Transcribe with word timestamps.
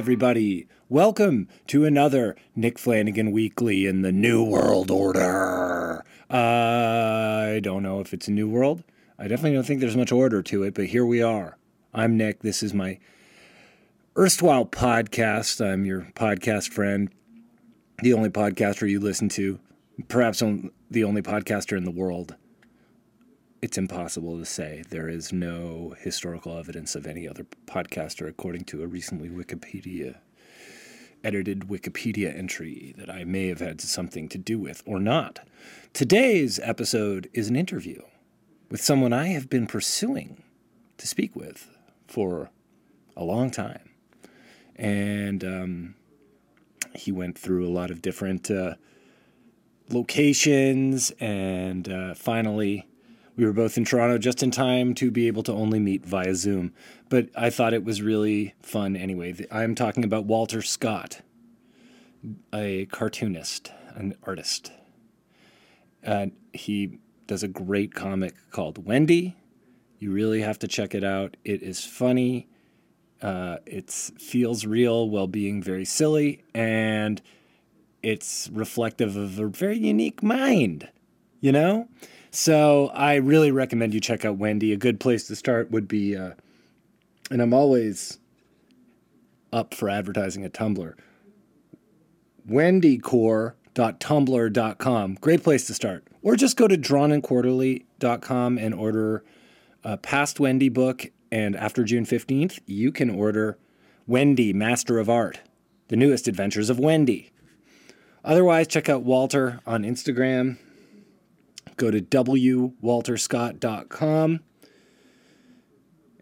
Everybody. 0.00 0.66
Welcome 0.88 1.46
to 1.66 1.84
another 1.84 2.34
Nick 2.56 2.78
Flanagan 2.78 3.32
Weekly 3.32 3.84
in 3.84 4.00
the 4.00 4.10
New 4.10 4.42
World 4.42 4.90
Order. 4.90 6.06
I 6.30 7.60
don't 7.62 7.82
know 7.82 8.00
if 8.00 8.14
it's 8.14 8.26
a 8.26 8.30
new 8.30 8.48
world. 8.48 8.82
I 9.18 9.28
definitely 9.28 9.52
don't 9.52 9.66
think 9.66 9.80
there's 9.80 9.98
much 9.98 10.10
order 10.10 10.40
to 10.40 10.62
it, 10.62 10.72
but 10.72 10.86
here 10.86 11.04
we 11.04 11.22
are. 11.22 11.58
I'm 11.92 12.16
Nick. 12.16 12.40
This 12.40 12.62
is 12.62 12.72
my 12.72 12.98
erstwhile 14.16 14.64
podcast. 14.64 15.62
I'm 15.62 15.84
your 15.84 16.10
podcast 16.14 16.72
friend, 16.72 17.10
the 17.98 18.14
only 18.14 18.30
podcaster 18.30 18.88
you 18.88 19.00
listen 19.00 19.28
to, 19.28 19.60
perhaps 20.08 20.42
the 20.90 21.04
only 21.04 21.20
podcaster 21.20 21.76
in 21.76 21.84
the 21.84 21.90
world. 21.90 22.36
It's 23.62 23.76
impossible 23.76 24.38
to 24.38 24.46
say. 24.46 24.84
There 24.88 25.08
is 25.08 25.32
no 25.32 25.94
historical 25.98 26.56
evidence 26.56 26.94
of 26.94 27.06
any 27.06 27.28
other 27.28 27.46
podcaster, 27.66 28.26
according 28.26 28.64
to 28.64 28.82
a 28.82 28.86
recently 28.86 29.28
Wikipedia 29.28 30.18
edited 31.22 31.68
Wikipedia 31.68 32.34
entry 32.34 32.94
that 32.96 33.10
I 33.10 33.24
may 33.24 33.48
have 33.48 33.60
had 33.60 33.82
something 33.82 34.28
to 34.30 34.38
do 34.38 34.58
with 34.58 34.82
or 34.86 34.98
not. 34.98 35.40
Today's 35.92 36.58
episode 36.60 37.28
is 37.34 37.48
an 37.48 37.56
interview 37.56 38.00
with 38.70 38.80
someone 38.80 39.12
I 39.12 39.26
have 39.28 39.50
been 39.50 39.66
pursuing 39.66 40.42
to 40.96 41.06
speak 41.06 41.36
with 41.36 41.68
for 42.06 42.50
a 43.16 43.24
long 43.24 43.50
time. 43.50 43.90
And 44.76 45.44
um, 45.44 45.94
he 46.94 47.12
went 47.12 47.36
through 47.36 47.66
a 47.66 47.68
lot 47.68 47.90
of 47.90 48.00
different 48.00 48.50
uh, 48.50 48.76
locations 49.90 51.10
and 51.20 51.86
uh, 51.88 52.14
finally 52.14 52.86
we 53.36 53.44
were 53.44 53.52
both 53.52 53.76
in 53.76 53.84
Toronto 53.84 54.18
just 54.18 54.42
in 54.42 54.50
time 54.50 54.94
to 54.94 55.10
be 55.10 55.26
able 55.26 55.42
to 55.44 55.52
only 55.52 55.78
meet 55.78 56.04
via 56.04 56.34
Zoom. 56.34 56.72
But 57.08 57.28
I 57.34 57.50
thought 57.50 57.72
it 57.72 57.84
was 57.84 58.02
really 58.02 58.54
fun 58.62 58.96
anyway. 58.96 59.46
I'm 59.50 59.74
talking 59.74 60.04
about 60.04 60.24
Walter 60.26 60.62
Scott, 60.62 61.22
a 62.52 62.86
cartoonist, 62.86 63.72
an 63.94 64.14
artist. 64.24 64.72
He 66.52 66.98
does 67.26 67.42
a 67.42 67.48
great 67.48 67.94
comic 67.94 68.34
called 68.50 68.84
Wendy. 68.86 69.36
You 69.98 70.12
really 70.12 70.40
have 70.42 70.58
to 70.60 70.68
check 70.68 70.94
it 70.94 71.04
out. 71.04 71.36
It 71.44 71.62
is 71.62 71.84
funny. 71.84 72.48
Uh, 73.22 73.58
it 73.66 73.90
feels 73.90 74.64
real 74.64 75.08
while 75.08 75.26
being 75.26 75.62
very 75.62 75.84
silly, 75.84 76.42
and 76.54 77.20
it's 78.02 78.48
reflective 78.52 79.14
of 79.14 79.38
a 79.38 79.46
very 79.46 79.76
unique 79.76 80.22
mind, 80.22 80.88
you 81.40 81.52
know? 81.52 81.86
So 82.30 82.90
I 82.94 83.16
really 83.16 83.50
recommend 83.50 83.92
you 83.92 84.00
check 84.00 84.24
out 84.24 84.38
Wendy. 84.38 84.72
A 84.72 84.76
good 84.76 85.00
place 85.00 85.26
to 85.26 85.34
start 85.34 85.68
would 85.70 85.88
be, 85.88 86.16
uh, 86.16 86.34
and 87.30 87.42
I'm 87.42 87.52
always 87.52 88.18
up 89.52 89.74
for 89.74 89.88
advertising 89.88 90.44
at 90.44 90.52
Tumblr. 90.52 90.94
wendycore.tumblr.com. 92.48 95.14
Great 95.20 95.42
place 95.42 95.66
to 95.66 95.74
start. 95.74 96.06
Or 96.22 96.36
just 96.36 96.56
go 96.56 96.68
to 96.68 96.78
drawnandquarterly.com 96.78 98.58
and 98.58 98.74
order 98.74 99.24
a 99.82 99.96
past 99.96 100.38
Wendy 100.38 100.68
book. 100.68 101.06
And 101.32 101.56
after 101.56 101.82
June 101.84 102.04
15th, 102.04 102.60
you 102.66 102.92
can 102.92 103.08
order 103.10 103.58
Wendy, 104.06 104.52
Master 104.52 104.98
of 104.98 105.08
Art, 105.08 105.40
the 105.88 105.96
newest 105.96 106.28
adventures 106.28 106.68
of 106.70 106.78
Wendy. 106.78 107.32
Otherwise, 108.24 108.68
check 108.68 108.88
out 108.88 109.02
Walter 109.02 109.58
on 109.66 109.82
Instagram 109.82 110.58
go 111.80 111.90
to 111.90 112.00
wwalterscott.com. 112.00 114.40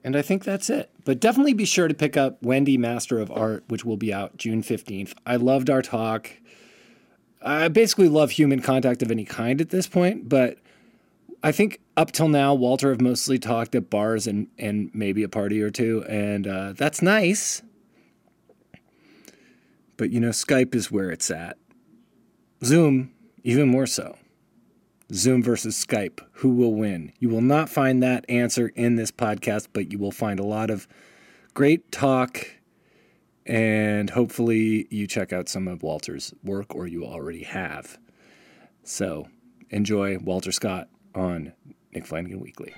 And 0.05 0.17
I 0.17 0.23
think 0.23 0.45
that's 0.45 0.71
it. 0.71 0.91
But 1.05 1.21
definitely 1.21 1.55
be 1.55 1.65
sure 1.65 1.89
to 1.89 1.95
pick 1.95 2.17
up 2.17 2.41
Wendy 2.43 2.79
Master 2.79 3.19
of 3.19 3.29
Art, 3.31 3.65
which 3.69 3.85
will 3.85 3.97
be 3.97 4.15
out 4.15 4.37
June 4.37 4.63
15th. 4.63 5.15
I 5.27 5.35
loved 5.37 5.69
our 5.69 5.83
talk. 5.83 6.31
I 7.43 7.69
basically 7.69 8.09
love 8.09 8.31
human 8.31 8.63
contact 8.63 9.03
of 9.03 9.11
any 9.11 9.25
kind 9.25 9.61
at 9.61 9.71
this 9.71 9.87
point, 9.87 10.29
but 10.29 10.59
I 11.43 11.53
think 11.53 11.81
up 11.97 12.13
till 12.13 12.29
now, 12.29 12.55
Walter 12.55 12.91
have 12.91 13.01
mostly 13.01 13.39
talked 13.39 13.75
at 13.75 13.91
bars 13.91 14.27
and, 14.27 14.49
and 14.59 14.91
maybe 14.93 15.23
a 15.23 15.29
party 15.29 15.63
or 15.63 15.71
two, 15.71 16.05
and 16.09 16.47
uh, 16.47 16.73
that's 16.73 17.01
nice. 17.01 17.63
But 19.97 20.11
you 20.11 20.21
know, 20.21 20.31
Skype 20.31 20.75
is 20.75 20.91
where 20.91 21.11
it's 21.11 21.31
at. 21.31 21.57
Zoom, 22.65 23.13
even 23.45 23.69
more 23.69 23.87
so. 23.87 24.18
Zoom 25.13 25.43
versus 25.43 25.83
Skype. 25.83 26.21
Who 26.33 26.51
will 26.51 26.75
win? 26.75 27.13
You 27.19 27.31
will 27.31 27.41
not 27.41 27.71
find 27.71 28.03
that 28.03 28.27
answer 28.29 28.69
in 28.69 28.97
this 28.97 29.11
podcast, 29.11 29.69
but 29.73 29.91
you 29.91 29.99
will 29.99 30.13
find 30.13 30.39
a 30.39 30.45
lot 30.45 30.71
of 30.71 30.87
great 31.55 31.91
talk. 31.91 32.47
And 33.47 34.11
hopefully, 34.11 34.87
you 34.91 35.07
check 35.07 35.33
out 35.33 35.49
some 35.49 35.67
of 35.67 35.83
Walter's 35.83 36.35
work 36.45 36.75
or 36.75 36.87
you 36.87 37.07
already 37.07 37.45
have. 37.45 37.99
So, 38.83 39.29
enjoy 39.71 40.19
Walter 40.19 40.53
Scott 40.53 40.89
on 41.15 41.55
Nick 41.95 42.07
Flanagan 42.07 42.41
Weekly. 42.41 42.75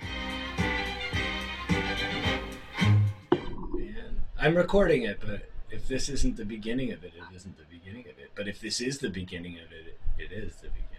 Man, 3.74 4.22
I'm 4.38 4.56
recording 4.56 5.02
it, 5.02 5.18
but 5.20 5.50
if 5.70 5.88
this 5.88 6.08
isn't 6.08 6.36
the 6.36 6.44
beginning 6.44 6.92
of 6.92 7.02
it, 7.02 7.12
it 7.16 7.34
isn't 7.34 7.58
the 7.58 7.64
beginning 7.68 8.02
of 8.02 8.18
it. 8.20 8.30
But 8.36 8.46
if 8.46 8.60
this 8.60 8.80
is 8.80 8.98
the 8.98 9.10
beginning 9.10 9.54
of 9.56 9.72
it, 9.72 9.98
it 10.16 10.30
is 10.30 10.54
the 10.56 10.68
beginning. 10.68 10.89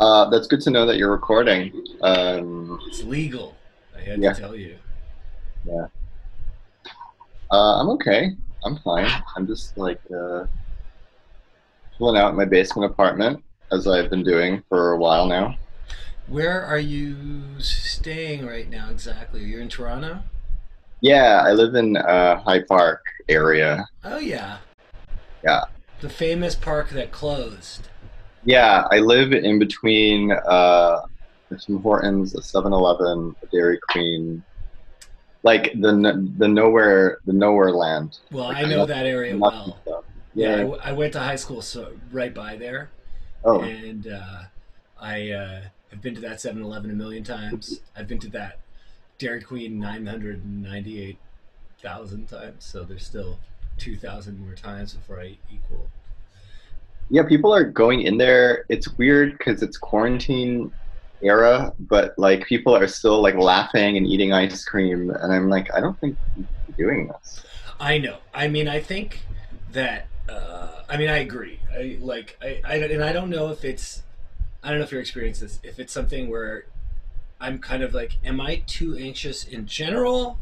Uh, 0.00 0.30
that's 0.30 0.46
good 0.46 0.60
to 0.60 0.70
know 0.70 0.86
that 0.86 0.96
you're 0.96 1.10
recording. 1.10 1.72
Um, 2.02 2.80
it's 2.86 3.02
legal. 3.02 3.56
I 3.96 4.00
had 4.00 4.22
yeah. 4.22 4.32
to 4.32 4.40
tell 4.40 4.54
you. 4.54 4.76
Yeah. 5.64 5.86
Uh, 7.50 7.80
I'm 7.80 7.88
okay. 7.90 8.36
I'm 8.64 8.78
fine. 8.78 9.10
I'm 9.36 9.46
just 9.46 9.76
like 9.76 10.00
uh, 10.14 10.46
chilling 11.96 12.16
out 12.16 12.36
my 12.36 12.44
basement 12.44 12.90
apartment, 12.90 13.42
as 13.72 13.86
I've 13.88 14.10
been 14.10 14.22
doing 14.22 14.62
for 14.68 14.92
a 14.92 14.98
while 14.98 15.26
now. 15.26 15.56
Where 16.28 16.62
are 16.62 16.78
you 16.78 17.58
staying 17.58 18.46
right 18.46 18.68
now 18.68 18.90
exactly? 18.90 19.42
You're 19.44 19.62
in 19.62 19.68
Toronto? 19.68 20.22
Yeah, 21.00 21.42
I 21.44 21.52
live 21.52 21.74
in 21.74 21.96
uh, 21.96 22.40
High 22.42 22.62
Park 22.62 23.04
area. 23.28 23.88
Oh, 24.04 24.18
yeah. 24.18 24.58
Yeah. 25.42 25.62
The 26.00 26.10
famous 26.10 26.54
park 26.54 26.90
that 26.90 27.12
closed. 27.12 27.88
Yeah, 28.48 28.88
I 28.90 28.98
live 29.00 29.34
in 29.34 29.58
between 29.58 30.32
uh, 30.32 31.02
Tim 31.60 31.82
Hortons, 31.82 32.34
a 32.34 32.38
7-Eleven, 32.38 33.36
a 33.42 33.46
Dairy 33.48 33.78
Queen, 33.90 34.42
like 35.42 35.74
the 35.74 36.30
the 36.38 36.48
nowhere 36.48 37.18
the 37.26 37.34
nowhere 37.34 37.72
land. 37.72 38.20
Well, 38.32 38.46
like, 38.46 38.64
I 38.64 38.66
know 38.70 38.86
that 38.86 39.04
area 39.04 39.36
well. 39.36 39.78
Yeah, 40.32 40.62
yeah 40.62 40.76
I, 40.82 40.88
I, 40.88 40.92
went 40.92 41.12
to 41.12 41.20
high 41.20 41.36
school 41.36 41.60
so 41.60 41.92
right 42.10 42.32
by 42.32 42.56
there. 42.56 42.88
Oh. 43.44 43.60
And 43.60 44.06
uh, 44.06 44.44
I 44.98 45.30
uh, 45.30 45.60
have 45.90 46.00
been 46.00 46.14
to 46.14 46.22
that 46.22 46.38
7-Eleven 46.38 46.90
a 46.90 46.94
million 46.94 47.24
times. 47.24 47.82
I've 47.94 48.08
been 48.08 48.18
to 48.20 48.30
that 48.30 48.60
Dairy 49.18 49.42
Queen 49.42 49.78
998,000 49.78 52.26
times. 52.26 52.64
So 52.64 52.82
there's 52.82 53.04
still 53.04 53.40
2,000 53.76 54.40
more 54.40 54.54
times 54.54 54.94
before 54.94 55.20
I 55.20 55.36
equal 55.52 55.90
yeah, 57.10 57.22
people 57.22 57.54
are 57.54 57.64
going 57.64 58.02
in 58.02 58.18
there. 58.18 58.64
It's 58.68 58.88
weird 58.98 59.38
because 59.38 59.62
it's 59.62 59.76
quarantine 59.76 60.70
era, 61.22 61.72
but 61.80 62.14
like 62.18 62.46
people 62.46 62.74
are 62.74 62.86
still 62.86 63.22
like 63.22 63.36
laughing 63.36 63.96
and 63.96 64.06
eating 64.06 64.32
ice 64.32 64.64
cream, 64.64 65.10
and 65.10 65.32
I'm 65.32 65.48
like, 65.48 65.72
I 65.74 65.80
don't 65.80 65.98
think 66.00 66.16
doing 66.76 67.08
this. 67.08 67.44
I 67.80 67.98
know. 67.98 68.18
I 68.34 68.48
mean, 68.48 68.68
I 68.68 68.80
think 68.80 69.20
that. 69.72 70.06
Uh, 70.28 70.82
I 70.88 70.98
mean, 70.98 71.08
I 71.08 71.18
agree. 71.18 71.58
I 71.72 71.96
like. 72.00 72.36
I, 72.42 72.60
I 72.64 72.74
and 72.76 73.02
I 73.02 73.12
don't 73.12 73.30
know 73.30 73.50
if 73.50 73.64
it's. 73.64 74.02
I 74.62 74.70
don't 74.70 74.78
know 74.78 74.84
if 74.84 74.92
you're 74.92 75.00
experiencing 75.00 75.48
this. 75.48 75.60
If 75.62 75.78
it's 75.78 75.92
something 75.92 76.28
where 76.28 76.66
I'm 77.40 77.58
kind 77.58 77.82
of 77.82 77.94
like, 77.94 78.18
am 78.24 78.40
I 78.40 78.62
too 78.66 78.96
anxious 78.96 79.44
in 79.44 79.66
general, 79.66 80.38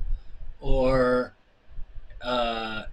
or 0.61 1.35
uh, 2.23 2.85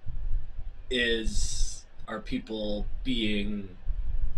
is 0.90 1.73
are 2.06 2.20
people 2.20 2.86
being 3.02 3.68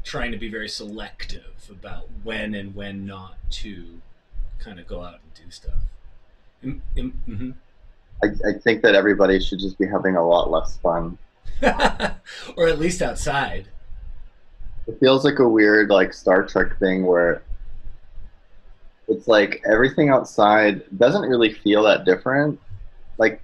trying 0.04 0.30
to 0.30 0.38
be 0.38 0.48
very 0.48 0.68
selective 0.68 1.68
about 1.68 2.08
when 2.22 2.54
and 2.54 2.74
when 2.74 3.04
not 3.04 3.34
to 3.50 4.00
kind 4.58 4.78
of 4.78 4.86
go 4.86 5.02
out 5.02 5.14
and 5.14 5.34
do 5.34 5.50
stuff. 5.50 5.74
Mm-hmm. 6.64 7.50
I, 8.22 8.26
I 8.26 8.58
think 8.60 8.82
that 8.82 8.94
everybody 8.94 9.40
should 9.40 9.58
just 9.58 9.78
be 9.78 9.86
having 9.86 10.16
a 10.16 10.26
lot 10.26 10.50
less 10.50 10.76
fun, 10.78 11.18
or 12.56 12.68
at 12.68 12.78
least 12.78 13.02
outside. 13.02 13.68
It 14.86 14.98
feels 15.00 15.24
like 15.24 15.40
a 15.40 15.48
weird 15.48 15.90
like 15.90 16.14
Star 16.14 16.44
Trek 16.46 16.78
thing 16.78 17.04
where 17.04 17.42
it's 19.08 19.28
like 19.28 19.62
everything 19.70 20.08
outside 20.08 20.82
doesn't 20.98 21.22
really 21.22 21.52
feel 21.52 21.82
that 21.84 22.04
different. 22.04 22.60
Like 23.18 23.42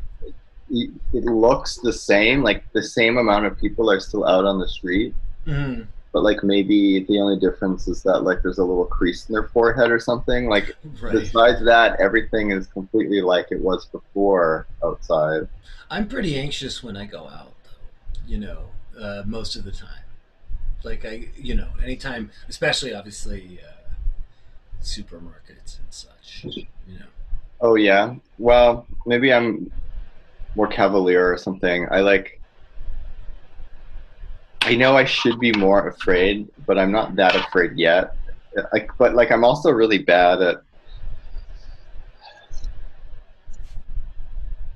it 0.72 1.24
looks 1.24 1.76
the 1.78 1.92
same. 1.92 2.42
Like 2.42 2.64
the 2.72 2.82
same 2.82 3.18
amount 3.18 3.46
of 3.46 3.58
people 3.58 3.90
are 3.90 4.00
still 4.00 4.26
out 4.26 4.44
on 4.44 4.58
the 4.58 4.68
street, 4.68 5.14
mm-hmm. 5.46 5.82
but 6.12 6.22
like 6.22 6.42
maybe 6.42 7.04
the 7.04 7.20
only 7.20 7.38
difference 7.38 7.88
is 7.88 8.02
that 8.04 8.20
like 8.20 8.42
there's 8.42 8.58
a 8.58 8.64
little 8.64 8.86
crease 8.86 9.28
in 9.28 9.34
their 9.34 9.48
forehead 9.48 9.90
or 9.90 10.00
something. 10.00 10.48
Like 10.48 10.76
Right. 11.00 11.12
besides 11.12 11.64
that, 11.64 12.00
everything 12.00 12.50
is 12.52 12.66
completely 12.66 13.20
like 13.20 13.48
it 13.50 13.60
was 13.60 13.86
before 13.86 14.66
outside. 14.82 15.48
I'm 15.90 16.08
pretty 16.08 16.38
anxious 16.38 16.82
when 16.82 16.96
I 16.96 17.04
go 17.04 17.28
out, 17.28 17.52
though. 17.64 18.26
You 18.26 18.38
know, 18.38 18.58
uh, 18.98 19.22
most 19.26 19.56
of 19.56 19.64
the 19.64 19.72
time. 19.72 19.88
Like 20.84 21.04
I, 21.04 21.28
you 21.36 21.54
know, 21.54 21.68
anytime, 21.82 22.30
especially 22.48 22.94
obviously 22.94 23.60
uh, 23.62 23.92
supermarkets 24.82 25.78
and 25.78 25.90
such. 25.90 26.44
You 26.44 26.98
know. 26.98 27.06
Oh 27.60 27.76
yeah. 27.76 28.16
Well, 28.38 28.86
maybe 29.06 29.32
I'm 29.32 29.70
more 30.54 30.66
cavalier 30.66 31.32
or 31.32 31.38
something. 31.38 31.86
I 31.90 32.00
like. 32.00 32.40
I 34.62 34.76
know 34.76 34.96
I 34.96 35.04
should 35.04 35.40
be 35.40 35.52
more 35.52 35.88
afraid, 35.88 36.48
but 36.66 36.78
I'm 36.78 36.92
not 36.92 37.16
that 37.16 37.34
afraid 37.34 37.76
yet. 37.76 38.16
Like, 38.72 38.90
but 38.98 39.14
like 39.14 39.32
I'm 39.32 39.44
also 39.44 39.70
really 39.70 39.98
bad 39.98 40.40
at. 40.42 40.62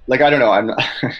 Like 0.07 0.21
I 0.21 0.31
don't 0.31 0.41
know. 0.41 0.51
I'm. 0.51 0.67
Not 0.69 0.83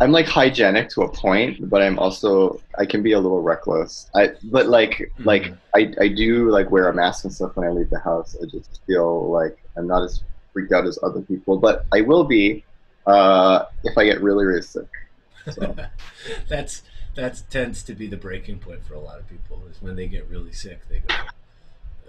I'm 0.00 0.12
like 0.12 0.26
hygienic 0.26 0.90
to 0.90 1.02
a 1.02 1.12
point, 1.12 1.68
but 1.68 1.82
I'm 1.82 1.98
also 1.98 2.60
I 2.78 2.86
can 2.86 3.02
be 3.02 3.12
a 3.12 3.18
little 3.18 3.42
reckless. 3.42 4.08
I 4.14 4.30
but 4.44 4.68
like 4.68 5.12
like 5.18 5.46
hmm. 5.46 5.54
I, 5.74 5.92
I 6.00 6.08
do 6.08 6.50
like 6.50 6.70
wear 6.70 6.88
a 6.88 6.94
mask 6.94 7.24
and 7.24 7.32
stuff 7.32 7.56
when 7.56 7.66
I 7.66 7.70
leave 7.70 7.90
the 7.90 7.98
house. 7.98 8.36
I 8.40 8.46
just 8.46 8.80
feel 8.86 9.28
like 9.30 9.58
I'm 9.76 9.88
not 9.88 10.04
as 10.04 10.22
freaked 10.52 10.72
out 10.72 10.86
as 10.86 10.98
other 11.02 11.20
people, 11.22 11.58
but 11.58 11.84
I 11.92 12.02
will 12.02 12.24
be 12.24 12.64
uh, 13.08 13.64
if 13.84 13.96
I 13.98 14.04
get 14.04 14.20
really 14.22 14.44
really 14.44 14.62
sick. 14.62 14.86
So. 15.52 15.74
that's 16.48 16.82
that 17.14 17.42
tends 17.50 17.82
to 17.84 17.94
be 17.94 18.06
the 18.06 18.16
breaking 18.16 18.58
point 18.58 18.84
for 18.84 18.94
a 18.94 19.00
lot 19.00 19.18
of 19.18 19.28
people 19.28 19.62
is 19.70 19.80
when 19.82 19.96
they 19.96 20.06
get 20.06 20.28
really 20.28 20.52
sick 20.52 20.80
they 20.88 20.98
go 21.00 21.14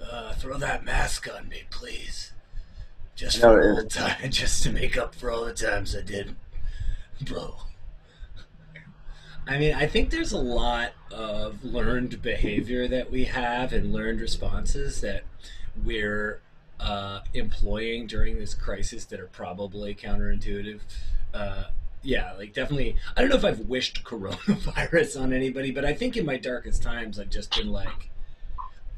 uh, 0.05 0.33
throw 0.33 0.57
that 0.57 0.83
mask 0.83 1.27
on 1.33 1.47
me 1.47 1.63
please 1.71 2.33
just 3.15 3.41
No, 3.41 3.53
for 3.53 3.61
it- 3.61 3.77
old 3.79 3.89
time 3.89 4.29
just 4.29 4.61
to 4.63 4.71
make 4.71 4.97
up 4.97 5.15
for 5.15 5.31
all 5.31 5.45
the 5.45 5.53
times 5.53 5.95
i 5.95 6.01
did, 6.01 6.35
bro." 7.21 7.55
i 9.47 9.57
mean 9.57 9.73
i 9.73 9.87
think 9.87 10.09
there's 10.09 10.31
a 10.33 10.37
lot 10.37 10.91
of 11.11 11.63
learned 11.63 12.21
behavior 12.21 12.87
that 12.87 13.09
we 13.09 13.23
have 13.25 13.71
and 13.73 13.91
learned 13.93 14.19
responses 14.21 15.01
that 15.01 15.23
we're 15.83 16.39
uh, 16.79 17.21
employing 17.33 18.07
during 18.07 18.39
this 18.39 18.53
crisis 18.53 19.05
that 19.05 19.19
are 19.19 19.27
probably 19.27 19.93
counterintuitive 19.93 20.79
uh, 21.33 21.65
yeah, 22.01 22.33
like 22.37 22.53
definitely. 22.53 22.95
I 23.15 23.21
don't 23.21 23.29
know 23.29 23.35
if 23.35 23.45
I've 23.45 23.59
wished 23.61 24.03
coronavirus 24.03 25.21
on 25.21 25.33
anybody, 25.33 25.71
but 25.71 25.85
I 25.85 25.93
think 25.93 26.15
in 26.15 26.25
my 26.25 26.37
darkest 26.37 26.81
times 26.81 27.19
I've 27.19 27.29
just 27.29 27.55
been 27.55 27.71
like, 27.71 28.09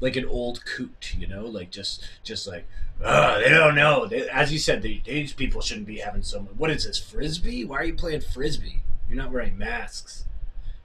like 0.00 0.16
an 0.16 0.24
old 0.26 0.64
coot, 0.64 1.14
you 1.18 1.26
know, 1.26 1.44
like 1.46 1.70
just, 1.70 2.04
just 2.22 2.46
like, 2.46 2.66
uh, 3.02 3.38
they 3.38 3.48
don't 3.48 3.74
know. 3.74 4.06
They, 4.06 4.28
as 4.28 4.52
you 4.52 4.58
said, 4.58 4.82
they, 4.82 5.02
these 5.04 5.32
people 5.32 5.60
shouldn't 5.60 5.86
be 5.86 5.98
having 5.98 6.22
so 6.22 6.40
much. 6.40 6.52
What 6.56 6.70
is 6.70 6.84
this 6.84 6.98
frisbee? 6.98 7.64
Why 7.64 7.78
are 7.78 7.84
you 7.84 7.94
playing 7.94 8.20
frisbee? 8.20 8.82
You're 9.08 9.18
not 9.18 9.32
wearing 9.32 9.58
masks, 9.58 10.24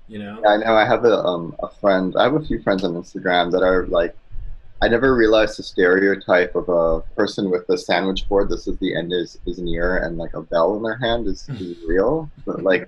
you 0.07 0.19
know. 0.19 0.41
Yeah, 0.43 0.49
I 0.49 0.57
know. 0.57 0.75
I 0.75 0.85
have 0.85 1.05
a 1.05 1.23
um 1.23 1.55
a 1.59 1.69
friend. 1.69 2.15
I 2.17 2.23
have 2.23 2.33
a 2.33 2.41
few 2.41 2.61
friends 2.61 2.83
on 2.83 2.93
Instagram 2.93 3.51
that 3.51 3.63
are 3.63 3.85
like. 3.87 4.15
I 4.81 4.87
never 4.87 5.15
realized 5.15 5.57
the 5.57 5.63
stereotype 5.63 6.55
of 6.55 6.69
a 6.69 7.01
person 7.15 7.49
with 7.49 7.67
a 7.69 7.77
sandwich 7.77 8.27
board. 8.29 8.49
This 8.49 8.67
is 8.67 8.77
the 8.77 8.95
end 8.95 9.11
is 9.11 9.39
is 9.45 9.57
near 9.57 9.97
and 9.97 10.17
like 10.17 10.35
a 10.35 10.41
bell 10.41 10.75
in 10.77 10.83
their 10.83 10.97
hand 10.97 11.27
is, 11.27 11.49
is 11.49 11.77
real, 11.87 12.29
but 12.45 12.61
like 12.61 12.87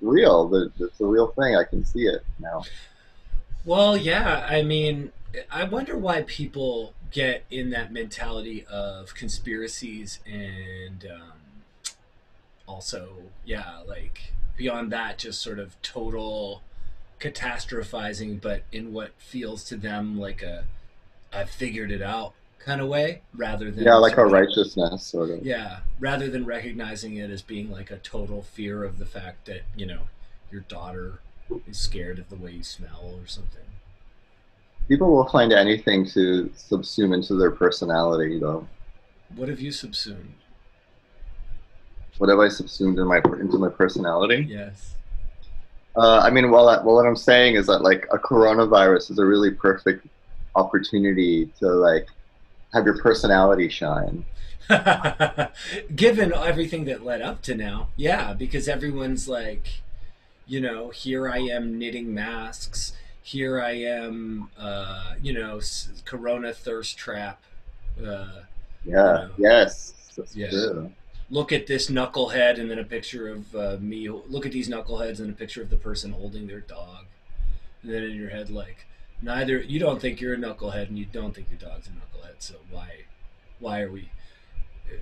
real. 0.00 0.48
The, 0.48 0.72
it's 0.78 1.00
a 1.00 1.06
real 1.06 1.28
thing. 1.28 1.54
I 1.54 1.64
can 1.64 1.84
see 1.84 2.06
it 2.06 2.24
now. 2.38 2.62
Well, 3.64 3.96
yeah. 3.96 4.46
I 4.48 4.62
mean, 4.62 5.12
I 5.50 5.64
wonder 5.64 5.98
why 5.98 6.22
people 6.22 6.94
get 7.10 7.44
in 7.50 7.70
that 7.70 7.92
mentality 7.92 8.64
of 8.70 9.14
conspiracies 9.14 10.20
and 10.26 11.06
um, 11.10 11.32
also, 12.66 13.08
yeah, 13.44 13.80
like 13.86 14.32
beyond 14.56 14.90
that, 14.92 15.18
just 15.18 15.42
sort 15.42 15.58
of 15.58 15.80
total 15.82 16.62
catastrophizing, 17.20 18.40
but 18.40 18.62
in 18.72 18.92
what 18.92 19.12
feels 19.18 19.64
to 19.64 19.76
them 19.76 20.18
like 20.18 20.42
a 20.42 20.64
I've 21.32 21.50
figured 21.50 21.90
it 21.90 22.02
out 22.02 22.32
kind 22.58 22.80
of 22.80 22.88
way, 22.88 23.22
rather 23.34 23.70
than 23.70 23.84
Yeah, 23.84 23.94
like 23.94 24.16
a 24.16 24.24
righteousness 24.26 25.06
sort 25.06 25.30
of. 25.30 25.44
yeah, 25.44 25.80
rather 26.00 26.28
than 26.28 26.44
recognizing 26.44 27.16
it 27.16 27.30
as 27.30 27.42
being 27.42 27.70
like 27.70 27.90
a 27.90 27.98
total 27.98 28.42
fear 28.42 28.84
of 28.84 28.98
the 28.98 29.06
fact 29.06 29.46
that 29.46 29.62
you 29.76 29.86
know 29.86 30.02
your 30.50 30.62
daughter 30.62 31.20
is 31.66 31.78
scared 31.78 32.18
of 32.18 32.28
the 32.28 32.36
way 32.36 32.52
you 32.52 32.62
smell 32.62 33.14
or 33.20 33.26
something. 33.26 33.62
People 34.88 35.10
will 35.14 35.28
find 35.28 35.52
anything 35.52 36.06
to 36.10 36.50
subsume 36.56 37.14
into 37.14 37.34
their 37.34 37.50
personality, 37.50 38.38
though. 38.38 38.66
What 39.36 39.48
have 39.48 39.60
you 39.60 39.70
subsumed? 39.70 40.34
What 42.18 42.30
have 42.30 42.38
I 42.40 42.48
subsumed 42.48 42.98
in 42.98 43.06
my 43.06 43.18
into 43.18 43.58
my 43.58 43.68
personality? 43.68 44.46
Yes. 44.48 44.94
Uh, 45.96 46.18
I 46.20 46.30
mean, 46.30 46.50
well, 46.50 46.68
I- 46.68 46.82
well, 46.82 46.94
what 46.96 47.06
I'm 47.06 47.16
saying 47.16 47.56
is 47.56 47.66
that 47.66 47.80
like 47.82 48.06
a 48.12 48.18
coronavirus 48.18 49.10
is 49.10 49.18
a 49.18 49.24
really 49.24 49.50
perfect 49.50 50.06
opportunity 50.58 51.46
to 51.60 51.66
like 51.68 52.08
have 52.74 52.84
your 52.84 52.98
personality 52.98 53.68
shine. 53.68 54.24
Given 55.94 56.32
everything 56.34 56.84
that 56.86 57.04
led 57.04 57.22
up 57.22 57.42
to 57.42 57.54
now, 57.54 57.88
yeah, 57.96 58.32
because 58.32 58.68
everyone's 58.68 59.28
like, 59.28 59.80
you 60.46 60.60
know, 60.60 60.90
here 60.90 61.28
I 61.28 61.38
am 61.38 61.78
knitting 61.78 62.12
masks. 62.14 62.92
Here 63.22 63.60
I 63.60 63.72
am, 63.72 64.50
uh, 64.58 65.14
you 65.22 65.32
know, 65.32 65.58
s- 65.58 66.02
Corona 66.04 66.52
thirst 66.52 66.96
trap. 66.98 67.42
Uh, 67.98 68.42
Yeah. 68.84 68.94
Yeah. 68.94 69.28
Yes. 69.38 69.92
That's 70.16 70.34
Yeah. 70.36 70.50
true. 70.50 70.92
look 71.30 71.52
at 71.52 71.66
this 71.66 71.90
knucklehead 71.90 72.58
and 72.58 72.70
then 72.70 72.78
a 72.78 72.84
picture 72.84 73.28
of 73.28 73.54
uh, 73.54 73.76
me 73.80 74.08
look 74.08 74.46
at 74.46 74.52
these 74.52 74.66
knuckleheads 74.68 75.18
and 75.20 75.28
a 75.28 75.32
picture 75.34 75.60
of 75.60 75.68
the 75.68 75.76
person 75.76 76.12
holding 76.12 76.46
their 76.46 76.60
dog 76.60 77.04
and 77.82 77.92
then 77.92 78.02
in 78.02 78.16
your 78.16 78.30
head 78.30 78.48
like 78.48 78.86
neither 79.22 79.60
you 79.60 79.78
don't 79.78 80.00
think 80.00 80.20
you're 80.20 80.34
a 80.34 80.36
knucklehead 80.36 80.88
and 80.88 80.98
you 80.98 81.04
don't 81.04 81.34
think 81.34 81.48
your 81.50 81.58
dog's 81.58 81.86
a 81.88 81.90
knucklehead 81.90 82.34
so 82.38 82.54
why 82.70 82.88
why 83.58 83.80
are 83.80 83.90
we 83.90 84.10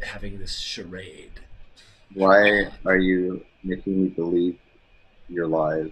having 0.02 0.38
this 0.38 0.58
charade 0.58 1.40
Why 2.14 2.70
are 2.84 2.96
you 2.98 3.44
making 3.62 4.02
me 4.02 4.08
believe 4.08 4.58
your 5.28 5.46
lies? 5.46 5.90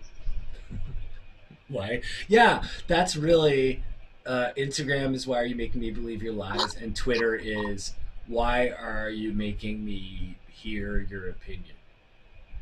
why 1.69 2.03
yeah 2.29 2.63
that's 2.87 3.17
really 3.17 3.83
uh, 4.27 4.51
instagram 4.57 5.15
is 5.15 5.27
why 5.27 5.39
are 5.39 5.45
you 5.47 5.57
making 5.57 5.81
me 5.81 5.91
believe 5.91 6.23
your 6.23 6.33
lies 6.33 6.75
and 6.77 6.95
twitter 6.97 7.35
is 7.35 7.95
why 8.27 8.69
are 8.71 9.11
you 9.11 9.33
making 9.33 9.85
me 9.85 10.37
hear 10.49 11.01
your 11.11 11.29
opinion 11.29 11.77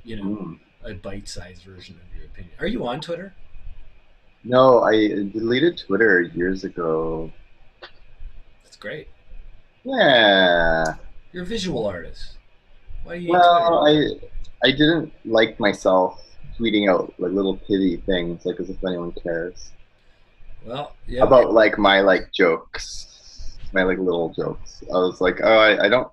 you 0.04 0.16
know 0.16 0.22
Mm. 0.24 0.58
a 0.84 0.94
bite-sized 0.94 1.62
version 1.62 2.00
of 2.04 2.16
your 2.16 2.26
opinion. 2.26 2.52
Are 2.58 2.66
you 2.66 2.84
on 2.88 3.00
Twitter? 3.00 3.34
No, 4.44 4.82
I 4.82 4.96
deleted 5.32 5.78
Twitter 5.78 6.22
years 6.34 6.64
ago. 6.64 7.30
That's 8.64 8.76
great. 8.76 9.08
Yeah. 9.84 10.94
You're 11.32 11.44
a 11.44 11.46
visual 11.46 11.86
artist. 11.86 12.36
Why 13.04 13.18
do 13.18 13.24
you 13.24 13.30
Well, 13.32 13.86
I 13.86 14.10
I 14.66 14.70
didn't 14.70 15.12
like 15.24 15.58
myself 15.58 16.22
tweeting 16.58 16.88
out 16.90 17.12
like 17.18 17.32
little 17.32 17.56
pity 17.56 17.96
things, 17.98 18.44
like 18.44 18.60
as 18.60 18.70
if 18.70 18.76
anyone 18.84 19.12
cares 19.12 19.72
Well, 20.64 20.94
yeah. 21.06 21.22
about 21.24 21.52
like 21.52 21.78
my 21.78 22.00
like 22.00 22.30
jokes, 22.32 23.56
my 23.72 23.82
like 23.82 23.98
little 23.98 24.32
jokes. 24.34 24.82
I 24.88 24.98
was 24.98 25.20
like, 25.20 25.40
oh, 25.42 25.58
I, 25.58 25.84
I 25.86 25.88
don't 25.88 26.10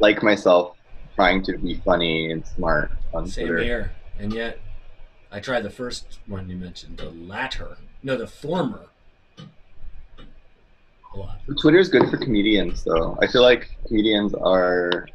like 0.00 0.22
myself 0.22 0.76
trying 1.14 1.42
to 1.44 1.56
be 1.58 1.76
funny 1.84 2.30
and 2.30 2.46
smart 2.46 2.90
on 3.14 3.26
Same 3.26 3.46
Twitter. 3.46 3.62
here. 3.62 3.92
And 4.18 4.32
yet, 4.32 4.58
I 5.30 5.40
tried 5.40 5.62
the 5.62 5.70
first 5.70 6.18
one 6.26 6.48
you 6.48 6.56
mentioned, 6.56 6.98
the 6.98 7.10
latter. 7.10 7.76
No, 8.02 8.16
the 8.16 8.26
former. 8.26 8.86
A 11.14 11.18
lot. 11.18 11.40
Twitter's 11.60 11.88
good 11.88 12.08
for 12.10 12.16
comedians, 12.16 12.84
though. 12.84 13.18
I 13.20 13.26
feel 13.26 13.42
like 13.42 13.76
comedians 13.86 14.34
are. 14.34 15.08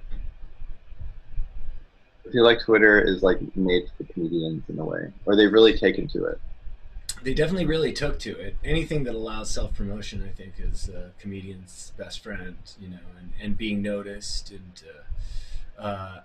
I 2.27 2.31
feel 2.31 2.43
like 2.43 2.61
Twitter 2.61 2.99
is 3.01 3.21
like 3.23 3.39
made 3.55 3.89
for 3.97 4.03
comedians 4.05 4.63
in 4.69 4.79
a 4.79 4.85
way, 4.85 5.11
or 5.25 5.35
they've 5.35 5.51
really 5.51 5.77
taken 5.77 6.07
to 6.09 6.25
it. 6.25 6.39
They 7.21 7.33
definitely 7.33 7.65
really 7.65 7.93
took 7.93 8.19
to 8.19 8.37
it. 8.37 8.55
Anything 8.63 9.03
that 9.05 9.15
allows 9.15 9.49
self 9.49 9.75
promotion, 9.75 10.23
I 10.27 10.31
think, 10.35 10.55
is 10.59 10.89
a 10.89 11.11
comedian's 11.19 11.91
best 11.97 12.21
friend. 12.21 12.57
You 12.79 12.89
know, 12.89 12.99
and, 13.19 13.33
and 13.41 13.57
being 13.57 13.81
noticed, 13.81 14.51
and 14.51 14.83
uh, 15.79 15.81
uh, 15.81 16.21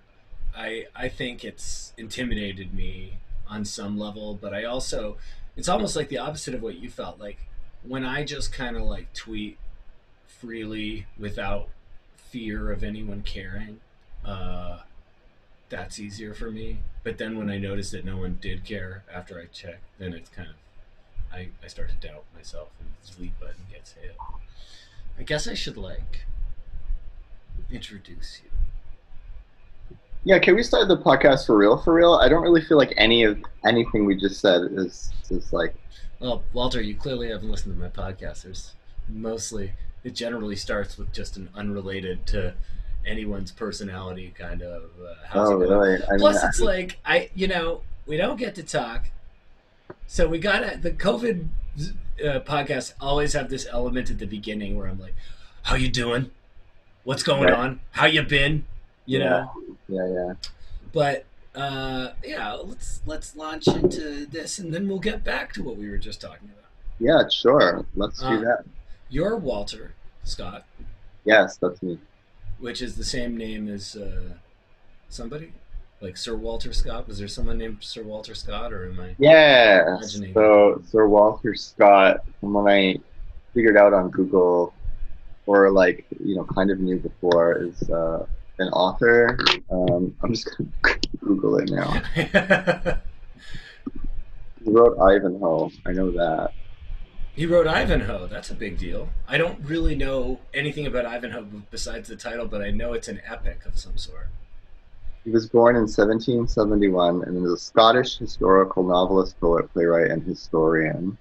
I 0.56 0.86
I 0.94 1.08
think 1.08 1.44
it's 1.44 1.92
intimidated 1.96 2.74
me 2.74 3.18
on 3.48 3.64
some 3.64 3.98
level, 3.98 4.38
but 4.40 4.52
I 4.54 4.64
also 4.64 5.16
it's 5.56 5.68
almost 5.68 5.96
like 5.96 6.08
the 6.08 6.18
opposite 6.18 6.54
of 6.54 6.62
what 6.62 6.78
you 6.78 6.88
felt 6.88 7.18
like 7.18 7.38
when 7.82 8.04
I 8.04 8.24
just 8.24 8.52
kind 8.52 8.76
of 8.76 8.82
like 8.82 9.12
tweet 9.12 9.58
freely 10.26 11.06
without 11.18 11.68
fear 12.16 12.70
of 12.70 12.84
anyone 12.84 13.22
caring. 13.22 13.80
Uh, 14.24 14.80
that's 15.68 15.98
easier 15.98 16.34
for 16.34 16.50
me. 16.50 16.78
But 17.02 17.18
then 17.18 17.36
when 17.36 17.50
I 17.50 17.58
notice 17.58 17.90
that 17.90 18.04
no 18.04 18.16
one 18.16 18.38
did 18.40 18.64
care 18.64 19.04
after 19.12 19.40
I 19.40 19.46
check, 19.46 19.80
then 19.98 20.12
it's 20.12 20.28
kind 20.30 20.48
of 20.48 20.54
I, 21.32 21.48
I 21.62 21.66
start 21.66 21.90
to 21.90 22.08
doubt 22.08 22.24
myself 22.34 22.68
and 22.80 22.88
the 23.02 23.14
delete 23.14 23.38
button 23.38 23.66
gets 23.70 23.92
hit. 23.92 24.16
I 25.18 25.22
guess 25.22 25.46
I 25.46 25.54
should 25.54 25.76
like 25.76 26.26
introduce 27.70 28.40
you. 28.44 28.47
Yeah, 30.24 30.38
can 30.38 30.54
we 30.56 30.62
start 30.62 30.88
the 30.88 30.96
podcast 30.98 31.46
for 31.46 31.56
real? 31.56 31.78
For 31.78 31.94
real? 31.94 32.14
I 32.14 32.28
don't 32.28 32.42
really 32.42 32.60
feel 32.62 32.76
like 32.76 32.92
any 32.96 33.22
of 33.24 33.38
anything 33.64 34.04
we 34.04 34.16
just 34.16 34.40
said 34.40 34.62
is 34.72 35.10
is 35.30 35.52
like. 35.52 35.74
Well, 36.20 36.42
Walter, 36.52 36.80
you 36.82 36.94
clearly 36.96 37.28
haven't 37.30 37.50
listened 37.50 37.74
to 37.76 37.80
my 37.80 37.88
podcast. 37.88 38.42
There's 38.42 38.74
mostly 39.08 39.72
it 40.04 40.14
generally 40.14 40.56
starts 40.56 40.98
with 40.98 41.12
just 41.12 41.36
an 41.36 41.48
unrelated 41.54 42.26
to 42.26 42.54
anyone's 43.06 43.52
personality 43.52 44.34
kind 44.36 44.62
of. 44.62 44.82
Uh, 45.00 45.14
how's 45.26 45.48
Oh, 45.50 45.54
really? 45.54 45.94
I 46.02 46.10
mean, 46.10 46.18
Plus, 46.18 46.42
I- 46.42 46.48
it's 46.48 46.60
like 46.60 46.98
I, 47.04 47.30
you 47.34 47.46
know, 47.48 47.82
we 48.06 48.16
don't 48.16 48.36
get 48.36 48.54
to 48.56 48.62
talk, 48.62 49.06
so 50.06 50.26
we 50.28 50.38
got 50.38 50.58
to 50.60 50.76
the 50.78 50.90
COVID 50.90 51.46
uh, 52.24 52.40
podcast 52.40 52.94
always 53.00 53.32
have 53.34 53.48
this 53.48 53.66
element 53.70 54.10
at 54.10 54.18
the 54.18 54.26
beginning 54.26 54.76
where 54.76 54.88
I'm 54.88 54.98
like, 54.98 55.14
"How 55.62 55.76
you 55.76 55.88
doing? 55.88 56.32
What's 57.04 57.22
going 57.22 57.44
Right. 57.44 57.54
on? 57.54 57.80
How 57.92 58.06
you 58.06 58.22
been?" 58.24 58.64
You 59.08 59.20
know. 59.20 59.50
Yeah, 59.88 60.06
yeah. 60.06 60.32
But 60.92 61.24
uh, 61.54 62.10
yeah, 62.22 62.52
let's 62.52 63.00
let's 63.06 63.34
launch 63.34 63.66
into 63.66 64.26
this, 64.26 64.58
and 64.58 64.72
then 64.72 64.86
we'll 64.86 64.98
get 64.98 65.24
back 65.24 65.52
to 65.54 65.62
what 65.62 65.76
we 65.76 65.88
were 65.88 65.96
just 65.98 66.20
talking 66.20 66.50
about. 66.52 66.70
Yeah, 67.00 67.26
sure. 67.30 67.86
Let's 67.96 68.22
Uh, 68.22 68.30
do 68.36 68.44
that. 68.44 68.64
You're 69.08 69.36
Walter 69.36 69.94
Scott, 70.24 70.64
Yes, 71.24 71.56
that's 71.56 71.82
me. 71.82 71.98
which 72.58 72.82
is 72.82 72.96
the 72.96 73.04
same 73.04 73.34
name 73.36 73.66
as 73.72 73.96
uh, 73.96 74.34
somebody 75.08 75.52
like 76.02 76.18
Sir 76.18 76.34
Walter 76.36 76.74
Scott. 76.74 77.08
Was 77.08 77.18
there 77.18 77.28
someone 77.28 77.56
named 77.56 77.78
Sir 77.80 78.02
Walter 78.02 78.34
Scott, 78.34 78.72
or 78.74 78.84
am 78.90 79.00
I? 79.00 79.14
Yeah. 79.18 79.98
So 80.34 80.82
Sir 80.86 81.08
Walter 81.08 81.54
Scott, 81.54 82.20
from 82.40 82.52
what 82.52 82.70
I 82.70 82.98
figured 83.54 83.78
out 83.78 83.94
on 83.94 84.10
Google, 84.10 84.74
or 85.46 85.70
like 85.70 86.04
you 86.22 86.34
know, 86.36 86.44
kind 86.44 86.70
of 86.70 86.78
knew 86.78 86.98
before, 86.98 87.54
is 87.62 87.88
uh, 87.88 88.26
an 88.58 88.68
author. 88.70 89.38
Um, 89.70 90.14
I'm 90.22 90.32
just 90.34 90.50
gonna 90.56 90.70
Google 91.20 91.58
it 91.58 91.70
now. 91.70 92.98
He 94.64 94.70
wrote 94.74 94.98
Ivanhoe. 94.98 95.70
I 95.86 95.92
know 95.92 96.10
that. 96.10 96.50
he 97.34 97.46
wrote 97.46 97.66
Ivanhoe. 97.66 98.26
That's 98.26 98.50
a 98.50 98.54
big 98.54 98.76
deal. 98.76 99.08
I 99.26 99.38
don't 99.38 99.58
really 99.64 99.94
know 99.94 100.40
anything 100.52 100.86
about 100.86 101.06
Ivanhoe 101.06 101.46
besides 101.70 102.08
the 102.08 102.16
title, 102.16 102.46
but 102.46 102.60
I 102.60 102.70
know 102.70 102.92
it's 102.92 103.08
an 103.08 103.22
epic 103.26 103.64
of 103.64 103.78
some 103.78 103.96
sort. 103.96 104.28
He 105.24 105.30
was 105.30 105.48
born 105.48 105.76
in 105.76 105.82
1771 105.82 107.22
and 107.24 107.46
is 107.46 107.52
a 107.52 107.56
Scottish 107.56 108.18
historical 108.18 108.82
novelist, 108.82 109.38
poet, 109.40 109.72
playwright, 109.72 110.10
and 110.10 110.22
historian. 110.22 111.16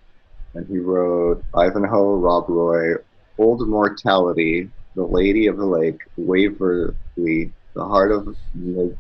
And 0.53 0.67
he 0.67 0.79
wrote 0.79 1.44
Ivanhoe, 1.56 2.15
Rob 2.15 2.50
Roy, 2.50 2.96
Old 3.38 3.65
Mortality, 3.67 4.70
The 4.97 5.03
Lady 5.03 5.45
of 5.45 5.57
the 5.57 5.65
Lake, 5.65 6.01
Waverley, 6.17 7.53
The 7.75 7.85
Heart 7.85 8.11
of 8.11 8.35
Midlo- 8.57 8.97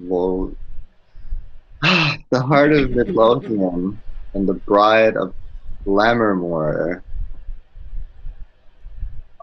The 1.82 2.40
Heart 2.42 2.72
of 2.72 2.90
Midlothian, 2.90 4.02
and 4.34 4.48
The 4.48 4.54
Bride 4.54 5.16
of 5.16 5.32
Lammermoor. 5.86 7.00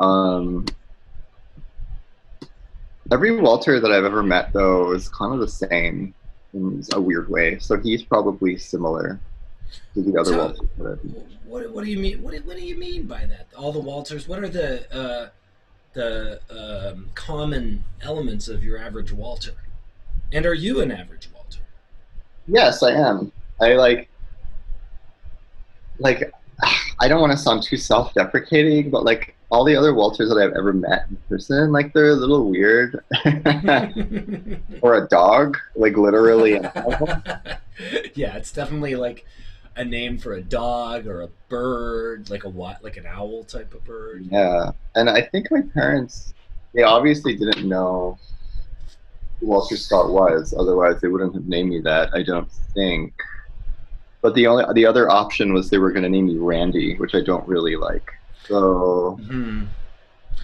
Um, 0.01 0.65
Every 3.09 3.39
Walter 3.39 3.79
that 3.79 3.89
I've 3.91 4.03
ever 4.03 4.23
met, 4.23 4.51
though, 4.51 4.91
is 4.91 5.07
kind 5.07 5.33
of 5.33 5.39
the 5.39 5.47
same 5.47 6.13
in 6.53 6.83
a 6.93 6.99
weird 6.99 7.29
way. 7.29 7.59
So 7.59 7.77
he's 7.79 8.03
probably 8.03 8.57
similar 8.57 9.21
to 9.93 10.01
the 10.01 10.19
other 10.19 10.31
So- 10.31 10.37
Walters. 10.37 10.59
that 10.79 10.91
I've 10.99 11.03
met. 11.05 11.23
What, 11.45 11.71
what 11.71 11.85
do 11.85 11.91
you 11.91 11.99
mean? 11.99 12.21
What, 12.21 12.33
what 12.45 12.57
do 12.57 12.65
you 12.65 12.75
mean 12.75 13.05
by 13.05 13.25
that? 13.27 13.47
All 13.55 13.71
the 13.71 13.79
Walters. 13.79 14.27
What 14.27 14.39
are 14.39 14.49
the 14.49 14.91
uh, 14.93 15.29
the 15.93 16.39
um, 16.49 17.09
common 17.15 17.83
elements 18.01 18.47
of 18.47 18.63
your 18.63 18.77
average 18.77 19.11
Walter? 19.11 19.53
And 20.31 20.45
are 20.45 20.53
you 20.53 20.81
an 20.81 20.91
average 20.91 21.29
Walter? 21.33 21.59
Yes, 22.47 22.83
I 22.83 22.91
am. 22.91 23.31
I 23.61 23.73
like, 23.73 24.09
like, 25.99 26.31
I 26.99 27.07
don't 27.07 27.21
want 27.21 27.31
to 27.31 27.37
sound 27.37 27.63
too 27.63 27.77
self-deprecating, 27.77 28.89
but 28.89 29.03
like 29.03 29.35
all 29.49 29.63
the 29.63 29.75
other 29.75 29.93
Walters 29.93 30.29
that 30.29 30.37
I've 30.37 30.57
ever 30.57 30.73
met 30.73 31.05
in 31.09 31.17
person, 31.29 31.71
like 31.71 31.93
they're 31.93 32.09
a 32.09 32.15
little 32.15 32.49
weird. 32.49 33.03
or 34.81 34.95
a 34.95 35.07
dog, 35.07 35.57
like 35.75 35.95
literally. 35.95 36.55
an 36.55 36.65
animal. 36.65 37.07
yeah, 38.15 38.35
it's 38.35 38.51
definitely 38.51 38.95
like 38.95 39.25
a 39.75 39.83
name 39.83 40.17
for 40.17 40.33
a 40.33 40.41
dog 40.41 41.07
or 41.07 41.21
a 41.21 41.29
bird, 41.49 42.29
like 42.29 42.43
a 42.43 42.49
what, 42.49 42.83
like 42.83 42.97
an 42.97 43.05
owl 43.05 43.43
type 43.43 43.73
of 43.73 43.83
bird. 43.85 44.27
Yeah, 44.31 44.71
and 44.95 45.09
I 45.09 45.21
think 45.21 45.51
my 45.51 45.61
parents, 45.73 46.33
they 46.73 46.83
obviously 46.83 47.35
didn't 47.35 47.67
know 47.67 48.17
who 49.39 49.47
Walter 49.47 49.77
Scott 49.77 50.09
was. 50.09 50.53
Otherwise, 50.57 51.01
they 51.01 51.07
wouldn't 51.07 51.33
have 51.33 51.47
named 51.47 51.69
me 51.69 51.79
that. 51.81 52.09
I 52.13 52.23
don't 52.23 52.51
think. 52.73 53.13
But 54.21 54.35
the 54.35 54.47
only 54.47 54.63
the 54.73 54.85
other 54.85 55.09
option 55.09 55.53
was 55.53 55.69
they 55.69 55.79
were 55.79 55.91
going 55.91 56.03
to 56.03 56.09
name 56.09 56.27
me 56.27 56.37
Randy, 56.37 56.95
which 56.95 57.13
I 57.13 57.21
don't 57.21 57.47
really 57.47 57.75
like. 57.75 58.09
So 58.47 59.19
Hmm. 59.27 59.65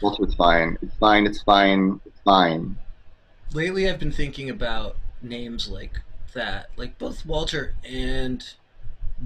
Walter's 0.01 0.33
fine. 0.35 0.77
It's 0.81 0.95
fine. 0.95 1.25
It's 1.25 1.41
fine. 1.43 1.99
It's 2.05 2.19
fine. 2.23 2.77
Lately, 3.53 3.89
I've 3.89 3.99
been 3.99 4.11
thinking 4.11 4.49
about 4.49 4.95
names 5.21 5.67
like 5.69 5.99
that, 6.33 6.69
like 6.77 6.97
both 6.97 7.25
Walter 7.25 7.75
and 7.83 8.45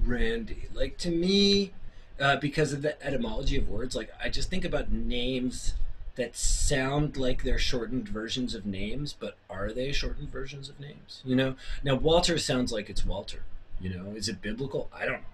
Randy. 0.05 0.67
Like 0.73 0.97
to 0.99 1.11
me, 1.11 1.71
uh, 2.19 2.37
because 2.37 2.73
of 2.73 2.81
the 2.81 3.01
etymology 3.05 3.57
of 3.57 3.69
words, 3.69 3.95
like 3.95 4.11
I 4.23 4.29
just 4.29 4.49
think 4.49 4.65
about 4.65 4.91
names 4.91 5.73
that 6.15 6.35
sound 6.35 7.17
like 7.17 7.43
they're 7.43 7.57
shortened 7.57 8.07
versions 8.07 8.53
of 8.53 8.65
names, 8.65 9.15
but 9.19 9.35
are 9.49 9.71
they 9.71 9.91
shortened 9.91 10.31
versions 10.31 10.69
of 10.69 10.79
names? 10.79 11.21
You 11.25 11.35
know, 11.35 11.55
now 11.83 11.95
Walter 11.95 12.37
sounds 12.37 12.71
like 12.71 12.89
it's 12.89 13.05
Walter. 13.05 13.43
You 13.79 13.89
know, 13.89 14.11
is 14.15 14.29
it 14.29 14.41
biblical? 14.41 14.89
I 14.93 15.05
don't 15.05 15.21
know, 15.21 15.27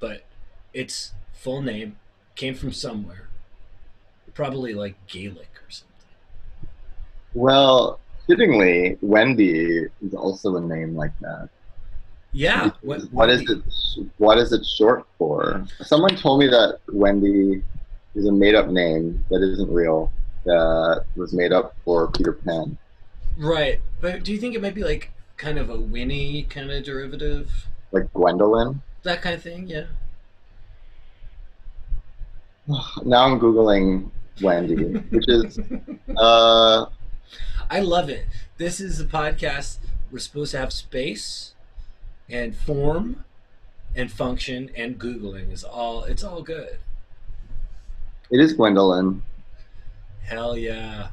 but 0.00 0.24
its 0.74 1.12
full 1.32 1.62
name 1.62 1.96
came 2.34 2.54
from 2.54 2.72
somewhere, 2.72 3.28
probably 4.34 4.74
like 4.74 4.94
Gaelic 5.06 5.62
or 5.66 5.70
something. 5.70 6.68
Well, 7.34 8.00
fittingly, 8.26 8.98
Wendy 9.00 9.86
is 10.02 10.14
also 10.14 10.56
a 10.56 10.60
name 10.60 10.96
like 10.96 11.18
that. 11.20 11.48
Yeah. 12.38 12.70
what 12.82 13.30
is 13.30 13.42
it? 13.50 13.62
What 14.18 14.38
is 14.38 14.52
it 14.52 14.64
short 14.64 15.04
for? 15.18 15.66
Someone 15.80 16.14
told 16.14 16.38
me 16.38 16.46
that 16.46 16.78
Wendy 16.92 17.64
is 18.14 18.26
a 18.26 18.30
made-up 18.32 18.68
name 18.68 19.24
that 19.28 19.42
isn't 19.42 19.68
real. 19.68 20.12
That 20.44 21.04
was 21.16 21.32
made 21.32 21.52
up 21.52 21.74
for 21.84 22.06
Peter 22.12 22.34
Pan. 22.34 22.78
Right. 23.36 23.80
But 24.00 24.22
do 24.22 24.32
you 24.32 24.38
think 24.38 24.54
it 24.54 24.62
might 24.62 24.76
be 24.76 24.84
like 24.84 25.10
kind 25.36 25.58
of 25.58 25.68
a 25.68 25.80
Winnie 25.80 26.44
kind 26.44 26.70
of 26.70 26.84
derivative? 26.84 27.66
Like 27.90 28.12
Gwendolyn. 28.12 28.82
That 29.02 29.20
kind 29.20 29.34
of 29.34 29.42
thing? 29.42 29.66
Yeah. 29.66 29.86
Now 33.04 33.24
I'm 33.24 33.40
googling 33.40 34.10
Wendy, 34.40 34.76
which 35.10 35.26
is 35.26 35.58
uh 36.16 36.86
I 37.68 37.80
love 37.80 38.08
it. 38.08 38.26
This 38.58 38.78
is 38.78 39.00
a 39.00 39.06
podcast. 39.06 39.78
We're 40.12 40.20
supposed 40.20 40.52
to 40.52 40.58
have 40.58 40.72
space 40.72 41.54
and 42.30 42.54
form 42.54 43.24
and 43.94 44.10
function 44.10 44.70
and 44.76 44.98
Googling 44.98 45.52
is 45.52 45.64
all, 45.64 46.04
it's 46.04 46.22
all 46.24 46.42
good. 46.42 46.78
it 48.30 48.40
is 48.40 48.52
Gwendolyn. 48.52 49.22
Hell 50.22 50.56
yeah. 50.56 51.08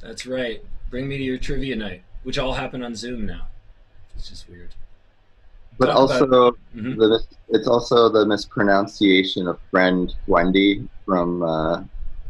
That's 0.00 0.26
right. 0.26 0.62
Bring 0.90 1.08
me 1.08 1.16
to 1.18 1.22
your 1.24 1.38
trivia 1.38 1.76
night, 1.76 2.02
which 2.24 2.38
all 2.38 2.52
happen 2.52 2.82
on 2.82 2.94
Zoom 2.94 3.26
now. 3.26 3.46
It's 4.16 4.28
just 4.28 4.48
weird. 4.48 4.74
But 5.78 5.86
Talk 5.86 5.96
also 5.96 6.56
Mhm. 6.74 6.96
the, 6.96 7.20
it's 7.48 7.68
also 7.68 8.08
the 8.08 8.24
mispronunciation 8.26 9.46
of 9.46 9.58
friend 9.70 10.12
Wendy 10.26 10.88
from 11.04 11.42
uh, 11.42 11.84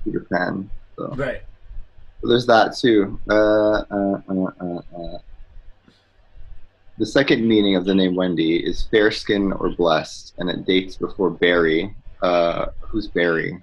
Peter 0.05 0.27
Pan. 0.31 0.69
So. 0.97 1.09
Right. 1.15 1.43
So 2.21 2.29
there's 2.29 2.47
that 2.47 2.77
too. 2.77 3.19
Uh, 3.31 3.35
uh, 3.35 4.21
uh, 4.29 4.51
uh, 4.61 4.81
uh. 4.97 5.19
The 6.99 7.07
second 7.07 7.47
meaning 7.47 7.77
of 7.77 7.85
the 7.85 7.95
name 7.95 8.15
Wendy 8.15 8.57
is 8.57 8.85
fair 8.85 9.11
skin 9.11 9.53
or 9.53 9.71
blessed, 9.71 10.35
and 10.39 10.49
it 10.49 10.65
dates 10.65 10.97
before 10.97 11.31
Barrie. 11.31 11.95
Uh, 12.23 12.67
who's 12.81 13.07
Barry? 13.09 13.63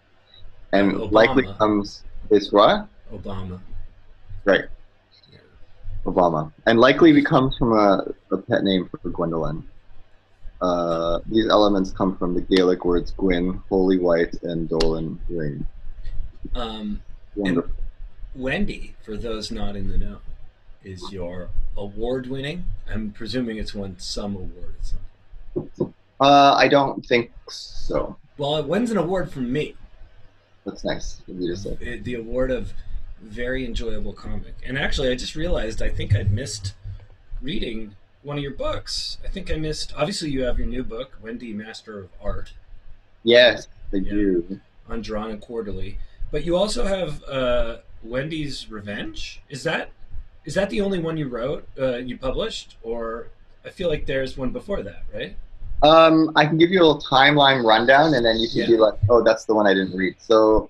And 0.72 0.94
Obama. 0.94 1.12
likely 1.12 1.44
comes 1.58 2.04
is 2.30 2.52
what? 2.52 2.88
Obama. 3.12 3.60
Right, 4.46 4.66
Yeah. 5.32 5.40
Obama, 6.06 6.52
and 6.68 6.80
likely 6.80 7.12
becomes 7.14 7.58
from 7.58 7.74
a, 7.74 8.06
a 8.32 8.38
pet 8.38 8.64
name 8.64 8.90
for 8.90 9.10
Gwendolyn. 9.10 9.64
Uh, 10.62 11.20
these 11.28 11.48
elements 11.50 11.92
come 11.92 12.18
from 12.18 12.34
the 12.36 12.42
Gaelic 12.42 12.86
words 12.86 13.12
Gwyn, 13.12 13.62
holy 13.70 13.98
white, 14.00 14.34
and 14.44 14.70
Dolan, 14.70 15.20
ring. 15.30 15.66
Um, 16.56 17.02
Wonderful. 17.36 17.72
Wendy, 18.36 18.96
for 19.04 19.18
those 19.18 19.52
not 19.52 19.76
in 19.76 19.90
the 19.90 19.98
know, 19.98 20.18
is 20.84 21.12
your 21.12 21.50
award 21.78 22.28
winning. 22.28 22.66
I'm 22.90 23.12
presuming 23.12 23.58
it's 23.58 23.74
won 23.74 23.96
some 24.00 24.36
award 24.36 24.76
at 24.80 24.86
some 24.86 25.00
point. 25.80 25.96
Uh, 26.20 26.54
I 26.56 26.68
don't 26.68 27.06
think 27.06 27.32
so. 27.50 28.18
Well, 28.38 28.58
it 28.58 28.66
wins 28.68 28.92
an 28.92 28.98
award 28.98 29.32
from 29.32 29.52
me. 29.52 29.76
That's 30.66 30.84
nice 30.84 31.20
of 31.28 31.40
you 31.40 31.50
to 31.54 31.58
say. 31.58 32.00
The 32.00 32.16
award 32.16 32.52
of 32.52 32.74
very 33.22 33.66
enjoyable 33.66 34.14
comic. 34.14 34.56
And 34.66 34.78
actually, 34.78 35.10
I 35.10 35.16
just 35.16 35.36
realized 35.36 35.82
I 35.82 35.90
think 35.90 36.16
I'd 36.16 36.32
missed 36.32 36.74
reading 37.42 37.96
one 38.22 38.38
of 38.38 38.44
your 38.44 38.54
books. 38.54 39.18
I 39.24 39.28
think 39.28 39.52
I 39.52 39.56
missed. 39.56 39.94
Obviously, 39.98 40.30
you 40.30 40.44
have 40.44 40.58
your 40.58 40.68
new 40.68 40.84
book, 40.84 41.18
Wendy, 41.22 41.54
Master 41.54 42.00
of 42.00 42.10
Art, 42.22 42.54
Yes, 43.26 43.68
they 43.92 44.00
Yeah. 44.00 44.12
do. 44.12 44.60
on 44.90 45.02
Drawn 45.02 45.32
and 45.32 45.40
Quarterly. 45.42 45.98
But 46.32 46.44
you 46.46 46.56
also 46.58 46.86
have 46.86 47.24
uh, 47.26 47.78
Wendy's 48.04 48.70
Revenge. 48.70 49.42
Is 49.50 49.64
that 49.64 49.92
is 50.46 50.56
that 50.56 50.70
the 50.70 50.82
only 50.82 51.00
one 51.00 51.18
you 51.18 51.28
wrote, 51.28 51.68
uh, 51.80 51.98
you 51.98 52.18
published, 52.18 52.78
or 52.84 53.28
I 53.66 53.70
feel 53.70 53.90
like 53.90 54.06
there's 54.06 54.38
one 54.38 54.52
before 54.52 54.84
that, 54.84 55.04
right? 55.14 55.36
Um, 55.84 56.32
I 56.36 56.46
can 56.46 56.58
give 56.58 56.70
you 56.72 56.80
a 56.80 56.84
little 56.86 57.02
timeline 57.02 57.64
rundown, 57.64 58.14
and 58.14 58.26
then 58.26 58.38
you 58.38 58.48
can 58.50 58.60
Yeah. 58.62 58.68
be 58.68 58.78
like, 58.78 58.96
"Oh, 59.10 59.22
that's 59.24 59.46
the 59.46 59.54
one 59.54 59.68
I 59.68 59.74
didn't 59.74 59.96
read." 59.96 60.16
So, 60.20 60.70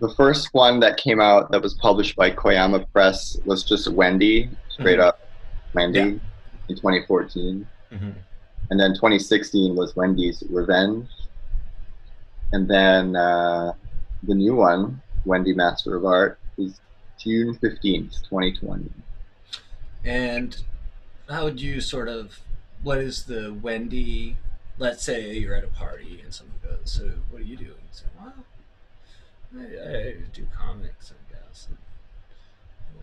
the 0.00 0.08
first 0.14 0.52
one 0.52 0.80
that 0.80 0.96
came 0.98 1.20
out 1.20 1.50
that 1.52 1.62
was 1.62 1.74
published 1.74 2.16
by 2.16 2.30
Koyama 2.30 2.84
Press 2.92 3.38
was 3.44 3.64
just 3.64 3.88
Wendy, 3.88 4.50
straight 4.68 4.98
Mhm. 4.98 5.04
up 5.08 5.20
Wendy, 5.74 6.20
in 6.68 6.76
2014, 6.76 7.66
Mm-hmm. 7.92 8.10
and 8.70 8.80
then 8.80 8.94
2016 8.94 9.74
was 9.74 9.94
Wendy's 9.96 10.42
Revenge, 10.50 11.08
and 12.52 12.68
then 12.68 13.16
uh, 13.16 13.72
the 14.24 14.34
new 14.34 14.54
one, 14.56 15.00
Wendy 15.24 15.54
Master 15.54 15.96
of 15.96 16.04
Art, 16.04 16.38
is 16.58 16.80
June 17.26 17.56
15th, 17.56 18.22
2020. 18.28 18.88
And 20.04 20.62
how 21.28 21.42
would 21.42 21.60
you 21.60 21.80
sort 21.80 22.08
of, 22.08 22.38
what 22.84 22.98
is 22.98 23.24
the 23.24 23.52
Wendy, 23.60 24.36
let's 24.78 25.02
say 25.02 25.32
you're 25.36 25.56
at 25.56 25.64
a 25.64 25.68
party 25.68 26.20
and 26.22 26.32
someone 26.32 26.58
goes, 26.62 26.78
so 26.84 27.10
what 27.30 27.42
do 27.42 27.44
you 27.44 27.56
do? 27.56 27.64
And 27.64 27.72
you 27.72 27.90
say, 27.90 28.04
well, 28.16 28.34
I, 29.58 29.98
I 29.98 30.14
do 30.32 30.46
comics, 30.56 31.10
I 31.10 31.32
guess. 31.34 31.66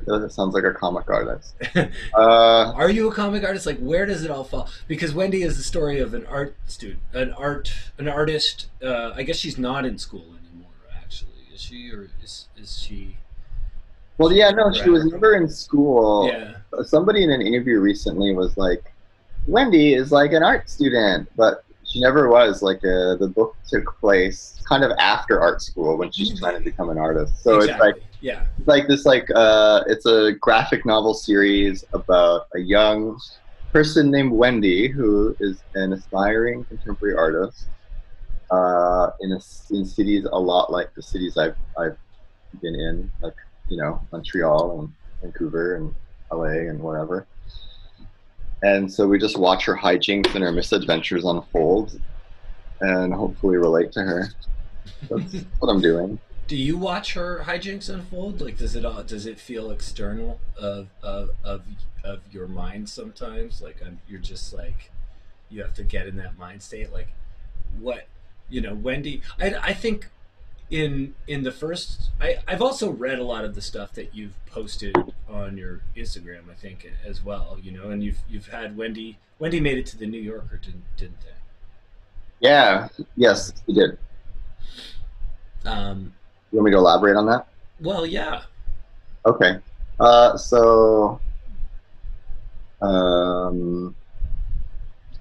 That 0.05 0.31
sounds 0.31 0.53
like 0.53 0.63
a 0.63 0.71
comic 0.73 1.09
artist. 1.09 1.55
Uh, 2.15 2.71
Are 2.75 2.89
you 2.89 3.09
a 3.09 3.13
comic 3.13 3.43
artist? 3.43 3.65
Like, 3.65 3.79
where 3.79 4.05
does 4.05 4.23
it 4.23 4.31
all 4.31 4.45
fall? 4.45 4.69
Because 4.87 5.13
Wendy 5.13 5.43
is 5.43 5.57
the 5.57 5.63
story 5.63 5.99
of 5.99 6.13
an 6.13 6.25
art 6.27 6.55
student, 6.65 7.01
an 7.11 7.33
art, 7.33 7.73
an 7.97 8.07
artist. 8.07 8.67
Uh, 8.81 9.11
I 9.15 9.23
guess 9.23 9.35
she's 9.35 9.57
not 9.57 9.85
in 9.85 9.97
school 9.97 10.25
anymore. 10.41 10.71
Actually, 10.95 11.47
is 11.53 11.61
she, 11.61 11.91
or 11.91 12.09
is 12.21 12.47
is 12.57 12.77
she? 12.77 13.17
Well, 14.17 14.31
yeah, 14.31 14.51
no, 14.51 14.71
she 14.71 14.89
was 14.89 15.05
never 15.05 15.35
in 15.35 15.49
school. 15.49 16.27
Yeah. 16.27 16.55
somebody 16.83 17.23
in 17.23 17.31
an 17.31 17.41
interview 17.41 17.79
recently 17.79 18.33
was 18.33 18.55
like, 18.57 18.83
Wendy 19.47 19.93
is 19.93 20.11
like 20.11 20.31
an 20.33 20.43
art 20.43 20.69
student, 20.69 21.29
but 21.35 21.63
she 21.85 21.99
never 21.99 22.29
was. 22.29 22.61
Like, 22.61 22.77
uh, 22.77 23.15
the 23.15 23.31
book 23.33 23.55
took 23.67 23.99
place 23.99 24.61
kind 24.67 24.83
of 24.83 24.91
after 24.99 25.39
art 25.39 25.61
school 25.61 25.97
when 25.97 26.11
she's 26.11 26.39
trying 26.39 26.57
to 26.57 26.63
become 26.63 26.89
an 26.89 26.97
artist. 26.97 27.43
So 27.43 27.57
exactly. 27.57 27.89
it's 27.89 27.97
like 27.97 28.03
yeah. 28.21 28.45
it's 28.57 28.67
like 28.67 28.87
this 28.87 29.05
like 29.05 29.29
uh, 29.35 29.83
it's 29.87 30.05
a 30.05 30.33
graphic 30.39 30.85
novel 30.85 31.13
series 31.13 31.83
about 31.93 32.47
a 32.55 32.59
young 32.59 33.19
person 33.71 34.09
named 34.09 34.31
Wendy 34.31 34.87
who 34.87 35.35
is 35.39 35.63
an 35.75 35.93
aspiring 35.93 36.63
contemporary 36.65 37.15
artist 37.15 37.65
uh, 38.51 39.11
in 39.21 39.31
a, 39.31 39.39
in 39.71 39.85
cities 39.85 40.25
a 40.31 40.39
lot 40.39 40.71
like 40.71 40.93
the 40.95 41.01
cities 41.01 41.37
I've 41.37 41.57
I've 41.77 41.97
been 42.61 42.75
in, 42.75 43.11
like 43.21 43.35
you 43.69 43.77
know 43.77 44.01
Montreal 44.11 44.79
and 44.79 44.93
Vancouver 45.21 45.75
and 45.75 45.95
LA 46.31 46.69
and 46.69 46.79
wherever. 46.79 47.25
And 48.61 48.91
so 48.91 49.07
we 49.07 49.19
just 49.19 49.37
watch 49.37 49.65
her 49.65 49.75
hijinks 49.75 50.33
and 50.35 50.43
her 50.43 50.51
misadventures 50.51 51.25
unfold, 51.25 51.99
and 52.79 53.13
hopefully 53.13 53.57
relate 53.57 53.91
to 53.93 54.01
her. 54.01 54.29
That's 55.09 55.33
what 55.59 55.69
I'm 55.69 55.81
doing. 55.81 56.19
Do 56.47 56.55
you 56.57 56.77
watch 56.77 57.13
her 57.13 57.43
hijinks 57.45 57.89
unfold? 57.89 58.41
Like, 58.41 58.57
does 58.57 58.75
it 58.75 58.85
all? 58.85 59.03
Does 59.03 59.25
it 59.25 59.39
feel 59.39 59.71
external 59.71 60.39
of 60.57 60.87
of 61.01 61.31
of, 61.43 61.63
of 62.03 62.21
your 62.31 62.47
mind 62.47 62.89
sometimes? 62.89 63.61
Like, 63.61 63.81
um 63.85 63.99
you're 64.07 64.19
just 64.19 64.53
like, 64.53 64.91
you 65.49 65.61
have 65.61 65.73
to 65.75 65.83
get 65.83 66.07
in 66.07 66.17
that 66.17 66.37
mind 66.37 66.61
state. 66.61 66.91
Like, 66.91 67.09
what 67.79 68.07
you 68.49 68.61
know, 68.61 68.75
Wendy. 68.75 69.21
I 69.39 69.55
I 69.55 69.73
think 69.73 70.09
in 70.69 71.13
in 71.27 71.43
the 71.43 71.51
first, 71.51 72.09
I 72.19 72.37
I've 72.47 72.61
also 72.61 72.89
read 72.89 73.19
a 73.19 73.23
lot 73.23 73.45
of 73.45 73.55
the 73.55 73.61
stuff 73.61 73.93
that 73.93 74.15
you've 74.15 74.33
posted 74.47 74.95
on 75.29 75.57
your 75.57 75.81
Instagram. 75.95 76.49
I 76.49 76.55
think 76.55 76.89
as 77.05 77.23
well. 77.23 77.57
You 77.61 77.71
know, 77.71 77.89
and 77.89 78.03
you've 78.03 78.19
you've 78.29 78.47
had 78.47 78.75
Wendy. 78.77 79.17
Wendy 79.39 79.59
made 79.59 79.77
it 79.77 79.85
to 79.87 79.97
the 79.97 80.05
New 80.07 80.21
Yorker, 80.21 80.57
didn't 80.57 80.83
didn't 80.97 81.21
they? 81.21 81.27
Yeah. 82.39 82.87
Yes, 83.15 83.53
he 83.67 83.73
did. 83.73 83.97
Um, 85.65 86.13
You 86.51 86.57
want 86.57 86.65
me 86.65 86.71
to 86.71 86.77
elaborate 86.77 87.15
on 87.15 87.25
that? 87.27 87.47
well, 87.79 88.05
yeah. 88.05 88.43
Okay. 89.25 89.59
Uh, 89.99 90.35
so, 90.37 91.19
um, 92.81 93.95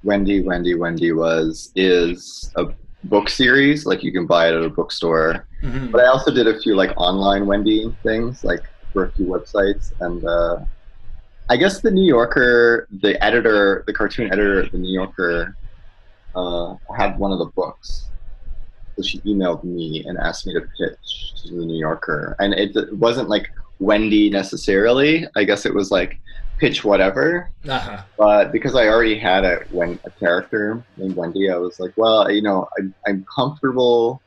Wendy, 0.03 0.41
Wendy, 0.43 0.75
Wendy 0.75 1.13
was 1.13 1.71
is 1.77 2.53
a 2.57 2.67
book 3.05 3.29
series. 3.29 3.87
Like 3.87 4.03
you 4.03 4.13
can 4.13 4.27
buy 4.27 4.49
it 4.49 4.55
at 4.55 4.63
a 4.63 4.71
bookstore. 4.71 5.47
Mhm. 5.63 5.91
But 5.91 6.03
I 6.03 6.07
also 6.09 6.33
did 6.33 6.47
a 6.47 6.59
few 6.61 6.75
like 6.75 6.93
online 6.97 7.47
Wendy 7.47 7.95
things, 8.03 8.45
like 8.45 8.63
for 8.93 9.05
a 9.05 9.13
few 9.13 9.27
websites. 9.27 9.93
And 10.01 10.25
uh, 10.25 10.59
I 11.49 11.57
guess 11.57 11.81
the 11.81 11.91
New 11.91 12.07
Yorker, 12.07 12.89
the 13.01 13.23
editor, 13.23 13.85
the 13.87 13.93
cartoon 13.93 14.27
editor 14.33 14.61
of 14.61 14.73
the 14.73 14.79
New 14.79 14.93
Yorker, 14.93 15.57
uh, 16.35 16.77
had 16.97 17.19
one 17.19 17.33
of 17.33 17.39
the 17.39 17.47
books. 17.47 18.09
So 18.97 19.03
she 19.03 19.21
emailed 19.21 19.65
me 19.65 20.05
and 20.07 20.19
asked 20.19 20.47
me 20.47 20.55
to 20.55 20.61
pitch 20.61 21.33
to 21.43 21.51
the 21.51 21.65
New 21.65 21.79
Yorker. 21.79 22.37
And 22.39 22.55
it, 22.55 22.77
it 22.77 22.93
wasn't 22.97 23.29
like 23.29 23.51
Wendy 23.79 24.31
necessarily. 24.31 25.27
I 25.35 25.45
guess 25.45 25.67
it 25.67 25.75
was 25.75 25.91
like 25.91 26.21
pitch 26.63 26.85
whatever. 26.85 27.51
Uh-huh. 27.69 28.03
But 28.17 28.53
because 28.53 28.77
I 28.77 28.87
already 28.87 29.19
had 29.19 29.45
a 29.45 29.57
when 29.73 29.99
a 30.05 30.11
character 30.13 30.85
named 30.97 31.17
Wendy, 31.17 31.51
I 31.51 31.57
was 31.57 31.81
like, 31.81 31.93
well, 31.97 32.31
you 32.31 32.41
know, 32.41 32.69
I'm, 32.79 32.95
I'm 33.05 33.27
comfortable 33.35 34.23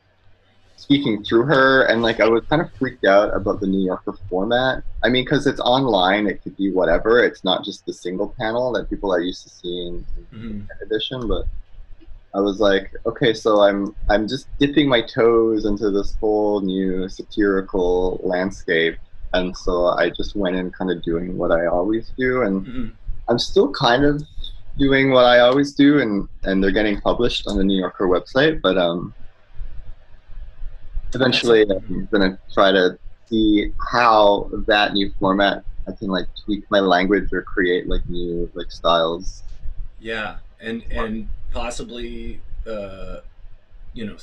speaking 0.76 1.24
through 1.24 1.43
her, 1.43 1.84
and 1.84 2.02
like 2.02 2.19
I 2.19 2.28
was 2.28 2.43
kind 2.50 2.62
of 2.62 2.69
freaked 2.78 3.06
out 3.06 3.34
about 3.34 3.62
the 3.62 3.67
New 3.67 3.86
Yorker 3.86 4.13
format. 4.30 4.84
I 5.02 5.08
mean, 5.08 5.24
because 5.24 5.48
it's 5.48 5.62
online, 5.62 6.28
it 6.28 6.43
could 6.43 6.58
be 6.58 6.74
whatever. 6.74 7.24
It's 7.24 7.45
not 7.45 7.63
just 7.63 7.86
the 7.86 7.93
single 7.93 8.36
panel 8.38 8.74
that 8.74 8.89
people 8.89 9.13
are 9.13 9.21
used 9.21 9.43
to 9.43 9.50
seeing 9.50 10.06
in 10.34 10.38
Mhm. 10.38 10.67
edition. 10.86 11.26
But 11.30 11.45
I 12.34 12.41
was 12.41 12.60
like, 12.60 12.91
okay, 13.06 13.34
so 13.34 13.62
I'm 13.62 13.95
I'm 14.10 14.28
just 14.28 14.50
dipping 14.60 14.89
my 14.89 15.02
toes 15.02 15.63
into 15.63 15.89
this 15.89 16.17
whole 16.19 16.60
new 16.60 17.08
satirical 17.08 18.19
landscape. 18.26 18.98
And 19.36 19.56
so 19.56 19.88
I 19.88 20.10
just 20.10 20.36
went 20.36 20.56
in 20.56 20.71
kind 20.71 20.89
of 20.91 21.04
doing 21.04 21.38
what 21.38 21.52
I 21.52 21.65
always 21.67 22.12
do, 22.17 22.43
and 22.43 22.65
Mhm. 22.65 22.91
I'm 23.28 23.39
still 23.39 23.69
kind 23.71 24.06
of 24.06 24.24
doing 24.78 25.12
what 25.12 25.26
I 25.26 25.39
always 25.39 25.74
do, 25.74 26.00
and 26.00 26.28
and 26.43 26.63
they're 26.63 26.71
getting 26.80 27.02
published 27.02 27.48
on 27.48 27.58
the 27.58 27.63
New 27.63 27.78
Yorker 27.78 28.08
website. 28.08 28.62
But 28.62 28.78
um, 28.78 29.13
eventually, 31.13 31.65
I'm 31.69 32.08
gonna 32.12 32.39
try 32.54 32.71
to 32.71 32.98
see 33.26 33.71
how 33.91 34.50
that 34.67 34.93
new 34.93 35.12
format 35.19 35.63
I 35.88 35.91
can 35.91 36.10
like 36.10 36.28
tweak 36.43 36.63
my 36.69 36.80
language 36.80 37.32
or 37.34 37.41
create 37.41 37.88
like 37.88 38.08
new 38.08 38.50
like 38.54 38.71
styles. 38.71 39.43
Yeah, 40.00 40.38
and 40.60 40.84
and 40.91 41.30
possibly, 41.52 42.41
uh, 42.67 43.17
you 43.93 44.06
know, 44.06 44.17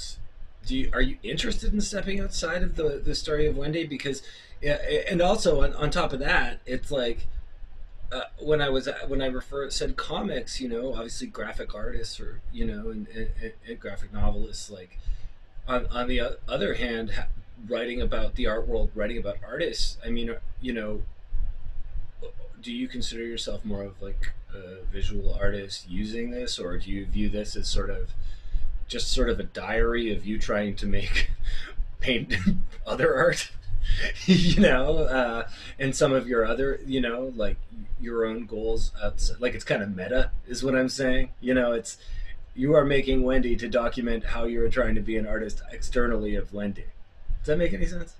do 0.66 0.76
you, 0.76 0.90
are 0.92 1.00
you 1.00 1.16
interested 1.22 1.72
in 1.72 1.80
stepping 1.80 2.20
outside 2.20 2.62
of 2.62 2.76
the 2.76 3.00
the 3.04 3.14
story 3.14 3.46
of 3.46 3.56
Wendy? 3.56 3.86
Because, 3.86 4.22
and 4.62 5.20
also 5.20 5.62
on, 5.62 5.74
on 5.74 5.90
top 5.90 6.12
of 6.12 6.20
that, 6.20 6.60
it's 6.66 6.90
like 6.90 7.26
uh, 8.12 8.22
when 8.38 8.60
I 8.60 8.68
was 8.68 8.88
when 9.08 9.22
I 9.22 9.26
refer 9.26 9.70
said 9.70 9.96
comics, 9.96 10.60
you 10.60 10.68
know, 10.68 10.94
obviously 10.94 11.26
graphic 11.26 11.74
artists 11.74 12.20
or 12.20 12.40
you 12.52 12.64
know, 12.64 12.90
and, 12.90 13.08
and, 13.08 13.52
and 13.66 13.80
graphic 13.80 14.12
novelists. 14.12 14.70
Like 14.70 14.98
on 15.66 15.86
on 15.86 16.08
the 16.08 16.38
other 16.48 16.74
hand, 16.74 17.12
writing 17.68 18.00
about 18.00 18.34
the 18.34 18.46
art 18.46 18.68
world, 18.68 18.90
writing 18.94 19.18
about 19.18 19.36
artists. 19.44 19.96
I 20.04 20.10
mean, 20.10 20.36
you 20.60 20.72
know, 20.72 21.02
do 22.60 22.72
you 22.72 22.86
consider 22.86 23.24
yourself 23.24 23.64
more 23.64 23.82
of 23.82 24.00
like 24.00 24.32
a 24.54 24.84
visual 24.92 25.34
artist 25.34 25.88
using 25.88 26.30
this, 26.30 26.58
or 26.58 26.76
do 26.78 26.90
you 26.90 27.06
view 27.06 27.28
this 27.28 27.56
as 27.56 27.68
sort 27.68 27.90
of 27.90 28.10
just 28.92 29.10
sort 29.10 29.30
of 29.30 29.40
a 29.40 29.44
diary 29.44 30.12
of 30.12 30.26
you 30.26 30.38
trying 30.38 30.76
to 30.76 30.86
make 30.86 31.30
paint 32.00 32.34
other 32.86 33.16
art? 33.16 33.50
you 34.26 34.60
know, 34.60 34.98
uh, 34.98 35.48
and 35.78 35.96
some 35.96 36.12
of 36.12 36.28
your 36.28 36.46
other, 36.46 36.78
you 36.86 37.00
know, 37.00 37.32
like 37.34 37.56
your 38.00 38.24
own 38.24 38.46
goals 38.46 38.92
outside. 39.02 39.40
Like 39.40 39.54
it's 39.54 39.64
kind 39.64 39.82
of 39.82 39.96
meta, 39.96 40.30
is 40.46 40.62
what 40.62 40.76
I'm 40.76 40.88
saying. 40.88 41.30
You 41.40 41.54
know, 41.54 41.72
it's 41.72 41.96
you 42.54 42.74
are 42.74 42.84
making 42.84 43.22
Wendy 43.22 43.56
to 43.56 43.68
document 43.68 44.24
how 44.24 44.44
you're 44.44 44.68
trying 44.68 44.94
to 44.94 45.00
be 45.00 45.16
an 45.16 45.26
artist 45.26 45.62
externally 45.72 46.36
of 46.36 46.52
Wendy. 46.52 46.84
Does 47.40 47.46
that 47.48 47.58
make 47.58 47.72
any 47.72 47.86
sense? 47.86 48.14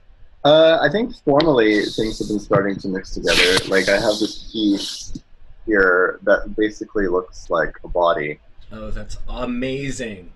Uh, 0.45 0.79
I 0.83 0.89
think 0.91 1.15
formally 1.25 1.85
things 1.85 2.19
have 2.19 2.29
been 2.29 2.41
starting 2.41 2.77
to 2.81 2.89
mix 2.89 3.13
together. 3.15 3.65
Like 3.69 3.89
I 3.89 3.93
have 3.93 4.19
this 4.19 4.51
piece 4.51 5.23
here 5.65 6.19
that 6.25 6.57
basically 6.57 7.07
looks 7.07 7.49
like 7.49 7.77
a 7.85 7.89
body, 7.89 8.41
Oh, 8.73 8.91
that's 8.91 9.19
amazing. 9.29 10.33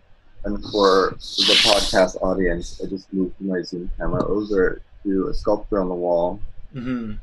And 0.46 0.62
for 0.70 1.10
the 1.18 1.56
podcast 1.66 2.22
audience, 2.22 2.80
I 2.80 2.88
just 2.88 3.12
moved 3.12 3.34
my 3.40 3.62
Zoom 3.62 3.90
camera 3.98 4.24
over 4.26 4.80
to 5.02 5.26
a 5.26 5.34
sculpture 5.34 5.80
on 5.80 5.88
the 5.88 5.94
wall, 5.94 6.40
hmm 6.72 7.14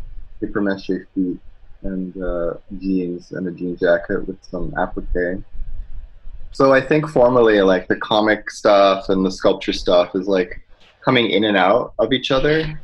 paper 0.42 0.60
mache 0.60 0.92
feet, 1.16 1.40
and 1.84 2.22
uh, 2.22 2.56
jeans 2.80 3.32
and 3.32 3.48
a 3.48 3.52
jean 3.52 3.78
jacket 3.78 4.28
with 4.28 4.38
some 4.44 4.74
applique. 4.78 5.42
So 6.52 6.74
I 6.74 6.82
think 6.82 7.08
formally, 7.08 7.62
like 7.62 7.88
the 7.88 7.96
comic 7.96 8.52
stuff 8.52 9.08
and 9.08 9.26
the 9.26 9.32
sculpture 9.32 9.72
stuff 9.72 10.16
is 10.16 10.28
like 10.28 10.62
coming 11.00 11.30
in 11.30 11.46
and 11.46 11.56
out 11.56 11.94
of 12.00 12.12
each 12.12 12.30
other. 12.30 12.80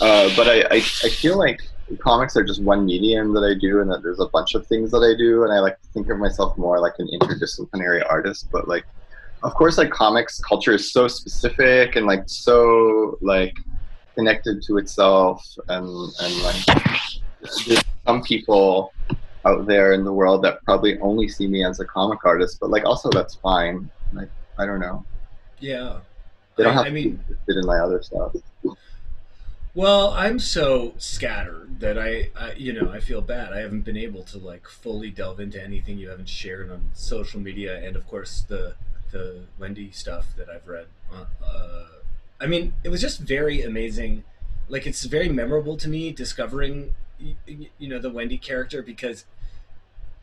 Uh, 0.00 0.30
but 0.36 0.48
I, 0.48 0.62
I, 0.70 0.76
I 0.76 1.10
feel 1.10 1.36
like 1.36 1.60
comics 1.98 2.34
are 2.34 2.44
just 2.44 2.62
one 2.62 2.86
medium 2.86 3.34
that 3.34 3.44
I 3.44 3.58
do, 3.60 3.80
and 3.80 3.90
that 3.90 4.02
there's 4.02 4.20
a 4.20 4.28
bunch 4.28 4.54
of 4.54 4.66
things 4.66 4.90
that 4.92 5.04
I 5.04 5.12
do, 5.18 5.44
and 5.44 5.52
I 5.52 5.58
like 5.58 5.78
to 5.82 5.88
think 5.88 6.08
of 6.08 6.18
myself 6.18 6.56
more 6.56 6.80
like 6.80 6.94
an 6.98 7.08
interdisciplinary 7.12 8.02
artist. 8.08 8.48
But 8.50 8.66
like, 8.66 8.86
of 9.42 9.54
course, 9.54 9.78
like 9.78 9.90
comics 9.90 10.38
culture 10.40 10.72
is 10.72 10.92
so 10.92 11.08
specific 11.08 11.96
and 11.96 12.06
like 12.06 12.24
so 12.26 13.18
like 13.20 13.56
connected 14.14 14.62
to 14.64 14.78
itself, 14.78 15.44
and 15.68 15.86
and 16.20 16.42
like 16.42 16.64
there's 17.66 17.84
some 18.06 18.22
people 18.22 18.92
out 19.46 19.66
there 19.66 19.92
in 19.94 20.04
the 20.04 20.12
world 20.12 20.42
that 20.44 20.62
probably 20.64 20.98
only 21.00 21.26
see 21.28 21.46
me 21.46 21.64
as 21.64 21.80
a 21.80 21.84
comic 21.86 22.18
artist, 22.24 22.58
but 22.60 22.70
like 22.70 22.84
also 22.84 23.08
that's 23.10 23.36
fine. 23.36 23.90
Like 24.12 24.28
I 24.58 24.66
don't 24.66 24.80
know, 24.80 25.04
Yeah. 25.60 26.00
they 26.56 26.64
don't 26.64 26.72
I- 26.72 26.76
have 26.76 26.84
I 26.86 26.88
to 26.88 26.94
mean- 26.94 27.16
be 27.16 27.20
interested 27.22 27.56
in 27.56 27.66
my 27.66 27.78
other 27.78 28.02
stuff. 28.02 28.32
Well, 29.72 30.10
I'm 30.10 30.40
so 30.40 30.94
scattered 30.98 31.78
that 31.78 31.96
I, 31.96 32.30
I, 32.36 32.52
you 32.54 32.72
know, 32.72 32.90
I 32.90 32.98
feel 32.98 33.20
bad. 33.20 33.52
I 33.52 33.58
haven't 33.60 33.82
been 33.82 33.96
able 33.96 34.24
to 34.24 34.36
like 34.38 34.66
fully 34.66 35.10
delve 35.10 35.38
into 35.38 35.62
anything 35.62 35.96
you 35.96 36.08
haven't 36.08 36.28
shared 36.28 36.72
on 36.72 36.90
social 36.92 37.38
media, 37.40 37.80
and 37.80 37.94
of 37.94 38.04
course 38.08 38.40
the 38.48 38.74
the 39.12 39.42
Wendy 39.58 39.90
stuff 39.90 40.28
that 40.36 40.48
I've 40.48 40.66
read. 40.66 40.86
Uh, 41.12 41.24
uh, 41.44 41.84
I 42.40 42.46
mean, 42.46 42.72
it 42.84 42.88
was 42.88 43.00
just 43.00 43.20
very 43.20 43.62
amazing. 43.62 44.24
Like 44.68 44.86
it's 44.86 45.04
very 45.04 45.28
memorable 45.28 45.76
to 45.78 45.88
me 45.88 46.12
discovering, 46.12 46.94
you 47.18 47.88
know, 47.88 47.98
the 47.98 48.10
Wendy 48.10 48.38
character 48.38 48.82
because 48.82 49.24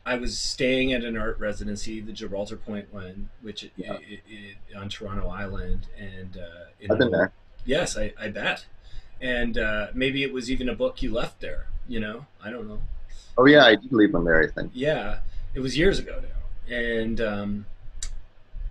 I 0.06 0.16
was 0.16 0.38
staying 0.38 0.92
at 0.92 1.04
an 1.04 1.16
art 1.18 1.38
residency, 1.38 2.00
the 2.00 2.12
Gibraltar 2.12 2.56
Point 2.56 2.92
one, 2.92 3.28
which 3.42 3.70
Yeah. 3.76 3.92
i 3.94 4.20
i 4.74 4.78
on 4.80 4.88
Toronto 4.88 5.28
Island, 5.28 5.86
and 5.98 6.36
uh, 6.38 6.92
I've 6.92 6.98
been 6.98 7.10
the- 7.10 7.16
there. 7.16 7.32
Yes, 7.64 7.98
I, 7.98 8.14
I 8.18 8.28
bet. 8.28 8.64
And 9.20 9.58
uh, 9.58 9.88
maybe 9.92 10.22
it 10.22 10.32
was 10.32 10.50
even 10.50 10.68
a 10.68 10.74
book 10.74 11.02
you 11.02 11.12
left 11.12 11.40
there. 11.40 11.66
You 11.88 12.00
know, 12.00 12.26
I 12.42 12.50
don't 12.50 12.68
know. 12.68 12.80
Oh 13.36 13.44
yeah, 13.46 13.64
I 13.64 13.74
did 13.74 13.92
leave 13.92 14.12
them 14.12 14.24
there. 14.24 14.42
I 14.42 14.46
think. 14.46 14.70
Yeah, 14.74 15.18
it 15.54 15.60
was 15.60 15.76
years 15.76 15.98
ago 15.98 16.20
now, 16.22 16.74
and 16.74 17.20
um, 17.20 17.66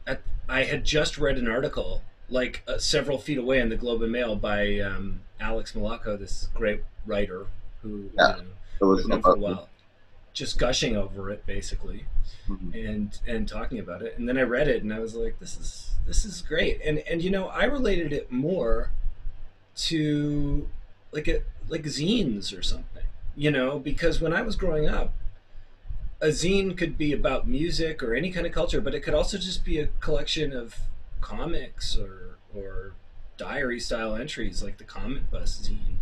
at, 0.07 0.21
I 0.49 0.63
had 0.63 0.83
just 0.83 1.17
read 1.17 1.37
an 1.37 1.47
article 1.47 2.01
like 2.29 2.63
uh, 2.67 2.77
several 2.77 3.17
feet 3.17 3.37
away 3.37 3.59
in 3.59 3.69
the 3.69 3.75
Globe 3.75 4.01
and 4.01 4.11
Mail 4.11 4.35
by 4.35 4.79
um, 4.79 5.21
Alex 5.39 5.73
Malacco, 5.73 6.17
this 6.17 6.49
great 6.53 6.83
writer 7.05 7.45
who 7.83 8.09
Yeah. 8.17 8.37
you 8.37 8.41
know, 8.43 8.47
It 8.81 8.85
was 8.85 9.07
known 9.07 9.21
for 9.21 9.35
a 9.35 9.39
while, 9.39 9.69
just 10.33 10.57
gushing 10.59 10.95
over 10.97 11.29
it 11.29 11.45
basically 11.45 12.05
Mhm. 12.49 12.89
and 12.89 13.19
and 13.27 13.47
talking 13.47 13.79
about 13.79 14.01
it 14.01 14.17
and 14.17 14.27
then 14.29 14.37
i 14.37 14.41
read 14.41 14.69
it 14.69 14.81
and 14.81 14.93
i 14.93 14.99
was 14.99 15.15
like 15.15 15.37
this 15.39 15.57
is 15.57 15.91
this 16.05 16.23
is 16.23 16.41
great 16.41 16.79
and 16.81 16.99
and 16.99 17.21
you 17.21 17.29
know 17.29 17.47
i 17.49 17.65
related 17.65 18.13
it 18.13 18.31
more 18.31 18.91
to 19.75 20.69
like 21.11 21.27
a 21.27 21.41
like 21.67 21.83
zines 21.83 22.57
or 22.57 22.61
something 22.61 23.03
you 23.35 23.51
know 23.51 23.79
because 23.79 24.21
when 24.21 24.31
i 24.31 24.41
was 24.41 24.55
growing 24.55 24.87
up 24.87 25.11
a 26.19 26.27
zine 26.27 26.77
could 26.77 26.97
be 26.97 27.13
about 27.13 27.47
music 27.47 28.01
or 28.01 28.15
any 28.15 28.31
kind 28.31 28.45
of 28.45 28.51
culture 28.51 28.81
but 28.81 28.95
it 28.95 29.01
could 29.01 29.13
also 29.13 29.37
just 29.37 29.63
be 29.63 29.79
a 29.79 29.87
collection 29.99 30.51
of 30.51 30.75
comics 31.21 31.97
or 31.97 32.37
or 32.55 32.93
diary 33.37 33.79
style 33.79 34.15
entries 34.15 34.63
like 34.63 34.77
the 34.77 34.83
Cometbus 34.83 35.61
zine 35.61 35.97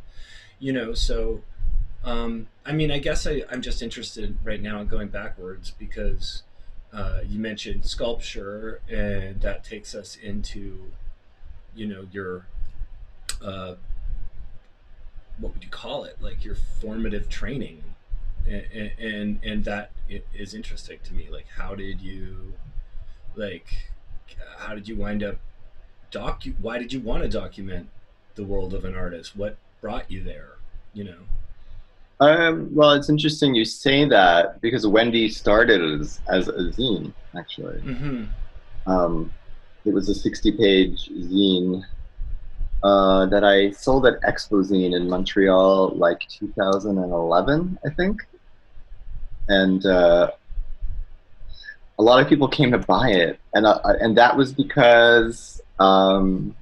you 0.59 0.71
know 0.71 0.93
so 0.93 1.41
um, 2.05 2.47
I 2.63 2.71
mean, 2.71 2.91
I 2.91 2.99
guess 2.99 3.25
I, 3.25 3.41
I'm 3.51 3.61
just 3.61 3.81
interested 3.81 4.37
right 4.43 4.61
now 4.61 4.79
in 4.79 4.87
going 4.87 5.07
backwards 5.07 5.71
because 5.71 6.43
uh, 6.93 7.21
you 7.27 7.39
mentioned 7.39 7.85
sculpture, 7.85 8.79
and 8.87 9.41
that 9.41 9.63
takes 9.63 9.95
us 9.95 10.15
into, 10.15 10.91
you 11.75 11.87
know, 11.87 12.07
your, 12.11 12.45
uh, 13.43 13.73
what 15.39 15.53
would 15.53 15.63
you 15.63 15.69
call 15.69 16.03
it? 16.03 16.21
Like 16.21 16.45
your 16.45 16.55
formative 16.55 17.27
training, 17.27 17.83
and 18.47 18.91
and, 18.99 19.39
and 19.43 19.65
that 19.65 19.91
interesting 20.53 20.99
to 21.03 21.13
me. 21.13 21.27
Like, 21.31 21.47
how 21.57 21.75
did 21.75 22.01
you, 22.01 22.53
like, 23.35 23.67
how 24.57 24.75
did 24.75 24.87
you 24.87 24.95
wind 24.95 25.23
up 25.23 25.37
docu? 26.11 26.55
Why 26.59 26.77
did 26.77 26.93
you 26.93 26.99
want 26.99 27.23
to 27.23 27.29
document 27.29 27.89
the 28.35 28.43
world 28.43 28.73
of 28.73 28.85
an 28.85 28.95
artist? 28.95 29.35
What 29.35 29.57
brought 29.81 30.09
you 30.09 30.23
there? 30.23 30.53
You 30.93 31.05
know. 31.05 31.17
Um, 32.21 32.73
well, 32.73 32.91
it's 32.91 33.09
interesting 33.09 33.55
you 33.55 33.65
say 33.65 34.07
that 34.07 34.61
because 34.61 34.87
Wendy 34.87 35.27
started 35.27 35.99
as, 35.99 36.21
as 36.29 36.47
a 36.47 36.71
zine, 36.71 37.11
actually. 37.37 37.81
Mm-hmm. 37.81 38.23
Um, 38.89 39.33
it 39.83 39.93
was 39.93 40.07
a 40.07 40.15
60 40.15 40.51
page 40.53 41.09
zine 41.09 41.83
uh, 42.83 43.25
that 43.25 43.43
I 43.43 43.71
sold 43.71 44.05
at 44.05 44.21
Expo 44.21 44.63
Zine 44.63 44.95
in 44.95 45.09
Montreal 45.09 45.89
like 45.95 46.27
2011, 46.29 47.79
I 47.85 47.89
think. 47.89 48.25
And 49.47 49.85
uh, 49.85 50.31
a 51.99 52.03
lot 52.03 52.21
of 52.21 52.27
people 52.27 52.47
came 52.47 52.71
to 52.71 52.77
buy 52.77 53.09
it. 53.09 53.39
And, 53.53 53.65
uh, 53.65 53.79
and 53.83 54.17
that 54.17 54.35
was 54.35 54.51
because 54.51 55.61
um, 55.79 56.55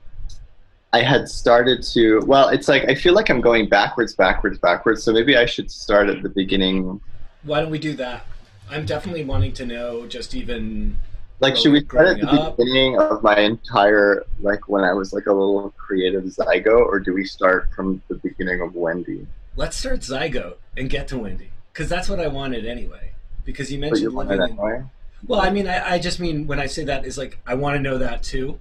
I 0.92 1.02
had 1.02 1.28
started 1.30 1.82
to, 1.94 2.20
well, 2.26 2.50
it's 2.50 2.68
like 2.68 2.86
I 2.86 2.96
feel 2.96 3.14
like 3.14 3.30
I'm 3.30 3.42
going 3.42 3.70
backwards, 3.70 4.16
backwards, 4.16 4.60
backwards. 4.60 5.04
So 5.04 5.12
maybe 5.12 5.36
I 5.38 5.46
should 5.46 5.72
start 5.72 6.10
at 6.10 6.22
the 6.22 6.30
beginning. 6.30 7.02
Why 7.44 7.62
don't 7.62 7.72
we 7.72 7.80
do 7.80 7.94
that? 7.96 8.26
I'm 8.70 8.86
definitely 8.86 9.26
wanting 9.26 9.54
to 9.54 9.66
know 9.66 10.08
just 10.08 10.34
even 10.34 10.98
Like, 11.40 11.56
should 11.56 11.74
we 11.74 11.84
start 11.84 12.08
at 12.08 12.22
the 12.22 12.30
up. 12.30 12.58
beginning 12.58 12.98
of 12.98 13.22
my 13.22 13.38
entire, 13.40 14.24
like 14.40 14.70
when 14.70 14.84
I 14.84 14.94
was 14.94 15.14
like 15.14 15.26
a 15.26 15.34
little 15.34 15.74
creative 15.78 16.24
zygote, 16.24 16.86
or 16.86 17.00
do 17.00 17.14
we 17.14 17.26
start 17.26 17.70
from 17.76 18.02
the 18.08 18.16
beginning 18.16 18.62
of 18.62 18.74
Wendy? 18.76 19.28
let's 19.56 19.78
start 19.78 20.00
Zygote 20.00 20.56
and 20.76 20.90
get 20.90 21.08
to 21.10 21.18
Wendy 21.18 21.52
because 21.74 21.90
that's 21.90 22.08
what 22.08 22.20
I 22.20 22.28
wanted 22.28 22.66
anyway. 22.66 23.14
Because 23.44 23.72
you 23.72 23.80
But 23.80 24.00
you 24.00 24.12
mentioned 24.12 24.30
living 24.30 24.58
in, 24.58 24.90
well, 25.28 25.42
I 25.42 25.50
mean, 25.50 25.68
I, 25.68 25.94
I 25.94 26.00
just 26.00 26.20
mean 26.20 26.48
when 26.48 26.60
I 26.60 26.68
say 26.68 26.84
that 26.86 27.06
is 27.06 27.18
like 27.18 27.40
I 27.46 27.56
want 27.56 27.76
to 27.76 27.82
know 27.82 27.98
that 27.98 28.24
too, 28.24 28.60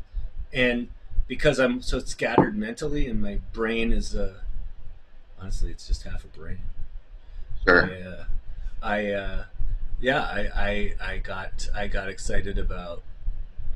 and 0.53 0.89
because 1.29 1.59
I'm 1.59 1.83
so 1.83 1.99
scattered 1.99 2.57
mentally 2.57 3.07
and 3.07 3.21
my 3.21 3.39
brain 3.53 3.93
is 3.93 4.17
uh, 4.17 4.35
honestly 5.41 5.71
it's 5.71 5.87
just 5.87 6.05
half 6.05 6.25
a 6.25 6.29
brain. 6.29 6.59
Sure. 7.67 7.91
I, 7.91 8.03
uh, 8.03 8.25
I 8.83 9.11
uh, 9.13 9.45
yeah, 10.01 10.21
I, 10.23 10.51
I 10.55 10.95
I 11.13 11.19
got 11.19 11.69
I 11.75 11.87
got 11.87 12.09
excited 12.09 12.59
about. 12.59 13.03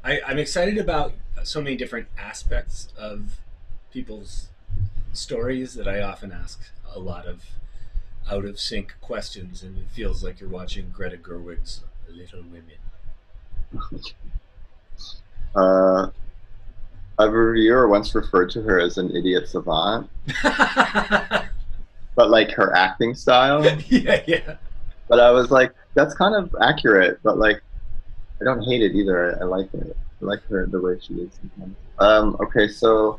I, 0.05 0.20
I'm 0.27 0.38
excited 0.38 0.79
about 0.79 1.14
so 1.42 1.61
many 1.61 1.77
different 1.77 2.07
aspects 2.16 2.88
of 2.96 3.40
people's 3.92 4.49
stories 5.12 5.75
that 5.75 5.88
I 5.88 6.01
often 6.01 6.31
ask 6.31 6.61
a 6.94 7.01
lot 7.01 7.27
of 7.27 7.44
out 8.31 8.45
of 8.45 8.59
sync 8.59 8.95
questions, 9.01 9.62
and 9.62 9.79
it 9.79 9.91
feels 9.91 10.23
like 10.25 10.41
you're 10.41 10.49
watching 10.49 10.91
Greta 10.91 11.17
Gerwig's 11.17 11.83
Little 12.09 12.43
Women. 12.43 12.79
Uh, 15.55 16.09
a 17.19 17.31
reviewer 17.31 17.89
once 17.89 18.15
referred 18.15 18.51
to 18.51 18.62
her 18.62 18.81
as 18.81 18.99
an 18.99 19.15
idiot 19.17 19.49
savant, 19.49 20.11
but 20.43 22.31
like 22.31 22.51
her 22.53 22.75
acting 22.75 23.15
style. 23.15 23.65
yeah, 23.89 24.23
yeah. 24.27 24.57
But 25.09 25.21
I 25.21 25.31
was 25.31 25.51
like, 25.51 25.73
that's 25.95 26.15
kind 26.15 26.35
of 26.35 26.55
accurate, 26.61 27.21
but 27.23 27.39
like, 27.39 27.62
I 28.41 28.45
don't 28.45 28.62
hate 28.62 28.83
it 28.83 28.95
either. 28.95 29.37
I, 29.37 29.43
I 29.43 29.45
like 29.45 29.73
it. 29.73 29.97
I 30.21 30.25
like 30.25 30.43
her 30.49 30.67
the 30.67 30.81
way 30.81 30.99
she 31.01 31.15
is 31.15 31.31
sometimes. 31.41 31.77
Um, 31.99 32.37
okay, 32.41 32.69
so 32.69 33.19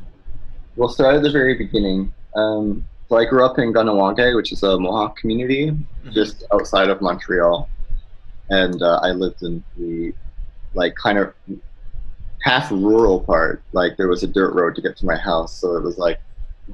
we'll 0.76 0.88
start 0.88 1.16
at 1.16 1.22
the 1.22 1.30
very 1.30 1.54
beginning. 1.54 2.12
Um, 2.36 2.84
so 3.08 3.16
I 3.16 3.24
grew 3.24 3.44
up 3.44 3.58
in 3.58 3.72
Kahnawake, 3.72 4.36
which 4.36 4.52
is 4.52 4.62
a 4.62 4.78
Mohawk 4.78 5.16
community 5.16 5.72
just 6.12 6.44
outside 6.52 6.88
of 6.90 7.00
Montreal, 7.00 7.68
and 8.50 8.82
uh, 8.82 9.00
I 9.02 9.10
lived 9.10 9.42
in 9.42 9.62
the 9.76 10.12
like 10.74 10.94
kind 10.94 11.18
of 11.18 11.32
half 12.42 12.70
rural 12.70 13.20
part. 13.20 13.62
Like 13.72 13.96
there 13.96 14.08
was 14.08 14.22
a 14.22 14.26
dirt 14.26 14.54
road 14.54 14.74
to 14.76 14.82
get 14.82 14.96
to 14.98 15.06
my 15.06 15.16
house, 15.16 15.58
so 15.58 15.76
it 15.76 15.82
was 15.82 15.98
like 15.98 16.20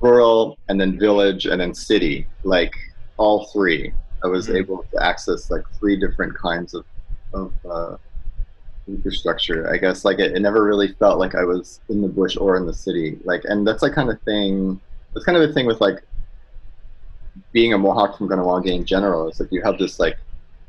rural 0.00 0.58
and 0.68 0.80
then 0.80 0.98
village 0.98 1.46
and 1.46 1.60
then 1.60 1.72
city, 1.74 2.26
like 2.42 2.72
all 3.16 3.46
three. 3.52 3.92
I 4.24 4.26
was 4.26 4.48
Mhm. 4.48 4.56
able 4.56 4.84
to 4.92 5.04
access 5.04 5.50
like 5.50 5.62
three 5.78 5.96
different 5.98 6.34
kinds 6.36 6.74
of 6.74 6.84
of 7.32 7.52
uh, 7.68 7.96
infrastructure. 8.88 9.70
I 9.72 9.76
guess 9.76 10.04
like 10.04 10.18
it, 10.18 10.32
it 10.36 10.40
never 10.40 10.64
really 10.64 10.88
felt 10.94 11.18
like 11.18 11.34
I 11.34 11.44
was 11.44 11.80
in 11.88 12.00
the 12.02 12.08
bush 12.08 12.36
or 12.36 12.56
in 12.56 12.66
the 12.66 12.72
city. 12.74 13.18
Like, 13.24 13.42
and 13.44 13.66
that's 13.66 13.82
like 13.82 13.92
kind 13.92 14.10
of 14.10 14.20
thing. 14.22 14.80
That's 15.12 15.24
kind 15.26 15.36
of 15.38 15.48
a 15.48 15.52
thing 15.52 15.66
with 15.66 15.80
like 15.80 16.02
being 17.52 17.72
a 17.72 17.78
Mohawk 17.78 18.18
from 18.18 18.28
Kahnawake 18.28 18.66
in 18.66 18.84
general. 18.84 19.28
is 19.28 19.40
like 19.40 19.52
you 19.52 19.62
have 19.62 19.78
this 19.78 19.98
like 19.98 20.16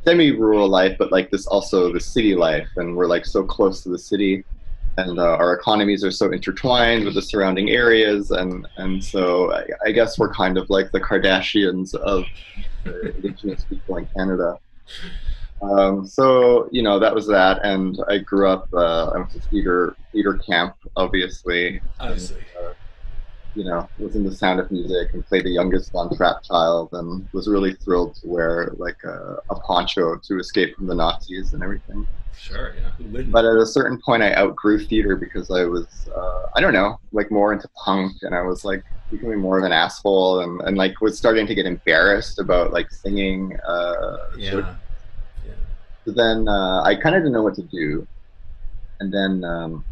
semi-rural 0.04 0.68
life, 0.68 0.98
but 0.98 1.12
like 1.12 1.32
this 1.32 1.48
also 1.48 1.92
the 1.92 2.00
city 2.00 2.36
life, 2.36 2.68
and 2.78 2.96
we're 2.96 3.08
like 3.08 3.26
so 3.26 3.44
close 3.44 3.82
to 3.84 3.90
the 3.90 3.98
city, 3.98 4.44
and 4.98 5.20
uh, 5.20 5.36
our 5.38 5.54
economies 5.54 6.04
are 6.04 6.12
so 6.12 6.32
intertwined 6.32 7.06
with 7.06 7.16
the 7.16 7.22
surrounding 7.22 7.70
areas, 7.70 8.32
and 8.32 8.68
and 8.78 9.04
so 9.04 9.54
I, 9.54 9.66
I 9.88 9.92
guess 9.92 10.18
we're 10.20 10.34
kind 10.34 10.58
of 10.58 10.70
like 10.70 10.92
the 10.92 11.02
Kardashians 11.02 11.96
of 11.96 12.26
Indigenous 12.86 13.66
people 13.66 13.98
in 13.98 14.08
Canada. 14.16 14.60
Um, 15.62 16.06
so 16.06 16.70
you 16.72 16.84
know 16.84 17.00
that 17.00 17.14
was 17.14 17.28
that, 17.28 17.64
and 17.64 17.98
I 18.08 18.20
grew 18.20 18.48
up. 18.48 18.68
Uh, 18.74 19.08
I 19.08 19.18
went 19.18 19.32
to 19.32 19.40
theater 19.40 19.96
theater 20.12 20.36
camp, 20.36 20.76
obviously. 20.96 21.82
Obviously. 22.00 22.44
And, 22.58 22.68
uh, 22.68 22.74
you 23.56 23.64
know, 23.64 23.88
was 24.00 24.16
in 24.16 24.24
the 24.24 24.36
Sound 24.36 24.60
of 24.60 24.72
Music 24.72 25.14
and 25.14 25.26
played 25.26 25.46
the 25.46 25.52
youngest 25.52 25.92
Von 25.92 26.16
Trapp 26.16 26.44
child, 26.44 26.90
and 26.94 27.28
was 27.34 27.48
really 27.48 27.74
thrilled 27.74 28.16
to 28.16 28.28
wear 28.28 28.74
like 28.78 28.98
a, 29.04 29.38
a 29.50 29.56
poncho 29.62 30.18
to 30.18 30.40
escape 30.40 30.76
from 30.76 30.88
the 30.88 30.96
Nazis 30.96 31.54
and 31.54 31.64
everything. 31.64 32.08
Sure, 32.38 32.76
yeah. 32.76 33.22
But 33.28 33.46
at 33.46 33.58
a 33.58 33.66
certain 33.66 34.00
point, 34.00 34.22
I 34.22 34.36
outgrew 34.36 34.86
theater 34.86 35.16
because 35.16 35.50
I 35.50 35.64
was, 35.64 35.88
uh, 36.16 36.48
I 36.56 36.62
don't 36.62 36.74
know, 36.74 37.00
like 37.12 37.32
more 37.32 37.54
into 37.54 37.68
punk, 37.84 38.18
and 38.22 38.36
I 38.36 38.42
was 38.42 38.66
like 38.66 38.84
becoming 39.10 39.40
more 39.40 39.58
of 39.58 39.64
an 39.64 39.72
asshole, 39.72 40.42
and, 40.42 40.62
and 40.62 40.78
like 40.78 41.00
was 41.02 41.18
starting 41.18 41.48
to 41.48 41.56
get 41.56 41.66
embarrassed 41.66 42.40
about 42.40 42.74
like 42.74 42.92
singing. 42.92 43.58
Uh, 43.68 44.18
yeah. 44.38 44.52
sort 44.52 44.64
of 44.66 44.76
so 46.06 46.12
then 46.12 46.48
uh, 46.48 46.84
I 46.84 46.96
kind 46.96 47.16
of 47.16 47.22
didn't 47.22 47.34
know 47.34 47.42
what 47.42 47.56
to 47.56 47.64
do. 47.64 48.08
And 49.00 49.12
then, 49.12 49.44
um, 49.44 49.84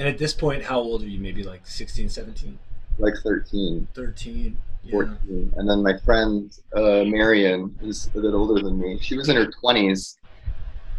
and 0.00 0.08
at 0.08 0.18
this 0.18 0.32
point, 0.32 0.64
how 0.64 0.80
old 0.80 1.02
are 1.02 1.08
you? 1.08 1.20
Maybe 1.20 1.44
like 1.44 1.66
16, 1.66 2.08
17? 2.08 2.58
like 2.98 3.14
13, 3.22 3.86
13. 3.94 4.56
Yeah. 4.82 4.90
14. 4.90 5.54
And 5.56 5.68
then 5.68 5.82
my 5.82 5.98
friend, 5.98 6.50
uh, 6.74 7.04
Marion, 7.04 7.76
who's 7.80 8.06
a 8.14 8.20
bit 8.20 8.32
older 8.32 8.62
than 8.62 8.78
me, 8.78 8.98
she 9.00 9.14
was 9.14 9.28
in 9.28 9.36
her 9.36 9.50
20s 9.62 10.16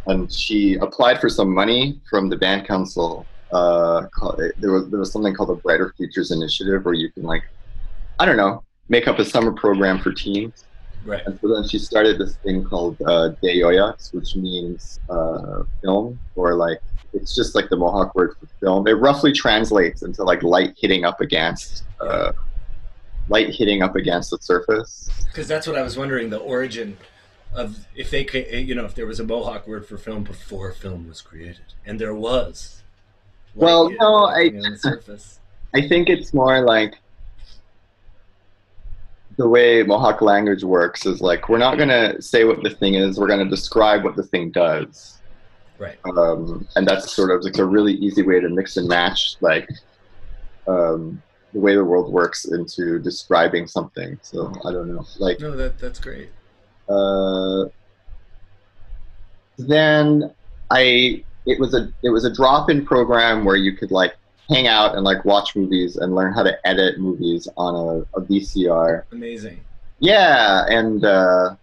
and 0.06 0.32
she 0.32 0.76
applied 0.76 1.20
for 1.20 1.30
some 1.30 1.52
money 1.52 2.00
from 2.10 2.30
the 2.30 2.36
band 2.36 2.68
council. 2.68 3.26
Uh, 3.52 4.08
called, 4.14 4.40
there, 4.60 4.72
was, 4.72 4.90
there 4.90 5.00
was 5.00 5.12
something 5.12 5.34
called 5.34 5.50
the 5.50 5.56
Brighter 5.56 5.94
Futures 5.98 6.32
Initiative 6.32 6.86
where 6.86 6.94
you 6.94 7.12
can, 7.12 7.24
like, 7.24 7.44
I 8.20 8.26
don't 8.26 8.38
know, 8.38 8.64
make 8.88 9.08
up 9.08 9.20
a 9.20 9.26
summer 9.26 9.52
program 9.52 10.00
for 10.00 10.14
teens. 10.14 10.66
Right. 11.04 11.26
And 11.26 11.40
so 11.42 11.54
then 11.54 11.68
she 11.68 11.80
started 11.80 12.20
this 12.20 12.36
thing 12.38 12.64
called 12.64 13.02
uh, 13.02 13.32
Deyoyaks, 13.44 14.14
which 14.14 14.36
means 14.36 15.00
uh, 15.10 15.64
film, 15.82 16.20
or 16.36 16.54
like 16.54 16.80
it's 17.14 17.36
just 17.36 17.56
like 17.56 17.70
the 17.70 17.78
Mohawk 17.78 18.16
word 18.16 18.36
for 18.40 18.48
film. 18.60 18.88
It 18.88 18.94
roughly 18.94 19.32
translates 19.32 20.02
into 20.02 20.24
like 20.24 20.44
light 20.44 20.76
hitting 20.78 21.06
up 21.06 21.22
against 21.22 21.84
uh, 22.00 22.32
light 23.30 23.50
hitting 23.54 23.82
up 23.82 23.96
against 23.96 24.32
the 24.32 24.38
surface. 24.40 25.10
Because 25.28 25.48
that's 25.48 25.68
what 25.68 25.78
I 25.78 25.82
was 25.82 25.98
wondering 25.98 26.30
the 26.30 26.38
origin 26.38 26.98
of 27.54 27.86
if 27.96 28.10
they 28.10 28.24
could, 28.24 28.48
you 28.52 28.76
know, 28.76 28.86
if 28.86 28.96
there 28.96 29.06
was 29.06 29.20
a 29.20 29.24
Mohawk 29.24 29.68
word 29.68 29.86
for 29.86 29.98
film 29.98 30.24
before 30.24 30.72
film 30.72 31.08
was 31.08 31.22
created, 31.22 31.74
and 31.86 32.00
there 32.00 32.16
was. 32.16 32.84
Well, 33.56 33.90
no, 33.90 34.26
I- 34.26 34.48
on 34.48 34.72
the 34.72 34.78
surface. 34.78 35.40
I 35.74 35.88
think 35.88 36.10
it's 36.10 36.34
more 36.34 36.62
like 36.62 36.96
the 39.38 39.48
way 39.48 39.84
Mohawk 39.84 40.22
language 40.22 40.64
works 40.64 41.06
is 41.06 41.22
like 41.22 41.48
we're 41.48 41.58
not 41.58 41.78
gonna 41.78 42.22
say 42.22 42.44
what 42.44 42.62
the 42.62 42.70
thing 42.70 42.96
is, 42.96 43.18
we're 43.18 43.28
gonna 43.28 43.50
describe 43.50 44.04
what 44.04 44.16
the 44.18 44.24
thing 44.24 44.52
does. 44.52 45.21
Right. 45.82 45.98
um, 46.06 46.68
and 46.76 46.88
that's 46.88 47.12
sort 47.12 47.32
of 47.32 47.44
like 47.44 47.58
a 47.58 47.66
really 47.66 47.94
easy 47.94 48.22
way 48.22 48.40
to 48.40 48.48
mix 48.50 48.78
and 48.78 48.88
match 48.88 49.36
like 49.42 49.68
um, 50.68 51.22
the 51.54 51.60
way 51.60 51.74
the 51.76 51.84
world 51.84 52.14
works 52.14 52.46
into 52.46 53.00
describing 53.00 53.66
something. 53.66 54.18
So 54.22 54.54
I 54.64 54.72
don't 54.72 54.94
know, 54.94 55.04
like 55.20 55.40
No, 55.40 55.56
that 55.58 55.80
that's 55.80 56.00
great. 56.00 56.30
uh, 56.88 57.66
then 59.58 60.32
I 60.70 61.24
it 61.46 61.60
was 61.60 61.74
a 61.74 61.92
it 62.04 62.10
was 62.10 62.26
a 62.26 62.34
drop 62.34 62.70
in 62.70 62.86
program 62.86 63.44
where 63.44 63.56
you 63.56 63.76
could 63.76 63.92
like 63.92 64.16
hang 64.50 64.68
out 64.68 64.96
and 64.96 65.04
like 65.04 65.24
watch 65.26 65.56
movies 65.56 65.98
and 65.98 66.14
learn 66.14 66.34
how 66.34 66.44
to 66.44 66.56
edit 66.68 67.00
movies 67.00 67.48
on 67.58 67.74
a, 67.76 68.20
a 68.20 68.22
VCR. 68.22 69.04
Amazing. 69.12 69.62
Yeah, 70.00 70.66
and 70.68 71.06
uh, 71.06 71.56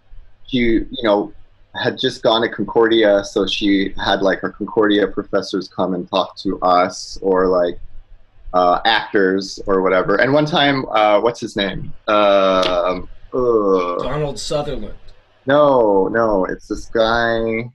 she, 0.46 0.58
you 0.58 1.02
know, 1.02 1.32
had 1.82 1.98
just 1.98 2.22
gone 2.22 2.42
to 2.42 2.48
Concordia, 2.48 3.24
so 3.24 3.46
she 3.46 3.94
had 4.02 4.22
like 4.22 4.40
her 4.40 4.50
Concordia 4.50 5.06
professors 5.06 5.68
come 5.68 5.94
and 5.94 6.08
talk 6.08 6.36
to 6.38 6.60
us, 6.60 7.18
or 7.22 7.46
like 7.46 7.78
uh, 8.54 8.80
actors 8.84 9.60
or 9.66 9.82
whatever. 9.82 10.16
And 10.16 10.32
one 10.32 10.46
time, 10.46 10.86
uh, 10.88 11.20
what's 11.20 11.40
his 11.40 11.56
name? 11.56 11.92
Um 12.06 13.08
uh, 13.32 14.02
Donald 14.02 14.38
Sutherland. 14.38 14.94
no, 15.46 16.08
no, 16.08 16.46
it's 16.46 16.66
this 16.68 16.86
guy. 16.86 17.70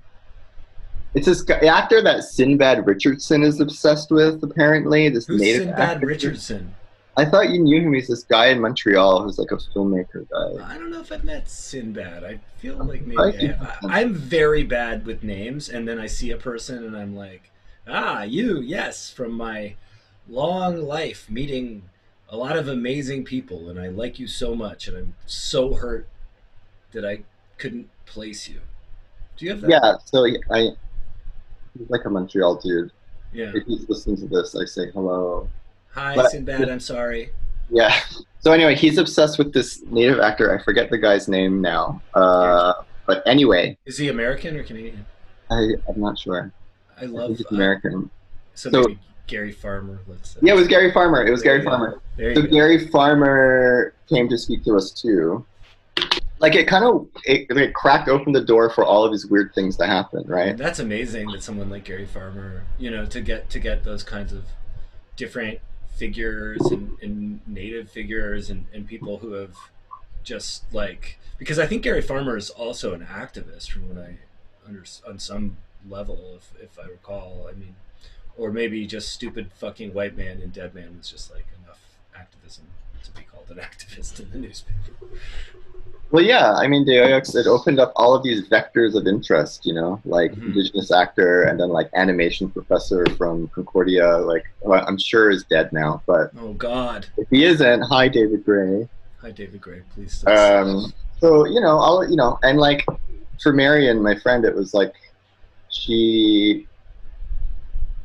It's 1.14 1.28
this 1.28 1.44
guy, 1.44 1.60
actor 1.60 2.02
that 2.02 2.24
Sinbad 2.24 2.88
Richardson 2.88 3.44
is 3.44 3.60
obsessed 3.60 4.10
with. 4.10 4.44
Apparently, 4.44 5.10
this 5.10 5.28
Who's 5.28 5.42
native 5.42 5.64
Sinbad 5.64 5.80
actor. 5.80 6.08
Richardson? 6.08 6.74
I 7.16 7.26
thought 7.26 7.50
you 7.50 7.60
knew 7.60 7.80
him. 7.82 7.94
He's 7.94 8.08
this 8.08 8.24
guy 8.24 8.48
in 8.48 8.60
Montreal 8.60 9.22
who's 9.22 9.38
like 9.38 9.52
a 9.52 9.58
filmmaker 9.58 10.28
guy. 10.30 10.66
I 10.74 10.78
don't 10.78 10.90
know 10.90 11.00
if 11.00 11.12
I've 11.12 11.24
met 11.24 11.48
Sinbad. 11.50 12.24
I 12.24 12.40
feel 12.58 12.78
like 12.78 13.02
maybe 13.06 13.18
I 13.18 13.24
I 13.28 13.32
think- 13.32 13.56
have. 13.56 13.78
I, 13.84 14.02
I'm 14.02 14.14
very 14.16 14.64
bad 14.64 15.06
with 15.06 15.24
names, 15.24 15.70
and 15.70 15.88
then 15.88 16.00
I 16.00 16.08
see 16.08 16.32
a 16.32 16.38
person 16.38 16.84
and 16.84 16.98
I'm 16.98 17.16
like, 17.16 17.52
ah, 17.88 18.24
you, 18.24 18.62
yes, 18.62 19.10
from 19.12 19.34
my 19.34 19.76
long 20.28 20.78
life 20.82 21.30
meeting 21.30 21.84
a 22.30 22.38
lot 22.38 22.58
of 22.58 22.68
amazing 22.68 23.26
people, 23.26 23.70
and 23.70 23.80
I 23.80 23.90
like 23.90 24.18
you 24.18 24.26
so 24.28 24.56
much, 24.56 24.88
and 24.88 24.98
I'm 24.98 25.16
so 25.28 25.74
hurt 25.76 26.08
that 26.94 27.06
I 27.06 27.20
couldn't 27.60 27.90
place 28.08 28.48
you. 28.50 28.62
Do 29.38 29.46
you 29.46 29.52
have 29.52 29.62
that? 29.62 29.70
Yeah, 29.70 29.96
so 30.06 30.26
I 30.52 30.70
he's 31.78 31.90
like 31.90 32.06
a 32.06 32.10
Montreal 32.10 32.56
dude. 32.56 32.92
Yeah. 33.32 33.52
If 33.54 33.66
he's 33.68 33.88
listening 33.88 34.18
to 34.18 34.28
this, 34.28 34.56
I 34.56 34.66
say 34.66 34.90
hello. 34.92 35.48
Hi, 35.94 36.16
But- 36.16 36.32
Sinbad. 36.32 36.70
I'm 36.70 36.80
sorry. 36.80 37.32
Yeah. 37.70 37.94
So 38.40 38.52
anyway, 38.52 38.76
he's 38.76 38.98
obsessed 38.98 39.38
with 39.38 39.54
this 39.54 39.82
native 39.86 40.20
actor. 40.20 40.54
I 40.58 40.62
forget 40.64 40.90
the 40.90 40.98
guy's 40.98 41.28
name 41.30 41.62
now. 41.62 42.02
Uh, 42.14 42.74
but 43.06 43.24
anyway, 43.26 43.78
Is 43.86 43.98
he 43.98 44.10
American 44.10 44.58
or 44.58 44.64
Canadian? 44.64 45.06
I 45.50 45.70
I'm 45.88 46.00
not 46.02 46.18
sure. 46.20 46.52
I 47.00 47.04
I 47.04 47.06
love 47.06 47.28
think 47.28 47.38
he's 47.38 47.46
uh, 47.48 47.56
American. 47.56 48.10
so, 48.54 48.70
so- 48.70 48.82
maybe 48.82 49.00
Gary 49.28 49.52
Farmer. 49.54 50.00
Let's 50.08 50.32
say. 50.32 50.40
Yeah, 50.44 50.54
it 50.54 50.58
was 50.58 50.68
Gary 50.68 50.92
Farmer. 50.92 51.26
It 51.26 51.32
was 51.32 51.42
There 51.42 51.54
Gary. 51.58 51.64
Farmer. 51.66 52.02
So 52.18 52.42
go. 52.42 52.48
Gary 52.48 52.88
Farmer 52.90 53.94
came 54.10 54.28
to 54.30 54.38
speak 54.38 54.64
to 54.66 54.76
us 54.76 54.92
too. 54.92 55.46
Like 56.40 56.56
it 56.56 56.68
kind 56.68 56.84
of 56.84 57.08
it, 57.24 57.48
it 57.50 57.74
cracked 57.74 58.10
open 58.10 58.34
the 58.34 58.42
door 58.44 58.70
for 58.70 58.84
all 58.84 59.06
of 59.06 59.12
these 59.14 59.26
weird 59.26 59.56
things 59.56 59.78
to 59.78 59.86
happen, 59.86 60.24
right? 60.28 60.58
That's 60.58 60.80
amazing 60.80 61.32
that 61.32 61.42
someone 61.42 61.70
like 61.70 61.86
Gary 61.86 62.06
Farmer, 62.06 62.64
you 62.78 62.92
know, 62.92 63.06
to 63.06 63.22
get 63.22 63.50
to 63.52 63.60
get 63.60 63.86
those 63.86 64.04
kinds 64.04 64.34
of 64.34 64.44
different 65.16 65.60
figures 65.96 66.62
and, 66.72 66.98
and 67.02 67.40
native 67.48 67.90
figures 67.90 68.50
and, 68.50 68.66
and 68.74 68.88
people 68.88 69.18
who 69.18 69.34
have 69.34 69.56
just 70.24 70.64
like 70.74 71.18
because 71.38 71.60
I 71.60 71.66
think 71.66 71.84
Gary 71.84 72.02
Farmer 72.02 72.38
is 72.38 72.50
also 72.50 72.94
an 72.94 73.06
activist 73.06 73.70
from 73.70 73.90
what 73.90 74.04
I 74.04 74.18
under 74.66 74.84
on 75.08 75.20
some 75.20 75.58
level, 75.88 76.38
if 76.38 76.54
if 76.62 76.80
I 76.80 76.88
recall. 76.88 77.50
I 77.50 77.54
mean, 77.54 77.76
or 78.38 78.52
maybe 78.52 78.86
just 78.88 79.12
stupid 79.12 79.52
fucking 79.54 79.94
white 79.94 80.16
man 80.16 80.42
and 80.42 80.54
Dead 80.54 80.74
Man 80.74 80.98
was 80.98 81.10
just 81.10 81.32
like 81.32 81.46
enough 81.64 81.80
activism 82.16 82.66
to 83.04 83.12
be 83.12 83.22
called 83.24 83.50
an 83.50 83.58
activist 83.58 84.20
in 84.20 84.30
the 84.32 84.38
newspaper. 84.38 84.78
Well, 86.12 86.24
yeah. 86.24 86.54
I 86.54 86.68
mean, 86.68 86.86
Deoyux, 86.86 87.36
it 87.36 87.48
opened 87.48 87.80
up 87.80 87.92
all 87.96 88.14
of 88.14 88.22
these 88.22 88.48
vectors 88.48 88.94
of 88.96 89.08
interest, 89.08 89.66
you 89.66 89.74
know, 89.74 90.00
like 90.06 90.32
Mhm. 90.34 90.46
indigenous 90.48 90.92
actor 90.92 91.44
and 91.44 91.60
then 91.60 91.70
like 91.70 91.90
animation 91.96 92.50
professor 92.52 93.04
from 93.18 93.48
Concordia. 93.50 94.18
Like, 94.18 94.44
I'm 94.70 94.98
sure 95.00 95.32
is 95.32 95.44
dead 95.46 95.74
now, 95.74 96.04
but 96.06 96.32
Oh 96.40 96.54
God! 96.54 97.08
if 97.18 97.28
he 97.32 97.46
isn't, 97.46 97.82
hi, 97.82 98.08
David 98.08 98.46
Gray. 98.46 98.88
Hi, 99.22 99.32
David 99.32 99.60
Gray. 99.62 99.82
Please. 99.96 100.24
Um, 100.28 100.94
so 101.20 101.46
you 101.48 101.60
know, 101.62 101.78
all 101.80 102.08
you 102.08 102.16
know, 102.16 102.38
and 102.44 102.60
like 102.60 102.86
for 103.42 103.52
Marion, 103.52 104.04
my 104.04 104.14
friend, 104.16 104.46
it 104.46 104.54
was 104.54 104.74
like 104.76 104.94
she 105.70 106.68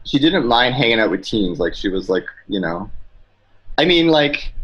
she 0.04 0.18
didn't 0.18 0.46
mind 0.46 0.74
hanging 0.74 0.98
out 1.00 1.10
with 1.10 1.22
teens. 1.22 1.58
Like 1.58 1.74
she 1.74 1.88
was 1.88 2.08
like, 2.08 2.24
you 2.48 2.60
know, 2.60 2.90
I 3.76 3.84
mean, 3.84 4.08
like 4.08 4.54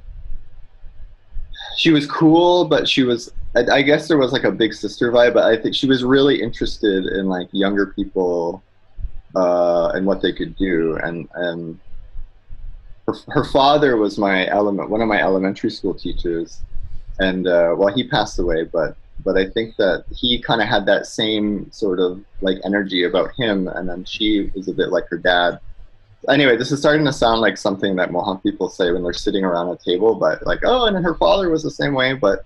she 1.76 1.90
was 1.90 2.06
cool, 2.06 2.64
but 2.66 2.88
she 2.88 3.02
was. 3.02 3.32
I, 3.56 3.64
I 3.70 3.82
guess 3.82 4.08
there 4.08 4.18
was 4.18 4.32
like 4.32 4.44
a 4.44 4.52
big 4.52 4.74
sister 4.74 5.12
vibe, 5.12 5.34
but 5.34 5.44
I 5.44 5.60
think 5.60 5.74
she 5.74 5.86
was 5.86 6.02
really 6.04 6.42
interested 6.42 7.06
in 7.06 7.26
like 7.26 7.48
younger 7.52 7.86
people 7.86 8.62
uh, 9.36 9.88
and 9.94 10.06
what 10.06 10.22
they 10.22 10.32
could 10.32 10.56
do, 10.56 10.96
and 11.02 11.28
and 11.34 11.78
her, 13.06 13.14
her 13.28 13.44
father 13.44 13.96
was 13.96 14.18
my 14.18 14.48
element, 14.48 14.90
one 14.90 15.00
of 15.00 15.08
my 15.08 15.20
elementary 15.20 15.70
school 15.70 15.94
teachers, 15.94 16.62
and 17.18 17.46
uh, 17.46 17.74
well, 17.76 17.94
he 17.94 18.08
passed 18.08 18.38
away, 18.38 18.64
but 18.64 18.96
but 19.24 19.36
I 19.36 19.48
think 19.48 19.76
that 19.76 20.04
he 20.14 20.40
kind 20.40 20.60
of 20.60 20.68
had 20.68 20.86
that 20.86 21.06
same 21.06 21.70
sort 21.70 22.00
of 22.00 22.22
like 22.40 22.58
energy 22.64 23.04
about 23.04 23.32
him, 23.36 23.68
and 23.68 23.88
then 23.88 24.04
she 24.04 24.50
was 24.54 24.68
a 24.68 24.72
bit 24.72 24.90
like 24.90 25.08
her 25.08 25.18
dad. 25.18 25.60
Anyway, 26.28 26.56
this 26.56 26.72
is 26.72 26.80
starting 26.80 27.04
to 27.04 27.12
sound 27.12 27.40
like 27.40 27.56
something 27.56 27.96
that 27.96 28.10
Mohawk 28.10 28.42
people 28.42 28.68
say 28.68 28.90
when 28.92 29.02
they're 29.02 29.12
sitting 29.12 29.44
around 29.44 29.68
a 29.68 29.76
table, 29.76 30.14
but 30.14 30.44
like, 30.46 30.60
oh, 30.64 30.86
and 30.86 31.04
her 31.04 31.14
father 31.14 31.50
was 31.50 31.62
the 31.62 31.70
same 31.70 31.94
way, 31.94 32.14
but 32.14 32.44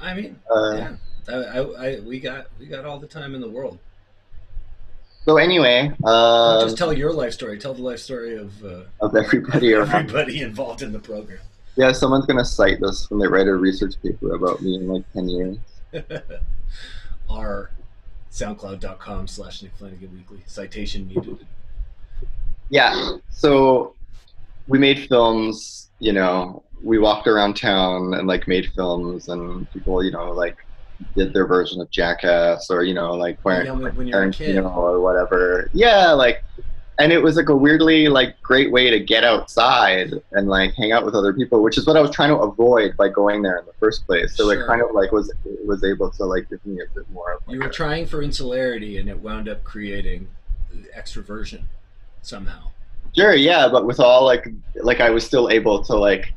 I 0.00 0.14
mean, 0.14 0.38
uh, 0.50 0.76
yeah. 0.76 0.96
I, 1.28 1.34
I, 1.34 1.58
I, 1.58 2.00
we 2.00 2.20
got 2.20 2.48
we 2.58 2.66
got 2.66 2.84
all 2.84 2.98
the 2.98 3.06
time 3.06 3.34
in 3.34 3.40
the 3.40 3.48
world. 3.48 3.78
So 5.24 5.38
anyway, 5.38 5.90
uh, 6.04 6.62
just 6.62 6.76
tell 6.76 6.92
your 6.92 7.12
life 7.12 7.32
story. 7.32 7.58
Tell 7.58 7.72
the 7.72 7.82
life 7.82 8.00
story 8.00 8.36
of 8.36 8.62
uh, 8.64 8.82
of 9.00 9.16
everybody 9.16 9.72
everybody 9.74 10.42
involved 10.42 10.82
in 10.82 10.92
the 10.92 10.98
program. 10.98 11.40
Yeah, 11.76 11.92
someone's 11.92 12.26
gonna 12.26 12.44
cite 12.44 12.80
this 12.80 13.10
when 13.10 13.20
they 13.20 13.26
write 13.26 13.48
a 13.48 13.54
research 13.54 13.94
paper 14.02 14.34
about 14.34 14.60
me 14.60 14.74
in 14.76 14.86
like 14.86 15.10
ten 15.12 15.28
years. 15.28 15.56
Our 17.30 17.70
soundcloud.com 18.30 19.28
slash 19.28 19.62
Nick 19.62 19.72
Flanagan 19.76 20.12
Weekly. 20.12 20.42
Citation 20.46 21.08
muted. 21.08 21.46
Yeah. 22.70 23.16
So 23.30 23.94
we 24.68 24.78
made 24.78 25.06
films. 25.08 25.90
You 26.00 26.12
know, 26.12 26.62
we 26.82 26.98
walked 26.98 27.26
around 27.26 27.56
town 27.56 28.14
and 28.14 28.26
like 28.26 28.46
made 28.48 28.70
films, 28.74 29.28
and 29.28 29.70
people, 29.72 30.02
you 30.02 30.10
know, 30.10 30.30
like 30.32 30.56
did 31.16 31.32
their 31.32 31.46
version 31.46 31.80
of 31.80 31.90
Jackass, 31.90 32.70
or 32.70 32.82
you 32.84 32.94
know, 32.94 33.12
like 33.14 33.38
when, 33.42 33.66
when 33.96 34.06
you're 34.06 34.22
a 34.22 34.30
kid. 34.30 34.56
Tarantino 34.56 34.76
or 34.76 35.00
whatever. 35.00 35.70
Yeah, 35.72 36.12
like, 36.12 36.42
and 36.98 37.12
it 37.12 37.22
was 37.22 37.36
like 37.36 37.48
a 37.48 37.56
weirdly 37.56 38.08
like 38.08 38.40
great 38.42 38.70
way 38.70 38.90
to 38.90 39.00
get 39.00 39.24
outside 39.24 40.12
and 40.32 40.48
like 40.48 40.74
hang 40.74 40.92
out 40.92 41.04
with 41.04 41.14
other 41.14 41.32
people, 41.32 41.62
which 41.62 41.76
is 41.78 41.86
what 41.86 41.96
I 41.96 42.00
was 42.00 42.10
trying 42.10 42.30
to 42.30 42.36
avoid 42.36 42.96
by 42.96 43.08
going 43.08 43.42
there 43.42 43.58
in 43.58 43.66
the 43.66 43.72
first 43.80 44.06
place. 44.06 44.36
So 44.36 44.50
Sure. 44.52 44.62
it 44.62 44.66
kind 44.66 44.80
of 44.82 44.92
like 44.94 45.10
was 45.12 45.30
it 45.44 45.66
was 45.66 45.82
able 45.84 46.10
to 46.12 46.24
like 46.24 46.48
give 46.50 46.64
me 46.64 46.80
a 46.80 46.94
bit 46.94 47.08
more 47.10 47.32
of 47.34 47.42
like 47.46 47.54
You 47.54 47.60
were 47.60 47.68
trying 47.68 48.06
for 48.06 48.22
insularity 48.22 48.98
and 48.98 49.08
it 49.08 49.18
wound 49.20 49.48
up 49.48 49.64
creating 49.64 50.28
extroversion 50.96 51.62
somehow. 52.26 52.70
Sure, 53.16 53.34
yeah, 53.34 53.68
but 53.68 53.86
with 53.86 54.00
all 54.00 54.24
like 54.24 54.48
like 54.76 55.00
I 55.00 55.10
was 55.10 55.24
still 55.24 55.48
able 55.50 55.82
to 55.84 55.94
like 55.96 56.32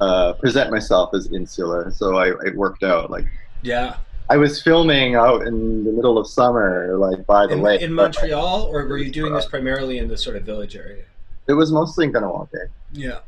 uh, 0.00 0.32
present 0.34 0.70
myself 0.70 1.12
as 1.14 1.30
insular, 1.32 1.90
so 1.90 2.16
I 2.16 2.28
it 2.46 2.54
worked 2.56 2.82
out. 2.82 3.10
Like 3.10 3.26
Yeah. 3.62 3.96
I 4.30 4.36
was 4.36 4.62
filming 4.62 5.16
out 5.16 5.42
in 5.46 5.82
the 5.84 5.90
middle 5.90 6.16
of 6.16 6.26
summer, 6.28 6.96
like 6.96 7.26
by 7.26 7.46
the 7.48 7.54
In, 7.54 7.62
lake. 7.62 7.82
in 7.82 7.92
Montreal, 7.92 8.62
or 8.72 8.86
were 8.86 8.96
you 8.96 9.10
doing 9.10 9.34
this 9.34 9.44
primarily 9.46 9.98
in 9.98 10.06
the 10.06 10.16
sort 10.16 10.36
of 10.36 10.44
village 10.44 10.76
area? 10.76 11.02
It 11.48 11.54
was 11.54 11.72
mostly 11.72 12.04
in 12.06 12.12
Kahnawake. 12.12 12.68
Yeah. 12.92 13.18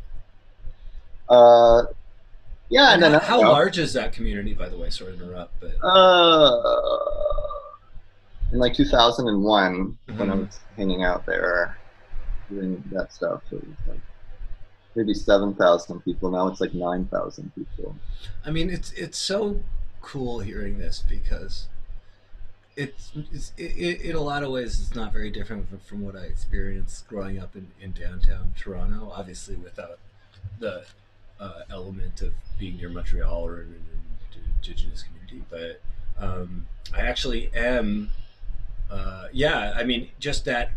Uh, 1.29 1.83
yeah, 2.69 2.95
And 2.95 3.03
and 3.05 3.15
then 3.15 3.21
how, 3.21 3.43
how 3.43 3.51
large 3.51 3.79
is 3.79 3.93
that 3.95 4.13
community, 4.13 4.55
by 4.55 4.69
the 4.69 4.79
way? 4.79 4.91
Sorry 4.91 5.17
to 5.17 5.23
interrupt, 5.25 5.59
but 5.61 5.73
Uh, 5.85 6.63
in 8.53 8.59
like 8.59 8.75
2001, 8.75 9.99
when 10.17 10.31
I 10.31 10.35
Mhm. 10.35 10.41
was 10.47 10.61
hanging 10.77 11.05
out 11.05 11.27
there 11.27 11.81
doing 12.51 12.83
that 12.93 13.13
stuff, 13.13 13.43
it 13.53 13.67
was 13.67 13.79
like 13.87 14.03
maybe 14.95 15.15
7,000 15.15 16.01
people. 16.03 16.31
Now 16.31 16.49
it's 16.49 16.61
like 16.61 16.75
9,000 16.75 17.53
people. 17.55 18.01
I 18.45 18.51
mean, 18.51 18.71
it's 18.71 18.93
it's 18.93 19.19
so 19.19 19.63
cool 20.03 20.41
hearing 20.41 20.79
this 20.79 21.03
because 21.09 21.69
it's, 22.77 23.13
it's 23.31 23.53
it, 23.59 23.73
it, 23.77 24.01
in 24.01 24.17
a 24.17 24.21
lot 24.21 24.43
of 24.43 24.51
ways 24.51 24.81
it's 24.81 24.95
not 24.95 25.13
very 25.13 25.31
different 25.31 25.69
from, 25.69 25.79
from 25.81 26.01
what 26.03 26.17
I 26.17 26.23
experienced 26.25 27.07
growing 27.07 27.39
up 27.39 27.55
in, 27.55 27.69
in 27.81 27.93
downtown 27.93 28.55
Toronto. 28.57 29.13
Obviously, 29.15 29.57
without 29.57 29.99
the 30.59 30.87
uh, 31.39 31.63
element 31.71 32.23
of 32.23 32.33
being 32.59 32.77
near 32.79 32.89
Montreal 32.89 33.47
or 33.47 33.61
an 33.61 33.85
indigenous 34.57 35.03
community, 35.03 35.45
but 35.51 35.81
um, 36.19 36.67
I 36.95 37.01
actually 37.01 37.51
am. 37.55 38.11
Uh, 38.93 39.25
yeah, 39.33 39.73
I 39.75 39.85
mean, 39.85 40.11
just 40.21 40.45
that 40.45 40.73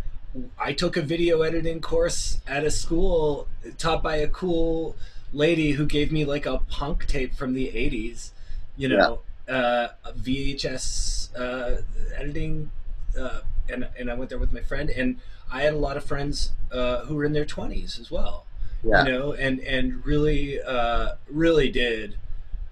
I 0.57 0.71
took 0.73 0.95
a 0.97 1.01
video 1.01 1.41
editing 1.41 1.81
course 1.81 2.39
at 2.47 2.63
a 2.63 2.71
school 2.71 3.47
taught 3.77 4.01
by 4.01 4.15
a 4.17 4.27
cool 4.27 4.95
lady 5.33 5.71
who 5.71 5.85
gave 5.85 6.11
me 6.11 6.23
like 6.23 6.45
a 6.45 6.59
punk 6.69 7.05
tape 7.07 7.33
from 7.35 7.53
the 7.53 7.67
80s, 7.67 8.31
you 8.77 8.87
know, 8.87 9.19
uh, 9.49 9.87
a 10.05 10.13
VHS 10.13 11.37
uh, 11.37 11.81
editing. 12.15 12.71
Uh, 13.19 13.41
and, 13.69 13.87
and 13.97 14.09
I 14.11 14.13
went 14.13 14.29
there 14.29 14.39
with 14.39 14.53
my 14.53 14.61
friend, 14.61 14.89
and 14.89 15.19
I 15.51 15.61
had 15.63 15.73
a 15.73 15.77
lot 15.77 15.97
of 15.97 16.03
friends 16.05 16.51
uh, 16.71 17.05
who 17.05 17.15
were 17.15 17.25
in 17.25 17.33
their 17.33 17.45
20s 17.45 17.99
as 17.99 18.11
well 18.11 18.45
Yeah. 18.83 19.03
you 19.05 19.11
know, 19.11 19.33
and 19.33 19.59
and 19.61 20.05
really, 20.05 20.61
uh, 20.61 21.15
really 21.29 21.69
did. 21.69 22.17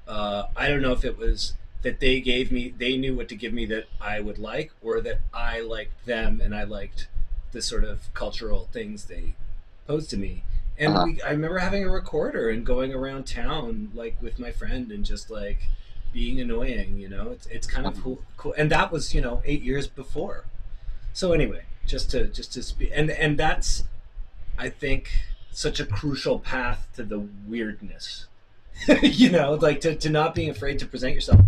Uh, 0.07 0.43
I 0.55 0.67
don't 0.67 0.81
know 0.81 0.91
if 0.91 1.03
it 1.05 1.17
was 1.17 1.53
that 1.83 1.99
they 1.99 2.19
gave 2.21 2.51
me, 2.51 2.73
they 2.77 2.97
knew 2.97 3.15
what 3.15 3.27
to 3.29 3.35
give 3.35 3.53
me 3.53 3.65
that 3.67 3.85
I 4.01 4.19
would 4.19 4.39
like, 4.39 4.71
or 4.81 5.01
that 5.01 5.21
I 5.33 5.61
liked 5.61 6.05
them 6.05 6.41
and 6.43 6.55
I 6.55 6.63
liked 6.63 7.07
the 7.51 7.61
sort 7.61 7.83
of 7.83 8.13
cultural 8.13 8.67
things 8.71 9.05
they 9.05 9.35
posed 9.87 10.09
to 10.11 10.17
me. 10.17 10.43
And 10.77 10.93
Uh-huh. 10.95 11.05
we, 11.05 11.21
I 11.21 11.31
remember 11.31 11.59
having 11.59 11.83
a 11.83 11.89
recorder 11.89 12.49
and 12.49 12.65
going 12.65 12.93
around 12.93 13.27
town 13.27 13.91
like 13.93 14.17
with 14.21 14.39
my 14.39 14.51
friend 14.51 14.91
and 14.91 15.05
just 15.05 15.29
like 15.29 15.59
being 16.11 16.39
annoying. 16.41 16.97
You 16.97 17.09
know, 17.09 17.31
it's 17.31 17.45
it's 17.47 17.67
kind 17.67 17.85
of 17.85 18.01
cool. 18.01 18.21
Cool, 18.37 18.53
and 18.57 18.71
that 18.71 18.91
was 18.91 19.13
you 19.13 19.21
know 19.21 19.41
eight 19.45 19.61
years 19.61 19.87
before. 19.87 20.45
So 21.13 21.31
anyway, 21.33 21.63
just 21.85 22.09
to 22.11 22.25
just 22.27 22.53
to 22.53 22.63
speak, 22.63 22.91
and 22.93 23.11
and 23.11 23.37
that's, 23.37 23.83
I 24.57 24.69
think, 24.69 25.11
such 25.51 25.79
a 25.79 25.85
crucial 25.85 26.39
path 26.39 26.87
to 26.95 27.03
the 27.03 27.19
weirdness. 27.47 28.27
you 29.03 29.29
know, 29.29 29.53
like 29.53 29.81
to, 29.81 29.95
to 29.95 30.09
not 30.09 30.33
being 30.33 30.49
afraid 30.49 30.79
to 30.79 30.85
present 30.87 31.13
yourself, 31.13 31.41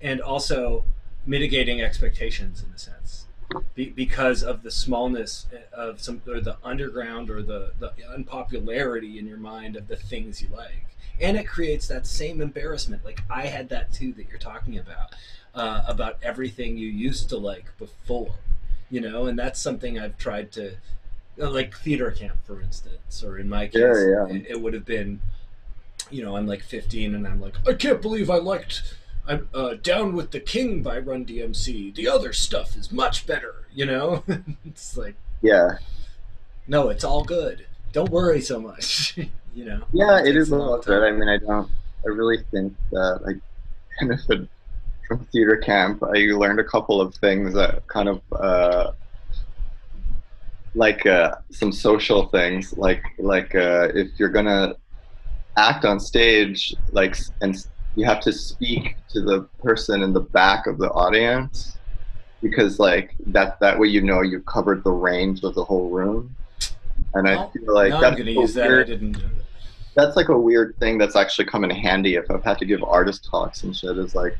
and 0.00 0.20
also 0.20 0.84
mitigating 1.26 1.80
expectations 1.80 2.62
in 2.62 2.72
a 2.74 2.78
sense, 2.78 3.26
Be, 3.74 3.90
because 3.90 4.42
of 4.42 4.62
the 4.62 4.70
smallness 4.70 5.46
of 5.72 6.00
some 6.00 6.22
or 6.26 6.40
the 6.40 6.56
underground 6.62 7.30
or 7.30 7.42
the 7.42 7.72
the 7.78 7.92
unpopularity 8.12 9.18
in 9.18 9.26
your 9.26 9.38
mind 9.38 9.76
of 9.76 9.88
the 9.88 9.96
things 9.96 10.40
you 10.42 10.48
like, 10.54 10.86
and 11.20 11.36
it 11.36 11.46
creates 11.46 11.88
that 11.88 12.06
same 12.06 12.40
embarrassment. 12.40 13.04
Like 13.04 13.20
I 13.30 13.46
had 13.46 13.68
that 13.70 13.92
too 13.92 14.12
that 14.14 14.28
you're 14.28 14.38
talking 14.38 14.78
about, 14.78 15.14
uh, 15.54 15.82
about 15.86 16.18
everything 16.22 16.76
you 16.76 16.88
used 16.88 17.28
to 17.30 17.36
like 17.36 17.76
before, 17.78 18.36
you 18.90 19.00
know, 19.00 19.26
and 19.26 19.38
that's 19.38 19.60
something 19.60 19.98
I've 19.98 20.18
tried 20.18 20.52
to 20.52 20.76
uh, 21.40 21.50
like 21.50 21.76
theater 21.76 22.10
camp 22.10 22.38
for 22.46 22.62
instance 22.62 23.22
or 23.22 23.38
in 23.38 23.46
my 23.48 23.66
case 23.66 23.74
Sure, 23.74 24.28
yeah. 24.28 24.34
it, 24.34 24.46
it 24.48 24.60
would 24.60 24.72
have 24.72 24.86
been 24.86 25.20
you 26.10 26.22
know 26.24 26.34
i'm 26.34 26.46
like 26.46 26.62
15 26.62 27.14
and 27.14 27.26
i'm 27.26 27.40
like 27.42 27.54
i 27.68 27.74
can't 27.74 28.00
believe 28.00 28.30
i 28.30 28.38
liked 28.38 28.94
i'm 29.28 29.48
uh, 29.54 29.74
down 29.82 30.14
with 30.14 30.30
the 30.30 30.40
king 30.40 30.82
by 30.82 30.98
run 30.98 31.24
dmc 31.24 31.94
the 31.94 32.08
other 32.08 32.32
stuff 32.32 32.76
is 32.76 32.92
much 32.92 33.26
better 33.26 33.66
you 33.72 33.84
know 33.86 34.22
it's 34.64 34.96
like 34.96 35.14
Yeah. 35.42 35.78
no 36.66 36.88
it's 36.88 37.04
all 37.04 37.24
good 37.24 37.66
don't 37.92 38.10
worry 38.10 38.40
so 38.40 38.60
much 38.60 39.16
you 39.54 39.64
know 39.64 39.82
Yeah, 39.92 40.20
it 40.20 40.24
takes 40.24 40.36
is 40.36 40.50
a 40.50 40.56
lot 40.56 40.84
good. 40.84 41.02
I 41.02 41.10
mean, 41.12 41.28
I 41.28 41.38
don't, 41.38 41.70
I 42.04 42.08
really 42.08 42.44
think 42.50 42.74
that 42.92 43.20
I 43.26 43.32
benefited 43.98 44.48
from 45.08 45.24
theater 45.32 45.56
camp. 45.56 46.02
I 46.02 46.18
learned 46.42 46.60
a 46.60 46.64
couple 46.64 47.00
of 47.00 47.14
things 47.14 47.54
that 47.54 47.86
kind 47.86 48.08
of, 48.10 48.20
uh, 48.32 48.92
like 50.74 51.06
uh, 51.06 51.36
some 51.50 51.72
social 51.72 52.26
things, 52.26 52.76
like 52.76 53.02
like 53.18 53.54
uh, 53.54 53.88
if 53.94 54.08
you're 54.18 54.28
gonna 54.28 54.74
act 55.56 55.84
on 55.86 55.98
stage, 55.98 56.74
like 56.92 57.16
and 57.40 57.56
you 57.96 58.04
have 58.04 58.20
to 58.20 58.32
speak 58.32 58.96
to 59.08 59.20
the 59.22 59.42
person 59.62 60.02
in 60.02 60.12
the 60.12 60.20
back 60.20 60.66
of 60.66 60.78
the 60.78 60.90
audience, 60.90 61.78
because 62.42 62.78
like 62.78 63.14
that 63.26 63.58
that 63.60 63.78
way 63.78 63.88
you 63.88 64.02
know 64.02 64.20
you've 64.22 64.46
covered 64.46 64.84
the 64.84 64.90
range 64.90 65.42
of 65.42 65.54
the 65.54 65.64
whole 65.64 65.88
room. 65.90 66.34
And 67.14 67.26
I 67.28 67.36
Oh, 67.36 67.48
feel 67.52 67.74
like 67.74 67.92
i'm 67.92 68.00
that's 68.00 68.16
gonna 68.16 68.30
use 68.30 68.54
that 68.54 68.64
i 68.66 68.68
weird- 68.68 68.88
that. 69.14 69.30
that's 69.94 70.16
like 70.16 70.28
a 70.28 70.38
weird 70.38 70.76
thing 70.78 70.98
that's 70.98 71.16
actually 71.16 71.46
come 71.46 71.64
in 71.64 71.70
handy 71.70 72.14
if 72.16 72.30
I've 72.30 72.44
had 72.44 72.58
to 72.58 72.64
give 72.66 72.82
artist 72.84 73.26
talks 73.30 73.62
and 73.64 73.74
shit 73.74 73.96
is 73.98 74.14
like 74.14 74.36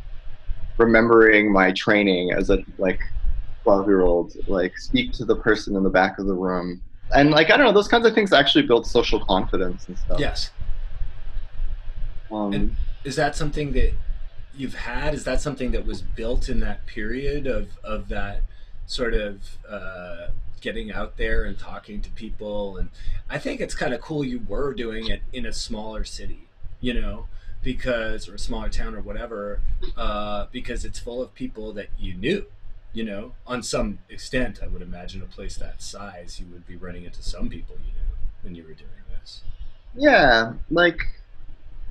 remembering 0.76 1.51
my 1.53 1.72
training 1.72 2.33
as 2.33 2.51
a 2.51 2.59
like 2.78 3.01
12 3.62 3.87
year 3.87 4.03
old 4.03 4.35
like 4.49 4.76
speak 4.76 5.12
to 5.12 5.24
the 5.24 5.37
person 5.37 5.74
in 5.76 5.83
the 5.83 5.89
back 5.91 6.18
of 6.18 6.26
the 6.26 6.35
room 6.35 6.83
and 7.14 7.31
like 7.31 7.51
I 7.51 7.57
don't 7.57 7.64
know 7.66 7.72
those 7.72 7.89
kinds 7.89 8.07
of 8.07 8.14
things 8.14 8.33
actually 8.35 8.66
build 8.66 8.87
social 8.87 9.24
confidence 9.24 9.89
and 9.89 9.99
stuff 9.99 10.20
yes 10.20 10.51
um, 12.31 12.53
And- 12.53 12.76
is 13.07 13.17
that 13.17 13.37
something 13.37 13.73
that 13.73 13.93
you've 14.55 14.75
had? 14.75 15.15
Is 15.15 15.25
that 15.25 15.41
something 15.41 15.71
that 15.71 15.87
was 15.87 16.03
built 16.03 16.49
in 16.49 16.61
that 16.61 16.87
period 16.87 17.47
of 17.47 17.69
of 17.85 18.09
that 18.09 18.43
sort 18.87 19.15
of 19.15 19.59
uh, 19.69 20.29
getting 20.61 20.93
out 20.93 21.17
there 21.17 21.45
and 21.45 21.59
talking 21.59 22.01
to 22.03 22.11
people? 22.11 22.77
And 22.77 22.91
i 23.29 23.39
think 23.39 23.61
it's 23.61 23.75
kind 23.75 23.93
of 23.93 24.01
cool 24.01 24.25
you 24.25 24.41
were 24.47 24.73
doing 24.73 25.09
it 25.09 25.23
in 25.33 25.47
a 25.47 25.53
smaller 25.53 26.05
city 26.05 26.47
you 26.81 26.95
know 26.95 27.27
because 27.63 28.29
or 28.29 28.35
a 28.35 28.39
smaller 28.39 28.69
town 28.69 28.95
or 28.95 29.01
whatever 29.01 29.61
uh, 29.97 30.47
because 30.53 30.85
it's 30.85 30.99
full 30.99 31.21
of 31.23 31.35
people 31.35 31.73
that 31.73 31.89
you 31.99 32.15
knew 32.15 32.47
you 32.93 33.05
know? 33.05 33.33
On 33.47 33.63
some 33.63 33.99
extent 34.09 34.61
i 34.63 34.67
would 34.69 34.83
imagine 34.83 35.23
a 35.23 35.27
place 35.27 35.57
that 35.57 35.83
size 35.83 36.41
you 36.41 36.47
would 36.53 36.67
be 36.67 36.77
running 36.77 37.05
into 37.05 37.23
some 37.23 37.49
people 37.49 37.77
you 37.79 37.93
knew 37.93 38.17
when 38.43 38.55
you 38.55 38.63
were 38.63 38.75
doing 38.75 39.03
this. 39.11 39.43
Yeah 39.97 40.53
like 40.71 41.01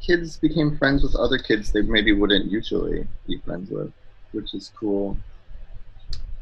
kids 0.05 0.37
became 0.37 0.77
friends 0.77 1.03
with 1.03 1.15
other 1.15 1.37
kids 1.37 1.71
they 1.71 1.81
maybe 1.81 2.11
wouldn't 2.11 2.51
usually 2.51 3.07
be 3.27 3.37
friends 3.45 3.69
with 3.69 3.91
which 4.31 4.53
is 4.53 4.71
cool 4.77 5.17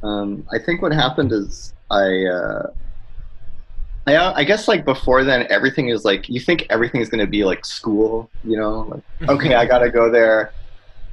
um, 0.04 0.46
I 0.52 0.60
think 0.60 0.82
what 0.82 0.92
happened 0.92 1.32
is 1.32 1.74
I, 1.90 2.26
uh, 2.26 2.72
I, 4.06 4.18
I 4.18 4.44
guess 4.44 4.68
like 4.68 4.84
before 4.84 5.24
then, 5.24 5.48
everything 5.50 5.88
is 5.88 6.04
like 6.04 6.28
you 6.28 6.42
think 6.42 6.68
everything 6.70 7.00
is 7.00 7.08
going 7.08 7.24
to 7.24 7.30
be 7.30 7.46
like 7.46 7.66
school, 7.66 8.30
you 8.44 8.58
know, 8.58 9.02
like 9.22 9.30
okay, 9.30 9.56
I 9.56 9.66
got 9.66 9.80
to 9.80 9.90
go 9.90 10.12
there, 10.12 10.54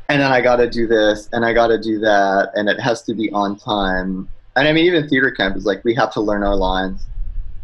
and 0.08 0.20
then 0.20 0.32
I 0.32 0.40
got 0.40 0.56
to 0.56 0.68
do 0.68 0.88
this 0.88 1.28
and 1.32 1.44
I 1.44 1.52
got 1.52 1.68
to 1.68 1.80
do 1.80 2.00
that 2.00 2.50
and 2.54 2.68
it 2.68 2.80
has 2.80 3.02
to 3.02 3.14
be 3.14 3.30
on 3.30 3.56
time. 3.56 4.28
And 4.56 4.66
I 4.66 4.72
mean, 4.72 4.84
even 4.86 5.08
theater 5.08 5.30
camp 5.30 5.56
is 5.56 5.64
like 5.64 5.84
we 5.84 5.94
have 5.94 6.12
to 6.14 6.20
learn 6.20 6.42
our 6.42 6.56
lines, 6.56 7.06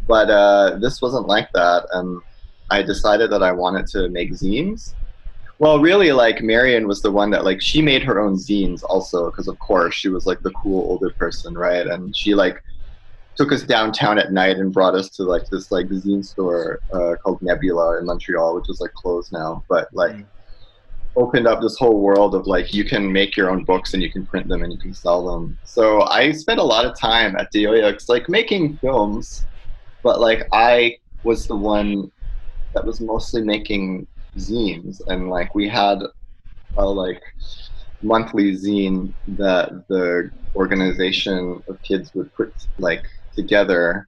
but 0.07 0.29
uh, 0.29 0.77
this 0.79 1.01
wasn't 1.01 1.27
like 1.27 1.51
that. 1.51 1.87
And 1.91 2.21
I 2.69 2.81
decided 2.81 3.31
that 3.31 3.43
I 3.43 3.51
wanted 3.51 3.87
to 3.87 4.09
make 4.09 4.31
zines. 4.31 4.93
Well, 5.59 5.79
really, 5.79 6.11
like 6.11 6.41
Marion 6.41 6.87
was 6.87 7.01
the 7.01 7.11
one 7.11 7.31
that 7.31 7.43
like 7.43 7.61
she 7.61 7.81
made 7.81 8.03
her 8.03 8.19
own 8.19 8.35
zines 8.35 8.83
also 8.83 9.31
because 9.31 9.47
of 9.47 9.57
course 9.59 9.95
she 9.95 10.09
was 10.09 10.25
like 10.25 10.41
the 10.41 10.51
cool 10.51 10.89
older 10.89 11.09
person, 11.09 11.57
right? 11.57 11.87
And 11.87 12.15
she 12.15 12.35
like 12.35 12.63
took 13.35 13.51
us 13.51 13.63
downtown 13.63 14.19
at 14.19 14.31
night 14.31 14.57
and 14.57 14.73
brought 14.73 14.95
us 14.95 15.09
to 15.11 15.23
like 15.23 15.47
this 15.47 15.71
like 15.71 15.87
zine 15.87 16.23
store 16.23 16.79
uh, 16.93 17.15
called 17.23 17.41
Nebula 17.41 17.99
in 17.99 18.05
Montreal, 18.05 18.55
which 18.55 18.69
is 18.69 18.81
like 18.81 18.93
closed 18.93 19.31
now, 19.31 19.63
but 19.67 19.87
like. 19.93 20.15
Opened 21.15 21.47
up 21.47 21.61
this 21.61 21.75
whole 21.79 21.99
world 21.99 22.35
of 22.35 22.45
like 22.45 22.75
you 22.75 22.83
can 22.83 23.11
make 23.11 23.35
your 23.35 23.49
own 23.49 23.63
books 23.63 23.95
and 23.95 24.03
you 24.03 24.11
can 24.11 24.23
print 24.23 24.47
them 24.47 24.61
and 24.61 24.71
you 24.71 24.77
can 24.77 24.93
sell 24.93 25.25
them. 25.25 25.57
So 25.63 26.03
I 26.03 26.31
spent 26.31 26.59
a 26.59 26.63
lot 26.63 26.85
of 26.85 26.95
time 26.95 27.35
at 27.37 27.51
Deoyux 27.51 28.07
like 28.07 28.29
making 28.29 28.77
films, 28.77 29.47
but 30.03 30.21
like 30.21 30.47
I 30.53 30.97
was 31.23 31.47
the 31.47 31.55
one 31.55 32.11
that 32.77 32.85
was 32.85 33.01
mostly 33.01 33.41
making 33.41 34.05
zines. 34.37 35.01
And 35.07 35.31
like 35.31 35.55
we 35.55 35.67
had 35.67 35.97
a 36.77 36.85
like 36.85 37.23
monthly 38.03 38.55
zine 38.55 39.11
that 39.29 39.87
the 39.87 40.29
organization 40.55 41.63
of 41.67 41.81
kids 41.81 42.13
would 42.13 42.31
put 42.35 42.53
like 42.77 43.03
together. 43.35 44.07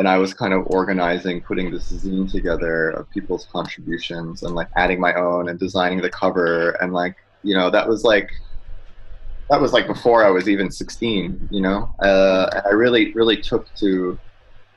And 0.00 0.08
I 0.08 0.18
was 0.18 0.34
kind 0.34 0.52
of 0.52 0.64
organizing, 0.66 1.42
putting 1.42 1.70
this 1.70 1.92
zine 1.92 2.30
together 2.30 2.90
of 2.90 3.08
people's 3.10 3.46
contributions 3.52 4.42
and 4.42 4.56
like 4.56 4.68
adding 4.76 4.98
my 4.98 5.14
own 5.14 5.48
and 5.48 5.56
designing 5.56 6.02
the 6.02 6.10
cover. 6.10 6.70
And 6.82 6.92
like 6.92 7.14
you 7.44 7.54
know 7.54 7.70
that 7.70 7.88
was 7.88 8.02
like 8.02 8.28
that 9.48 9.60
was 9.60 9.72
like 9.72 9.86
before 9.86 10.24
I 10.24 10.30
was 10.30 10.48
even 10.48 10.72
16, 10.72 11.50
you 11.52 11.60
know. 11.60 11.94
Uh, 12.02 12.62
I 12.66 12.70
really 12.70 13.12
really 13.12 13.36
took 13.36 13.72
to 13.76 14.18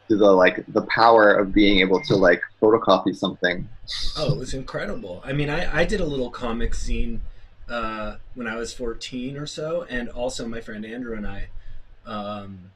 to 0.09 0.17
the 0.17 0.31
like 0.31 0.65
the 0.67 0.81
power 0.83 1.31
of 1.31 1.53
being 1.53 1.79
able 1.79 2.01
to 2.01 2.15
like 2.15 2.41
photocopy 2.61 3.15
something. 3.15 3.69
Oh, 4.17 4.33
it 4.33 4.37
was 4.37 4.53
incredible. 4.53 5.21
I 5.23 5.33
mean, 5.33 5.49
I 5.49 5.81
I 5.81 5.85
did 5.85 6.01
a 6.01 6.05
little 6.05 6.29
comic 6.29 6.73
zine 6.73 7.19
uh, 7.69 8.15
when 8.33 8.47
I 8.47 8.55
was 8.55 8.73
14 8.73 9.37
or 9.37 9.45
so, 9.45 9.85
and 9.89 10.09
also 10.09 10.47
my 10.47 10.61
friend 10.61 10.85
Andrew 10.85 11.15
and 11.15 11.27
I. 11.27 11.47
Um, 12.05 12.71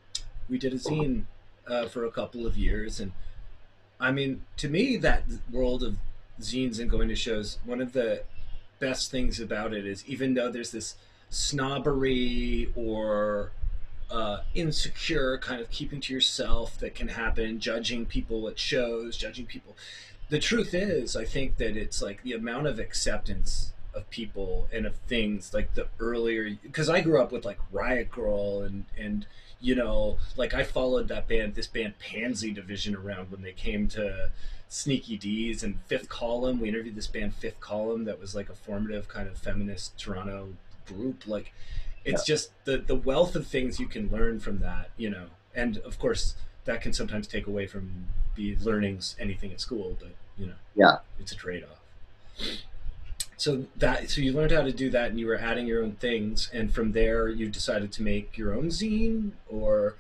we 0.48 0.58
did 0.58 0.74
a 0.74 0.78
zine 0.78 1.24
uh, 1.68 1.88
for 1.88 2.06
a 2.06 2.12
couple 2.12 2.46
of 2.46 2.56
years, 2.56 3.00
and 3.00 3.12
I 4.00 4.12
mean, 4.12 4.44
to 4.58 4.70
me, 4.70 4.98
that 4.98 5.24
world 5.52 5.84
of 5.84 5.98
zines 6.40 6.80
and 6.80 6.90
going 6.90 7.10
to 7.10 7.16
shows, 7.16 7.58
one 7.66 7.82
of 7.82 7.94
the 7.94 8.24
best 8.80 9.10
things 9.10 9.40
about 9.40 9.74
it 9.74 9.86
is 9.86 10.06
even 10.08 10.34
though 10.34 10.52
there's 10.52 10.72
this 10.72 10.96
snobbery 11.30 12.72
or 12.76 13.52
uh, 14.10 14.42
insecure 14.54 15.38
kind 15.38 15.62
of 15.62 15.70
keeping 15.72 16.02
to 16.02 16.14
yourself 16.14 16.78
that 16.80 16.96
can 16.96 17.10
happen, 17.10 17.60
judging 17.60 18.06
people 18.06 18.48
at 18.48 18.60
shows, 18.60 19.18
judging 19.18 19.46
people. 19.46 19.76
The 20.30 20.40
truth 20.40 20.74
is, 20.74 21.16
I 21.16 21.26
think 21.26 21.58
that 21.58 21.76
it's 21.78 22.02
like 22.02 22.24
the 22.24 22.34
amount 22.34 22.68
of 22.68 22.80
acceptance 22.80 23.74
of 23.94 24.10
people 24.10 24.68
and 24.74 24.86
of 24.86 24.96
things 25.08 25.54
like 25.54 25.76
the 25.76 25.88
earlier 26.00 26.58
because 26.64 26.90
I 26.90 27.02
grew 27.02 27.22
up 27.22 27.32
with 27.32 27.46
like 27.46 27.60
Riot 27.72 28.10
Grrrl 28.10 28.66
and 28.66 28.86
and 28.98 29.28
you 29.64 29.76
know, 29.76 30.18
like 30.36 30.54
I 30.54 30.64
followed 30.64 31.08
that 31.08 31.28
band, 31.28 31.56
this 31.56 31.68
band 31.68 31.94
Pansy 31.98 32.52
Division 32.52 32.96
around 32.96 33.32
when 33.32 33.42
they 33.42 33.54
came 33.54 33.88
to 33.90 34.30
Sneaky 34.68 35.18
Dee's 35.18 35.64
and 35.64 35.80
Fifth 35.88 36.10
Column. 36.10 36.60
We 36.60 36.68
interviewed 36.68 36.96
this 36.96 37.08
band 37.08 37.34
Fifth 37.36 37.62
Column 37.62 38.04
that 38.04 38.20
was 38.20 38.36
like 38.36 38.50
a 38.50 38.56
formative 38.56 39.08
kind 39.08 39.30
of 39.30 39.38
feminist 39.38 39.98
Toronto 39.98 40.50
group. 40.86 41.26
Like, 41.26 41.54
it's 42.06 42.28
yeah. 42.28 42.34
just 42.34 42.52
the 42.66 42.78
the 42.78 42.96
wealth 42.96 43.36
of 43.36 43.48
things 43.48 43.80
you 43.80 43.88
can 43.88 44.10
learn 44.10 44.40
from 44.40 44.60
that, 44.60 44.90
you 44.98 45.10
know. 45.10 45.28
And 45.56 45.78
of 45.80 46.00
course, 46.00 46.36
that 46.66 46.82
can 46.82 46.94
sometimes 46.94 47.28
take 47.28 47.48
away 47.48 47.68
from 47.68 48.08
the 48.36 48.56
learnings 48.58 49.16
anything 49.20 49.52
at 49.52 49.62
school, 49.62 49.98
but 50.00 50.10
you 50.38 50.48
know, 50.48 50.56
yeah, 50.76 50.98
it's 51.20 51.32
a 51.32 51.36
trade 51.36 51.64
off 51.64 51.84
so 53.44 53.66
that 53.76 54.10
so 54.10 54.22
you 54.22 54.32
learned 54.32 54.52
how 54.52 54.62
to 54.62 54.72
do 54.72 54.90
that 54.90 55.10
and 55.10 55.20
you 55.20 55.28
were 55.28 55.36
adding 55.36 55.68
your 55.68 55.84
own 55.84 55.92
things 55.94 56.50
and 56.54 56.74
from 56.74 56.94
there 56.94 57.28
you 57.28 57.50
decided 57.50 57.92
to 57.92 58.02
make 58.02 58.38
your 58.38 58.54
own 58.54 58.68
zine 58.68 59.32
or 59.50 59.96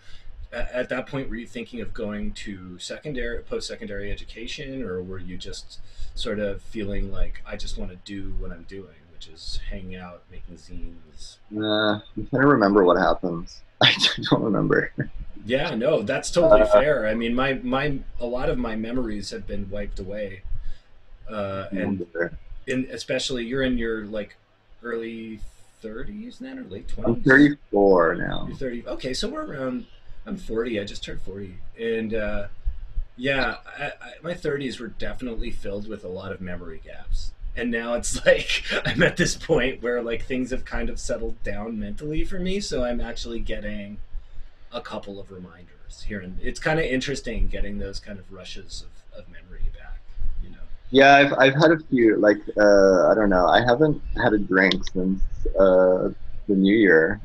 at 0.53 0.87
that 0.87 1.07
point 1.07 1.29
were 1.29 1.35
you 1.35 1.47
thinking 1.47 1.81
of 1.81 1.93
going 1.93 2.31
to 2.31 2.77
secondary 2.79 3.41
post-secondary 3.41 4.11
education 4.11 4.81
or 4.81 5.01
were 5.01 5.19
you 5.19 5.35
just 5.35 5.79
sort 6.15 6.39
of 6.39 6.61
feeling 6.61 7.11
like 7.11 7.41
i 7.45 7.57
just 7.57 7.77
want 7.77 7.91
to 7.91 7.97
do 8.05 8.33
what 8.39 8.51
i'm 8.51 8.63
doing 8.63 9.02
is 9.27 9.59
hanging 9.69 9.95
out 9.95 10.23
making 10.31 10.55
zines 10.55 11.37
uh, 11.57 11.99
i'm 12.17 12.27
trying 12.27 12.41
to 12.41 12.47
remember 12.47 12.83
what 12.83 12.97
happens 12.97 13.61
i 13.81 13.93
don't 14.29 14.43
remember 14.43 14.93
yeah 15.45 15.75
no 15.75 16.01
that's 16.01 16.31
totally 16.31 16.61
uh, 16.61 16.65
fair 16.65 17.07
i 17.07 17.13
mean 17.13 17.33
my 17.33 17.53
my 17.63 17.99
a 18.19 18.25
lot 18.25 18.49
of 18.49 18.57
my 18.57 18.75
memories 18.75 19.29
have 19.29 19.45
been 19.45 19.69
wiped 19.69 19.99
away 19.99 20.41
uh, 21.29 21.67
and 21.71 22.05
in 22.67 22.87
especially 22.91 23.45
you're 23.45 23.63
in 23.63 23.77
your 23.77 24.05
like 24.05 24.35
early 24.83 25.39
30s 25.83 26.39
then 26.39 26.59
or 26.59 26.63
late 26.63 26.87
20s? 26.87 27.05
I'm 27.05 27.21
34 27.21 28.15
now. 28.15 28.45
You're 28.47 28.57
30. 28.57 28.87
Okay, 28.87 29.13
so 29.13 29.27
we're 29.27 29.45
around. 29.45 29.85
I'm 30.25 30.37
40. 30.37 30.79
I 30.79 30.83
just 30.85 31.03
turned 31.03 31.21
40, 31.21 31.55
and 31.79 32.13
uh, 32.13 32.47
yeah, 33.17 33.57
I, 33.77 33.85
I, 33.85 33.91
my 34.23 34.33
30s 34.33 34.79
were 34.79 34.87
definitely 34.87 35.51
filled 35.51 35.87
with 35.87 36.05
a 36.05 36.07
lot 36.07 36.31
of 36.31 36.39
memory 36.39 36.81
gaps. 36.83 37.33
And 37.55 37.71
now 37.71 37.93
it's 37.93 38.25
like 38.25 38.63
I'm 38.85 39.03
at 39.03 39.17
this 39.17 39.35
point 39.35 39.81
where 39.81 40.01
like 40.01 40.25
things 40.25 40.51
have 40.51 40.65
kind 40.65 40.89
of 40.89 40.99
settled 40.99 41.41
down 41.43 41.79
mentally 41.79 42.23
for 42.23 42.39
me, 42.39 42.59
so 42.59 42.83
I'm 42.83 43.01
actually 43.01 43.39
getting 43.39 43.97
a 44.71 44.81
couple 44.81 45.19
of 45.19 45.31
reminders 45.31 46.03
here, 46.07 46.19
and 46.19 46.39
it's 46.41 46.59
kind 46.59 46.79
of 46.79 46.85
interesting 46.85 47.47
getting 47.47 47.77
those 47.77 47.99
kind 47.99 48.17
of 48.17 48.31
rushes 48.31 48.85
of, 49.13 49.19
of 49.19 49.31
memory 49.31 49.63
yeah, 50.93 51.15
I've 51.15 51.33
I've 51.39 51.55
had 51.55 51.71
a 51.71 51.79
few. 51.89 52.17
Like 52.17 52.37
uh, 52.55 53.07
I 53.09 53.15
don't 53.15 53.31
know. 53.31 53.47
I 53.47 53.61
haven't 53.65 53.99
had 54.15 54.33
a 54.33 54.37
drink 54.37 54.75
since 54.93 55.23
uh, 55.59 56.09
the 56.47 56.55
New 56.55 56.75
Year. 56.75 57.19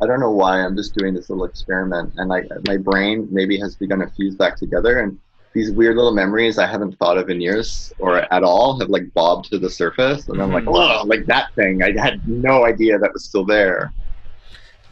I 0.00 0.06
don't 0.06 0.20
know 0.20 0.30
why. 0.30 0.64
I'm 0.64 0.74
just 0.74 0.94
doing 0.94 1.12
this 1.12 1.28
little 1.28 1.44
experiment, 1.44 2.14
and 2.16 2.30
like 2.30 2.48
my 2.66 2.78
brain 2.78 3.28
maybe 3.30 3.58
has 3.60 3.76
begun 3.76 3.98
to 3.98 4.06
fuse 4.06 4.36
back 4.36 4.56
together, 4.56 5.00
and 5.00 5.18
these 5.52 5.70
weird 5.72 5.96
little 5.96 6.14
memories 6.14 6.58
I 6.58 6.66
haven't 6.66 6.96
thought 6.98 7.18
of 7.18 7.28
in 7.28 7.40
years 7.40 7.92
or 7.98 8.18
at 8.32 8.42
all 8.44 8.78
have 8.78 8.88
like 8.88 9.12
bobbed 9.14 9.50
to 9.50 9.58
the 9.58 9.70
surface, 9.70 10.28
and 10.28 10.40
I'm 10.40 10.52
like, 10.52 10.64
mm-hmm. 10.64 10.72
whoa, 10.72 11.02
like 11.04 11.26
that 11.26 11.54
thing. 11.54 11.82
I 11.82 11.92
had 12.00 12.26
no 12.28 12.64
idea 12.64 12.98
that 12.98 13.12
was 13.12 13.24
still 13.24 13.44
there. 13.44 13.92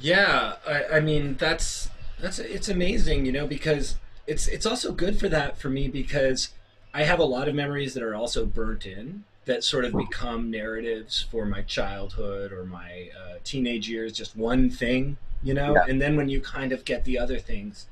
Yeah, 0.01 0.55
I, 0.67 0.97
I 0.97 1.01
mean 1.01 1.37
that's 1.37 1.91
that's 2.21 2.39
it's 2.39 2.69
amazing, 2.69 3.27
you 3.27 3.33
know, 3.33 3.47
because 3.47 3.97
it's 4.27 4.49
it's 4.49 4.67
also 4.67 4.93
good 4.93 5.19
for 5.19 5.29
that 5.29 5.59
for 5.59 5.71
me 5.71 5.89
because 5.89 6.51
I 6.93 7.05
have 7.05 7.19
a 7.19 7.25
lot 7.25 7.49
of 7.49 7.55
memories 7.55 7.95
that 7.95 8.03
are 8.03 8.15
also 8.15 8.45
burnt 8.45 8.87
in 8.87 9.25
that 9.49 9.65
sort 9.65 9.85
of 9.85 9.95
become 9.95 10.51
narratives 10.51 11.27
for 11.31 11.47
my 11.47 11.63
childhood 11.63 12.53
or 12.53 12.65
my 12.65 13.09
uh, 13.19 13.37
teenage 13.45 13.89
years, 13.89 14.13
just 14.13 14.37
one 14.37 14.69
thing, 14.69 15.17
you 15.43 15.55
know? 15.55 15.75
Yeah. 15.75 15.85
And 15.89 16.01
then 16.01 16.17
when 16.17 16.29
you 16.29 16.41
kind 16.41 16.71
of 16.71 16.85
get 16.85 17.05
the 17.05 17.19
other 17.19 17.39
things, 17.39 17.87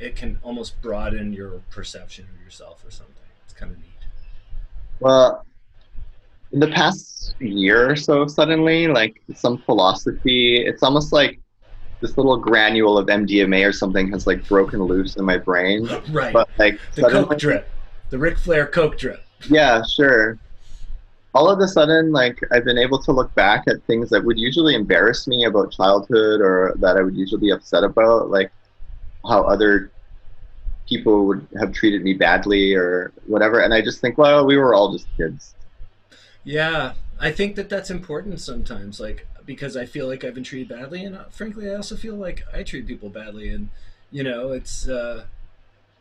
it 0.00 0.16
can 0.16 0.38
almost 0.42 0.80
broaden 0.80 1.32
your 1.32 1.60
perception 1.70 2.26
of 2.34 2.42
yourself 2.44 2.84
or 2.84 2.90
something. 2.90 3.14
It's 3.44 3.54
kind 3.54 3.70
of 3.72 3.78
neat. 3.78 3.86
Well, 4.98 5.44
in 6.52 6.60
the 6.60 6.68
past 6.68 7.34
year 7.38 7.90
or 7.90 7.96
so, 7.96 8.26
suddenly, 8.26 8.88
like 8.88 9.22
some 9.34 9.58
philosophy, 9.58 10.64
it's 10.64 10.82
almost 10.82 11.12
like 11.12 11.38
this 12.00 12.16
little 12.16 12.38
granule 12.38 12.96
of 12.96 13.06
MDMA 13.08 13.68
or 13.68 13.72
something 13.72 14.10
has 14.10 14.26
like 14.26 14.46
broken 14.48 14.82
loose 14.82 15.16
in 15.16 15.24
my 15.24 15.36
brain. 15.36 15.86
Right. 16.10 16.32
But 16.32 16.48
like 16.58 16.80
the 16.94 17.02
suddenly, 17.02 17.28
coke 17.28 17.38
drip 17.38 17.68
the 18.08 18.18
Ric 18.18 18.38
Flair 18.38 18.66
Coke 18.66 18.98
drip. 18.98 19.22
Yeah, 19.48 19.82
sure. 19.84 20.38
All 21.32 21.48
of 21.48 21.60
a 21.60 21.68
sudden, 21.68 22.10
like 22.10 22.40
I've 22.50 22.64
been 22.64 22.78
able 22.78 23.00
to 23.02 23.12
look 23.12 23.32
back 23.34 23.64
at 23.68 23.82
things 23.84 24.10
that 24.10 24.24
would 24.24 24.38
usually 24.38 24.74
embarrass 24.74 25.28
me 25.28 25.44
about 25.44 25.70
childhood, 25.72 26.40
or 26.40 26.74
that 26.78 26.96
I 26.96 27.02
would 27.02 27.16
usually 27.16 27.40
be 27.40 27.50
upset 27.50 27.84
about, 27.84 28.30
like 28.30 28.50
how 29.26 29.42
other 29.42 29.90
people 30.88 31.26
would 31.26 31.46
have 31.58 31.72
treated 31.72 32.02
me 32.02 32.14
badly 32.14 32.74
or 32.74 33.12
whatever. 33.26 33.60
And 33.60 33.72
I 33.72 33.80
just 33.80 34.00
think, 34.00 34.18
well, 34.18 34.44
we 34.46 34.56
were 34.56 34.74
all 34.74 34.92
just 34.92 35.06
kids. 35.16 35.54
Yeah, 36.42 36.94
I 37.20 37.30
think 37.30 37.56
that 37.56 37.68
that's 37.68 37.90
important 37.90 38.40
sometimes, 38.40 38.98
like 38.98 39.26
because 39.44 39.76
I 39.76 39.84
feel 39.86 40.06
like 40.06 40.24
I've 40.24 40.34
been 40.34 40.44
treated 40.44 40.68
badly, 40.68 41.04
and 41.04 41.16
uh, 41.16 41.24
frankly, 41.30 41.70
I 41.70 41.74
also 41.74 41.96
feel 41.96 42.14
like 42.14 42.42
I 42.52 42.62
treat 42.62 42.86
people 42.86 43.08
badly, 43.08 43.50
and 43.50 43.68
you 44.10 44.22
know, 44.22 44.52
it's. 44.52 44.88
Uh, 44.88 45.24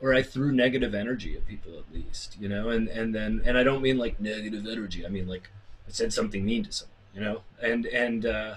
or 0.01 0.13
I 0.13 0.21
threw 0.21 0.51
negative 0.51 0.95
energy 0.95 1.35
at 1.35 1.45
people 1.47 1.77
at 1.77 1.93
least, 1.93 2.37
you 2.39 2.47
know, 2.47 2.69
and 2.69 2.87
and 2.87 3.13
then 3.13 3.41
and 3.45 3.57
I 3.57 3.63
don't 3.63 3.81
mean 3.81 3.97
like 3.97 4.19
negative 4.19 4.65
energy. 4.65 5.05
I 5.05 5.09
mean 5.09 5.27
like 5.27 5.49
I 5.87 5.91
said 5.91 6.13
something 6.13 6.45
mean 6.45 6.63
to 6.63 6.71
someone, 6.71 6.95
you 7.13 7.21
know, 7.21 7.41
and 7.61 7.85
and 7.85 8.25
uh, 8.25 8.55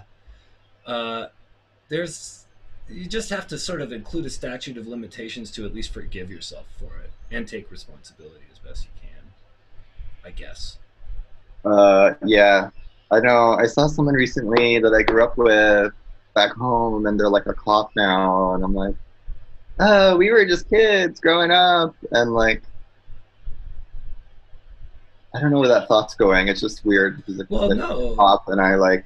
uh, 0.87 1.27
there's 1.89 2.42
you 2.89 3.07
just 3.07 3.31
have 3.31 3.47
to 3.49 3.59
sort 3.59 3.81
of 3.81 3.93
include 3.93 4.27
a 4.27 4.31
statute 4.31 4.77
of 4.77 4.87
limitations 4.87 5.51
to 5.53 5.65
at 5.65 5.75
least 5.75 5.93
forgive 5.93 6.31
yourself 6.31 6.67
for 6.79 6.99
it 7.03 7.11
and 7.31 7.47
take 7.49 7.71
responsibility 7.71 8.45
as 8.53 8.59
best 8.59 8.85
you 8.85 8.91
can. 9.01 9.25
I 10.25 10.31
guess. 10.31 10.79
Uh, 11.65 12.15
yeah, 12.25 12.71
I 13.11 13.21
know. 13.21 13.53
I 13.53 13.67
saw 13.67 13.87
someone 13.87 14.15
recently 14.15 14.79
that 14.79 14.93
I 14.93 15.03
grew 15.03 15.23
up 15.25 15.37
with 15.39 15.93
back 16.35 16.53
home, 16.53 17.07
and 17.07 17.19
they're 17.19 17.29
like 17.29 17.47
a 17.47 17.55
cop 17.55 17.91
now, 17.97 18.55
and 18.55 18.65
I'm 18.65 18.75
like, 18.75 18.95
oh, 19.81 20.17
we 20.17 20.31
were 20.31 20.45
just 20.45 20.69
kids 20.69 21.21
growing 21.21 21.51
up, 21.51 21.95
and 22.11 22.33
like, 22.33 22.63
I 25.35 25.41
don't 25.41 25.51
know 25.51 25.61
where 25.61 25.69
that 25.69 25.89
thought's 25.89 26.15
going. 26.15 26.49
It's 26.49 26.61
just 26.61 26.85
weird 26.85 27.17
because 27.17 27.41
it's 27.41 27.51
Well, 27.51 27.75
no. 27.75 28.13
a 28.13 28.17
cop, 28.17 28.49
and 28.49 28.61
I 28.61 28.75
like, 28.75 29.05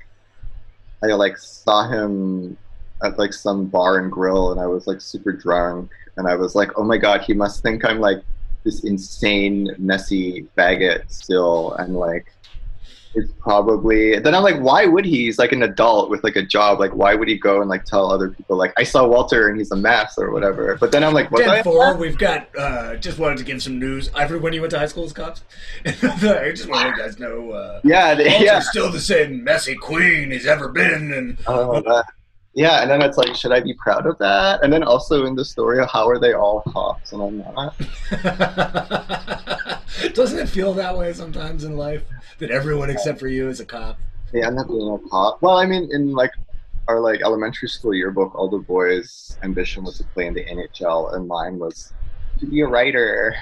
I 1.03 1.09
like 1.09 1.37
saw 1.39 1.89
him 1.89 2.57
at 3.03 3.19
like 3.19 3.33
some 3.33 3.67
bar 3.67 3.99
and 3.99 4.11
grill, 4.11 4.53
and 4.53 4.61
I 4.61 4.67
was 4.67 4.87
like 4.87 5.01
super 5.01 5.33
drunk, 5.33 5.91
and 6.17 6.27
I 6.29 6.35
was 6.37 6.55
like, 6.55 6.71
oh 6.77 6.85
my 6.85 6.97
god, 6.97 7.23
he 7.23 7.35
must 7.35 7.63
think 7.63 7.85
I'm 7.85 8.01
like 8.01 8.23
this 8.65 8.85
insane, 8.85 9.75
messy 9.79 10.47
faggot 10.57 11.11
still, 11.11 11.73
and 11.75 11.95
like 11.97 12.27
it's 13.15 13.33
probably 13.41 14.19
then 14.19 14.35
I'm 14.35 14.43
like, 14.43 14.59
why 14.61 14.85
would 14.85 15.07
he? 15.07 15.25
He's 15.25 15.39
like 15.39 15.53
an 15.53 15.63
adult 15.63 16.11
with 16.11 16.23
like 16.23 16.37
a 16.37 16.43
job. 16.43 16.81
Like, 16.81 16.95
why 16.95 17.15
would 17.15 17.29
he 17.29 17.39
go 17.39 17.63
and 17.63 17.71
like 17.71 17.87
tell 17.87 18.11
other 18.13 18.29
people 18.29 18.59
like 18.59 18.75
I 18.77 18.83
saw 18.83 19.07
Walter 19.07 19.49
and 19.49 19.57
he's 19.57 19.71
a 19.71 19.77
mess 19.77 20.19
or 20.19 20.33
whatever? 20.33 20.77
But 20.79 20.93
then 20.93 21.03
I'm 21.03 21.15
like, 21.15 21.31
what? 21.31 21.65
Four, 21.65 21.97
we've 21.97 22.19
got. 22.19 22.49
Uh, 22.59 22.97
just 22.97 23.19
wanted 23.19 23.39
to 23.39 23.45
give 23.45 23.63
some 23.63 23.79
news. 23.79 24.11
Everyone 24.15 24.53
you 24.53 24.61
went 24.61 24.71
to 24.73 24.79
high 24.79 24.87
school 24.87 25.05
as 25.05 25.15
cops. 25.15 25.43
I 25.87 25.91
just 25.93 26.69
want 26.69 26.83
to 26.83 26.89
let 26.89 26.97
you 26.97 26.97
guys 27.03 27.19
know. 27.19 27.53
Uh, 27.53 27.81
Yeah, 27.85 28.09
Walter's 28.19 28.41
yeah. 28.43 28.61
still 28.61 28.91
the 28.91 29.01
same 29.01 29.43
messy 29.43 29.77
queen 29.77 30.31
he's 30.31 30.45
ever 30.47 30.69
been, 30.69 31.11
and 31.13 31.39
Oh, 31.47 31.81
that- 31.81 32.05
yeah, 32.57 32.81
and 32.81 32.91
then 32.91 33.03
it's 33.03 33.19
like, 33.19 33.37
should 33.37 33.53
I 33.53 33.61
be 33.61 33.75
proud 33.75 34.07
of 34.07 34.17
that? 34.19 34.65
And 34.65 34.73
then 34.73 34.83
also 34.83 35.27
in 35.27 35.37
the 35.37 35.45
story, 35.45 35.87
how 35.87 36.09
are 36.09 36.19
they 36.19 36.33
all 36.33 36.63
cops 36.63 37.13
and 37.13 37.23
I'm 37.23 37.39
not? 37.39 37.77
doesn't 40.15 40.39
it 40.39 40.49
feel 40.49 40.73
that 40.73 40.97
way 40.97 41.13
sometimes 41.13 41.65
in 41.65 41.77
life 41.77 42.03
that 42.39 42.51
everyone 42.51 42.89
except 42.89 43.21
for 43.21 43.29
you 43.29 43.51
is 43.51 43.61
a 43.61 43.67
cop? 43.67 43.99
Yeah, 44.33 44.47
I'm 44.47 44.55
not 44.55 44.69
being 44.69 44.89
a 44.89 44.99
cop. 45.11 45.43
Well, 45.43 45.59
I 45.59 45.67
mean, 45.67 45.91
in 45.93 46.13
like 46.13 46.31
our 46.89 46.99
like 46.99 47.21
elementary 47.21 47.69
school 47.69 47.93
yearbook, 47.93 48.35
all 48.35 48.49
the 48.49 48.59
boys' 48.59 49.37
ambition 49.43 49.85
was 49.85 49.99
to 49.99 50.05
play 50.05 50.27
in 50.27 50.33
the 50.33 50.45
NHL, 50.45 51.15
and 51.15 51.29
mine 51.29 51.59
was 51.59 51.93
to 52.39 52.47
be 52.47 52.63
a 52.63 52.67
writer. 52.67 53.37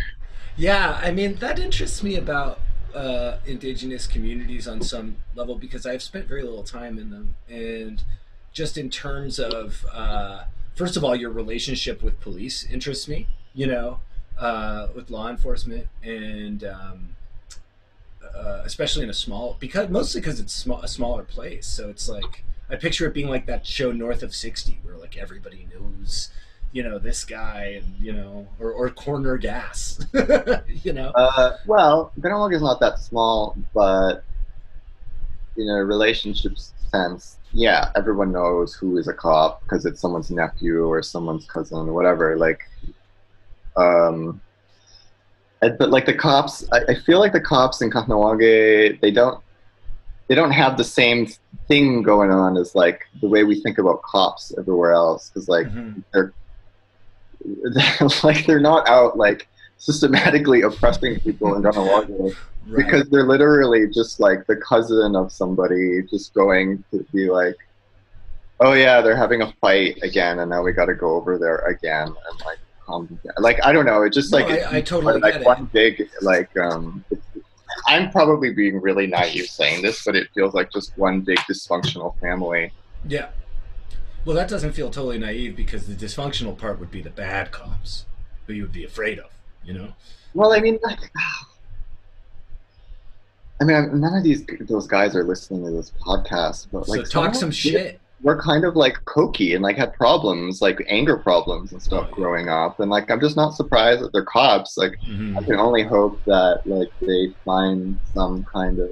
Yeah, 0.56 1.00
I 1.02 1.12
mean 1.12 1.36
that 1.36 1.60
interests 1.60 2.02
me 2.02 2.16
about 2.16 2.58
uh, 2.94 3.36
indigenous 3.46 4.08
communities 4.08 4.66
on 4.66 4.82
some 4.82 5.16
level 5.36 5.56
because 5.56 5.86
I've 5.86 6.02
spent 6.02 6.26
very 6.26 6.42
little 6.42 6.64
time 6.64 6.98
in 6.98 7.10
them, 7.10 7.36
and 7.48 8.02
just 8.54 8.78
in 8.78 8.88
terms 8.88 9.38
of 9.38 9.84
uh, 9.92 10.44
first 10.74 10.96
of 10.96 11.04
all, 11.04 11.14
your 11.14 11.30
relationship 11.30 12.02
with 12.02 12.18
police 12.20 12.64
interests 12.64 13.06
me. 13.06 13.26
You 13.52 13.66
know, 13.66 14.00
uh, 14.38 14.88
with 14.96 15.10
law 15.10 15.28
enforcement, 15.28 15.86
and 16.02 16.64
um, 16.64 17.10
uh, 18.34 18.62
especially 18.64 19.04
in 19.04 19.10
a 19.10 19.14
small 19.14 19.56
because 19.60 19.90
mostly 19.90 20.20
because 20.20 20.40
it's 20.40 20.66
a 20.66 20.88
smaller 20.88 21.22
place, 21.24 21.66
so 21.66 21.90
it's 21.90 22.08
like 22.08 22.42
I 22.70 22.76
picture 22.76 23.06
it 23.06 23.14
being 23.14 23.28
like 23.28 23.46
that 23.46 23.66
show 23.66 23.92
North 23.92 24.22
of 24.22 24.34
Sixty, 24.34 24.78
where 24.82 24.96
like 24.96 25.16
everybody 25.18 25.68
knows. 25.74 26.30
You 26.72 26.82
know 26.82 26.98
this 26.98 27.24
guy, 27.24 27.80
and 27.80 27.94
you 28.00 28.12
know, 28.12 28.48
or, 28.58 28.72
or 28.72 28.90
corner 28.90 29.38
gas. 29.38 30.04
you 30.82 30.92
know, 30.92 31.12
Uh, 31.14 31.56
well, 31.66 32.10
Benelog 32.18 32.52
is 32.52 32.62
not 32.62 32.80
that 32.80 32.98
small, 32.98 33.56
but 33.72 34.24
in 35.56 35.68
a 35.68 35.84
relationship 35.84 36.58
sense, 36.58 37.36
yeah, 37.54 37.90
everyone 37.94 38.32
knows 38.32 38.74
who 38.74 38.98
is 38.98 39.06
a 39.06 39.12
cop 39.14 39.62
because 39.62 39.86
it's 39.86 40.00
someone's 40.00 40.30
nephew 40.30 40.84
or 40.84 41.02
someone's 41.02 41.46
cousin 41.46 41.88
or 41.88 41.92
whatever. 41.92 42.36
Like, 42.36 42.60
um, 43.76 44.40
but 45.60 45.88
like 45.90 46.04
the 46.04 46.14
cops, 46.14 46.66
I, 46.72 46.80
I 46.88 46.94
feel 46.96 47.20
like 47.20 47.32
the 47.32 47.40
cops 47.40 47.80
in 47.80 47.90
Kahnawake, 47.90 49.00
they 49.00 49.10
don't, 49.12 49.42
they 50.26 50.34
don't 50.34 50.50
have 50.50 50.76
the 50.76 50.84
same 50.84 51.28
thing 51.68 52.02
going 52.02 52.30
on 52.30 52.56
as 52.56 52.74
like 52.74 53.02
the 53.20 53.28
way 53.28 53.44
we 53.44 53.60
think 53.60 53.78
about 53.78 54.02
cops 54.02 54.52
everywhere 54.58 54.92
else. 54.92 55.30
Because 55.30 55.48
like 55.48 55.66
Mhm. 55.68 56.02
they're, 56.12 56.32
like 58.24 58.46
they're 58.46 58.60
not 58.60 58.88
out 58.88 59.16
like 59.16 59.48
systematically 59.78 60.62
oppressing 60.62 61.20
people 61.20 61.54
in 61.56 61.62
Kahnawake 61.62 62.34
Right. 62.66 62.86
because 62.86 63.06
they're 63.10 63.26
literally 63.26 63.90
just 63.92 64.20
like 64.20 64.46
the 64.46 64.56
cousin 64.56 65.14
of 65.14 65.30
somebody 65.30 66.02
just 66.04 66.32
going 66.32 66.82
to 66.92 67.04
be 67.12 67.28
like 67.28 67.56
oh 68.60 68.72
yeah 68.72 69.02
they're 69.02 69.16
having 69.18 69.42
a 69.42 69.52
fight 69.60 69.98
again 70.02 70.38
and 70.38 70.48
now 70.48 70.62
we 70.62 70.72
got 70.72 70.86
to 70.86 70.94
go 70.94 71.10
over 71.14 71.36
there 71.36 71.58
again 71.66 72.06
and 72.08 72.40
like 72.46 72.56
calm 72.86 73.06
down. 73.22 73.34
like 73.40 73.62
i 73.66 73.70
don't 73.70 73.84
know 73.84 74.00
it 74.02 74.14
just 74.14 74.32
No, 74.32 74.38
like 74.38 74.64
I- 74.64 74.78
I 74.78 74.80
totally 74.80 75.20
like 75.20 75.34
get 75.34 75.42
it. 75.42 75.46
one 75.46 75.66
big 75.74 76.08
like 76.22 76.56
um 76.56 77.04
i'm 77.86 78.10
probably 78.10 78.54
being 78.54 78.80
really 78.80 79.06
naive 79.06 79.44
saying 79.44 79.82
this 79.82 80.02
but 80.02 80.16
it 80.16 80.28
feels 80.34 80.54
like 80.54 80.72
just 80.72 80.96
one 80.96 81.20
big 81.20 81.36
dysfunctional 81.40 82.18
family 82.20 82.72
yeah. 83.06 83.28
Well, 84.24 84.34
that 84.36 84.48
doesn't 84.48 84.72
feel 84.72 84.88
totally 84.88 85.18
naive 85.18 85.54
because 85.54 85.86
the 85.86 85.92
dysfunctional 85.92 86.56
part 86.56 86.80
would 86.80 86.90
be 86.90 87.02
the 87.02 87.10
bad 87.10 87.50
cops 87.52 88.06
who 88.46 88.54
you 88.54 88.62
would 88.62 88.72
be 88.72 88.82
afraid 88.86 89.18
of. 89.18 89.26
You 89.64 89.74
know. 89.74 89.88
well 90.34 90.52
i 90.52 90.60
mean 90.60 90.78
like 90.82 90.98
I 93.60 93.64
mean, 93.64 94.00
none 94.00 94.14
of 94.14 94.24
these 94.24 94.44
those 94.62 94.86
guys 94.86 95.14
are 95.14 95.22
listening 95.24 95.64
to 95.64 95.70
this 95.70 95.92
podcast, 96.04 96.66
but 96.72 96.88
like 96.88 97.06
so 97.06 97.22
talk 97.22 97.34
some 97.34 97.50
shit. 97.52 98.00
We're 98.20 98.40
kind 98.40 98.64
of 98.64 98.74
like 98.74 98.96
cokey 99.04 99.54
and 99.54 99.62
like 99.62 99.76
had 99.76 99.92
problems, 99.94 100.60
like 100.60 100.84
anger 100.88 101.16
problems 101.16 101.72
and 101.72 101.80
stuff 101.80 102.06
Oh, 102.06 102.08
yeah. 102.08 102.14
growing 102.14 102.48
up, 102.48 102.80
and 102.80 102.90
like 102.90 103.10
I'm 103.10 103.20
just 103.20 103.36
not 103.36 103.54
surprised 103.54 104.02
that 104.02 104.12
they're 104.12 104.24
cops. 104.24 104.76
Like 104.76 104.98
Mhm. 105.08 105.38
I 105.38 105.42
can 105.44 105.54
only 105.56 105.82
hope 105.84 106.22
that 106.24 106.62
like 106.66 106.88
they 107.00 107.32
find 107.44 107.98
some 108.12 108.44
kind 108.44 108.80
of 108.80 108.90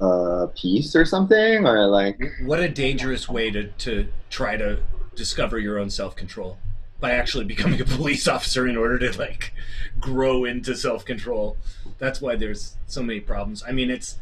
uh 0.00 0.46
peace 0.54 0.94
or 0.94 1.04
something, 1.04 1.66
or 1.66 1.86
like 1.86 2.20
What 2.44 2.60
a 2.60 2.68
dangerous 2.68 3.28
way 3.28 3.50
to 3.50 3.66
to 3.68 4.06
try 4.30 4.56
to 4.56 4.78
discover 5.16 5.58
your 5.58 5.78
own 5.78 5.90
self 5.90 6.14
control 6.14 6.56
by 7.00 7.12
actually 7.12 7.44
becoming 7.44 7.80
a 7.80 7.84
police 7.96 8.26
officer 8.26 8.66
in 8.66 8.76
order 8.76 8.98
to 8.98 9.18
like 9.18 9.52
grow 10.00 10.44
into 10.44 10.76
self 10.76 11.04
control. 11.04 11.56
That's 11.98 12.20
why 12.20 12.36
there's 12.36 12.76
so 12.86 13.02
many 13.02 13.20
problems. 13.20 13.62
I 13.66 13.72
mean, 13.72 13.90
it's 13.90 14.18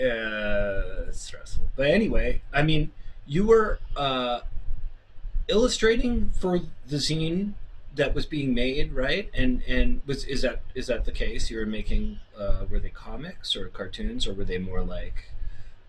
uh, 0.00 1.10
stressful. 1.12 1.68
But 1.76 1.88
anyway, 1.88 2.42
I 2.52 2.62
mean, 2.62 2.92
you 3.26 3.46
were 3.46 3.78
uh, 3.96 4.40
illustrating 5.48 6.30
for 6.30 6.60
the 6.86 6.96
zine 6.96 7.54
that 7.94 8.14
was 8.14 8.26
being 8.26 8.54
made, 8.54 8.92
right? 8.92 9.30
And 9.34 9.62
and 9.68 10.00
was 10.06 10.24
is 10.24 10.42
that 10.42 10.62
is 10.74 10.86
that 10.86 11.04
the 11.04 11.12
case? 11.12 11.50
You 11.50 11.58
were 11.58 11.66
making 11.66 12.18
uh, 12.38 12.64
were 12.70 12.78
they 12.78 12.90
comics 12.90 13.54
or 13.54 13.68
cartoons 13.68 14.26
or 14.26 14.34
were 14.34 14.44
they 14.44 14.58
more 14.58 14.82
like 14.82 15.30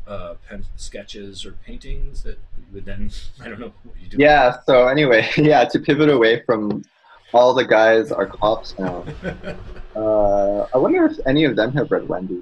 uh, 0.07 0.35
pen 0.47 0.65
sketches 0.75 1.45
or 1.45 1.53
paintings 1.65 2.23
that 2.23 2.37
would 2.73 2.85
then 2.85 3.11
I 3.41 3.47
don't 3.49 3.59
know 3.59 3.73
what 3.83 3.99
you 4.01 4.07
do. 4.07 4.17
yeah. 4.19 4.59
So 4.65 4.87
anyway, 4.87 5.29
yeah. 5.37 5.65
To 5.65 5.79
pivot 5.79 6.09
away 6.09 6.43
from 6.45 6.83
all 7.33 7.53
the 7.53 7.65
guys 7.65 8.11
are 8.11 8.25
cops 8.25 8.77
now. 8.77 9.03
Uh, 9.95 10.65
I 10.73 10.77
wonder 10.79 11.05
if 11.05 11.19
any 11.27 11.43
of 11.43 11.55
them 11.55 11.71
have 11.73 11.91
read 11.91 12.09
Wendy. 12.09 12.41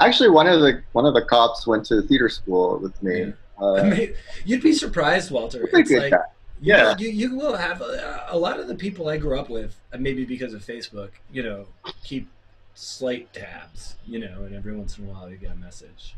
Actually, 0.00 0.28
one 0.30 0.48
of 0.48 0.60
the 0.60 0.82
one 0.90 1.06
of 1.06 1.14
the 1.14 1.22
cops 1.22 1.64
went 1.64 1.84
to 1.86 2.02
theater 2.02 2.28
school 2.28 2.80
with 2.80 3.00
me. 3.00 3.32
I 3.60 3.64
Uh, 3.64 4.06
you'd 4.44 4.60
be 4.60 4.72
surprised, 4.72 5.30
Walter. 5.30 5.68
It's 5.72 5.88
like 5.88 6.10
guy. 6.10 6.18
Yeah. 6.60 6.96
you, 6.98 7.08
you 7.08 7.36
will 7.36 7.56
have 7.56 7.80
a, 7.80 8.26
a 8.30 8.36
lot 8.36 8.58
of 8.58 8.66
the 8.68 8.74
people 8.74 9.08
I 9.08 9.18
grew 9.18 9.38
up 9.38 9.48
with, 9.48 9.76
uh, 9.92 9.98
maybe 9.98 10.24
because 10.24 10.52
of 10.52 10.64
Facebook, 10.64 11.10
you 11.30 11.42
know, 11.44 11.68
keep 12.02 12.28
slight 12.74 13.32
tabs, 13.32 13.96
you 14.04 14.18
know, 14.18 14.42
and 14.44 14.54
every 14.54 14.74
once 14.74 14.98
in 14.98 15.04
a 15.04 15.08
while 15.12 15.30
you 15.30 15.36
get 15.36 15.52
a 15.52 15.56
message. 15.56 16.16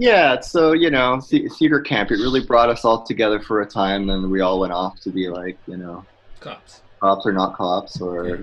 Yeah, 0.00 0.38
so 0.38 0.74
you 0.74 0.90
know, 0.90 1.20
theater 1.20 1.80
camp. 1.80 2.12
It 2.12 2.18
really 2.18 2.40
brought 2.40 2.68
us 2.70 2.84
all 2.84 3.02
together 3.04 3.40
for 3.40 3.62
a 3.62 3.66
time, 3.66 4.10
and 4.10 4.30
we 4.30 4.40
all 4.40 4.60
went 4.60 4.72
off 4.72 5.00
to 5.00 5.10
be 5.10 5.28
like, 5.28 5.58
you 5.66 5.76
know, 5.76 6.04
Cops. 6.38 6.82
cops 7.00 7.26
or 7.26 7.32
not 7.32 7.56
cops, 7.56 8.00
or 8.00 8.26
Yeah. 8.28 8.36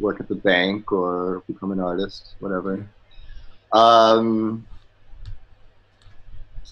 work 0.00 0.18
at 0.18 0.28
the 0.28 0.34
bank, 0.34 0.90
or 0.90 1.42
become 1.46 1.72
an 1.72 1.80
artist, 1.80 2.36
whatever. 2.40 2.88
Um. 3.72 4.66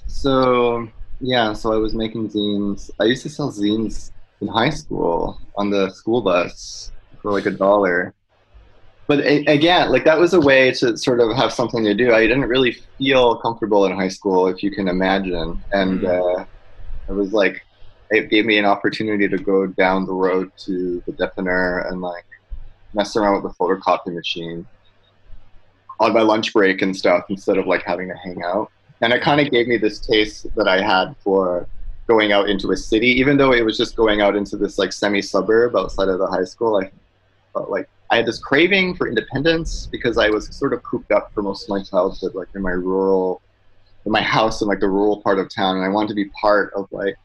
So 0.06 0.88
yeah, 1.20 1.52
so 1.52 1.74
I 1.74 1.76
was 1.76 1.94
making 1.94 2.30
zines. 2.30 2.90
I 2.98 3.04
used 3.04 3.22
to 3.24 3.28
sell 3.28 3.52
zines 3.52 4.12
in 4.40 4.48
high 4.48 4.70
school 4.70 5.38
on 5.58 5.68
the 5.68 5.90
school 5.90 6.22
bus 6.22 6.90
for 7.20 7.32
like 7.32 7.44
a 7.44 7.50
dollar. 7.50 8.14
But 9.06 9.20
again, 9.20 9.90
like 9.90 10.04
that 10.04 10.18
was 10.18 10.34
a 10.34 10.40
way 10.40 10.72
to 10.72 10.96
sort 10.96 11.20
of 11.20 11.34
have 11.36 11.52
something 11.52 11.84
to 11.84 11.94
do. 11.94 12.12
I 12.12 12.22
didn't 12.26 12.42
really 12.42 12.72
feel 12.98 13.36
comfortable 13.36 13.86
in 13.86 13.92
high 13.92 14.08
school, 14.08 14.48
if 14.48 14.64
you 14.64 14.72
can 14.72 14.88
imagine. 14.88 15.62
And 15.72 16.04
uh, 16.04 16.44
it 17.08 17.12
was 17.12 17.32
like, 17.32 17.62
it 18.10 18.30
gave 18.30 18.46
me 18.46 18.58
an 18.58 18.64
opportunity 18.64 19.28
to 19.28 19.38
go 19.38 19.66
down 19.66 20.06
the 20.06 20.12
road 20.12 20.50
to 20.64 21.02
the 21.06 21.12
deafener 21.12 21.88
and 21.88 22.00
like 22.00 22.26
mess 22.94 23.14
around 23.14 23.40
with 23.40 23.52
the 23.52 23.56
photocopy 23.56 24.12
machine 24.12 24.66
on 26.00 26.12
my 26.12 26.22
lunch 26.22 26.52
break 26.52 26.82
and 26.82 26.96
stuff 26.96 27.24
instead 27.28 27.58
of 27.58 27.66
like 27.66 27.82
having 27.82 28.08
to 28.08 28.16
hang 28.16 28.42
out. 28.42 28.70
And 29.02 29.12
it 29.12 29.22
kind 29.22 29.40
of 29.40 29.52
gave 29.52 29.68
me 29.68 29.76
this 29.76 30.00
taste 30.00 30.46
that 30.56 30.66
I 30.66 30.82
had 30.82 31.14
for 31.22 31.68
going 32.08 32.32
out 32.32 32.48
into 32.48 32.72
a 32.72 32.76
city, 32.76 33.08
even 33.08 33.36
though 33.36 33.52
it 33.52 33.64
was 33.64 33.76
just 33.76 33.94
going 33.94 34.20
out 34.20 34.36
into 34.36 34.56
this 34.56 34.78
like 34.78 34.92
semi 34.92 35.22
suburb 35.22 35.76
outside 35.76 36.08
of 36.08 36.18
the 36.18 36.26
high 36.26 36.44
school. 36.44 36.76
I 36.76 36.90
felt 37.52 37.70
like 37.70 37.88
I 38.10 38.16
had 38.16 38.26
this 38.26 38.38
craving 38.38 38.94
for 38.96 39.08
independence 39.08 39.88
because 39.90 40.16
I 40.16 40.30
was 40.30 40.54
sort 40.54 40.72
of 40.72 40.82
cooped 40.82 41.10
up 41.10 41.32
for 41.34 41.42
most 41.42 41.64
of 41.64 41.70
my 41.70 41.82
childhood, 41.82 42.34
like 42.34 42.48
in 42.54 42.62
my 42.62 42.70
rural, 42.70 43.42
in 44.04 44.12
my 44.12 44.22
house 44.22 44.62
in 44.62 44.68
like 44.68 44.80
the 44.80 44.88
rural 44.88 45.20
part 45.22 45.38
of 45.38 45.52
town, 45.52 45.76
and 45.76 45.84
I 45.84 45.88
wanted 45.88 46.08
to 46.08 46.14
be 46.14 46.26
part 46.40 46.72
of 46.74 46.86
like 46.92 47.16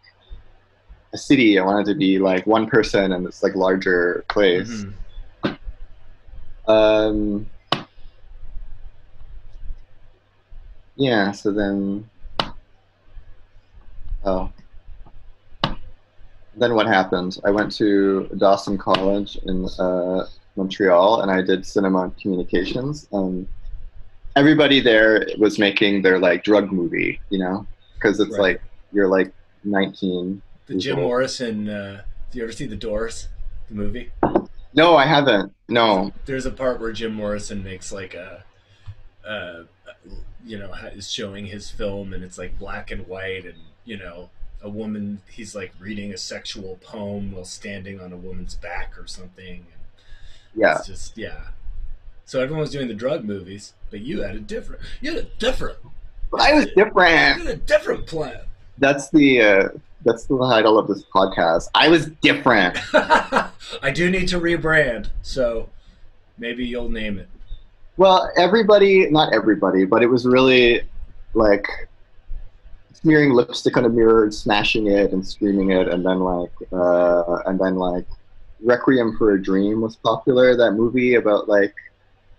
a 1.13 1.17
city. 1.17 1.59
I 1.59 1.63
wanted 1.63 1.86
to 1.88 1.95
be 1.95 2.17
like 2.17 2.47
one 2.47 2.67
person 2.67 3.11
in 3.11 3.23
this 3.23 3.43
like 3.43 3.55
larger 3.55 4.25
place. 4.29 4.86
Mhm. 4.86 4.93
Um, 6.67 7.49
yeah, 10.95 11.32
so 11.32 11.51
then, 11.51 12.09
oh, 14.23 14.51
then 16.55 16.75
what 16.75 16.88
happened? 16.88 17.39
I 17.43 17.51
went 17.51 17.71
to 17.73 18.29
Dawson 18.38 18.77
College 18.77 19.38
in 19.45 19.67
uh, 19.79 20.25
Montreal, 20.56 21.22
and 21.22 21.32
I 21.32 21.41
did 21.41 21.66
cinema 21.66 22.04
and 22.04 22.18
communications. 22.18 23.08
Um, 23.14 23.47
everybody 24.36 24.80
there 24.82 25.28
was 25.38 25.60
making 25.60 26.02
their 26.02 26.20
like 26.20 26.43
drug 26.43 26.72
movie, 26.72 27.20
you 27.30 27.39
know, 27.39 27.66
because 27.95 28.20
it's 28.20 28.32
Right. 28.32 28.41
like 28.41 28.62
you're 28.91 29.08
like 29.08 29.32
19. 29.64 30.41
The 30.68 30.78
Jim 30.78 30.97
Morrison. 30.97 31.70
Uh, 31.70 32.04
do 32.32 32.38
you 32.38 32.43
ever 32.43 32.54
see 32.54 32.66
The 32.66 32.76
Doors, 32.76 33.28
the 33.70 33.76
movie? 33.76 34.12
No, 34.74 34.95
I 34.95 35.06
haven't. 35.06 35.54
No. 35.68 36.12
There's 36.26 36.45
a 36.45 36.52
part 36.52 36.80
where 36.80 36.93
Jim 36.93 37.14
Morrison 37.14 37.62
makes 37.64 37.91
like 37.91 38.14
a, 38.14 38.43
uh, 39.28 39.64
you 40.45 40.58
know, 40.58 40.74
is 40.95 41.12
showing 41.12 41.45
his 41.45 41.70
film, 41.70 42.14
and 42.14 42.24
it's 42.24 42.38
like 42.38 42.58
black 42.58 42.89
and 42.91 43.06
white, 43.08 43.45
and 43.45 43.56
you 43.86 43.97
know, 43.97 44.30
a 44.62 44.70
woman. 44.70 45.22
He's 45.30 45.56
like 45.56 45.74
reading 45.80 46.14
a 46.14 46.18
sexual 46.18 46.78
poem 46.82 47.32
while 47.32 47.43
standing 47.45 47.99
on 47.99 48.14
a 48.14 48.18
woman's 48.18 48.56
back 48.56 48.97
or 48.97 49.08
something. 49.08 49.66
And 49.74 49.80
Yeah. 50.56 50.78
It's 50.78 50.88
just 50.88 51.18
yeah. 51.18 51.41
So 52.26 52.39
everyone 52.41 52.62
was 52.62 52.72
doing 52.72 52.88
the 52.88 52.93
drug 52.93 53.26
movies, 53.26 53.74
but 53.89 54.02
you 54.02 54.22
had 54.22 54.36
a 54.36 54.39
different. 54.39 54.82
You 55.02 55.16
had 55.16 55.26
a 55.26 55.28
different. 55.39 55.78
I 56.39 56.54
was 56.54 56.66
different. 56.68 57.39
You 57.39 57.45
had 57.45 57.47
a 57.47 57.58
different 57.58 58.08
plan. 58.08 58.39
That's 58.78 59.10
the 59.10 59.41
uh, 59.41 59.70
that's 60.06 60.26
the 60.26 60.38
title 60.38 60.78
of 60.78 60.88
this 60.88 61.04
podcast. 61.14 61.70
I 61.76 61.89
was 61.89 62.08
different. 62.22 62.78
I 62.93 63.91
do 63.93 64.10
need 64.10 64.28
to 64.30 64.39
rebrand, 64.39 65.10
so 65.22 65.70
maybe 66.38 66.66
you'll 66.66 66.89
name 66.89 67.20
it. 67.20 67.28
Well, 67.97 68.32
everybody, 68.38 69.10
not 69.10 69.34
everybody, 69.34 69.86
but 69.86 70.02
it 70.02 70.08
was 70.08 70.26
really 70.26 70.82
like 71.34 71.68
smearing 72.93 73.34
lipstick 73.34 73.78
on 73.78 73.86
a 73.86 73.89
mirror 73.89 74.24
and 74.24 74.34
smashing 74.34 74.88
it 74.88 75.12
and 75.12 75.26
screaming 75.26 75.72
it, 75.72 75.88
and 75.88 76.06
then 76.06 76.20
like, 76.20 76.52
uh, 76.72 77.38
and 77.45 77.60
then 77.60 77.76
like, 77.76 78.06
Requiem 78.64 79.18
for 79.18 79.34
a 79.34 79.41
Dream 79.41 79.82
was 79.82 79.95
popular. 79.97 80.55
That 80.55 80.74
movie 80.74 81.16
about 81.16 81.47
like 81.49 81.74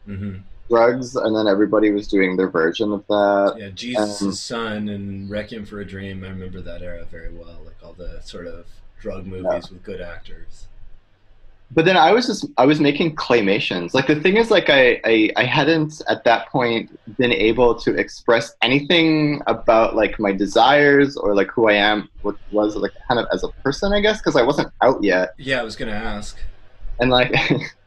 hmm 0.05 0.37
drugs, 0.69 1.17
and 1.17 1.37
then 1.37 1.47
everybody 1.47 1.91
was 1.91 2.09
doing 2.09 2.37
their 2.37 2.49
version 2.49 2.93
of 2.93 3.05
that. 3.09 3.57
Yeah, 3.59 3.69
Jesus' 3.71 4.21
Um, 4.23 4.33
Son 4.33 4.89
and 4.89 5.31
Requiem 5.31 5.67
for 5.67 5.81
a 5.81 5.85
Dream. 5.85 6.25
I 6.25 6.29
remember 6.29 6.61
that 6.61 6.83
era 6.83 7.05
very 7.05 7.33
well, 7.33 7.61
like 7.65 7.77
all 7.83 7.93
the 7.93 8.21
sort 8.23 8.47
of 8.47 8.67
drug 9.01 9.27
movies 9.27 9.71
with 9.71 9.83
good 9.83 10.01
actors. 10.01 10.67
But 11.75 11.87
then 11.87 11.97
I 11.97 12.13
was 12.13 12.27
just 12.27 12.47
I 12.59 12.67
was 12.67 12.81
making 12.81 13.17
claymations. 13.17 13.95
Like 13.95 14.07
the 14.07 14.17
thing 14.17 14.37
is, 14.37 14.51
like 14.51 14.69
I, 14.69 15.01
I 15.05 15.31
I 15.37 15.45
hadn't 15.45 16.03
at 16.09 16.25
that 16.25 16.49
point 16.49 16.91
been 17.17 17.33
able 17.33 17.75
to 17.77 17.95
express 17.95 18.55
anything 18.61 19.41
about 19.47 19.97
like 19.97 20.19
my 20.21 20.33
desires 20.33 21.17
or 21.17 21.35
like 21.35 21.51
who 21.51 21.69
I 21.71 21.75
am, 21.75 22.09
what 22.21 22.37
was 22.51 22.77
like 22.77 22.93
kind 23.09 23.19
of 23.19 23.27
as 23.33 23.43
a 23.43 23.49
person, 23.65 23.93
I 23.93 24.01
guess, 24.01 24.19
because 24.19 24.37
I 24.37 24.43
wasn't 24.43 24.71
out 24.83 25.03
yet. 25.03 25.35
Yeah, 25.39 25.61
I 25.61 25.63
was 25.63 25.77
gonna 25.77 25.93
ask. 25.93 26.39
And 27.01 27.11
like, 27.11 27.35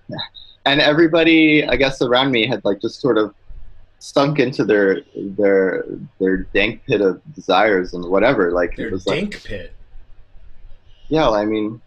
and 0.66 0.82
everybody 0.82 1.64
I 1.64 1.76
guess 1.76 2.02
around 2.02 2.32
me 2.32 2.48
had 2.48 2.66
like 2.66 2.82
just 2.82 3.00
sort 3.02 3.20
of 3.20 3.36
sunk 4.00 4.40
into 4.40 4.64
their 4.66 5.02
their 5.16 5.86
their 6.20 6.38
dank 6.54 6.84
pit 6.86 7.02
of 7.02 7.22
desires 7.36 7.94
and 7.94 8.06
whatever. 8.06 8.52
Like 8.52 8.76
Their 8.76 8.88
it 8.88 8.94
was 8.94 9.06
dink 9.06 9.36
like 9.36 9.44
pit. 9.44 9.74
yeah, 11.08 11.30
I 11.30 11.46
mean, 11.46 11.82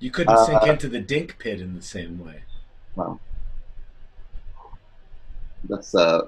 You 0.00 0.10
couldn't 0.10 0.34
Uh, 0.34 0.44
sink 0.46 0.62
into 0.64 0.88
the 0.88 0.98
dink 1.00 1.38
pit 1.38 1.60
in 1.60 1.74
the 1.76 1.82
same 1.82 2.18
way. 2.24 2.42
well, 2.96 3.20
that's 5.68 5.94
uh 5.94 6.22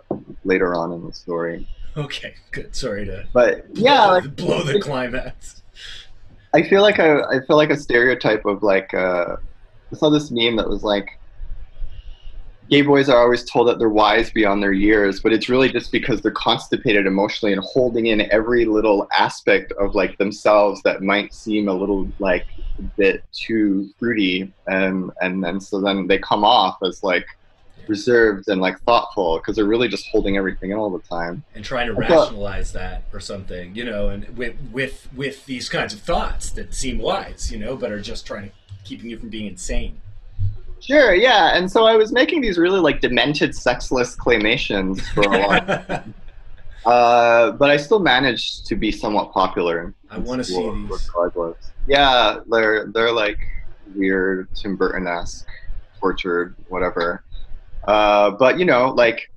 later 0.45 0.75
on 0.75 0.93
in 0.93 1.07
the 1.07 1.13
story. 1.13 1.67
Okay, 1.97 2.35
good. 2.53 2.75
Sorry 2.75 3.05
to 3.07 3.27
But 3.33 3.65
yeah, 3.73 3.97
blow, 4.07 4.13
like 4.13 4.37
blow 4.37 4.63
the 4.63 4.81
climax. 4.81 5.63
I 6.55 6.63
feel 6.63 6.83
like 6.83 6.99
I, 7.01 7.21
I 7.23 7.41
feel 7.47 7.57
like 7.57 7.71
a 7.71 7.77
stereotype 7.77 8.45
of 8.45 8.63
like 8.63 8.93
uh, 8.95 9.37
I 9.91 9.97
saw 9.97 10.11
this 10.11 10.31
meme 10.31 10.57
that 10.57 10.69
was 10.69 10.83
like 10.83 11.19
gay 12.73 12.81
boys 12.81 13.11
are 13.11 13.21
always 13.21 13.45
told 13.45 13.69
that 13.69 13.79
they're 13.79 13.91
wise 13.91 14.31
beyond 14.31 14.63
their 14.63 14.73
years, 14.73 15.21
but 15.21 15.31
it's 15.31 15.51
really 15.51 15.71
just 15.71 15.93
because 15.93 16.23
they're 16.23 16.33
constipated 16.33 17.07
emotionally 17.07 17.53
and 17.53 17.61
holding 17.63 18.07
in 18.07 18.23
every 18.33 18.65
little 18.65 19.07
aspect 19.15 19.73
of 19.73 19.95
like 19.95 20.17
themselves 20.17 20.81
that 20.83 21.03
might 21.03 21.35
seem 21.35 21.69
a 21.69 21.73
little 21.75 22.09
like 22.19 22.47
a 22.79 22.83
bit 22.97 23.23
too 23.31 23.91
fruity, 23.99 24.51
and 24.69 25.11
and 25.21 25.45
then 25.45 25.61
so 25.61 25.83
then 25.83 26.07
they 26.07 26.17
come 26.19 26.45
off 26.45 26.79
as 26.83 27.05
like 27.05 27.27
reserved 27.89 28.49
and 28.49 28.59
like 28.63 28.81
thoughtful 28.85 29.37
because 29.37 29.57
they're 29.57 29.67
really 29.67 29.89
just 29.89 30.07
holding 30.07 30.39
everything 30.39 30.71
in 30.71 30.79
all 30.79 30.89
the 30.89 31.07
time. 31.07 31.45
and 31.55 31.63
trying 31.63 31.95
to 31.95 32.01
I 32.03 32.09
thought- 32.09 32.23
rationalize 32.29 32.73
that 32.73 33.03
or 33.13 33.21
something, 33.21 33.75
you 33.75 33.85
know, 33.85 34.09
and 34.09 34.35
with 34.35 34.55
with 34.73 35.09
with 35.15 35.45
these 35.45 35.69
kinds 35.69 35.93
of 35.93 36.01
thoughts 36.01 36.49
that 36.53 36.73
seem 36.73 36.97
wise, 36.99 37.53
you 37.53 37.59
know, 37.59 37.77
but 37.77 37.93
are 37.93 38.01
just 38.01 38.27
trying 38.27 38.45
to 38.49 38.53
keeping 38.83 39.11
you 39.11 39.19
from 39.19 39.29
being 39.29 39.47
insane. 39.47 40.01
Sure, 40.83 41.15
yeah, 41.15 41.57
and 41.57 41.71
so 41.71 41.87
I 41.87 41.95
was 41.95 42.13
making 42.13 42.41
these 42.41 42.59
really 42.59 42.81
like 42.81 43.01
demented, 43.01 43.55
sexless 43.55 44.17
claymations 44.17 45.01
for 45.15 45.23
a 45.23 45.29
while. 45.29 46.05
Uh, 46.85 47.53
but 47.53 47.71
I 47.71 47.77
still 47.77 48.01
managed 48.01 48.67
to 48.67 48.75
be 48.75 48.91
somewhat 48.91 49.31
popular. 49.31 49.95
I 50.11 50.19
wanna 50.19 50.43
see 50.43 50.69
these. 50.69 51.09
Yeah, 51.87 52.41
they're 52.51 52.89
they're 52.89 53.13
like 53.13 53.39
weird 53.95 54.49
Tim 54.57 54.75
Burton 54.75 55.07
esque, 55.07 55.47
tortured, 56.01 56.57
whatever. 56.71 57.23
Uh, 57.87 58.33
but 58.33 58.59
you 58.59 58.65
know, 58.65 58.91
like 58.91 59.31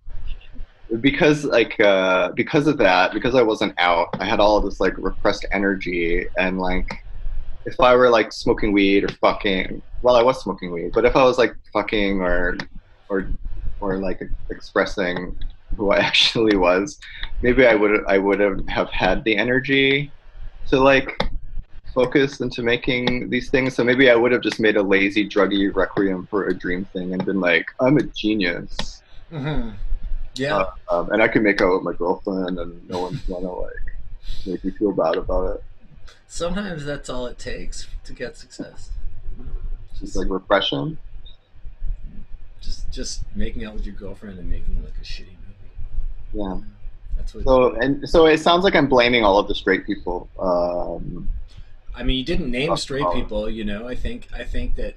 because 1.02 1.46
like 1.46 1.80
uh, 1.80 2.32
because 2.32 2.66
of 2.66 2.80
that, 2.80 3.14
because 3.14 3.36
I 3.36 3.44
wasn't 3.44 3.76
out, 3.78 4.10
I 4.20 4.26
had 4.26 4.40
all 4.40 4.60
this 4.62 4.80
like 4.80 4.98
repressed 4.98 5.46
energy, 5.52 6.26
and 6.38 6.60
like 6.60 7.05
if 7.66 7.80
I 7.80 7.96
were 7.96 8.10
like 8.10 8.32
smoking 8.32 8.74
weed 8.74 9.04
or 9.04 9.10
fucking, 9.10 9.82
well, 10.02 10.16
I 10.16 10.24
was 10.24 10.42
smoking 10.42 10.72
weed, 10.72 10.92
but 10.94 11.06
if 11.06 11.16
I 11.16 11.24
was 11.24 11.38
like 11.38 11.56
fucking 11.74 12.22
or 12.22 12.58
or 13.10 13.32
or 13.80 13.98
like 14.00 14.22
expressing 14.52 15.36
who 15.78 15.92
I 15.92 15.98
actually 16.10 16.58
was, 16.58 17.00
maybe 17.42 17.68
I 17.68 17.76
would 17.76 18.06
I 18.08 18.18
would 18.20 18.40
have 18.40 18.60
have 18.70 18.90
had 18.92 19.24
the 19.24 19.38
energy 19.38 20.14
to 20.68 20.80
like 20.80 21.12
focus 21.94 22.42
into 22.42 22.62
making 22.64 23.30
these 23.30 23.50
things. 23.50 23.76
So 23.76 23.84
maybe 23.84 24.10
I 24.12 24.16
would 24.16 24.32
have 24.34 24.42
just 24.44 24.60
made 24.60 24.78
a 24.78 24.84
lazy 24.84 25.28
druggy 25.30 25.72
requiem 25.74 26.28
for 26.30 26.48
a 26.48 26.58
dream 26.58 26.86
thing 26.94 27.14
and 27.14 27.26
been 27.26 27.40
like, 27.40 27.66
I'm 27.82 27.98
a 27.98 28.04
genius, 28.04 29.04
hmm 29.32 29.72
Yeah, 30.36 30.58
Uh, 30.58 30.66
um, 30.92 31.12
and 31.12 31.22
I 31.24 31.28
can 31.30 31.44
make 31.44 31.62
out 31.62 31.74
with 31.76 31.84
my 31.84 31.94
girlfriend, 31.94 32.60
and 32.60 32.88
no 32.88 33.00
one's 33.00 33.22
gonna 33.28 33.52
like 33.52 33.72
make 34.46 34.64
me 34.66 34.72
feel 34.80 34.94
bad 34.94 35.18
about 35.18 35.56
it. 35.56 35.65
Sometimes 36.28 36.86
that's 36.86 37.10
all 37.10 37.26
it 37.28 37.40
takes 37.40 37.88
to 38.04 38.14
get 38.14 38.38
success. 38.38 38.92
Just 40.00 40.16
like 40.16 40.30
repression. 40.30 40.98
Just 42.62 42.92
just 42.92 43.24
making 43.36 43.66
out 43.66 43.74
with 43.74 43.86
your 43.86 43.96
girlfriend 43.96 44.40
and 44.40 44.50
making 44.50 44.84
like 44.84 44.94
a 45.00 45.06
shitty 45.06 45.36
movie. 46.34 46.34
Yeah. 46.34 46.58
That's 47.18 47.34
what. 47.34 47.44
So 47.44 47.76
and 47.76 48.08
so 48.08 48.26
it 48.26 48.40
sounds 48.40 48.64
like 48.64 48.76
I'm 48.76 48.88
blaming 48.88 49.24
all 49.24 49.40
of 49.40 49.48
the 49.48 49.56
straight 49.56 49.86
people. 49.86 50.30
Um, 50.40 51.30
I 51.96 52.04
mean, 52.04 52.18
you 52.18 52.26
didn't 52.26 52.52
name 52.52 52.76
straight 52.78 53.06
people. 53.14 53.50
You 53.50 53.64
know, 53.64 53.88
I 53.88 53.96
think 53.96 54.28
I 54.34 54.44
think 54.44 54.76
that 54.76 54.96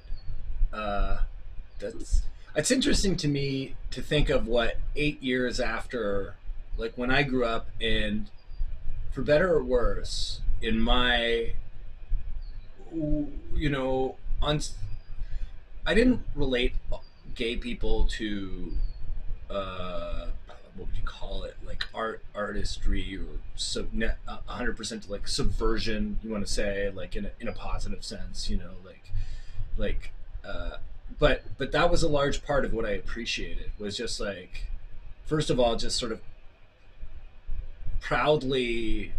uh, 0.73 1.19
that's 1.79 2.23
it's 2.55 2.71
interesting 2.71 3.15
to 3.17 3.27
me 3.27 3.75
to 3.91 4.01
think 4.01 4.29
of 4.29 4.47
what 4.47 4.77
eight 4.95 5.21
years 5.23 5.59
after, 5.59 6.35
like 6.77 6.93
when 6.97 7.09
I 7.09 7.23
grew 7.23 7.45
up, 7.45 7.67
and 7.79 8.29
for 9.11 9.21
better 9.21 9.53
or 9.53 9.63
worse, 9.63 10.41
in 10.61 10.79
my, 10.79 11.53
you 12.93 13.69
know, 13.69 14.15
on, 14.41 14.59
I 15.85 15.93
didn't 15.93 16.21
relate 16.35 16.73
gay 17.35 17.55
people 17.55 18.05
to. 18.17 18.73
Uh, 19.49 20.27
what 20.75 20.87
would 20.87 20.97
you 20.97 21.03
call 21.03 21.43
it? 21.43 21.57
Like 21.65 21.85
art, 21.93 22.23
artistry, 22.35 23.17
or 23.17 23.39
sub, 23.55 23.91
ne- 23.93 24.13
a 24.27 24.37
hundred 24.45 24.77
percent 24.77 25.09
like 25.09 25.27
subversion. 25.27 26.19
You 26.23 26.31
want 26.31 26.45
to 26.45 26.51
say 26.51 26.89
like 26.89 27.15
in 27.15 27.25
a, 27.25 27.31
in 27.39 27.47
a 27.47 27.53
positive 27.53 28.03
sense, 28.03 28.49
you 28.49 28.57
know, 28.57 28.71
like 28.85 29.11
like. 29.77 30.11
Uh, 30.45 30.77
but 31.17 31.43
but 31.57 31.71
that 31.71 31.89
was 31.91 32.03
a 32.03 32.07
large 32.07 32.43
part 32.45 32.63
of 32.65 32.73
what 32.73 32.85
I 32.85 32.91
appreciated 32.91 33.71
was 33.79 33.97
just 33.97 34.19
like, 34.19 34.67
first 35.25 35.49
of 35.49 35.59
all, 35.59 35.75
just 35.75 35.97
sort 35.97 36.11
of 36.11 36.21
proudly 37.99 39.11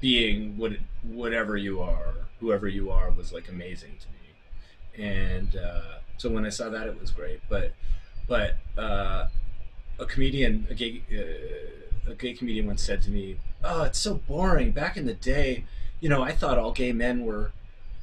being 0.00 0.56
what 0.56 0.72
whatever 1.02 1.56
you 1.56 1.80
are, 1.80 2.14
whoever 2.40 2.68
you 2.68 2.90
are, 2.90 3.10
was 3.10 3.32
like 3.32 3.48
amazing 3.48 3.96
to 4.00 4.08
me, 4.08 5.04
and 5.06 5.56
uh, 5.56 5.98
so 6.16 6.30
when 6.30 6.44
I 6.44 6.50
saw 6.50 6.68
that, 6.68 6.86
it 6.86 7.00
was 7.00 7.10
great. 7.10 7.40
But 7.48 7.72
but 8.28 8.56
uh, 8.76 9.28
a 9.98 10.06
comedian, 10.06 10.66
a 10.70 10.74
gay, 10.74 11.02
uh, 11.12 12.10
a 12.10 12.14
gay 12.14 12.34
comedian 12.34 12.66
once 12.66 12.82
said 12.82 13.02
to 13.02 13.10
me, 13.10 13.38
"Oh, 13.64 13.84
it's 13.84 13.98
so 13.98 14.14
boring. 14.14 14.72
Back 14.72 14.96
in 14.96 15.06
the 15.06 15.14
day, 15.14 15.64
you 16.00 16.08
know, 16.08 16.22
I 16.22 16.32
thought 16.32 16.58
all 16.58 16.72
gay 16.72 16.92
men 16.92 17.24
were." 17.24 17.52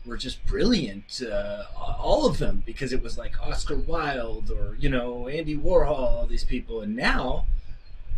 were 0.05 0.17
just 0.17 0.45
brilliant, 0.45 1.21
uh, 1.21 1.63
all 1.77 2.25
of 2.25 2.37
them, 2.37 2.61
because 2.65 2.91
it 2.91 3.01
was 3.01 3.17
like 3.17 3.41
Oscar 3.41 3.77
Wilde 3.77 4.51
or 4.51 4.75
you 4.77 4.89
know 4.89 5.29
Andy 5.29 5.57
Warhol, 5.57 5.89
all 5.89 6.27
these 6.27 6.43
people, 6.43 6.81
and 6.81 6.93
now 6.93 7.45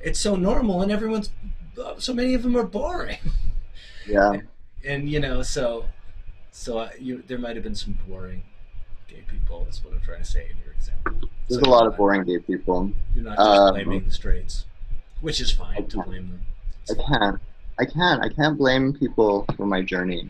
it's 0.01 0.19
so 0.19 0.36
normal, 0.36 0.82
and 0.82 0.91
everyone's 0.91 1.30
so 1.97 2.13
many 2.13 2.34
of 2.34 2.43
them 2.43 2.55
are 2.55 2.63
boring. 2.63 3.19
Yeah. 4.07 4.31
And, 4.33 4.47
and 4.83 5.09
you 5.09 5.19
know, 5.19 5.41
so 5.41 5.85
so 6.51 6.79
uh, 6.79 6.89
you, 6.99 7.23
there 7.27 7.37
might 7.37 7.55
have 7.55 7.63
been 7.63 7.75
some 7.75 7.97
boring 8.07 8.43
gay 9.07 9.23
people. 9.27 9.63
That's 9.65 9.83
what 9.83 9.93
I'm 9.93 10.01
trying 10.01 10.19
to 10.19 10.25
say 10.25 10.47
in 10.51 10.57
your 10.63 10.73
example. 10.73 11.29
There's 11.47 11.61
So 11.61 11.69
a 11.69 11.71
lot 11.71 11.85
of 11.85 11.93
not- 11.93 11.97
boring 11.97 12.23
gay 12.23 12.39
people. 12.39 12.91
You're 13.13 13.25
not 13.25 13.37
just 13.37 13.49
Um, 13.49 13.73
blaming 13.73 14.05
the 14.05 14.11
straights, 14.11 14.65
which 15.21 15.39
is 15.41 15.51
fine 15.51 15.87
to 15.87 16.03
blame 16.03 16.29
them. 16.29 16.41
I 16.89 16.93
can't. 17.07 17.39
I 17.79 17.85
can't. 17.85 18.23
I 18.23 18.29
can't 18.29 18.57
blame 18.57 18.93
people 18.93 19.45
for 19.57 19.65
my 19.65 19.81
journey. 19.81 20.29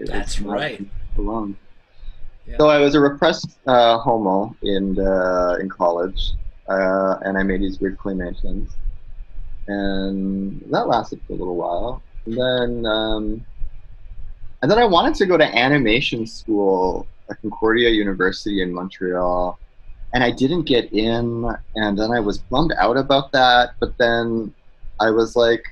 That's 0.00 0.40
right. 0.40 0.80
Alone. 1.18 1.56
Yeah. 2.46 2.58
So 2.58 2.68
I 2.68 2.78
was 2.78 2.94
a 2.94 3.00
repressed 3.00 3.58
uh, 3.66 3.98
homo 3.98 4.54
in 4.62 4.98
uh, 4.98 5.56
in 5.60 5.68
college, 5.68 6.32
uh, 6.68 7.16
and 7.22 7.36
I 7.36 7.42
made 7.42 7.60
these 7.60 7.80
weird 7.80 7.98
claymations, 7.98 8.70
and 9.66 10.60
that 10.70 10.86
lasted 10.86 11.20
for 11.26 11.32
a 11.32 11.36
little 11.36 11.56
while. 11.56 12.02
And 12.26 12.36
then, 12.36 12.86
um, 12.86 13.46
and 14.62 14.70
then 14.70 14.78
I 14.78 14.84
wanted 14.84 15.14
to 15.16 15.26
go 15.26 15.36
to 15.36 15.56
animation 15.56 16.26
school 16.26 17.08
at 17.30 17.40
Concordia 17.40 17.90
University 17.90 18.62
in 18.62 18.72
Montreal, 18.72 19.58
and 20.12 20.24
I 20.24 20.30
didn't 20.30 20.64
get 20.64 20.92
in. 20.92 21.46
And 21.74 21.98
then 21.98 22.10
I 22.10 22.20
was 22.20 22.38
bummed 22.38 22.72
out 22.78 22.96
about 22.96 23.32
that. 23.32 23.70
But 23.80 23.96
then 23.98 24.54
I 25.00 25.10
was 25.10 25.36
like, 25.36 25.62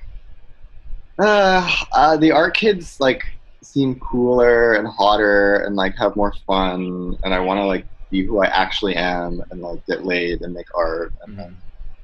uh, 1.19 1.71
uh, 1.93 2.17
the 2.17 2.33
art 2.33 2.55
kids 2.57 2.97
like 3.01 3.25
seem 3.63 3.99
cooler 4.01 4.75
and 4.75 4.87
hotter 4.87 5.57
and 5.65 5.77
like 5.77 5.97
have 5.97 6.17
more 6.17 6.35
fun, 6.47 7.17
and 7.25 7.35
I 7.35 7.41
want 7.41 7.59
to 7.59 7.65
like 7.65 7.87
be 8.11 8.25
who 8.25 8.43
I 8.43 8.47
actually 8.47 8.97
am 8.97 9.41
and 9.51 9.61
like 9.61 9.85
get 9.87 10.05
laid 10.05 10.43
and 10.43 10.53
make 10.53 10.67
art. 10.77 11.13
And 11.27 11.39
Mhm. 11.39 11.57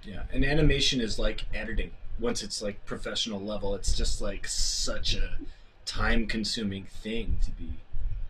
Yeah, 0.02 0.22
and 0.32 0.44
animation 0.44 1.00
is 1.00 1.18
like 1.18 1.44
editing. 1.52 1.90
Once 2.20 2.42
it's 2.42 2.60
like 2.60 2.84
professional 2.84 3.40
level, 3.40 3.74
it's 3.74 3.96
just 3.96 4.20
like 4.20 4.46
such 4.46 5.14
a 5.14 5.38
time-consuming 5.86 6.84
thing 6.84 7.38
to 7.44 7.50
be 7.52 7.70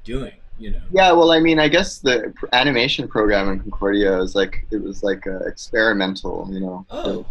doing. 0.05 0.35
You 0.59 0.73
know. 0.73 0.81
Yeah, 0.93 1.13
well, 1.13 1.33
I 1.33 1.41
mean, 1.41 1.59
I 1.59 1.69
guess 1.69 1.99
the 1.99 2.35
animation 2.53 3.09
program 3.09 3.49
in 3.49 3.61
Concordia 3.61 4.19
was 4.19 4.35
like 4.35 4.67
it 4.71 4.83
was 4.83 5.03
like 5.03 5.27
uh, 5.27 5.39
experimental, 5.47 6.49
you 6.51 6.61
know. 6.61 6.87
Oh. 6.91 7.25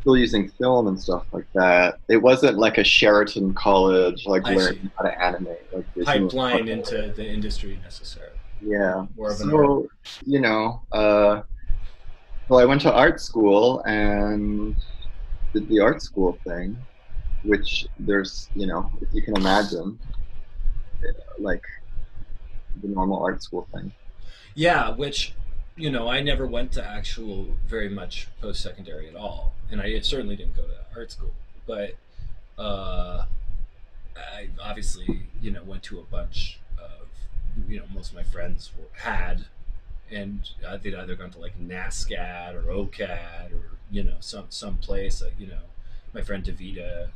Still 0.00 0.16
using 0.16 0.48
film 0.48 0.88
and 0.88 1.00
stuff 1.00 1.24
like 1.30 1.46
that. 1.54 2.00
It 2.08 2.16
wasn't 2.16 2.58
like 2.58 2.76
a 2.78 2.82
Sheridan 2.82 3.54
College, 3.54 4.26
like 4.26 4.44
I 4.46 4.54
learning 4.54 4.82
see. 4.82 4.90
how 4.98 5.04
to 5.04 5.22
animate. 5.22 5.60
Like 5.72 5.86
Pipeline 6.04 6.66
into 6.66 7.12
the 7.14 7.24
industry 7.24 7.78
necessarily. 7.84 8.36
Yeah. 8.60 9.06
More 9.16 9.30
of 9.30 9.40
an 9.40 9.50
So 9.50 9.88
you 10.26 10.40
know, 10.40 10.82
uh, 10.90 11.42
well, 12.48 12.60
I 12.60 12.64
went 12.64 12.80
to 12.82 12.92
art 12.92 13.20
school 13.20 13.82
and 13.86 14.76
did 15.52 15.68
the 15.68 15.80
art 15.80 16.02
school 16.02 16.38
thing, 16.46 16.76
which 17.42 17.86
there's, 17.98 18.48
you 18.54 18.66
know, 18.66 18.90
if 19.00 19.08
you 19.12 19.22
can 19.22 19.36
imagine, 19.36 19.98
uh, 21.02 21.12
like 21.38 21.64
the 22.82 22.88
normal 22.88 23.22
art 23.22 23.42
school 23.42 23.68
thing. 23.72 23.92
Yeah, 24.54 24.90
which 24.90 25.34
you 25.76 25.90
know, 25.90 26.08
I 26.08 26.20
never 26.20 26.46
went 26.46 26.72
to 26.72 26.84
actual 26.84 27.48
very 27.66 27.88
much 27.88 28.28
post 28.40 28.62
secondary 28.62 29.08
at 29.08 29.16
all, 29.16 29.54
and 29.70 29.80
I 29.80 29.98
certainly 30.00 30.36
didn't 30.36 30.56
go 30.56 30.66
to 30.66 30.74
art 30.94 31.10
school. 31.10 31.32
But 31.66 31.94
uh, 32.58 33.24
I 34.16 34.48
obviously, 34.62 35.28
you 35.40 35.50
know, 35.50 35.62
went 35.62 35.82
to 35.84 35.98
a 35.98 36.02
bunch 36.02 36.60
of, 36.78 37.08
you 37.68 37.78
know, 37.78 37.86
most 37.92 38.10
of 38.10 38.16
my 38.16 38.22
friends 38.22 38.70
were, 38.76 38.84
had, 39.00 39.46
and 40.12 40.48
uh, 40.66 40.76
they'd 40.76 40.94
either 40.94 41.14
gone 41.14 41.30
to 41.30 41.38
like 41.38 41.58
NASCAD 41.58 42.54
or 42.54 42.62
OCAD 42.72 43.52
or 43.52 43.70
you 43.90 44.02
know 44.04 44.16
some 44.20 44.46
some 44.48 44.76
place. 44.76 45.22
Uh, 45.22 45.30
you 45.38 45.46
know, 45.46 45.62
my 46.14 46.22
friend 46.22 46.44
Davida, 46.44 47.08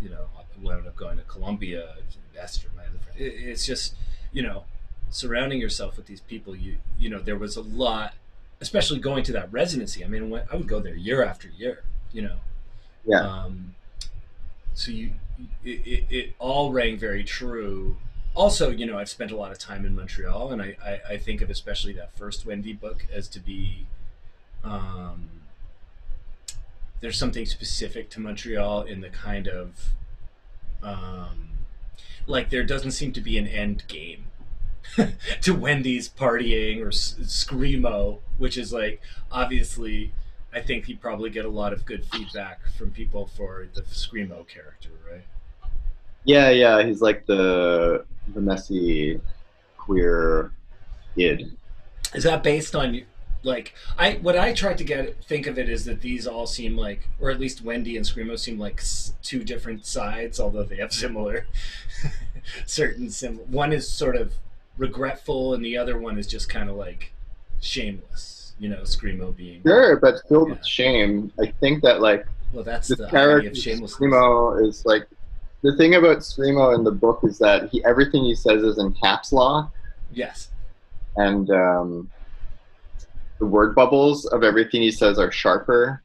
you 0.00 0.08
know, 0.08 0.26
wound 0.60 0.86
up 0.86 0.96
going 0.96 1.16
to 1.18 1.24
Columbia. 1.24 1.94
Esther, 2.38 2.68
my 2.76 2.82
other 2.84 2.98
friend. 2.98 3.20
It, 3.20 3.34
it's 3.50 3.66
just, 3.66 3.94
you 4.32 4.42
know, 4.42 4.64
surrounding 5.10 5.60
yourself 5.60 5.96
with 5.98 6.06
these 6.06 6.20
people 6.22 6.56
you 6.56 6.78
you 6.98 7.10
know 7.10 7.18
there 7.18 7.36
was 7.36 7.54
a 7.56 7.60
lot 7.60 8.14
especially 8.62 8.98
going 8.98 9.22
to 9.22 9.30
that 9.32 9.52
residency 9.52 10.02
i 10.02 10.08
mean 10.08 10.30
when, 10.30 10.42
i 10.50 10.56
would 10.56 10.66
go 10.66 10.80
there 10.80 10.94
year 10.94 11.22
after 11.22 11.48
year 11.48 11.82
you 12.12 12.22
know 12.22 12.36
Yeah. 13.04 13.20
um, 13.20 13.74
so 14.74 14.90
you 14.90 15.12
it, 15.64 15.86
it, 15.86 16.04
it 16.10 16.34
all 16.38 16.72
rang 16.72 16.98
very 16.98 17.24
true 17.24 17.98
also 18.34 18.70
you 18.70 18.86
know 18.86 18.98
i've 18.98 19.08
spent 19.08 19.30
a 19.30 19.36
lot 19.36 19.52
of 19.52 19.58
time 19.58 19.84
in 19.84 19.94
montreal 19.94 20.52
and 20.52 20.62
i 20.62 20.76
i, 20.84 21.14
I 21.14 21.16
think 21.18 21.42
of 21.42 21.50
especially 21.50 21.92
that 21.94 22.16
first 22.16 22.46
wendy 22.46 22.72
book 22.72 23.06
as 23.12 23.28
to 23.28 23.40
be 23.40 23.86
um, 24.64 25.28
there's 27.00 27.18
something 27.18 27.44
specific 27.46 28.08
to 28.10 28.20
montreal 28.20 28.82
in 28.82 29.00
the 29.00 29.10
kind 29.10 29.48
of 29.48 29.90
um, 30.82 31.50
like 32.26 32.50
there 32.50 32.64
doesn't 32.64 32.92
seem 32.92 33.12
to 33.12 33.20
be 33.20 33.36
an 33.38 33.46
end 33.46 33.84
game 33.88 34.26
to 35.40 35.52
Wendy's 35.52 36.08
partying 36.08 36.82
or 36.82 36.88
s- 36.88 37.16
screamo, 37.22 38.18
which 38.38 38.56
is 38.56 38.72
like 38.72 39.00
obviously, 39.30 40.12
I 40.52 40.60
think 40.60 40.88
you 40.88 40.96
probably 40.96 41.30
get 41.30 41.44
a 41.44 41.48
lot 41.50 41.72
of 41.72 41.84
good 41.84 42.04
feedback 42.04 42.60
from 42.76 42.90
people 42.90 43.26
for 43.26 43.66
the 43.74 43.82
screamo 43.82 44.46
character, 44.46 44.90
right? 45.10 45.24
Yeah, 46.24 46.50
yeah, 46.50 46.82
he's 46.84 47.00
like 47.00 47.26
the 47.26 48.04
the 48.34 48.40
messy 48.40 49.20
queer 49.78 50.52
id. 51.16 51.52
Is 52.14 52.24
that 52.24 52.42
based 52.42 52.74
on 52.76 53.02
like 53.42 53.74
I 53.98 54.14
what 54.22 54.38
I 54.38 54.52
tried 54.52 54.78
to 54.78 54.84
get 54.84 55.22
think 55.24 55.46
of 55.48 55.58
it 55.58 55.68
is 55.68 55.84
that 55.86 56.00
these 56.00 56.26
all 56.26 56.46
seem 56.46 56.76
like, 56.76 57.08
or 57.20 57.30
at 57.30 57.40
least 57.40 57.62
Wendy 57.64 57.96
and 57.96 58.06
screamo 58.06 58.38
seem 58.38 58.58
like 58.58 58.78
s- 58.80 59.14
two 59.22 59.42
different 59.42 59.84
sides, 59.84 60.38
although 60.38 60.62
they 60.62 60.76
have 60.76 60.92
similar 61.04 61.46
certain 62.66 63.10
sim. 63.10 63.38
One 63.50 63.72
is 63.72 63.88
sort 63.88 64.14
of 64.16 64.34
regretful, 64.78 65.54
and 65.54 65.64
the 65.64 65.76
other 65.76 65.98
one 65.98 66.18
is 66.18 66.26
just 66.26 66.48
kind 66.48 66.70
of 66.70 66.76
like 66.76 67.12
shameless. 67.60 68.54
You 68.60 68.68
know, 68.68 68.82
screamo 68.82 69.34
being 69.34 69.62
Sure, 69.62 69.96
but 69.96 70.20
filled 70.28 70.48
Yeah. 70.50 70.54
with 70.54 70.66
shame. 70.66 71.32
I 71.40 71.46
think 71.60 71.82
that 71.82 72.00
like 72.00 72.26
well, 72.52 72.62
that's 72.62 72.86
the 72.88 72.96
the 72.96 73.08
character 73.08 73.48
of 73.50 73.56
shamelessness. 73.56 73.98
Screamo 73.98 74.68
is 74.68 74.84
like 74.86 75.08
the 75.62 75.76
thing 75.76 75.94
about 75.94 76.18
Screamo 76.18 76.74
in 76.76 76.84
the 76.84 76.90
book 76.92 77.20
is 77.24 77.38
that 77.38 77.68
he 77.70 77.84
everything 77.84 78.24
he 78.24 78.34
says 78.34 78.62
is 78.62 78.78
in 78.78 78.92
caps 79.02 79.32
lock 79.32 79.72
Yes. 80.10 80.50
and 81.16 81.48
um, 81.50 82.10
the 83.40 83.46
word 83.46 83.74
bubbles 83.74 84.26
of 84.26 84.42
everything 84.44 84.82
he 84.82 84.90
says 84.90 85.18
are 85.18 85.32
sharper, 85.32 86.02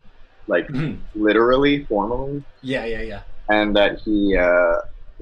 like 0.48 0.68
Mhm. 0.70 1.00
literally, 1.16 1.86
formally, 1.86 2.44
yeah, 2.62 2.86
yeah, 2.86 3.02
yeah. 3.02 3.22
and 3.50 3.76
that 3.76 4.00
he 4.00 4.36
uh, 4.36 4.76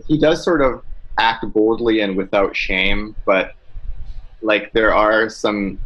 he 0.08 0.20
does 0.20 0.44
sort 0.44 0.62
of 0.62 0.82
act 1.18 1.46
boldly 1.54 2.02
and 2.02 2.16
without 2.18 2.56
shame, 2.56 3.16
but 3.26 3.54
like 4.42 4.72
there 4.74 4.94
are 4.94 5.30
some 5.30 5.80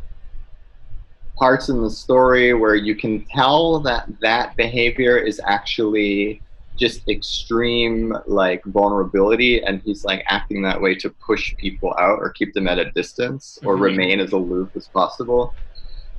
parts 1.38 1.70
in 1.70 1.82
the 1.82 1.90
story 1.90 2.54
where 2.54 2.76
you 2.76 2.96
can 2.96 3.26
tell 3.34 3.80
that 3.80 4.06
that 4.22 4.56
behavior 4.58 5.18
is 5.18 5.40
actually 5.46 6.42
just 6.80 7.08
extreme 7.10 8.16
like 8.26 8.64
vulnerability 8.66 9.62
and 9.64 9.82
he's 9.84 10.04
like 10.06 10.24
acting 10.28 10.62
that 10.62 10.80
way 10.82 10.96
to 10.96 11.10
push 11.10 11.56
people 11.58 11.94
out 12.00 12.18
or 12.20 12.30
keep 12.30 12.54
them 12.54 12.68
at 12.68 12.80
a 12.80 12.90
distance 12.92 13.60
or 13.64 13.76
Mhm. 13.76 13.82
remain 13.82 14.20
as 14.20 14.32
aloof 14.32 14.70
as 14.76 14.88
possible. 14.88 15.54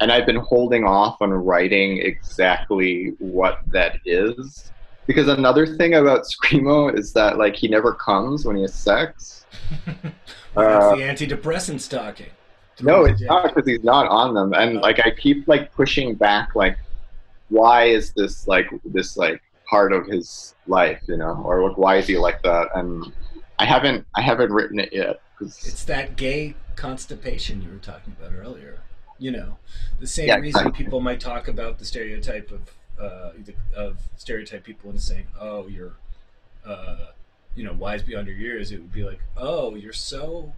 And 0.01 0.13
i've 0.13 0.27
been 0.27 0.37
holding 0.53 0.85
off 0.85 1.21
on 1.21 1.31
writing 1.33 1.99
exactly 1.99 3.15
what 3.19 3.61
that 3.73 3.99
is. 4.05 4.71
Because 5.07 5.29
another 5.29 5.67
thing 5.67 5.95
about 5.95 6.25
screamo 6.25 6.97
is 6.97 7.13
that 7.15 7.39
like 7.39 7.57
he 7.57 7.67
never 7.69 7.93
comes 7.95 8.45
when 8.45 8.57
he 8.57 8.63
has 8.63 8.75
sex. 8.75 9.47
That's 9.87 10.15
Uh, 10.57 10.95
the 10.97 11.03
antidepressant 11.03 11.81
stocking. 11.81 12.27
no, 12.83 13.05
it's 13.05 13.21
not 13.23 13.43
because 13.55 13.67
he's 13.69 13.85
not 13.85 14.07
on 14.09 14.35
them, 14.35 14.53
and 14.55 14.81
like 14.81 15.01
I 15.05 15.11
keep 15.11 15.47
like 15.49 15.73
pushing 15.73 16.15
back, 16.15 16.55
like 16.55 16.77
why 17.49 17.85
is 17.85 18.13
this 18.15 18.47
like 18.47 18.69
this 18.85 19.17
like 19.17 19.41
part 19.71 19.93
of 19.93 20.07
his 20.07 20.55
life, 20.66 21.01
you 21.07 21.16
know, 21.16 21.41
or 21.45 21.68
like 21.68 21.79
why 21.79 21.97
is 21.97 22.07
he 22.09 22.18
like 22.18 22.43
that? 22.43 22.68
And 22.75 23.12
I 23.59 23.64
haven't 23.64 24.05
I 24.14 24.21
haven't 24.21 24.51
written 24.53 24.81
it 24.81 24.93
yet. 24.93 25.21
It's 25.41 25.85
that 25.85 26.16
gay 26.16 26.55
constipation 26.77 27.62
you 27.62 27.71
were 27.71 27.77
talking 27.79 28.14
about 28.18 28.33
earlier. 28.37 28.81
You 29.18 29.31
know, 29.31 29.57
the 30.01 30.07
same 30.07 30.29
Yeah, 30.29 30.37
reason 30.37 30.61
exactly. 30.62 30.85
people 30.85 31.01
might 31.01 31.21
talk 31.21 31.47
about 31.49 31.79
the 31.79 31.85
stereotype 31.85 32.51
of 32.51 32.62
uh, 33.01 33.31
the- 33.47 33.55
of 33.75 33.99
stereotype 34.16 34.64
people 34.64 34.91
and 34.91 35.01
saying, 35.01 35.27
"Oh, 35.39 35.68
you're, 35.68 35.95
uh, 36.66 37.07
you 37.55 37.64
know, 37.64 37.73
wise 37.73 38.03
beyond 38.03 38.27
your 38.27 38.37
years." 38.37 38.73
It 38.73 38.81
would 38.81 38.93
be 38.93 39.05
like, 39.05 39.21
"Oh, 39.37 39.75
you're 39.75 39.93
so 39.95 40.53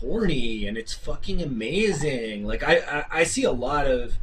horny 0.00 0.66
and 0.66 0.76
it's 0.76 0.92
fucking 0.94 1.42
amazing. 1.42 2.44
Like 2.46 2.62
I, 2.62 2.76
I, 2.78 3.20
I 3.20 3.24
see 3.24 3.44
a 3.44 3.52
lot 3.52 3.86
of 3.86 4.18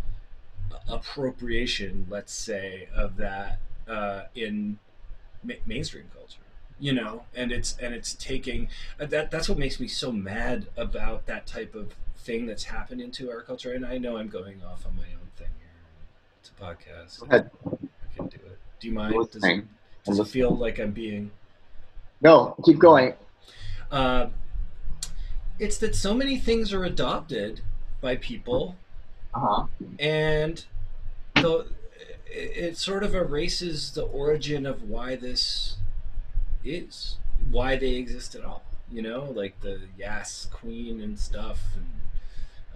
appropriation, 0.90 2.06
let's 2.10 2.34
say, 2.34 2.88
of 2.96 3.18
that 3.18 3.60
uh, 3.88 4.24
in 4.36 4.78
ma- 5.44 5.54
mainstream 5.66 6.06
culture. 6.14 6.40
You 6.78 6.92
know, 6.94 7.24
and 7.34 7.52
it's 7.54 7.78
and 7.78 7.94
it's 7.94 8.14
taking 8.16 8.68
uh, 9.00 9.06
that. 9.06 9.32
That's 9.32 9.48
what 9.48 9.58
makes 9.58 9.80
me 9.80 9.88
so 9.88 10.12
mad 10.12 10.68
about 10.76 11.26
that 11.28 11.48
type 11.48 11.74
of 11.74 11.96
thing 12.18 12.46
that's 12.48 12.66
happened 12.66 13.00
into 13.00 13.32
our 13.32 13.42
culture. 13.42 13.72
And 13.74 13.86
I 13.86 13.98
know 13.98 14.18
I'm 14.18 14.28
going 14.28 14.62
off 14.62 14.86
on 14.86 14.96
my 14.98 15.04
own 15.04 15.30
thing 15.38 15.48
here. 15.58 15.70
It's 16.42 16.50
a 16.50 16.62
podcast. 16.62 17.20
Go 17.22 17.28
ahead. 17.28 17.50
I 17.66 18.16
can 18.18 18.28
do 18.28 18.36
it. 18.46 18.60
Do 18.82 18.88
you 18.88 18.94
mind? 18.94 19.14
Does 19.32 19.42
it, 19.44 19.64
does 20.04 20.20
it 20.20 20.28
feel 20.28 20.52
like 20.56 20.78
I'm 20.80 20.92
being? 20.92 21.32
No, 22.22 22.56
keep 22.66 22.78
going. 22.78 23.14
Uh, 23.90 24.28
it's 25.60 25.78
that 25.78 25.96
so 25.96 26.14
many 26.14 26.38
things 26.38 26.74
are 26.74 26.84
adopted 26.84 27.62
by 28.02 28.18
people 28.18 28.76
Uh-huh. 29.34 29.68
and 30.00 30.66
the 31.36 31.68
it, 32.38 32.78
sort 32.78 33.04
of 33.04 33.16
erases 33.16 33.92
the 33.92 34.04
origin 34.04 34.66
of 34.66 34.84
why 34.90 35.16
this 35.16 35.78
is 36.64 37.18
why 37.50 37.76
they 37.76 37.96
exist 37.96 38.36
at 38.36 38.44
all 38.44 38.64
you 38.92 39.02
know? 39.02 39.24
Like 39.34 39.60
the 39.62 39.82
yes 39.98 40.48
queen 40.52 41.02
and 41.02 41.18
stuff 41.18 41.60
and 41.76 41.86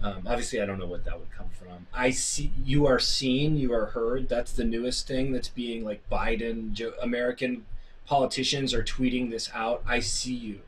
um, 0.02 0.22
obviously 0.26 0.60
i 0.60 0.66
don't 0.66 0.78
know 0.78 0.86
what 0.86 1.04
that 1.04 1.18
would 1.18 1.30
come 1.30 1.50
from. 1.50 1.86
I 1.92 2.10
see 2.10 2.52
you 2.64 2.86
are 2.86 2.98
seen 2.98 3.56
you 3.56 3.72
are 3.74 3.86
heard. 3.86 4.28
That's 4.28 4.52
the 4.52 4.64
newest 4.64 5.06
thing 5.06 5.30
that's 5.32 5.48
being 5.48 5.84
like 5.84 6.00
biden 6.10 6.72
Joe, 6.72 6.92
american 7.02 7.66
politicians 8.06 8.72
are 8.74 8.82
tweeting 8.82 9.30
this 9.30 9.50
out. 9.54 9.82
I 9.86 10.00
see 10.00 10.34
you. 10.34 10.60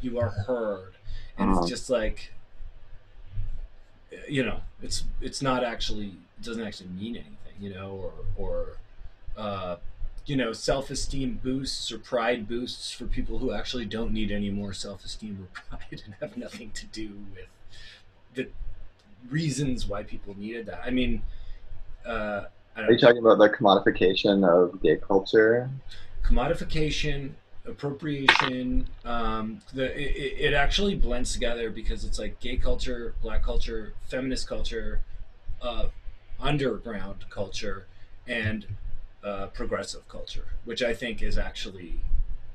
You 0.00 0.18
are 0.18 0.30
heard. 0.30 0.92
And 1.38 1.50
Uh-huh. 1.50 1.60
it's 1.60 1.68
just 1.70 1.88
like 1.90 2.32
you 4.28 4.42
know 4.44 4.60
it's 4.82 5.04
it's 5.20 5.40
not 5.42 5.62
actually 5.62 6.08
it 6.38 6.42
doesn't 6.44 6.64
actually 6.64 6.88
mean 6.90 7.16
anything 7.16 7.36
you 7.60 7.72
know 7.74 7.90
or 7.92 8.12
or 8.36 8.78
uh, 9.36 9.76
you 10.26 10.36
know 10.36 10.52
self-esteem 10.52 11.40
boosts 11.42 11.92
or 11.92 11.98
pride 11.98 12.48
boosts 12.48 12.92
for 12.92 13.06
people 13.06 13.38
who 13.38 13.52
actually 13.52 13.84
don't 13.86 14.12
need 14.12 14.30
any 14.30 14.50
more 14.50 14.72
self-esteem 14.72 15.38
or 15.42 15.48
pride 15.78 16.02
and 16.04 16.14
have 16.20 16.36
nothing 16.36 16.70
to 16.72 16.86
do 16.86 17.26
with 17.34 17.48
the 18.34 18.48
reasons 19.28 19.86
why 19.86 20.02
people 20.02 20.36
needed 20.38 20.66
that 20.66 20.80
i 20.84 20.90
mean 20.90 21.22
uh, 22.06 22.44
I 22.76 22.82
Are 22.86 22.92
you 22.92 22.98
talking 22.98 23.18
about 23.18 23.38
the 23.38 23.48
commodification 23.48 24.46
of 24.46 24.80
gay 24.82 24.96
culture? 24.96 25.70
commodification 26.22 27.34
appropriation 27.66 28.88
um, 29.04 29.60
the 29.74 29.84
it, 29.98 30.52
it 30.52 30.54
actually 30.54 30.94
blends 30.96 31.32
together 31.32 31.70
because 31.70 32.04
it's 32.04 32.18
like 32.18 32.40
gay 32.40 32.56
culture 32.56 33.14
black 33.22 33.42
culture 33.42 33.94
feminist 34.08 34.48
culture 34.48 35.04
uh, 35.60 35.86
underground 36.40 37.24
culture 37.30 37.86
and 38.26 38.66
uh, 39.22 39.46
progressive 39.48 40.06
culture 40.08 40.46
which 40.64 40.82
i 40.82 40.94
think 40.94 41.22
is 41.22 41.36
actually 41.36 42.00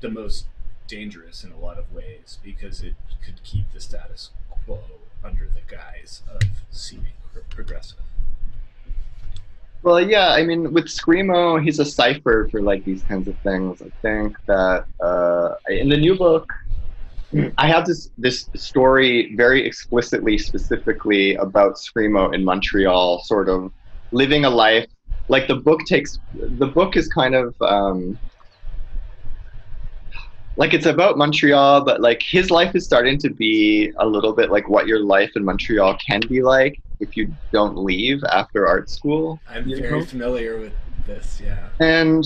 the 0.01 0.09
most 0.09 0.45
dangerous 0.87 1.43
in 1.43 1.51
a 1.51 1.57
lot 1.57 1.77
of 1.77 1.91
ways 1.93 2.37
because 2.43 2.81
it 2.81 2.95
could 3.23 3.41
keep 3.43 3.71
the 3.73 3.79
status 3.79 4.31
quo 4.49 4.79
under 5.23 5.45
the 5.45 5.61
guise 5.67 6.21
of 6.31 6.41
seeming 6.71 7.13
pro- 7.33 7.41
progressive 7.49 7.99
Well, 9.83 10.01
yeah, 10.01 10.29
I 10.29 10.43
mean, 10.43 10.73
with 10.73 10.85
Screamo, 10.85 11.63
he's 11.63 11.77
a 11.79 11.85
cipher 11.85 12.47
for 12.49 12.59
like 12.59 12.83
these 12.85 13.03
kinds 13.03 13.27
of 13.27 13.37
things. 13.39 13.83
I 13.83 13.91
think 14.01 14.35
that 14.47 14.85
uh, 14.99 15.55
in 15.69 15.89
the 15.89 15.97
new 15.97 16.15
book, 16.15 16.51
I 17.57 17.67
have 17.67 17.85
this 17.85 18.09
this 18.17 18.49
story 18.55 19.35
very 19.35 19.65
explicitly, 19.65 20.37
specifically 20.37 21.35
about 21.35 21.75
Screamo 21.75 22.33
in 22.33 22.43
Montreal, 22.43 23.23
sort 23.23 23.49
of 23.49 23.71
living 24.11 24.45
a 24.45 24.49
life. 24.49 24.87
Like 25.27 25.47
the 25.47 25.55
book 25.55 25.81
takes, 25.85 26.19
the 26.33 26.67
book 26.67 26.95
is 26.95 27.07
kind 27.07 27.35
of 27.35 27.55
um, 27.61 28.17
like 30.55 30.73
it's 30.73 30.85
about 30.85 31.17
Montreal, 31.17 31.83
but 31.83 31.99
like 31.99 32.21
his 32.21 32.51
life 32.51 32.75
is 32.75 32.85
starting 32.85 33.17
to 33.19 33.29
be 33.29 33.91
a 33.99 34.05
little 34.05 34.33
bit 34.33 34.51
like 34.51 34.69
what 34.69 34.87
your 34.87 34.99
life 34.99 35.31
in 35.35 35.43
Montreal 35.43 35.97
can 36.07 36.21
be 36.29 36.41
like 36.41 36.79
if 36.99 37.17
you 37.17 37.35
don't 37.51 37.77
leave 37.77 38.23
after 38.31 38.67
art 38.67 38.89
school. 38.89 39.41
i'm 39.49 39.65
very 39.65 39.81
know? 39.81 40.05
familiar 40.05 40.59
with 40.59 40.73
this 41.05 41.41
yeah 41.43 41.69
and 41.79 42.25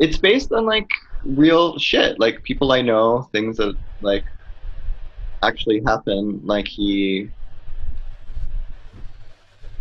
it's 0.00 0.16
based 0.16 0.52
on 0.52 0.66
like 0.66 0.88
real 1.24 1.78
shit 1.78 2.18
like 2.20 2.42
people 2.42 2.72
i 2.72 2.80
know 2.82 3.28
things 3.32 3.56
that 3.56 3.76
like 4.00 4.24
actually 5.42 5.82
happen 5.86 6.40
like 6.44 6.66
he 6.68 7.30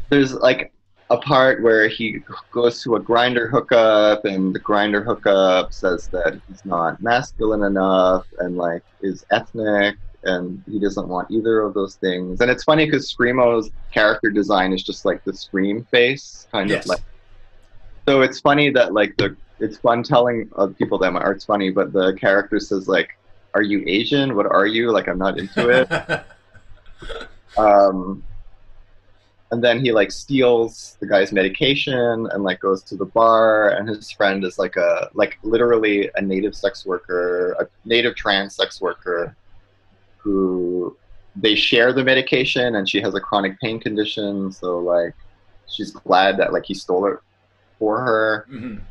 there's 0.09 0.33
like 0.33 0.71
a 1.09 1.17
part 1.17 1.61
where 1.63 1.87
he 1.87 2.19
goes 2.51 2.81
to 2.83 2.95
a 2.95 3.01
Grindr 3.01 3.49
hookup 3.49 4.25
and 4.25 4.53
the 4.55 4.59
Grindr 4.59 5.05
hookup 5.05 5.73
says 5.73 6.09
that 6.11 6.41
he's 6.47 6.63
not 6.65 7.01
masculine 7.01 7.63
enough 7.63 8.25
and 8.39 8.55
like 8.55 8.83
is 9.01 9.23
ethnic 9.31 9.95
and 10.23 10.63
he 10.69 10.79
doesn't 10.79 11.07
want 11.09 11.29
either 11.29 11.59
of 11.61 11.73
those 11.73 11.95
things 11.95 12.39
and 12.41 12.49
it's 12.49 12.63
funny 12.63 12.85
because 12.85 13.09
screamo's 13.09 13.69
character 13.93 14.29
design 14.29 14.73
is 14.73 14.83
just 14.83 15.05
like 15.05 15.21
the 15.25 15.33
scream 15.33 15.85
face 15.91 16.47
kind 16.51 16.69
Yes. 16.69 16.83
of 16.85 16.89
like 16.89 17.01
so 18.07 18.21
it's 18.21 18.39
funny 18.39 18.69
that 18.69 18.93
like 18.93 19.13
the 19.17 19.35
it's 19.63 19.77
fun 19.77 20.03
telling 20.03 20.49
of 20.53 20.77
people 20.77 20.97
that 20.99 21.11
my 21.13 21.21
art's 21.21 21.45
funny 21.45 21.69
but 21.69 21.93
the 21.93 22.13
character 22.19 22.59
says 22.59 22.87
like 22.87 23.09
are 23.55 23.61
you 23.61 23.83
asian? 23.87 24.35
What 24.35 24.47
are 24.47 24.65
you? 24.65 24.91
Like 24.91 25.07
i'm 25.07 25.17
not 25.17 25.37
into 25.39 25.69
it. 25.69 25.87
Um, 27.55 28.23
and 29.51 29.63
then 29.63 29.79
he 29.85 29.91
like 29.91 30.11
steals 30.11 30.97
the 30.99 31.05
guy's 31.05 31.31
medication 31.31 32.27
and 32.31 32.43
like 32.43 32.59
goes 32.59 32.81
to 32.85 32.95
the 32.95 33.05
bar 33.05 33.69
and 33.69 33.87
his 33.87 34.09
friend 34.09 34.43
is 34.43 34.57
like 34.57 34.75
a 34.77 35.09
like 35.13 35.37
literally 35.43 36.09
a 36.15 36.21
native 36.21 36.55
sex 36.55 36.83
worker 36.85 37.51
a 37.59 37.67
native 37.85 38.15
trans 38.15 38.55
sex 38.55 38.81
worker 38.81 39.35
who 40.17 40.97
they 41.35 41.53
share 41.53 41.93
the 41.93 42.03
medication 42.03 42.75
and 42.77 42.89
she 42.89 42.99
has 42.99 43.13
a 43.13 43.19
chronic 43.19 43.59
pain 43.59 43.79
condition 43.79 44.51
so 44.51 44.79
like 44.79 45.13
she's 45.67 45.91
glad 45.91 46.37
that 46.37 46.53
like 46.53 46.65
he 46.65 46.73
stole 46.73 47.05
it 47.05 47.19
for 47.77 48.01
her. 48.01 48.45
Mhm. 48.49 48.81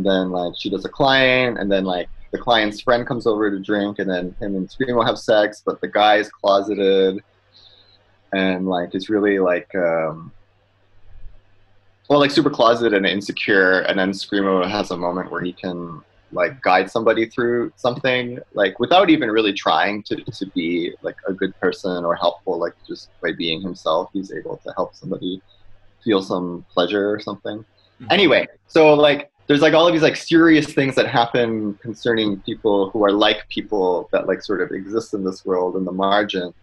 And 0.00 0.06
then 0.06 0.30
like 0.30 0.54
she 0.56 0.70
does 0.70 0.86
a 0.86 0.88
client 0.88 1.58
and 1.58 1.70
then 1.70 1.84
like 1.84 2.08
the 2.32 2.38
client's 2.38 2.80
friend 2.80 3.06
comes 3.06 3.26
over 3.26 3.50
to 3.50 3.60
drink 3.60 3.98
and 3.98 4.08
then 4.08 4.34
him 4.40 4.56
and 4.56 4.66
Screamo 4.66 5.04
have 5.04 5.18
sex 5.18 5.62
but 5.64 5.80
the 5.82 5.88
guy 5.88 6.16
is 6.16 6.30
closeted. 6.30 7.22
And 8.32 8.66
like 8.66 8.94
it's 8.94 9.10
really 9.10 9.38
like 9.38 9.74
um 9.74 10.32
well 12.08 12.18
like 12.18 12.30
super 12.30 12.48
closeted 12.48 12.94
and 12.94 13.04
insecure 13.04 13.80
and 13.80 13.98
then 13.98 14.12
Screamo 14.12 14.66
has 14.66 14.90
a 14.90 14.96
moment 14.96 15.30
where 15.30 15.42
he 15.42 15.52
can 15.52 16.00
like 16.32 16.62
guide 16.62 16.90
somebody 16.90 17.26
through 17.26 17.70
something 17.76 18.38
like 18.54 18.78
without 18.78 19.10
even 19.10 19.30
really 19.30 19.52
trying 19.52 20.02
to, 20.04 20.16
to 20.16 20.46
be 20.54 20.94
like 21.02 21.16
a 21.26 21.32
good 21.32 21.54
person 21.60 22.04
or 22.06 22.14
helpful 22.14 22.58
like 22.58 22.72
just 22.86 23.10
by 23.20 23.32
being 23.32 23.60
himself 23.60 24.08
he's 24.14 24.32
able 24.32 24.56
to 24.64 24.72
help 24.76 24.94
somebody 24.94 25.42
feel 26.02 26.22
some 26.22 26.64
pleasure 26.72 27.12
or 27.12 27.20
something. 27.20 27.62
Anyway 28.08 28.46
so 28.68 28.94
like 28.94 29.30
there's 29.50 29.62
like 29.62 29.74
all 29.74 29.84
of 29.84 29.92
these 29.92 30.02
like 30.02 30.14
serious 30.14 30.72
things 30.72 30.94
that 30.94 31.08
happen 31.08 31.74
concerning 31.82 32.38
people 32.42 32.88
who 32.90 33.04
are 33.04 33.10
like 33.10 33.48
people 33.48 34.08
that 34.12 34.28
like 34.28 34.42
sort 34.42 34.60
of 34.62 34.70
exist 34.70 35.12
in 35.12 35.24
this 35.24 35.44
world 35.44 35.74
in 35.74 35.84
the 35.84 35.90
margins. 35.90 36.54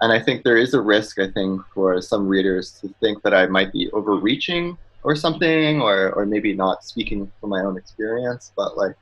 And 0.00 0.10
i 0.10 0.18
think 0.18 0.42
there 0.42 0.56
is 0.56 0.72
a 0.72 0.80
risk 0.80 1.18
i 1.18 1.30
think 1.30 1.60
for 1.74 2.00
some 2.00 2.26
readers 2.26 2.72
to 2.80 2.88
think 3.00 3.22
that 3.24 3.34
i 3.34 3.44
might 3.46 3.72
be 3.72 3.90
overreaching 3.92 4.78
or 5.02 5.14
something 5.14 5.82
or 5.82 6.12
or 6.12 6.24
maybe 6.24 6.54
not 6.54 6.82
speaking 6.82 7.30
from 7.38 7.50
my 7.50 7.60
own 7.60 7.76
experience 7.76 8.52
but 8.56 8.78
like 8.78 8.96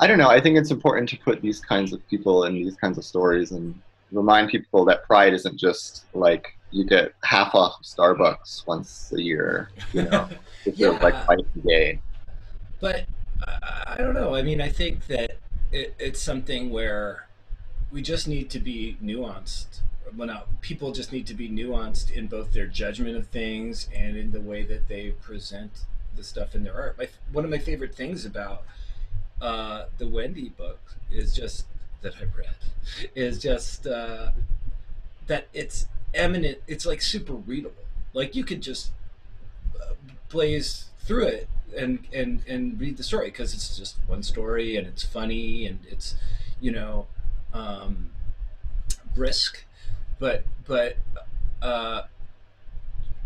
i 0.00 0.06
don't 0.06 0.16
know. 0.16 0.30
I 0.30 0.40
think 0.40 0.56
it's 0.56 0.70
important 0.70 1.10
to 1.10 1.18
put 1.18 1.42
these 1.42 1.60
kinds 1.60 1.92
of 1.92 2.00
people 2.08 2.44
in 2.44 2.54
these 2.54 2.76
kinds 2.76 2.96
of 2.96 3.04
stories 3.04 3.52
and 3.52 3.78
remind 4.12 4.48
people 4.48 4.86
that 4.86 5.04
pride 5.04 5.34
isn't 5.34 5.58
just 5.58 6.06
like 6.14 6.46
you 6.76 6.84
get 6.84 7.12
half 7.24 7.54
off 7.54 7.74
of 7.80 7.84
starbucks 7.86 8.66
once 8.66 9.12
a 9.16 9.22
year 9.22 9.72
you 9.92 10.02
know 10.02 10.28
if 10.66 10.78
you're 10.78 10.98
like 11.00 11.14
Yeah. 11.14 11.26
fighting 11.26 11.46
gay 11.66 12.02
But 12.80 13.06
I, 13.46 13.94
I 13.94 13.96
don't 13.98 14.14
know. 14.14 14.34
I 14.34 14.42
mean, 14.42 14.60
I 14.60 14.68
think 14.68 15.06
that 15.06 15.38
it, 15.72 15.94
it's 15.98 16.20
something 16.20 16.70
where 16.70 17.28
we 17.90 18.02
just 18.02 18.28
need 18.28 18.50
to 18.50 18.58
be 18.58 18.96
nuanced. 19.02 19.80
Well, 20.16 20.28
no, 20.28 20.42
people 20.60 20.92
just 20.92 21.12
need 21.12 21.26
to 21.28 21.34
be 21.34 21.48
nuanced 21.48 22.10
in 22.10 22.26
both 22.28 22.52
their 22.52 22.66
judgment 22.66 23.16
of 23.16 23.28
things 23.28 23.88
and 23.94 24.16
in 24.16 24.32
the 24.32 24.40
way 24.40 24.64
that 24.64 24.88
they 24.88 25.10
present 25.10 25.84
the 26.14 26.24
stuff 26.24 26.54
in 26.54 26.64
their 26.64 26.74
art. 26.74 26.98
My, 26.98 27.08
one 27.32 27.44
of 27.44 27.50
my 27.50 27.58
favorite 27.58 27.94
things 27.94 28.24
about 28.24 28.62
uh, 29.40 29.86
the 29.98 30.08
Wendy 30.08 30.48
book 30.50 30.80
is 31.10 31.34
just 31.34 31.66
that 32.02 32.14
I 32.16 32.24
read 32.36 32.56
is 33.14 33.38
just 33.40 33.86
uh, 33.86 34.30
that 35.26 35.48
it's 35.52 35.86
eminent. 36.16 36.58
It's 36.66 36.86
like 36.86 37.02
super 37.02 37.34
readable. 37.34 37.84
Like 38.12 38.34
you 38.34 38.44
could 38.44 38.62
just 38.62 38.92
uh, 39.80 39.94
blaze 40.28 40.86
through 41.00 41.26
it 41.26 41.48
and 41.76 42.00
and 42.12 42.42
and 42.48 42.80
read 42.80 42.96
the 42.96 43.02
story 43.02 43.26
because 43.26 43.54
it's 43.54 43.76
just 43.76 43.96
one 44.06 44.22
story 44.22 44.76
and 44.76 44.86
it's 44.86 45.04
funny 45.04 45.66
and 45.66 45.80
it's 45.88 46.14
you 46.60 46.72
know 46.72 47.06
um, 47.52 48.10
brisk, 49.14 49.64
but 50.18 50.44
but 50.66 50.96
uh, 51.62 52.02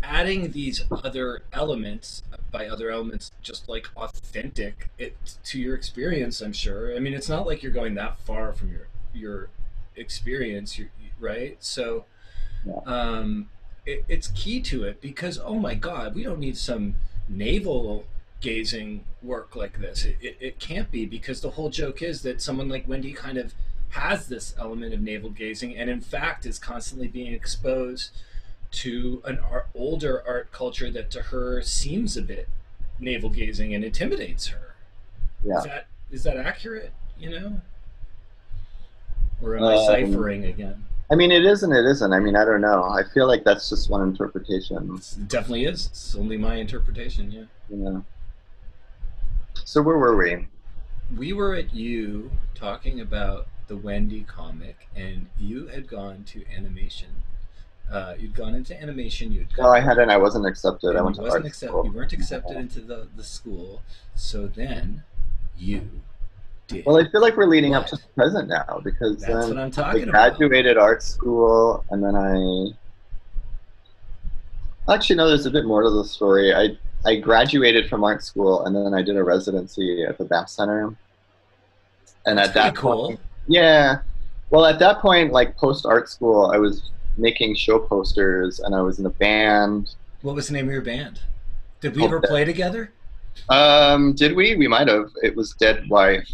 adding 0.03 0.51
these 0.51 0.83
other 0.91 1.43
elements 1.53 2.23
by 2.51 2.67
other 2.67 2.89
elements 2.89 3.31
just 3.41 3.69
like 3.69 3.87
authentic 3.95 4.89
it 4.97 5.15
to 5.43 5.59
your 5.59 5.73
experience 5.75 6.41
i'm 6.41 6.51
sure 6.51 6.93
i 6.95 6.99
mean 6.99 7.13
it's 7.13 7.29
not 7.29 7.45
like 7.45 7.63
you're 7.63 7.71
going 7.71 7.93
that 7.95 8.19
far 8.19 8.51
from 8.51 8.71
your 8.71 8.87
your 9.13 9.49
experience 9.95 10.79
right 11.19 11.57
so 11.63 12.03
Yeah. 12.65 12.73
um 12.85 13.49
it, 13.85 14.05
it's 14.07 14.27
key 14.29 14.61
to 14.61 14.83
it 14.83 15.01
because 15.01 15.39
oh 15.43 15.55
my 15.59 15.73
god 15.73 16.13
we 16.15 16.23
don't 16.23 16.39
need 16.39 16.57
some 16.57 16.95
navel 17.27 18.05
gazing 18.41 19.03
work 19.23 19.55
like 19.55 19.79
this 19.79 20.05
it, 20.05 20.17
it, 20.21 20.37
it 20.39 20.59
can't 20.59 20.91
be 20.91 21.05
because 21.05 21.41
the 21.41 21.51
whole 21.51 21.69
joke 21.69 22.01
is 22.01 22.21
that 22.21 22.41
someone 22.41 22.69
like 22.69 22.87
wendy 22.87 23.13
kind 23.13 23.37
of 23.37 23.53
has 23.89 24.27
this 24.27 24.53
element 24.57 24.93
of 24.93 25.01
navel 25.01 25.29
gazing 25.29 25.75
and 25.75 25.89
in 25.89 26.01
fact 26.01 26.45
is 26.45 26.57
constantly 26.59 27.07
being 27.07 27.33
exposed 27.33 28.11
to 28.71 29.21
an 29.25 29.37
art, 29.39 29.67
older 29.75 30.23
art 30.25 30.51
culture 30.51 30.89
that 30.89 31.11
to 31.11 31.23
her 31.23 31.61
seems 31.61 32.15
a 32.15 32.21
bit 32.21 32.47
navel 32.99 33.29
gazing 33.29 33.73
and 33.75 33.83
intimidates 33.83 34.47
her. 34.47 34.75
Yeah. 35.43 35.57
Is 35.57 35.63
that 35.65 35.87
is 36.11 36.23
that 36.23 36.37
accurate? 36.37 36.93
You 37.19 37.31
know, 37.31 37.61
or 39.41 39.57
am 39.57 39.63
I 39.63 39.73
Um, 39.75 39.85
ciphering 40.11 40.45
again? 40.45 40.85
I 41.11 41.15
mean, 41.15 41.31
it 41.31 41.45
is 41.45 41.61
and 41.63 41.73
it 41.73 41.85
isn't. 41.85 42.13
I 42.13 42.19
mean, 42.19 42.37
I 42.37 42.45
don't 42.45 42.61
know. 42.61 42.83
I 42.83 43.03
feel 43.13 43.27
like 43.27 43.43
that's 43.43 43.69
just 43.69 43.89
one 43.89 44.01
interpretation. 44.01 44.95
It 44.95 45.27
definitely 45.27 45.65
is. 45.65 45.87
It's 45.87 46.15
only 46.15 46.37
my 46.37 46.55
interpretation. 46.55 47.31
Yeah. 47.31 47.43
Know. 47.69 48.05
So 49.65 49.81
where 49.81 49.97
were 49.97 50.15
we? 50.15 50.47
We 51.15 51.33
were 51.33 51.53
at 51.53 51.73
you 51.73 52.31
talking 52.55 53.01
about 53.01 53.47
the 53.67 53.75
Wendy 53.75 54.21
comic, 54.23 54.87
and 54.95 55.27
you 55.37 55.67
had 55.67 55.87
gone 55.87 56.23
to 56.25 56.45
animation. 56.55 57.09
Uh, 57.91 58.15
you'd 58.17 58.33
gone 58.33 58.55
into 58.55 58.81
animation. 58.81 59.33
You'd 59.33 59.49
No, 59.57 59.67
I 59.67 59.81
hadn't. 59.81 60.09
I 60.09 60.17
wasn't 60.17 60.45
accepted. 60.45 60.95
I 60.95 61.01
went 61.01 61.17
to 61.17 61.23
wasn't 61.23 61.43
art 61.43 61.49
accept- 61.49 61.71
school. 61.71 61.85
You 61.85 61.91
weren't 61.91 62.13
accepted 62.13 62.55
into 62.55 62.79
the, 62.79 63.09
the 63.17 63.23
school. 63.23 63.81
So 64.15 64.47
then 64.47 65.03
you 65.57 66.01
did. 66.71 66.85
Well, 66.85 66.97
I 66.97 67.09
feel 67.09 67.21
like 67.21 67.37
we're 67.37 67.45
leading 67.47 67.75
up 67.75 67.87
to 67.87 67.95
the 67.95 68.03
present 68.15 68.47
now 68.49 68.81
because 68.83 69.17
That's 69.21 69.33
um, 69.45 69.49
what 69.51 69.57
I'm 69.59 69.67
I 69.67 69.69
talking 69.69 70.03
about. 70.03 70.11
graduated 70.37 70.77
art 70.77 71.03
school 71.03 71.83
and 71.89 72.03
then 72.03 72.15
I. 72.15 72.73
Actually, 74.93 75.17
no. 75.17 75.27
There's 75.27 75.45
a 75.45 75.51
bit 75.51 75.65
more 75.65 75.83
to 75.83 75.89
the 75.89 76.03
story. 76.03 76.53
I 76.53 76.77
I 77.05 77.15
graduated 77.15 77.89
from 77.89 78.03
art 78.03 78.23
school 78.23 78.65
and 78.65 78.75
then 78.75 78.93
I 78.93 79.01
did 79.01 79.15
a 79.17 79.23
residency 79.23 80.03
at 80.03 80.17
the 80.17 80.25
Banff 80.25 80.49
Center. 80.49 80.93
And 82.25 82.37
That's 82.37 82.49
at 82.49 82.53
that 82.53 82.75
cool. 82.75 83.07
point, 83.07 83.19
yeah. 83.47 84.01
Well, 84.51 84.65
at 84.65 84.77
that 84.79 84.99
point, 84.99 85.31
like 85.31 85.57
post 85.57 85.85
art 85.85 86.09
school, 86.09 86.51
I 86.53 86.57
was 86.57 86.91
making 87.17 87.55
show 87.55 87.79
posters 87.79 88.59
and 88.59 88.75
I 88.75 88.81
was 88.81 88.99
in 88.99 89.05
a 89.05 89.09
band. 89.09 89.95
What 90.21 90.35
was 90.35 90.47
the 90.47 90.53
name 90.53 90.67
of 90.67 90.71
your 90.73 90.81
band? 90.83 91.19
Did 91.79 91.95
we 91.95 92.03
Oh, 92.03 92.05
ever 92.05 92.21
play 92.21 92.45
together? 92.45 92.91
Um, 93.49 94.13
did 94.13 94.35
we? 94.35 94.55
We 94.55 94.67
might 94.67 94.87
have. 94.87 95.09
It 95.23 95.35
was 95.35 95.53
Dead 95.53 95.89
Wife. 95.89 96.27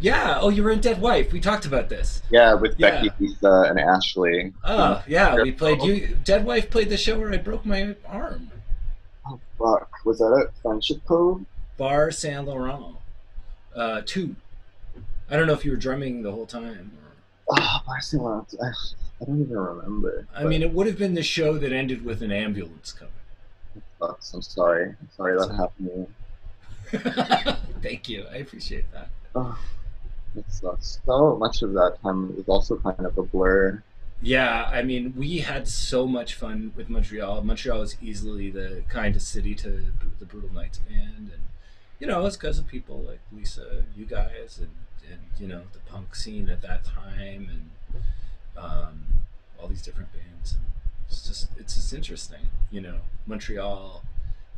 Yeah. 0.00 0.38
Oh, 0.40 0.48
you 0.48 0.62
were 0.62 0.70
in 0.70 0.80
Dead 0.80 1.00
Wife. 1.00 1.32
We 1.32 1.40
talked 1.40 1.66
about 1.66 1.88
this. 1.88 2.22
Yeah, 2.30 2.54
with 2.54 2.74
Yeah. 2.78 3.02
Becky, 3.02 3.10
Lisa, 3.20 3.66
and 3.68 3.78
Ashley. 3.78 4.52
Oh, 4.64 5.02
yeah. 5.06 5.40
We 5.40 5.52
played 5.52 5.82
you. 5.82 6.16
Dead 6.24 6.44
Wife 6.44 6.70
played 6.70 6.88
the 6.90 6.96
show 6.96 7.18
where 7.18 7.32
I 7.32 7.38
broke 7.38 7.64
my 7.64 7.94
arm. 8.06 8.50
Oh 9.26 9.40
fuck! 9.58 9.88
Was 10.04 10.18
that 10.18 10.26
a 10.26 10.50
friendship 10.60 10.98
code? 11.06 11.46
Bar 11.78 12.10
Saint 12.10 12.46
Laurent. 12.46 12.96
Uh, 13.74 14.02
two. 14.04 14.36
I 15.30 15.36
don't 15.36 15.46
know 15.46 15.54
if 15.54 15.64
you 15.64 15.70
were 15.70 15.76
drumming 15.78 16.22
the 16.22 16.30
whole 16.30 16.44
time. 16.46 16.92
Or... 17.48 17.56
Oh, 17.58 17.78
Barcelona. 17.86 18.44
I, 18.62 18.66
I 18.66 19.24
don't 19.24 19.40
even 19.40 19.56
remember. 19.56 20.26
I 20.34 20.44
mean, 20.44 20.62
it 20.62 20.72
would 20.74 20.86
have 20.86 20.98
been 20.98 21.14
the 21.14 21.22
show 21.22 21.56
that 21.56 21.72
ended 21.72 22.04
with 22.04 22.20
an 22.22 22.30
ambulance 22.30 22.92
coming. 22.92 23.12
but 23.98 24.18
I'm 24.34 24.42
sorry. 24.42 24.90
I'm 24.90 25.08
sorry 25.16 25.38
that 25.38 25.54
happened 25.54 25.88
to 26.92 26.98
me. 26.98 27.56
Thank 27.82 28.08
you. 28.10 28.26
I 28.30 28.36
appreciate 28.36 28.84
that. 28.92 29.08
Oh, 29.34 29.58
it 30.36 30.44
sucks. 30.48 31.00
So 31.06 31.36
much 31.36 31.62
of 31.62 31.72
that 31.74 31.98
time 32.02 32.36
was 32.36 32.48
also 32.48 32.76
kind 32.76 33.06
of 33.06 33.16
a 33.18 33.22
blur. 33.22 33.82
Yeah, 34.22 34.70
I 34.72 34.82
mean, 34.82 35.12
we 35.16 35.38
had 35.38 35.68
so 35.68 36.06
much 36.06 36.34
fun 36.34 36.72
with 36.76 36.88
Montreal. 36.88 37.42
Montreal 37.42 37.82
is 37.82 37.96
easily 38.00 38.50
the 38.50 38.82
kindest 38.88 39.28
city 39.28 39.54
to 39.56 39.84
the 40.18 40.24
Brutal 40.24 40.50
Knights 40.52 40.78
band, 40.78 41.30
and 41.32 41.42
you 41.98 42.06
know, 42.06 42.24
it's 42.24 42.36
because 42.36 42.58
of 42.58 42.66
people 42.66 42.98
like 43.06 43.20
Lisa, 43.32 43.84
you 43.96 44.06
guys, 44.06 44.58
and, 44.58 44.70
and 45.10 45.20
you 45.38 45.46
know, 45.46 45.62
the 45.72 45.78
punk 45.80 46.14
scene 46.14 46.48
at 46.48 46.62
that 46.62 46.84
time, 46.84 47.48
and 47.50 48.02
um, 48.56 49.04
all 49.60 49.68
these 49.68 49.82
different 49.82 50.10
bands. 50.12 50.54
And 50.54 50.64
it's 51.08 51.26
just, 51.26 51.50
it's 51.58 51.74
just 51.74 51.92
interesting, 51.92 52.46
you 52.70 52.80
know, 52.80 53.00
Montreal, 53.26 54.04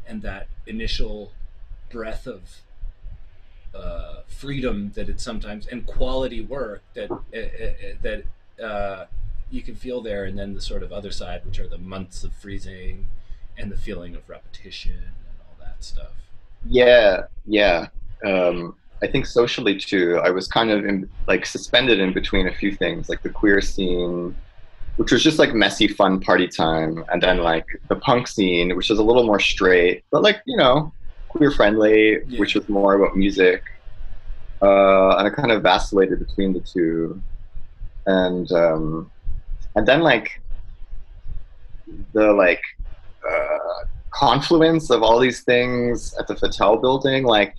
and 0.06 0.22
that 0.22 0.46
initial 0.66 1.32
breath 1.90 2.26
of 2.26 2.60
uh, 3.74 4.20
freedom 4.26 4.92
that 4.94 5.08
it 5.08 5.20
sometimes 5.20 5.66
and 5.66 5.86
quality 5.86 6.40
work 6.40 6.82
that 6.94 7.10
uh, 7.10 7.14
uh, 7.14 7.94
that 8.02 8.24
uh, 8.62 9.06
you 9.50 9.62
can 9.62 9.74
feel 9.74 10.00
there, 10.00 10.24
and 10.24 10.38
then 10.38 10.54
the 10.54 10.60
sort 10.60 10.82
of 10.82 10.92
other 10.92 11.10
side, 11.10 11.44
which 11.44 11.60
are 11.60 11.68
the 11.68 11.78
months 11.78 12.24
of 12.24 12.32
freezing 12.32 13.06
and 13.58 13.70
the 13.70 13.76
feeling 13.76 14.14
of 14.14 14.28
repetition 14.28 14.92
and 14.92 15.36
all 15.40 15.56
that 15.60 15.82
stuff. 15.82 16.12
Yeah, 16.68 17.24
yeah. 17.46 17.88
Um, 18.24 18.74
I 19.02 19.06
think 19.06 19.26
socially 19.26 19.76
too, 19.76 20.20
I 20.24 20.30
was 20.30 20.48
kind 20.48 20.70
of 20.70 20.84
in, 20.84 21.08
like 21.26 21.46
suspended 21.46 22.00
in 22.00 22.12
between 22.12 22.48
a 22.48 22.54
few 22.54 22.74
things, 22.74 23.08
like 23.08 23.22
the 23.22 23.28
queer 23.28 23.60
scene, 23.60 24.34
which 24.96 25.12
was 25.12 25.22
just 25.22 25.38
like 25.38 25.54
messy, 25.54 25.86
fun 25.86 26.20
party 26.20 26.48
time, 26.48 27.04
and 27.12 27.22
then 27.22 27.38
like 27.38 27.66
the 27.88 27.96
punk 27.96 28.26
scene, 28.26 28.74
which 28.74 28.88
was 28.88 28.98
a 28.98 29.02
little 29.02 29.24
more 29.24 29.40
straight, 29.40 30.04
but 30.10 30.22
like 30.22 30.40
you 30.46 30.56
know, 30.56 30.92
queer 31.36 31.50
friendly, 31.50 32.18
Yeah. 32.26 32.38
which 32.40 32.54
was 32.54 32.68
more 32.68 32.94
about 32.94 33.16
music. 33.16 33.62
Uh, 34.62 35.16
and 35.16 35.26
I 35.26 35.30
kind 35.30 35.52
of 35.52 35.62
vacillated 35.62 36.18
between 36.18 36.52
the 36.54 36.60
two, 36.60 37.20
and 38.06 38.50
um, 38.52 39.10
and 39.74 39.86
then 39.86 40.00
like 40.00 40.40
the 42.14 42.32
like 42.32 42.62
uh, 43.28 43.84
confluence 44.10 44.90
of 44.90 45.02
all 45.02 45.18
these 45.18 45.42
things 45.42 46.14
at 46.18 46.26
the 46.26 46.34
Fattel 46.34 46.80
building, 46.80 47.24
like 47.24 47.54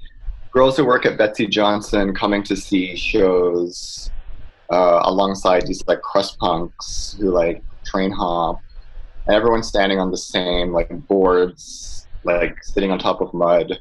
girls 0.52 0.76
who 0.76 0.86
work 0.86 1.06
at 1.06 1.18
Betsey 1.20 1.46
Johnson 1.46 2.16
coming 2.16 2.42
to 2.44 2.56
see 2.56 2.96
shows 2.96 4.10
uh, 4.72 5.02
alongside 5.04 5.68
these 5.68 5.84
like 5.88 6.02
crust 6.02 6.40
punks 6.40 7.16
who 7.20 7.30
like 7.30 7.62
train 7.86 8.12
hop, 8.12 8.60
and 9.28 9.36
everyone 9.36 9.62
standing 9.62 10.00
on 10.00 10.10
the 10.10 10.18
same 10.18 10.74
like 10.74 10.90
boards, 11.08 12.07
like 12.24 12.64
sitting 12.64 12.92
on 12.92 13.00
top 13.00 13.22
of 13.22 13.34
mud, 13.34 13.80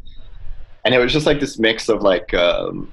and 0.85 0.95
it 0.95 0.99
was 0.99 1.13
just 1.13 1.27
like 1.27 1.41
this 1.41 1.59
mix 1.59 1.89
of 1.89 2.03
like. 2.03 2.33
Um, 2.35 2.93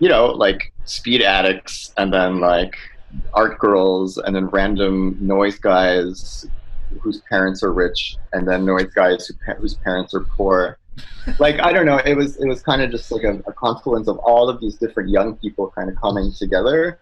you 0.00 0.08
know, 0.08 0.26
like 0.26 0.72
speed 0.84 1.22
addicts, 1.22 1.92
and 1.96 2.12
then 2.12 2.40
like 2.40 2.76
art 3.32 3.58
girls, 3.58 4.18
and 4.18 4.34
then 4.34 4.46
random 4.46 5.16
noise 5.20 5.58
guys 5.58 6.46
whose 7.00 7.22
parents 7.28 7.62
are 7.62 7.72
rich, 7.72 8.16
and 8.32 8.46
then 8.46 8.64
noise 8.64 8.92
guys 8.94 9.26
who, 9.26 9.34
pa- 9.46 9.58
whose 9.58 9.74
parents 9.74 10.14
are 10.14 10.24
poor. 10.36 10.78
Like 11.38 11.58
I 11.58 11.72
don't 11.72 11.86
know, 11.86 11.96
it 12.04 12.14
was 12.14 12.36
it 12.36 12.46
was 12.46 12.62
kind 12.62 12.82
of 12.82 12.90
just 12.90 13.10
like 13.10 13.24
a, 13.24 13.42
a 13.46 13.52
confluence 13.54 14.08
of 14.08 14.18
all 14.18 14.48
of 14.50 14.60
these 14.60 14.76
different 14.76 15.08
young 15.08 15.36
people 15.36 15.72
kind 15.74 15.88
of 15.88 15.96
coming 15.96 16.32
together. 16.32 17.00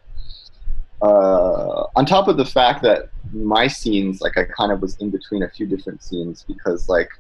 Uh, 1.02 1.84
on 1.96 2.06
top 2.06 2.28
of 2.28 2.36
the 2.36 2.44
fact 2.44 2.82
that 2.82 3.08
my 3.32 3.66
scenes, 3.66 4.20
like 4.20 4.38
I 4.38 4.44
kind 4.44 4.70
of 4.70 4.80
was 4.80 4.96
in 4.98 5.10
between 5.10 5.42
a 5.42 5.48
few 5.48 5.66
different 5.66 6.02
scenes 6.02 6.44
because 6.46 6.88
like 6.88 7.10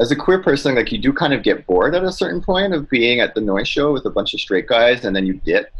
as 0.00 0.10
a 0.10 0.16
queer 0.16 0.42
person, 0.42 0.74
like 0.76 0.90
you 0.90 0.96
do 0.98 1.12
kind 1.12 1.34
of 1.34 1.42
get 1.42 1.66
bored 1.66 1.94
at 1.94 2.02
a 2.04 2.10
certain 2.12 2.40
point 2.40 2.72
of 2.72 2.88
being 2.88 3.20
at 3.20 3.34
the 3.34 3.40
noise 3.42 3.68
show 3.68 3.92
with 3.92 4.06
a 4.06 4.10
bunch 4.10 4.32
of 4.32 4.40
straight 4.40 4.66
guys, 4.66 5.04
and 5.04 5.14
then 5.14 5.26
you 5.26 5.34
dip, 5.44 5.70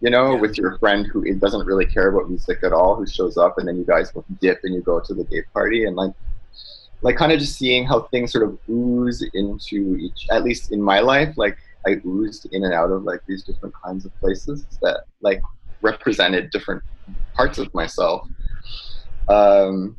you 0.00 0.10
know, 0.10 0.34
Yeah. 0.34 0.40
with 0.40 0.58
your 0.58 0.76
friend 0.78 1.06
who 1.06 1.32
doesn't 1.34 1.64
really 1.66 1.86
care 1.86 2.08
about 2.08 2.28
music 2.28 2.64
at 2.64 2.72
all, 2.72 2.96
who 2.96 3.06
shows 3.06 3.36
up, 3.36 3.58
and 3.58 3.68
then 3.68 3.76
you 3.76 3.84
guys 3.84 4.12
dip 4.40 4.58
and 4.64 4.74
you 4.74 4.80
go 4.80 4.98
to 4.98 5.14
the 5.14 5.22
gay 5.24 5.42
party, 5.54 5.84
and 5.84 5.94
like, 5.94 6.12
like 7.02 7.16
kind 7.16 7.30
of 7.30 7.38
just 7.38 7.56
seeing 7.56 7.86
how 7.86 8.00
things 8.10 8.32
sort 8.32 8.42
of 8.42 8.58
ooze 8.68 9.22
into 9.34 9.96
each. 9.96 10.26
At 10.32 10.42
least 10.42 10.72
in 10.72 10.82
my 10.82 10.98
life, 10.98 11.38
like 11.38 11.56
I 11.86 12.00
oozed 12.04 12.48
in 12.50 12.64
and 12.64 12.74
out 12.74 12.90
of 12.90 13.04
like 13.04 13.20
these 13.28 13.44
different 13.44 13.74
kinds 13.84 14.04
of 14.04 14.12
places 14.18 14.66
that 14.82 15.04
like 15.20 15.40
represented 15.82 16.50
different 16.50 16.82
parts 17.34 17.58
of 17.58 17.72
myself. 17.74 18.28
Um, 19.28 19.96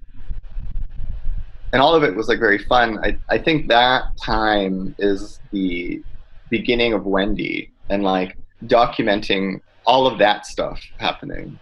and 1.74 1.82
all 1.82 1.96
of 1.96 2.04
it 2.04 2.16
was 2.16 2.28
like 2.28 2.40
very 2.40 2.58
fun. 2.58 3.00
I, 3.04 3.18
I 3.30 3.38
think 3.38 3.70
that 3.70 4.04
time 4.18 4.94
is 5.00 5.40
the 5.52 6.04
beginning 6.50 6.94
of 6.94 7.06
Wendy 7.06 7.72
and 7.90 8.04
like 8.04 8.38
documenting 8.66 9.62
all 9.86 10.06
of 10.06 10.20
that 10.20 10.46
stuff 10.46 10.82
happening. 10.98 11.58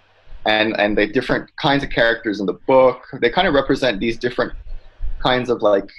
And 0.46 0.76
and 0.80 0.98
the 0.98 1.06
different 1.06 1.56
kinds 1.58 1.84
of 1.84 1.90
characters 1.90 2.40
in 2.40 2.46
the 2.46 2.54
book, 2.54 3.04
they 3.22 3.30
kind 3.30 3.48
of 3.48 3.54
represent 3.54 4.00
these 4.00 4.18
different 4.18 4.54
kinds 5.20 5.50
of 5.50 5.62
like 5.62 5.90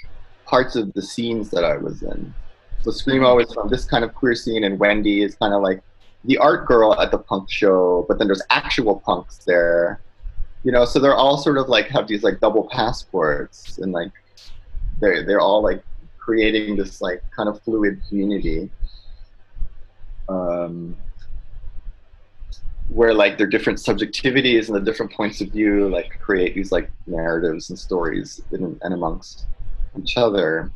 parts 0.45 0.75
of 0.75 0.91
the 0.93 1.01
scenes 1.01 1.49
that 1.51 1.63
I 1.63 1.77
was 1.77 2.03
in. 2.03 2.33
So 2.81 2.91
Screamo 2.91 3.41
is 3.41 3.53
from 3.53 3.69
this 3.69 3.85
kind 3.85 4.03
of 4.03 4.13
queer 4.13 4.35
scene 4.35 4.63
and 4.63 4.79
Wendy 4.79 5.21
is 5.21 5.35
kind 5.35 5.53
of 5.53 5.61
like 5.61 5.81
the 6.25 6.37
art 6.37 6.67
girl 6.67 6.99
at 6.99 7.11
the 7.11 7.17
punk 7.17 7.49
show, 7.49 8.05
but 8.07 8.19
then 8.19 8.27
there's 8.27 8.41
actual 8.49 8.99
punks 8.99 9.39
there. 9.45 10.01
You 10.63 10.71
know, 10.71 10.85
so 10.85 10.99
they're 10.99 11.15
all 11.15 11.37
sort 11.37 11.57
of 11.57 11.69
like 11.69 11.87
have 11.87 12.07
these 12.07 12.23
like 12.23 12.39
double 12.39 12.67
passports 12.71 13.79
and 13.79 13.91
like 13.91 14.11
they're 14.99 15.25
they're 15.25 15.39
all 15.39 15.63
like 15.63 15.83
creating 16.19 16.75
this 16.75 17.01
like 17.01 17.23
kind 17.35 17.49
of 17.49 17.61
fluid 17.63 18.01
community. 18.07 18.69
Um, 20.29 20.95
where 22.89 23.13
like 23.13 23.37
their 23.37 23.47
different 23.47 23.79
subjectivities 23.79 24.67
and 24.67 24.75
the 24.75 24.81
different 24.81 25.11
points 25.13 25.39
of 25.41 25.47
view 25.49 25.89
like 25.89 26.19
create 26.19 26.53
these 26.53 26.71
like 26.71 26.91
narratives 27.07 27.69
and 27.69 27.79
stories 27.79 28.41
in, 28.51 28.77
and 28.81 28.93
amongst 28.93 29.45
each 29.99 30.17
other. 30.17 30.71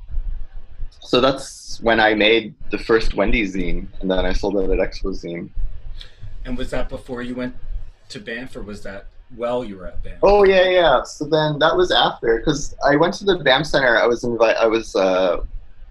So 1.05 1.21
that's 1.21 1.79
when 1.81 1.99
I 1.99 2.13
made 2.15 2.55
the 2.71 2.79
first 2.79 3.13
Wendy 3.13 3.47
zine, 3.47 3.87
and 4.01 4.09
then 4.09 4.25
I 4.25 4.33
sold 4.33 4.57
it 4.57 4.69
at 4.69 4.79
Expozine. 4.79 5.49
And 6.45 6.57
was 6.57 6.71
that 6.71 6.89
before 6.89 7.21
you 7.21 7.35
went 7.35 7.55
to 8.09 8.19
Banff, 8.19 8.55
or 8.55 8.61
was 8.61 8.81
that 8.83 9.05
while 9.35 9.63
you 9.63 9.77
were 9.77 9.87
at 9.87 10.03
Banff? 10.03 10.19
Oh 10.23 10.43
yeah, 10.45 10.67
yeah. 10.69 11.03
So 11.03 11.25
then 11.25 11.59
that 11.59 11.75
was 11.75 11.91
after, 11.91 12.37
because 12.37 12.75
I 12.85 12.95
went 12.95 13.13
to 13.15 13.25
the 13.25 13.37
Banff 13.37 13.67
Center. 13.67 13.97
I 13.97 14.07
was 14.07 14.23
invited. 14.23 14.57
I 14.57 14.67
was 14.67 14.95
uh, 14.95 15.43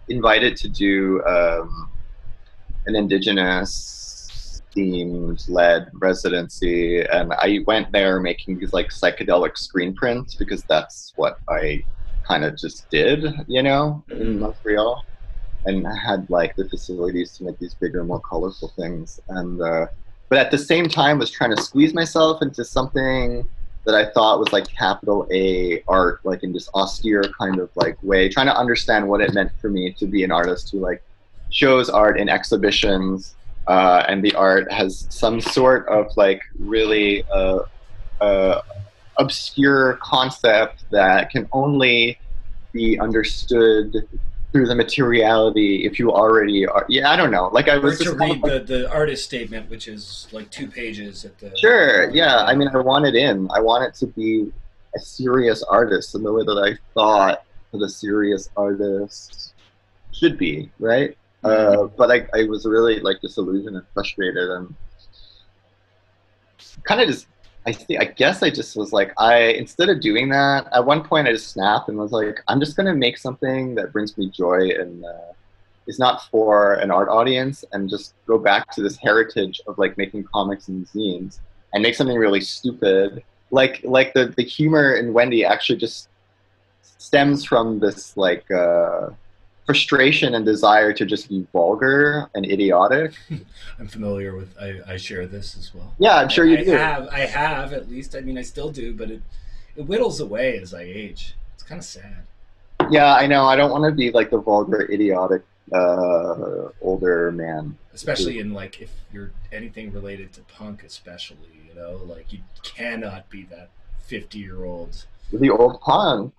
invited 0.08 0.56
to 0.58 0.68
do 0.68 1.22
um, 1.24 1.90
an 2.86 2.96
Indigenous 2.96 3.94
themed 4.74 5.48
led 5.48 5.88
residency 5.94 7.00
and 7.00 7.32
i 7.34 7.60
went 7.64 7.90
there 7.92 8.18
making 8.18 8.58
these 8.58 8.72
like 8.72 8.88
psychedelic 8.88 9.56
screen 9.56 9.94
prints 9.94 10.34
because 10.34 10.64
that's 10.64 11.12
what 11.14 11.38
i 11.48 11.80
kind 12.26 12.44
of 12.44 12.56
just 12.56 12.88
did 12.90 13.24
you 13.46 13.62
know 13.62 14.04
in 14.18 14.28
Mm-hmm. 14.28 14.40
montreal 14.40 15.02
and 15.66 15.86
I 15.86 15.96
had 15.96 16.28
like 16.28 16.54
the 16.56 16.68
facilities 16.68 17.36
to 17.38 17.44
make 17.44 17.58
these 17.58 17.74
bigger 17.74 18.04
more 18.04 18.20
colorful 18.20 18.72
things 18.78 19.20
and 19.28 19.60
uh, 19.60 19.86
but 20.28 20.38
at 20.38 20.50
the 20.50 20.58
same 20.58 20.88
time 20.88 21.18
was 21.18 21.30
trying 21.30 21.54
to 21.54 21.62
squeeze 21.62 21.94
myself 21.94 22.42
into 22.42 22.64
something 22.64 23.46
that 23.86 23.94
i 23.94 24.10
thought 24.12 24.38
was 24.38 24.52
like 24.52 24.66
capital 24.68 25.26
a 25.32 25.82
art 25.88 26.20
like 26.24 26.42
in 26.42 26.52
this 26.52 26.68
austere 26.74 27.22
kind 27.38 27.60
of 27.60 27.70
like 27.76 27.96
way 28.02 28.28
trying 28.28 28.46
to 28.46 28.56
understand 28.56 29.06
what 29.06 29.20
it 29.20 29.34
meant 29.34 29.52
for 29.60 29.68
me 29.68 29.92
to 29.92 30.06
be 30.06 30.24
an 30.24 30.32
artist 30.32 30.70
who 30.72 30.78
like 30.80 31.02
shows 31.50 31.90
art 31.90 32.18
in 32.18 32.28
exhibitions 32.28 33.36
uh, 33.66 34.04
and 34.08 34.22
the 34.24 34.34
art 34.34 34.70
has 34.72 35.06
some 35.10 35.40
sort 35.40 35.88
of 35.88 36.06
like 36.16 36.40
really 36.58 37.24
uh, 37.32 37.58
uh, 38.20 38.60
obscure 39.18 39.94
concept 40.02 40.84
that 40.90 41.30
can 41.30 41.48
only 41.52 42.18
be 42.72 42.98
understood 42.98 43.94
through 44.52 44.66
the 44.66 44.74
materiality 44.74 45.84
if 45.84 45.98
you 45.98 46.12
already 46.12 46.66
are 46.66 46.86
yeah 46.88 47.10
i 47.10 47.16
don't 47.16 47.30
know. 47.30 47.48
Like 47.52 47.68
i 47.68 47.76
was 47.76 47.98
to 47.98 48.04
just 48.04 48.16
read 48.16 48.42
the, 48.42 48.60
the 48.60 48.90
artist 48.90 49.24
statement, 49.24 49.68
which 49.68 49.88
is 49.88 50.28
like 50.32 50.50
two 50.50 50.68
pages 50.68 51.24
at 51.24 51.38
the. 51.38 51.56
sure 51.56 52.10
yeah 52.10 52.44
i 52.44 52.54
mean 52.54 52.68
i 52.68 52.76
want 52.78 53.06
it 53.06 53.14
in. 53.14 53.48
I 53.52 53.60
want 53.60 53.84
it 53.84 53.94
to 54.00 54.06
be 54.06 54.52
a 54.94 55.00
serious 55.00 55.62
artist 55.64 56.14
in 56.14 56.22
the 56.22 56.32
way 56.32 56.44
that 56.44 56.58
i 56.58 56.78
thought 56.94 57.44
that 57.72 57.82
a 57.82 57.88
serious 57.88 58.48
artist 58.56 59.54
should 60.12 60.38
be 60.38 60.70
right? 60.78 61.16
Uh, 61.42 61.88
but 61.98 62.10
I, 62.10 62.26
I 62.32 62.44
was 62.44 62.64
really 62.64 63.00
like 63.00 63.20
disillusioned 63.20 63.76
and 63.76 63.84
frustrated 63.92 64.48
and 64.48 64.74
kind 66.84 67.02
of 67.02 67.08
just 67.08 67.26
I 67.66 67.72
think 67.72 68.00
I 68.00 68.04
guess 68.04 68.42
I 68.42 68.50
just 68.50 68.76
was 68.76 68.92
like 68.92 69.12
I 69.18 69.36
instead 69.36 69.88
of 69.88 70.00
doing 70.00 70.28
that 70.30 70.68
at 70.72 70.84
one 70.84 71.02
point 71.02 71.28
I 71.28 71.32
just 71.32 71.48
snapped 71.48 71.88
and 71.88 71.96
was 71.96 72.12
like 72.12 72.40
I'm 72.48 72.60
just 72.60 72.76
gonna 72.76 72.94
make 72.94 73.16
something 73.16 73.74
that 73.76 73.92
brings 73.92 74.16
me 74.18 74.28
joy 74.30 74.68
and 74.78 75.04
uh, 75.04 75.32
is 75.86 75.98
not 75.98 76.24
for 76.30 76.74
an 76.74 76.90
art 76.90 77.08
audience 77.08 77.64
and 77.72 77.88
just 77.88 78.14
go 78.26 78.38
back 78.38 78.70
to 78.72 78.82
this 78.82 78.96
heritage 78.96 79.60
of 79.66 79.78
like 79.78 79.96
making 79.96 80.24
comics 80.24 80.68
and 80.68 80.86
zines 80.86 81.40
and 81.72 81.82
make 81.82 81.94
something 81.94 82.16
really 82.16 82.40
stupid. 82.40 83.22
Like 83.50 83.80
like 83.84 84.12
the 84.14 84.26
the 84.36 84.44
humor 84.44 84.94
in 84.94 85.12
Wendy 85.12 85.44
actually 85.44 85.78
just 85.78 86.08
stems 86.98 87.44
from 87.44 87.78
this 87.78 88.16
like 88.16 88.50
uh, 88.50 89.10
frustration 89.66 90.34
and 90.34 90.44
desire 90.44 90.92
to 90.92 91.06
just 91.06 91.28
be 91.28 91.46
vulgar 91.52 92.28
and 92.34 92.44
idiotic. 92.44 93.14
I'm 93.78 93.88
familiar 93.88 94.36
with. 94.36 94.56
I, 94.58 94.80
I 94.86 94.96
share 94.96 95.26
this 95.26 95.56
as 95.56 95.74
well. 95.74 95.94
Yeah, 95.98 96.16
I'm 96.16 96.28
sure 96.28 96.44
you 96.44 96.58
I, 96.58 96.64
do. 96.64 96.74
I 96.74 96.78
have. 96.78 97.08
I 97.08 97.20
have 97.20 97.72
at 97.72 97.88
least. 97.88 98.14
I 98.14 98.20
mean, 98.20 98.38
I 98.38 98.42
still 98.42 98.70
do, 98.70 98.94
but 98.94 99.10
it 99.10 99.22
it 99.76 99.82
whittles 99.82 100.20
away 100.20 100.58
as 100.58 100.74
I 100.74 100.82
age. 100.82 101.34
It's 101.54 101.62
kind 101.62 101.78
of 101.78 101.84
sad. 101.84 102.24
Yeah, 102.90 103.14
I 103.14 103.26
know. 103.26 103.46
I 103.46 103.56
don't 103.56 103.70
want 103.70 103.84
to 103.84 103.92
be 103.92 104.10
like 104.10 104.30
the 104.30 104.38
vulgar, 104.38 104.90
idiotic 104.90 105.42
uh, 105.72 106.68
older 106.80 107.32
man. 107.32 107.76
Especially 107.92 108.38
in 108.38 108.52
like 108.52 108.80
if 108.80 108.90
you're 109.12 109.32
anything 109.52 109.92
related 109.92 110.32
to 110.34 110.40
punk, 110.42 110.82
especially 110.82 111.48
you 111.66 111.74
know, 111.74 112.00
like 112.04 112.32
you 112.32 112.40
cannot 112.62 113.28
be 113.30 113.44
that 113.44 113.70
fifty 114.00 114.38
year 114.38 114.64
old. 114.64 115.06
The 115.32 115.50
old 115.50 115.80
punk. 115.80 116.32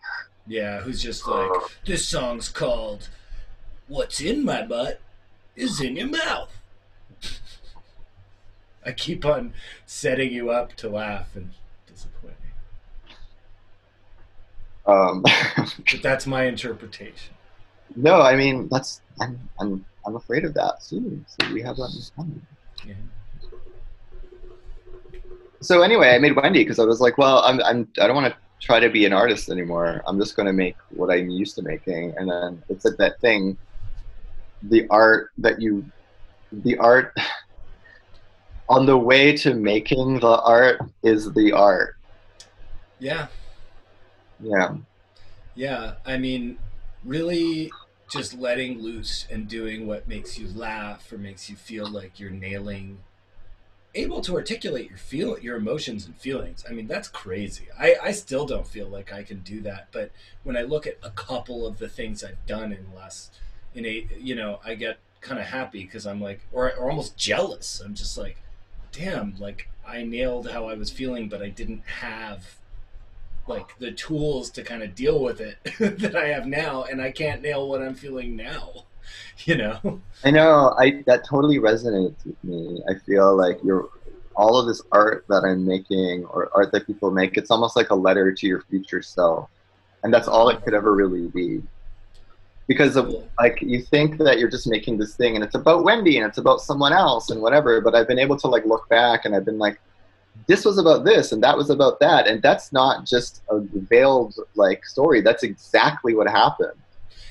Yeah, 0.47 0.81
who's 0.81 1.01
just 1.01 1.27
like 1.27 1.49
this 1.85 2.07
song's 2.07 2.49
called 2.49 3.09
"What's 3.87 4.21
in 4.21 4.43
My 4.45 4.61
Butt 4.63 5.01
Is 5.55 5.81
in 5.81 5.95
Your 5.95 6.07
Mouth." 6.07 6.51
I 8.85 8.91
keep 8.91 9.25
on 9.25 9.53
setting 9.87 10.31
you 10.31 10.51
up 10.51 10.73
to 10.75 10.89
laugh 10.89 11.35
and 11.35 11.49
disappoint 11.87 12.35
me, 13.07 13.15
Um, 14.85 15.23
but 15.91 16.01
that's 16.03 16.27
my 16.27 16.43
interpretation. 16.43 17.33
no, 17.95 18.21
I 18.21 18.35
mean 18.35 18.67
that's 18.69 19.01
I'm 19.19 19.49
I'm 19.59 19.83
I'm 20.05 20.15
afraid 20.15 20.45
of 20.45 20.53
that 20.53 20.81
too. 20.87 21.25
So 21.25 21.51
we 21.51 21.63
have 21.63 21.77
that 21.77 21.91
in 21.95 22.01
common. 22.15 22.47
Yeah. 22.85 22.93
So 25.61 25.81
anyway, 25.81 26.09
I 26.13 26.19
made 26.19 26.35
Wendy 26.35 26.59
because 26.63 26.77
I 26.77 26.83
was 26.85 27.01
like, 27.01 27.17
well, 27.17 27.39
I'm 27.39 27.59
I'm 27.63 27.87
I 27.99 28.05
don't 28.05 28.15
want 28.15 28.31
to 28.31 28.39
try 28.59 28.79
to 28.79 28.89
be 28.89 29.05
an 29.05 29.13
artist 29.13 29.49
anymore. 29.49 30.01
I'm 30.07 30.19
just 30.19 30.35
going 30.35 30.47
to 30.47 30.53
make 30.53 30.77
what 30.89 31.11
I'm 31.11 31.29
used 31.29 31.55
to 31.55 31.61
making, 31.61 32.13
and 32.17 32.29
then 32.29 32.63
it's 32.69 32.85
like 32.85 32.97
that 32.97 33.19
thing, 33.21 33.57
the 34.63 34.87
art 34.89 35.31
that 35.37 35.61
you, 35.61 35.85
the 36.51 36.77
art. 36.77 37.15
On 38.67 38.87
the 38.87 38.97
way 38.97 39.37
to 39.37 39.53
making 39.53 40.21
the 40.21 40.41
art 40.41 40.79
is 41.03 41.31
the 41.33 41.51
art. 41.51 41.97
Yeah, 42.97 43.27
Yeah. 44.39 44.77
yeah. 45.53 45.95
I 46.03 46.17
mean, 46.17 46.57
really, 47.03 47.71
just 48.11 48.33
letting 48.33 48.81
loose 48.81 49.27
and 49.29 49.47
doing 49.47 49.85
what 49.85 50.07
makes 50.07 50.39
you 50.39 50.47
laugh 50.47 51.11
or 51.11 51.17
makes 51.19 51.47
you 51.47 51.55
feel 51.55 51.87
like 51.87 52.19
you're 52.19 52.31
nailing, 52.31 52.97
able 53.95 54.21
to 54.21 54.35
articulate 54.35 54.89
your 54.89 54.97
feel, 54.97 55.39
your 55.39 55.55
emotions 55.55 56.05
and 56.05 56.15
feelings. 56.15 56.63
I 56.69 56.73
mean, 56.73 56.87
that's 56.87 57.07
crazy. 57.07 57.67
I, 57.79 57.95
I 58.03 58.11
still 58.11 58.45
don't 58.45 58.67
feel 58.67 58.87
like 58.87 59.11
I 59.11 59.23
can 59.23 59.39
do 59.39 59.61
that. 59.61 59.87
But 59.91 60.11
when 60.43 60.57
I 60.57 60.61
look 60.61 60.85
at 60.85 60.97
a 61.01 61.09
couple 61.11 61.65
of 61.65 61.79
the 61.79 61.89
things 61.89 62.23
I've 62.23 62.45
done 62.45 62.71
in 62.71 62.89
the 62.89 62.95
last, 62.95 63.33
in 63.73 63.85
a, 63.85 64.07
you 64.19 64.35
know, 64.35 64.59
I 64.63 64.75
get 64.75 64.97
kind 65.21 65.39
of 65.39 65.47
happy 65.47 65.83
because 65.83 66.05
I'm 66.05 66.21
like, 66.21 66.41
or, 66.51 66.73
or 66.75 66.89
almost 66.89 67.17
jealous. 67.17 67.81
I'm 67.83 67.95
just 67.95 68.17
like, 68.17 68.37
damn, 68.91 69.35
like 69.39 69.69
I 69.87 70.03
nailed 70.03 70.49
how 70.49 70.69
I 70.69 70.75
was 70.75 70.89
feeling, 70.89 71.29
but 71.29 71.41
I 71.41 71.49
didn't 71.49 71.83
have 71.99 72.55
like 73.47 73.77
the 73.77 73.91
tools 73.91 74.49
to 74.51 74.63
kind 74.63 74.81
of 74.81 74.95
deal 74.95 75.19
with 75.19 75.39
it 75.39 75.57
that 75.79 76.15
I 76.15 76.27
have 76.27 76.47
now, 76.47 76.83
and 76.83 77.01
I 77.01 77.11
can't 77.11 77.41
nail 77.41 77.67
what 77.67 77.81
I'm 77.81 77.95
feeling 77.95 78.35
now. 78.35 78.85
You 79.45 79.57
know? 79.57 80.01
I 80.23 80.31
know. 80.31 80.73
I 80.79 81.03
that 81.05 81.25
totally 81.25 81.59
resonates 81.59 82.25
with 82.25 82.41
me. 82.43 82.81
I 82.89 82.95
feel 82.95 83.35
like 83.35 83.59
you're 83.63 83.89
all 84.35 84.57
of 84.57 84.67
this 84.67 84.81
art 84.91 85.25
that 85.29 85.43
I'm 85.43 85.65
making 85.65 86.25
or 86.25 86.49
art 86.55 86.71
that 86.71 86.87
people 86.87 87.11
make. 87.11 87.37
It's 87.37 87.51
almost 87.51 87.75
like 87.75 87.89
a 87.89 87.95
letter 87.95 88.33
to 88.33 88.47
your 88.47 88.61
future 88.61 89.01
self, 89.01 89.49
and 90.03 90.13
that's 90.13 90.27
all 90.27 90.49
it 90.49 90.63
could 90.63 90.73
ever 90.73 90.93
really 90.93 91.27
be. 91.27 91.61
Because 92.67 92.95
of 92.95 93.13
like 93.39 93.61
you 93.61 93.81
think 93.81 94.17
that 94.17 94.39
you're 94.39 94.49
just 94.49 94.67
making 94.67 94.97
this 94.97 95.15
thing 95.15 95.35
and 95.35 95.43
it's 95.43 95.53
about 95.53 95.83
Wendy 95.83 96.17
and 96.17 96.25
it's 96.25 96.39
about 96.39 96.61
someone 96.61 96.93
else 96.93 97.29
and 97.29 97.39
whatever. 97.39 97.79
But 97.79 97.93
I've 97.93 98.07
been 98.07 98.17
able 98.17 98.37
to 98.37 98.47
like 98.47 98.65
look 98.65 98.89
back 98.89 99.25
and 99.25 99.35
I've 99.35 99.45
been 99.45 99.59
like, 99.59 99.79
this 100.47 100.65
was 100.65 100.79
about 100.79 101.05
this 101.05 101.31
and 101.31 101.43
that 101.43 101.55
was 101.55 101.69
about 101.69 101.99
that, 101.99 102.25
and 102.27 102.41
that's 102.41 102.73
not 102.73 103.05
just 103.05 103.43
a 103.49 103.59
veiled 103.59 104.35
like 104.55 104.85
story. 104.85 105.21
That's 105.21 105.43
exactly 105.43 106.15
what 106.15 106.27
happened. 106.27 106.79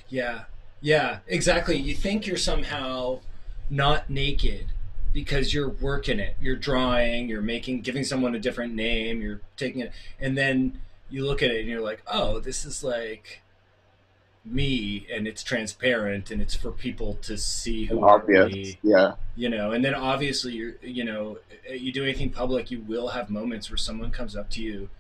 Yeah, 0.09 0.45
yeah, 0.85 1.21
exactly. 1.27 1.79
You 1.79 1.95
think 1.95 2.27
you're 2.27 2.37
somehow 2.37 3.21
not 3.71 4.11
naked 4.11 4.67
because 5.15 5.55
you're 5.55 5.71
working 5.71 6.21
it. 6.21 6.37
You're 6.39 6.57
drawing, 6.57 7.27
you're 7.27 7.41
making, 7.41 7.81
giving 7.81 8.05
someone 8.05 8.35
a 8.35 8.39
different 8.39 8.75
name, 8.75 9.23
you're 9.23 9.41
taking 9.57 9.81
it, 9.81 9.93
and 10.21 10.37
then 10.37 10.83
you 11.09 11.25
look 11.25 11.43
at 11.43 11.51
it 11.51 11.61
and 11.61 11.71
you're 11.71 11.81
like, 11.81 12.03
oh, 12.07 12.39
this 12.39 12.67
is 12.67 12.85
like 12.85 13.41
me, 14.45 15.07
and 15.11 15.27
it's 15.27 15.43
transparent, 15.43 16.31
and 16.31 16.43
it's 16.43 16.55
for 16.55 16.71
people 16.71 17.15
to 17.23 17.39
see 17.39 17.87
who 17.87 18.05
Obvious. 18.07 18.53
me. 18.53 18.79
Yeah. 18.83 19.15
you 19.37 19.49
know 19.49 19.73
and 19.73 19.83
then 19.83 19.95
obviously 19.95 20.53
you're 20.53 20.75
you 20.83 21.03
know 21.03 21.39
uh, 21.71 21.73
you 21.73 21.93
do 21.93 22.03
anything 22.03 22.29
public 22.29 22.71
you 22.71 22.81
will 22.81 23.09
have 23.09 23.31
moments 23.31 23.71
where 23.71 23.79
someone 23.79 24.11
comes 24.11 24.37
up 24.37 24.51
to 24.51 24.63
you 24.63 24.91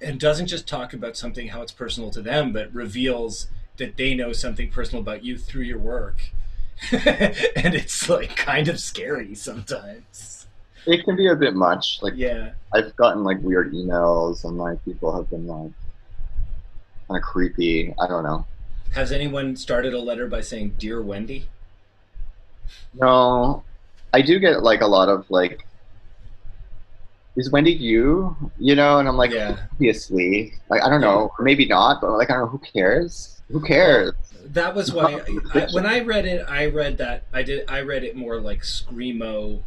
and 0.00 0.20
doesn't 0.20 0.46
just 0.48 0.68
talk 0.68 0.92
about 0.92 1.16
something 1.16 1.48
how 1.48 1.62
it's 1.62 1.72
personal 1.72 2.10
to 2.10 2.20
them 2.20 2.52
but 2.52 2.72
reveals 2.74 3.46
that 3.78 3.96
they 3.96 4.14
know 4.14 4.32
something 4.32 4.70
personal 4.70 5.02
about 5.02 5.24
you 5.24 5.38
through 5.38 5.62
your 5.62 5.78
work 5.78 6.16
and 6.92 7.74
it's 7.74 8.08
like 8.08 8.36
kind 8.36 8.68
of 8.68 8.78
scary 8.78 9.34
sometimes. 9.34 10.46
It 10.86 11.04
can 11.04 11.16
be 11.16 11.26
a 11.28 11.34
bit 11.34 11.54
much. 11.54 11.98
Like 12.02 12.14
Yeah. 12.16 12.52
I've 12.72 12.94
gotten 12.96 13.24
like 13.24 13.38
weird 13.40 13.72
emails 13.72 14.44
and 14.44 14.56
like 14.58 14.84
people 14.84 15.14
have 15.16 15.28
been 15.28 15.46
like 15.46 15.72
kind 17.08 17.18
of 17.18 17.22
creepy. 17.22 17.94
I 18.00 18.06
don't 18.06 18.22
know. 18.22 18.46
Has 18.94 19.10
anyone 19.12 19.56
started 19.56 19.92
a 19.92 19.98
letter 19.98 20.26
by 20.28 20.40
saying 20.40 20.76
"Dear 20.78 21.02
Wendy"? 21.02 21.48
No, 22.94 23.64
I 24.14 24.22
do 24.22 24.38
get 24.38 24.62
like 24.62 24.80
a 24.80 24.86
lot 24.86 25.08
of 25.08 25.30
like, 25.30 25.66
is 27.36 27.50
Wendy 27.50 27.72
you? 27.72 28.36
You 28.58 28.74
know, 28.76 28.98
and 28.98 29.08
I'm 29.08 29.16
like, 29.16 29.30
Yeah. 29.32 29.56
obviously, 29.72 30.54
like 30.70 30.82
I 30.82 30.88
don't 30.88 31.00
know, 31.00 31.32
maybe 31.40 31.66
not, 31.66 32.00
but 32.00 32.12
like 32.12 32.30
I 32.30 32.34
don't 32.34 32.44
know, 32.44 32.48
who 32.48 32.58
cares? 32.58 33.37
Who 33.50 33.60
cares? 33.62 34.12
That 34.44 34.74
was 34.74 34.92
why 34.92 35.22
I, 35.54 35.66
when 35.72 35.86
I 35.86 36.00
read 36.00 36.26
it, 36.26 36.44
I 36.48 36.66
read 36.66 36.98
that 36.98 37.24
I 37.32 37.42
did. 37.42 37.68
I 37.68 37.80
read 37.80 38.04
it 38.04 38.16
more 38.16 38.40
like 38.40 38.62
screamo. 38.62 39.62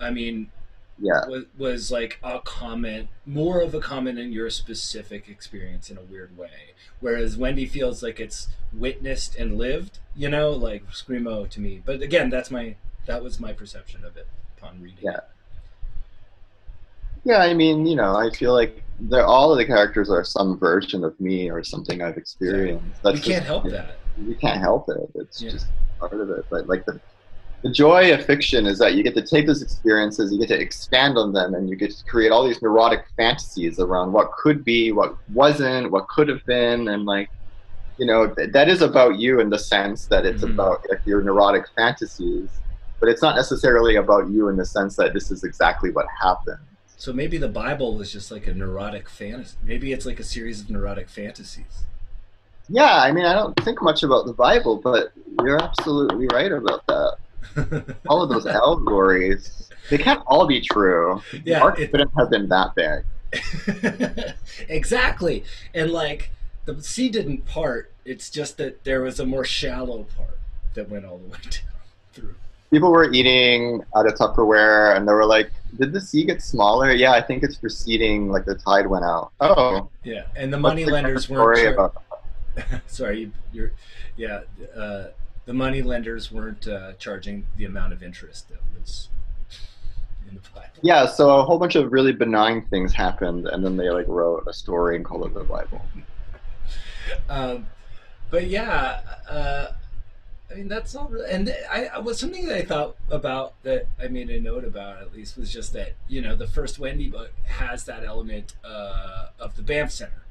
I 0.00 0.10
mean, 0.10 0.50
Yeah, 0.98 1.26
was, 1.26 1.44
was 1.56 1.90
like 1.90 2.18
a 2.22 2.40
comment, 2.40 3.08
more 3.26 3.60
of 3.60 3.74
a 3.74 3.80
comment 3.80 4.18
in 4.18 4.32
your 4.32 4.48
specific 4.50 5.28
experience 5.28 5.90
in 5.90 5.98
a 5.98 6.02
weird 6.02 6.36
way. 6.38 6.74
Whereas 7.00 7.36
Wendy 7.36 7.66
feels 7.66 8.02
like 8.02 8.20
it's 8.20 8.48
witnessed 8.72 9.36
and 9.36 9.58
lived, 9.58 9.98
you 10.16 10.28
know, 10.28 10.50
like 10.50 10.88
screamo 10.90 11.48
to 11.50 11.60
me. 11.60 11.82
But 11.84 12.02
again, 12.02 12.30
that's 12.30 12.50
my 12.50 12.76
that 13.06 13.22
was 13.22 13.40
my 13.40 13.52
perception 13.52 14.04
of 14.04 14.16
it 14.16 14.26
upon 14.56 14.80
reading. 14.80 14.98
Yeah. 15.02 15.20
yeah. 17.24 17.38
I 17.38 17.54
mean, 17.54 17.86
you 17.86 17.96
know, 17.96 18.16
I 18.16 18.30
feel 18.30 18.52
like 18.52 18.82
they're 19.00 19.24
all 19.26 19.52
of 19.52 19.58
the 19.58 19.64
characters 19.64 20.10
are 20.10 20.24
some 20.24 20.58
version 20.58 21.04
of 21.04 21.18
me 21.20 21.50
or 21.50 21.62
something 21.62 22.02
I've 22.02 22.16
experienced. 22.16 23.02
That's 23.02 23.16
you 23.16 23.22
can't 23.22 23.44
just- 23.44 23.46
help 23.46 23.64
that. 23.70 23.96
you 24.20 24.34
can't 24.34 24.60
help 24.60 24.88
it. 24.88 25.08
It's 25.14 25.40
Yeah. 25.40 25.50
just 25.50 25.66
part 26.00 26.12
of 26.14 26.30
it. 26.30 26.44
But 26.50 26.68
like 26.68 26.84
the 26.86 27.00
the 27.62 27.70
joy 27.72 28.14
of 28.14 28.24
fiction 28.24 28.66
is 28.66 28.78
that 28.78 28.94
you 28.94 29.02
get 29.02 29.16
to 29.16 29.22
take 29.22 29.44
those 29.48 29.62
experiences, 29.62 30.32
you 30.32 30.38
get 30.38 30.46
to 30.46 30.60
expand 30.60 31.18
on 31.18 31.32
them, 31.32 31.54
and 31.54 31.68
you 31.68 31.74
get 31.74 31.90
to 31.90 32.04
create 32.04 32.30
all 32.30 32.44
these 32.46 32.62
neurotic 32.62 33.04
fantasies 33.16 33.80
around 33.80 34.12
what 34.12 34.30
could 34.30 34.64
be, 34.64 34.92
what 34.92 35.16
wasn't, 35.34 35.90
what 35.90 36.06
could 36.08 36.28
have 36.28 36.44
been, 36.46 36.86
and 36.88 37.04
like 37.04 37.28
you 37.96 38.06
know 38.06 38.28
th- 38.32 38.52
that 38.52 38.68
is 38.68 38.80
about 38.80 39.18
you 39.18 39.40
in 39.40 39.50
the 39.50 39.58
sense 39.58 40.06
that 40.06 40.24
it's 40.24 40.42
Mhm. 40.44 40.50
about 40.54 40.84
like, 40.88 41.00
your 41.04 41.20
neurotic 41.20 41.64
fantasies, 41.76 42.48
but 43.00 43.08
it's 43.08 43.22
not 43.22 43.34
necessarily 43.34 43.96
about 43.96 44.28
you 44.30 44.48
in 44.48 44.56
the 44.56 44.64
sense 44.64 44.94
that 44.96 45.12
this 45.12 45.30
is 45.32 45.42
exactly 45.42 45.90
what 45.90 46.06
happened. 46.22 46.58
So 46.98 47.12
maybe 47.12 47.38
the 47.38 47.48
Bible 47.48 47.96
was 47.96 48.12
just 48.12 48.32
like 48.32 48.48
a 48.48 48.54
neurotic 48.54 49.08
fantasy. 49.08 49.56
Maybe 49.62 49.92
it's 49.92 50.04
like 50.04 50.18
a 50.18 50.24
series 50.24 50.60
of 50.60 50.68
neurotic 50.68 51.08
fantasies. 51.08 51.86
Yeah, 52.68 52.96
I 52.98 53.12
mean, 53.12 53.24
I 53.24 53.34
don't 53.34 53.54
think 53.64 53.80
much 53.80 54.02
about 54.02 54.26
the 54.26 54.32
Bible, 54.32 54.76
but 54.82 55.12
you're 55.42 55.62
absolutely 55.62 56.26
right 56.32 56.50
about 56.50 56.84
that. 56.88 57.96
all 58.08 58.20
of 58.20 58.28
those 58.28 58.46
allegories, 58.46 59.70
they 59.90 59.96
can't 59.96 60.22
all 60.26 60.46
be 60.48 60.60
true. 60.60 61.22
Yeah, 61.44 61.60
Mark 61.60 61.78
it- 61.78 61.92
couldn't 61.92 62.10
have 62.18 62.30
been 62.30 62.48
that 62.48 62.74
big. 62.74 64.34
exactly. 64.68 65.44
And 65.72 65.92
like 65.92 66.32
the 66.64 66.82
sea 66.82 67.08
didn't 67.08 67.46
part. 67.46 67.92
It's 68.04 68.28
just 68.28 68.56
that 68.56 68.82
there 68.82 69.02
was 69.02 69.20
a 69.20 69.24
more 69.26 69.44
shallow 69.44 70.02
part 70.16 70.38
that 70.74 70.88
went 70.90 71.04
all 71.04 71.18
the 71.18 71.28
way 71.28 71.38
down 71.42 71.52
through. 72.12 72.34
People 72.70 72.90
were 72.92 73.10
eating 73.12 73.82
out 73.96 74.06
of 74.06 74.14
Tupperware, 74.14 74.96
and 74.96 75.08
they 75.08 75.12
were 75.12 75.24
like, 75.24 75.50
"Did 75.78 75.92
the 75.92 76.00
sea 76.00 76.24
get 76.24 76.42
smaller?" 76.42 76.92
Yeah, 76.92 77.12
I 77.12 77.20
think 77.22 77.42
it's 77.42 77.62
receding. 77.62 78.30
Like 78.30 78.44
the 78.44 78.56
tide 78.56 78.86
went 78.86 79.04
out. 79.04 79.32
Oh, 79.40 79.88
Yeah, 80.04 80.24
and 80.36 80.52
the 80.52 80.58
what's 80.58 80.62
money 80.74 80.84
lenders 80.84 81.28
weren't. 81.30 81.56
story 81.56 81.74
char- 81.74 81.74
about 81.74 82.02
Sorry, 82.86 83.20
you, 83.20 83.32
you're. 83.52 83.72
Yeah, 84.16 84.40
uh, 84.76 85.08
the 85.46 85.54
money 85.54 85.80
lenders 85.80 86.30
weren't 86.30 86.66
uh, 86.68 86.92
charging 86.98 87.46
the 87.56 87.64
amount 87.64 87.92
of 87.94 88.02
interest 88.02 88.48
that 88.50 88.58
was 88.78 89.08
in 90.28 90.34
the 90.34 90.40
Bible. 90.54 90.68
Yeah, 90.82 91.06
so 91.06 91.38
a 91.38 91.42
whole 91.44 91.58
bunch 91.58 91.74
of 91.76 91.90
really 91.92 92.12
benign 92.12 92.66
things 92.66 92.92
happened, 92.92 93.46
and 93.46 93.64
then 93.64 93.76
they 93.78 93.88
like 93.88 94.06
wrote 94.08 94.44
a 94.46 94.52
story 94.52 94.96
and 94.96 95.04
called 95.04 95.24
it 95.24 95.32
the 95.34 95.44
Bible. 95.44 95.80
um, 97.30 97.66
but 98.30 98.48
yeah, 98.48 99.00
uh, 99.30 99.68
I 100.50 100.54
mean 100.54 100.68
that's 100.68 100.94
all. 100.94 101.08
Really, 101.08 101.30
and 101.30 101.54
I, 101.70 101.86
I 101.86 101.98
was 101.98 102.18
something 102.18 102.46
that 102.46 102.56
I 102.56 102.62
thought 102.62 102.96
about 103.10 103.54
that 103.64 103.86
I 104.02 104.08
made 104.08 104.30
a 104.30 104.40
note 104.40 104.64
about 104.64 105.00
at 105.02 105.12
least 105.12 105.36
was 105.36 105.52
just 105.52 105.72
that 105.74 105.92
you 106.08 106.22
know 106.22 106.34
the 106.34 106.46
first 106.46 106.78
Wendy 106.78 107.08
book 107.08 107.32
has 107.44 107.84
that 107.84 108.04
element 108.04 108.54
uh, 108.64 109.28
of 109.38 109.56
the 109.56 109.62
Banff 109.62 109.92
Center 109.92 110.22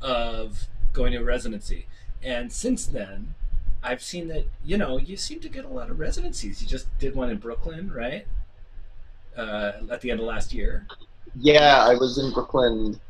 of 0.00 0.66
going 0.92 1.12
to 1.12 1.18
a 1.18 1.24
residency, 1.24 1.86
and 2.22 2.52
since 2.52 2.86
then. 2.86 3.34
I've 3.82 4.02
seen 4.02 4.28
that 4.28 4.44
you 4.62 4.76
know 4.76 4.98
you 4.98 5.16
seem 5.16 5.40
to 5.40 5.48
get 5.48 5.64
a 5.64 5.68
lot 5.68 5.88
of 5.88 5.98
residencies. 5.98 6.60
You 6.60 6.68
just 6.68 6.86
did 6.98 7.14
one 7.14 7.30
in 7.30 7.38
Brooklyn, 7.38 7.90
right? 7.90 8.26
Uh, 9.34 9.72
at 9.90 10.02
the 10.02 10.10
end 10.10 10.20
of 10.20 10.26
last 10.26 10.52
year. 10.52 10.86
Yeah, 11.34 11.86
I 11.88 11.94
was 11.94 12.18
in 12.18 12.30
Brooklyn 12.30 13.00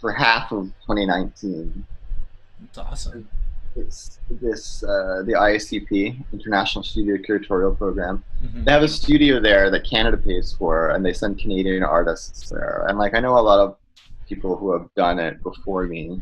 for 0.00 0.12
half 0.12 0.52
of 0.52 0.66
2019. 0.86 1.86
It's 2.64 2.78
awesome. 2.78 3.28
It's 3.74 4.18
this 4.30 4.82
uh, 4.84 5.22
the 5.24 5.32
ISCP 5.32 6.22
International 6.32 6.82
Studio 6.84 7.16
Curatorial 7.16 7.76
Program. 7.76 8.22
Mhm. 8.44 8.64
they 8.64 8.72
have 8.72 8.82
a 8.82 8.88
studio 8.88 9.40
there 9.40 9.70
that 9.70 9.84
Canada 9.88 10.16
pays 10.16 10.52
for, 10.52 10.90
and 10.90 11.04
they 11.04 11.12
send 11.12 11.38
Canadian 11.38 11.82
artists 11.82 12.50
there. 12.50 12.84
And 12.88 12.98
like 12.98 13.14
I 13.14 13.20
know 13.20 13.38
a 13.38 13.40
lot 13.40 13.60
of 13.60 13.76
people 14.28 14.56
who 14.56 14.72
have 14.72 14.88
done 14.94 15.18
it 15.18 15.42
before 15.42 15.84
me. 15.84 16.20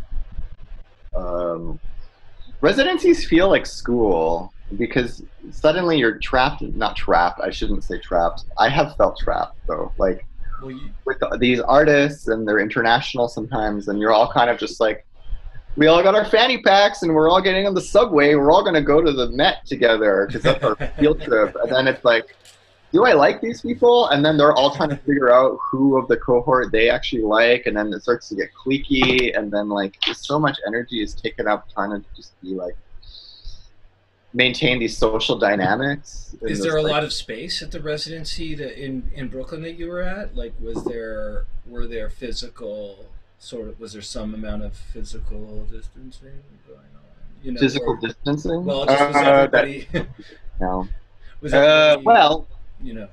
Um, 1.16 1.78
residencies 2.60 3.26
feel 3.26 3.48
like 3.48 3.66
school 3.66 4.52
because 4.78 5.22
suddenly 5.50 5.98
you're 5.98 6.18
trapped. 6.18 6.62
Not 6.62 6.94
trapped. 6.96 7.40
I 7.40 7.50
shouldn't 7.50 7.82
say 7.84 7.98
trapped. 7.98 8.44
I 8.58 8.68
have 8.68 8.96
felt 8.96 9.18
trapped 9.18 9.56
though. 9.66 9.92
Like 9.98 10.24
Well, 10.62 10.70
you, 10.70 10.90
with 11.04 11.18
these 11.40 11.60
artists, 11.60 12.28
and 12.28 12.46
they're 12.46 12.60
international 12.60 13.28
sometimes, 13.28 13.88
and 13.88 13.98
you're 13.98 14.12
all 14.12 14.30
kind 14.32 14.50
of 14.50 14.58
just 14.58 14.78
like. 14.80 15.04
We 15.76 15.86
all 15.86 16.02
got 16.02 16.14
our 16.14 16.24
fanny 16.24 16.60
packs 16.62 17.02
and 17.02 17.14
we're 17.14 17.28
all 17.28 17.40
getting 17.40 17.66
on 17.66 17.74
the 17.74 17.80
subway. 17.80 18.34
We're 18.34 18.50
all 18.50 18.62
going 18.62 18.74
to 18.74 18.82
go 18.82 19.00
to 19.00 19.12
the 19.12 19.28
Met 19.30 19.64
together 19.66 20.26
because 20.26 20.42
that's 20.42 20.64
our 20.64 20.74
field 20.98 21.22
trip. 21.22 21.56
And 21.62 21.72
then 21.72 21.88
it's 21.88 22.04
like, 22.04 22.36
do 22.92 23.04
I 23.04 23.12
like 23.12 23.40
these 23.40 23.60
people? 23.60 24.08
And 24.08 24.24
then 24.24 24.36
they're 24.36 24.52
all 24.52 24.74
trying 24.74 24.88
to 24.90 24.96
figure 24.96 25.32
out 25.32 25.58
who 25.70 25.96
of 25.96 26.08
the 26.08 26.16
cohort 26.16 26.72
they 26.72 26.90
actually 26.90 27.22
like, 27.22 27.66
and 27.66 27.76
then 27.76 27.92
it 27.92 28.02
starts 28.02 28.28
to 28.30 28.34
get 28.34 28.48
cliquey, 28.52 29.36
and 29.36 29.50
then 29.52 29.68
like 29.68 29.98
just 30.00 30.24
so 30.24 30.38
much 30.40 30.58
energy 30.66 31.02
is 31.02 31.14
taken 31.14 31.46
up 31.46 31.72
trying 31.72 31.90
to 31.90 32.04
just 32.16 32.40
be 32.40 32.48
like 32.48 32.76
maintain 34.32 34.78
these 34.78 34.96
social 34.96 35.38
dynamics. 35.38 36.34
Is 36.42 36.62
there 36.62 36.76
a 36.76 36.82
like- 36.82 36.92
lot 36.92 37.04
of 37.04 37.12
space 37.12 37.62
at 37.62 37.70
the 37.70 37.80
residency 37.80 38.54
that 38.56 38.82
in 38.82 39.10
in 39.14 39.28
Brooklyn 39.28 39.62
that 39.62 39.78
you 39.78 39.88
were 39.88 40.02
at? 40.02 40.34
Like, 40.34 40.54
was 40.60 40.82
there 40.84 41.46
were 41.66 41.86
there 41.86 42.10
physical 42.10 43.06
sort 43.40 43.68
of 43.68 43.80
was 43.80 43.92
there 43.94 44.02
some 44.02 44.34
amount 44.34 44.62
of 44.62 44.76
physical 44.76 45.66
distancing 45.70 46.28
going 46.68 46.78
on? 46.78 46.84
You 47.42 47.52
know, 47.52 47.60
physical 47.60 47.94
or- 47.94 47.96
distancing? 47.96 48.64
Well, 48.64 48.84
just 48.86 49.00
was 49.08 49.16
Uh, 49.16 49.46
that- 49.46 49.64
everybody 49.64 50.06
no. 50.60 50.88
was 51.40 51.52
Uh, 51.54 51.96
well, 52.04 52.46
you 52.82 52.94
know, 52.94 53.08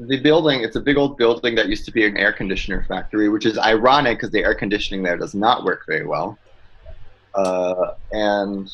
the 0.00 0.18
building 0.20 0.62
it's 0.62 0.76
a 0.76 0.80
big 0.80 0.96
old 0.96 1.16
building 1.16 1.54
that 1.54 1.68
used 1.68 1.84
to 1.84 1.92
be 1.92 2.04
an 2.06 2.16
air 2.16 2.32
conditioner 2.32 2.84
factory 2.88 3.28
which 3.28 3.44
is 3.46 3.58
ironic 3.58 4.16
because 4.18 4.30
the 4.30 4.42
air 4.42 4.54
conditioning 4.54 5.02
there 5.02 5.16
does 5.18 5.34
not 5.34 5.62
work 5.64 5.84
very 5.86 6.06
well 6.06 6.38
uh, 7.34 7.92
and 8.12 8.72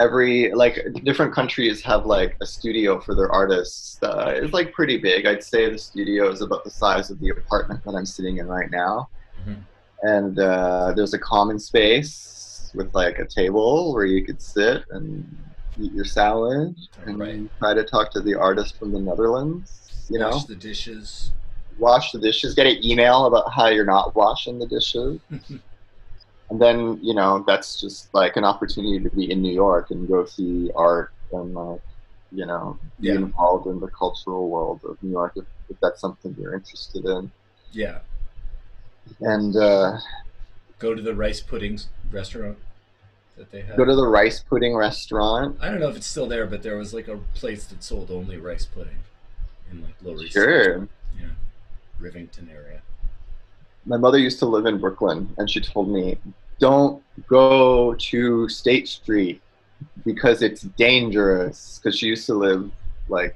every 0.00 0.52
like 0.52 0.78
different 1.04 1.34
countries 1.34 1.82
have 1.82 2.06
like 2.06 2.36
a 2.40 2.46
studio 2.46 3.00
for 3.00 3.14
their 3.14 3.30
artists 3.32 3.98
uh, 4.02 4.32
it's 4.36 4.52
like 4.52 4.72
pretty 4.72 4.96
big 4.98 5.26
i'd 5.26 5.42
say 5.42 5.68
the 5.70 5.78
studio 5.78 6.30
is 6.30 6.40
about 6.40 6.62
the 6.64 6.70
size 6.70 7.10
of 7.10 7.18
the 7.20 7.30
apartment 7.30 7.80
that 7.84 7.92
i'm 7.92 8.06
sitting 8.06 8.38
in 8.38 8.46
right 8.46 8.70
now 8.70 9.08
Mhm. 9.40 9.64
and 10.02 10.38
uh, 10.38 10.92
there's 10.96 11.14
a 11.14 11.18
common 11.18 11.58
space 11.58 12.70
with 12.74 12.88
like 12.94 13.18
a 13.18 13.26
table 13.26 13.92
where 13.94 14.04
you 14.04 14.24
could 14.24 14.40
sit 14.42 14.84
and 14.90 15.24
eat 15.80 15.92
your 15.92 16.04
salad 16.04 16.74
and 17.06 17.18
Right. 17.18 17.40
try 17.60 17.74
to 17.74 17.84
talk 17.84 18.10
to 18.12 18.20
the 18.20 18.34
artist 18.34 18.78
from 18.78 18.92
the 18.92 19.00
netherlands 19.00 20.06
you 20.10 20.18
know 20.18 20.30
wash 20.30 20.44
the 20.44 20.56
dishes. 20.56 21.32
wash 21.76 22.12
the 22.12 22.18
dishes, 22.18 22.54
get 22.54 22.66
an 22.66 22.84
email 22.84 23.26
about 23.26 23.52
how 23.52 23.68
you're 23.68 23.84
not 23.84 24.14
washing 24.16 24.58
the 24.58 24.66
dishes. 24.66 25.20
and 26.50 26.60
then, 26.60 26.98
you 27.02 27.14
know, 27.14 27.44
that's 27.46 27.80
just 27.80 28.12
like 28.14 28.36
an 28.36 28.44
opportunity 28.44 29.00
to 29.00 29.10
be 29.10 29.30
in 29.30 29.42
New 29.42 29.52
York 29.52 29.90
and 29.90 30.08
go 30.08 30.24
see 30.24 30.70
art 30.74 31.12
and 31.32 31.54
like, 31.54 31.80
you 32.30 32.46
know, 32.46 32.78
be 33.00 33.08
Yeah. 33.08 33.14
involved 33.14 33.66
in 33.66 33.80
the 33.80 33.88
cultural 33.88 34.48
world 34.50 34.80
of 34.88 34.96
New 35.02 35.10
York 35.10 35.32
if, 35.36 35.44
if 35.68 35.76
that's 35.82 36.00
something 36.00 36.34
you're 36.38 36.54
interested 36.54 37.04
in. 37.04 37.32
Yeah, 37.72 38.00
And 39.20 39.56
uh, 39.56 39.98
go 40.78 40.94
to 40.94 41.02
the 41.02 41.14
rice 41.14 41.40
puddings 41.40 41.88
restaurant 42.10 42.58
that 43.36 43.50
they 43.50 43.60
have. 43.62 43.76
go 43.76 43.84
to 43.84 43.94
the 43.94 44.06
rice 44.06 44.40
pudding 44.40 44.74
restaurant. 44.76 45.58
I 45.60 45.68
don't 45.70 45.80
know 45.80 45.88
if 45.88 45.96
it's 45.96 46.06
still 46.06 46.26
there, 46.28 46.46
but 46.46 46.62
there 46.62 46.76
was 46.76 46.94
like 46.94 47.08
a 47.08 47.18
place 47.34 47.64
that 47.66 47.82
sold 47.82 48.10
only 48.10 48.36
rice 48.38 48.64
pudding 48.66 48.98
in 49.70 49.82
like 49.82 49.94
Lower 50.02 50.22
East 50.22 50.32
Sure. 50.32 50.88
yeah, 51.18 51.28
Rivington 52.00 52.50
area. 52.50 52.82
My 53.88 53.96
mother 53.96 54.18
used 54.18 54.38
to 54.40 54.46
live 54.46 54.66
in 54.66 54.78
Brooklyn 54.78 55.34
and 55.38 55.50
she 55.50 55.60
told 55.60 55.88
me, 55.88 56.18
don't 56.60 57.02
go 57.26 57.94
to 57.94 58.48
State 58.48 58.86
Street 58.88 59.40
because 60.04 60.42
it's 60.42 60.62
dangerous. 60.62 61.80
Because 61.82 61.98
she 61.98 62.06
used 62.06 62.26
to 62.26 62.34
live 62.34 62.70
like 63.08 63.34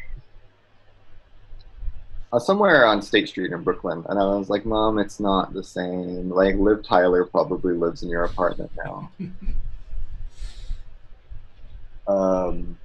uh, 2.33 2.39
somewhere 2.39 2.87
on 2.87 3.03
State 3.03 3.29
Street 3.29 3.53
in 3.53 3.63
Brooklyn, 3.63 4.05
and 4.09 4.19
I 4.19 4.25
was 4.25 4.49
like, 4.49 4.65
"Mom, 4.65 4.99
it's 4.99 5.21
not 5.21 5.53
the 5.53 5.63
same." 5.63 6.31
Like, 6.31 6.57
Liv 6.57 6.83
Tyler 6.83 7.27
probably 7.27 7.75
lives 7.75 8.03
in 8.03 8.09
your 8.09 8.25
apartment 8.25 8.71
now. 8.77 9.11
um, 12.09 12.79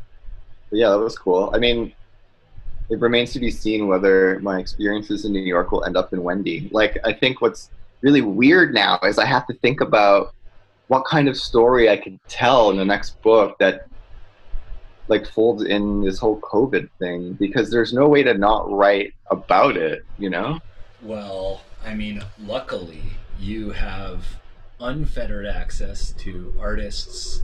but 0.69 0.79
yeah, 0.79 0.89
that 0.89 0.99
was 0.99 1.17
cool. 1.17 1.49
I 1.53 1.59
mean, 1.59 1.93
it 2.89 2.99
remains 2.99 3.33
to 3.33 3.39
be 3.39 3.51
seen 3.51 3.87
whether 3.87 4.39
my 4.39 4.59
experiences 4.59 5.25
in 5.25 5.33
New 5.33 5.41
York 5.41 5.71
will 5.71 5.83
end 5.83 5.97
up 5.97 6.13
in 6.13 6.23
Wendy. 6.23 6.69
Like, 6.71 6.97
I 7.03 7.13
think 7.13 7.41
what's 7.41 7.69
really 8.01 8.21
weird 8.21 8.73
now 8.73 8.99
is 9.03 9.17
I 9.17 9.25
have 9.25 9.45
to 9.47 9.53
think 9.55 9.81
about 9.81 10.33
what 10.87 11.05
kind 11.05 11.27
of 11.27 11.35
story 11.35 11.89
I 11.89 11.97
could 11.97 12.19
tell 12.27 12.69
in 12.69 12.77
the 12.77 12.85
next 12.85 13.21
book 13.21 13.57
that 13.59 13.87
like 15.09 15.25
folds 15.27 15.63
in 15.63 16.01
this 16.01 16.19
whole 16.19 16.39
COVID 16.41 16.89
thing 16.99 17.33
because 17.33 17.69
there's 17.69 17.93
no 17.93 18.07
way 18.07 18.23
to 18.23 18.33
not 18.33 18.69
write 18.69 19.13
about 19.31 19.77
it, 19.77 20.03
you 20.17 20.29
know? 20.29 20.59
Well, 21.01 21.61
I 21.85 21.93
mean, 21.93 22.23
luckily 22.39 23.03
you 23.39 23.71
have 23.71 24.25
unfettered 24.79 25.45
access 25.45 26.11
to 26.13 26.53
artists' 26.59 27.43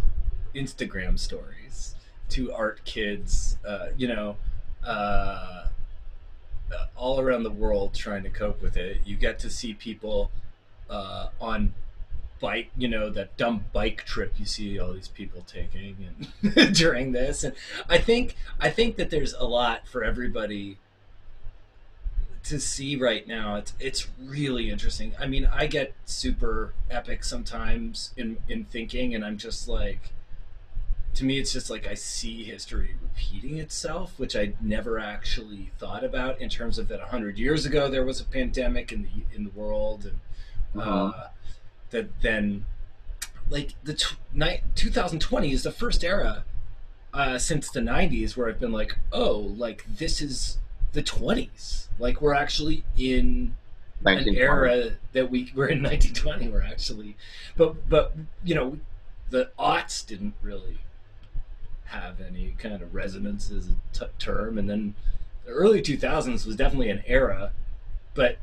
Instagram 0.56 1.18
stories, 1.18 1.95
to 2.30 2.52
art 2.53 2.84
kids, 2.86 3.57
uh, 3.65 3.88
you 3.98 4.07
know, 4.07 4.38
uh, 4.85 5.68
all 6.95 7.19
around 7.19 7.43
the 7.43 7.51
world 7.51 7.93
trying 7.93 8.23
to 8.23 8.30
cope 8.30 8.61
with 8.61 8.77
it. 8.77 9.01
You 9.05 9.15
get 9.15 9.39
to 9.39 9.49
see 9.49 9.73
people 9.73 10.31
uh, 10.89 11.30
on 11.39 11.73
bike, 12.39 12.69
you 12.77 12.88
know, 12.88 13.10
that 13.10 13.35
dumb 13.38 13.65
bike 13.72 14.03
trip 14.05 14.34
you 14.38 14.45
see 14.45 14.80
all 14.80 14.93
these 14.93 15.07
people 15.07 15.43
taking 15.47 15.95
and 16.43 16.76
during 16.76 17.11
this. 17.11 17.43
And 17.43 17.55
I 17.89 17.97
think 17.97 18.35
I 18.60 18.69
think 18.69 18.97
that 18.97 19.10
there's 19.10 19.34
a 19.34 19.45
lot 19.45 19.88
for 19.88 20.03
everybody 20.03 20.77
to 22.43 22.60
see 22.60 22.95
right 22.95 23.27
now. 23.27 23.55
It's 23.55 23.73
it's 23.80 24.07
really 24.19 24.69
interesting. 24.69 25.14
I 25.19 25.27
mean, 25.27 25.45
I 25.51 25.68
get 25.68 25.93
super 26.05 26.73
epic 26.89 27.23
sometimes 27.23 28.11
in 28.18 28.38
in 28.49 28.65
thinking 28.65 29.15
and 29.15 29.23
I'm 29.23 29.38
just 29.38 29.68
like 29.68 30.12
to 31.15 31.26
me 31.26 31.40
it's 31.40 31.53
just 31.53 31.69
like 31.69 31.85
I 31.88 31.94
see 31.94 32.44
history 32.44 32.95
repeating 33.02 33.57
itself, 33.60 34.14
which 34.18 34.35
I 34.35 34.53
never 34.61 34.99
actually 34.99 35.72
thought 35.77 36.03
about 36.03 36.40
in 36.41 36.49
terms 36.49 36.77
of 36.80 36.88
that 36.88 36.99
100 36.99 37.38
years 37.38 37.65
ago 37.65 37.90
there 37.90 38.06
was 38.06 38.19
a 38.19 38.26
pandemic 38.26 38.91
in 38.91 39.03
the 39.03 39.35
in 39.35 39.44
the 39.45 39.52
world 39.52 40.06
and 40.06 40.19
uh, 40.81 41.11
Mhm. 41.11 41.30
that 41.91 42.22
then 42.22 42.65
like 43.49 43.76
the 43.84 43.94
t- 43.94 44.15
ni- 44.34 44.61
2020 44.76 45.52
is 45.52 45.64
the 45.64 45.72
first 45.72 46.03
era 46.03 46.44
uh, 47.14 47.38
since 47.38 47.69
the 47.69 47.80
90s 47.80 48.35
where 48.35 48.48
I've 48.49 48.60
been 48.60 48.72
like, 48.72 48.98
oh, 49.11 49.38
like 49.38 49.85
this 49.88 50.19
is 50.22 50.57
the 50.94 51.03
20s. 51.03 51.88
Like 51.99 52.22
we're 52.22 52.34
actually 52.34 52.84
in 52.98 53.56
an 54.18 54.35
era 54.40 54.91
that 55.11 55.30
we 55.30 55.52
we're 55.56 55.68
in 55.68 55.84
1920. 55.84 56.49
We're 56.49 56.64
actually, 56.64 57.15
but 57.56 57.88
but 57.88 58.14
you 58.44 58.56
know, 58.56 58.80
the 59.30 59.52
aughts 59.60 60.03
didn't 60.06 60.34
really 60.41 60.80
have 61.94 62.20
any 62.22 62.56
kind 62.57 62.82
of 62.82 62.94
resonance 62.94 63.49
as 63.52 63.68
a 63.68 63.76
t- 63.98 64.11
term, 64.20 64.57
and 64.57 64.70
then 64.70 64.95
the 65.45 65.52
early 65.52 65.82
2000s 65.82 66.45
was 66.45 66.56
definitely 66.56 66.90
an 66.90 67.03
era, 67.06 67.52
but 68.14 68.38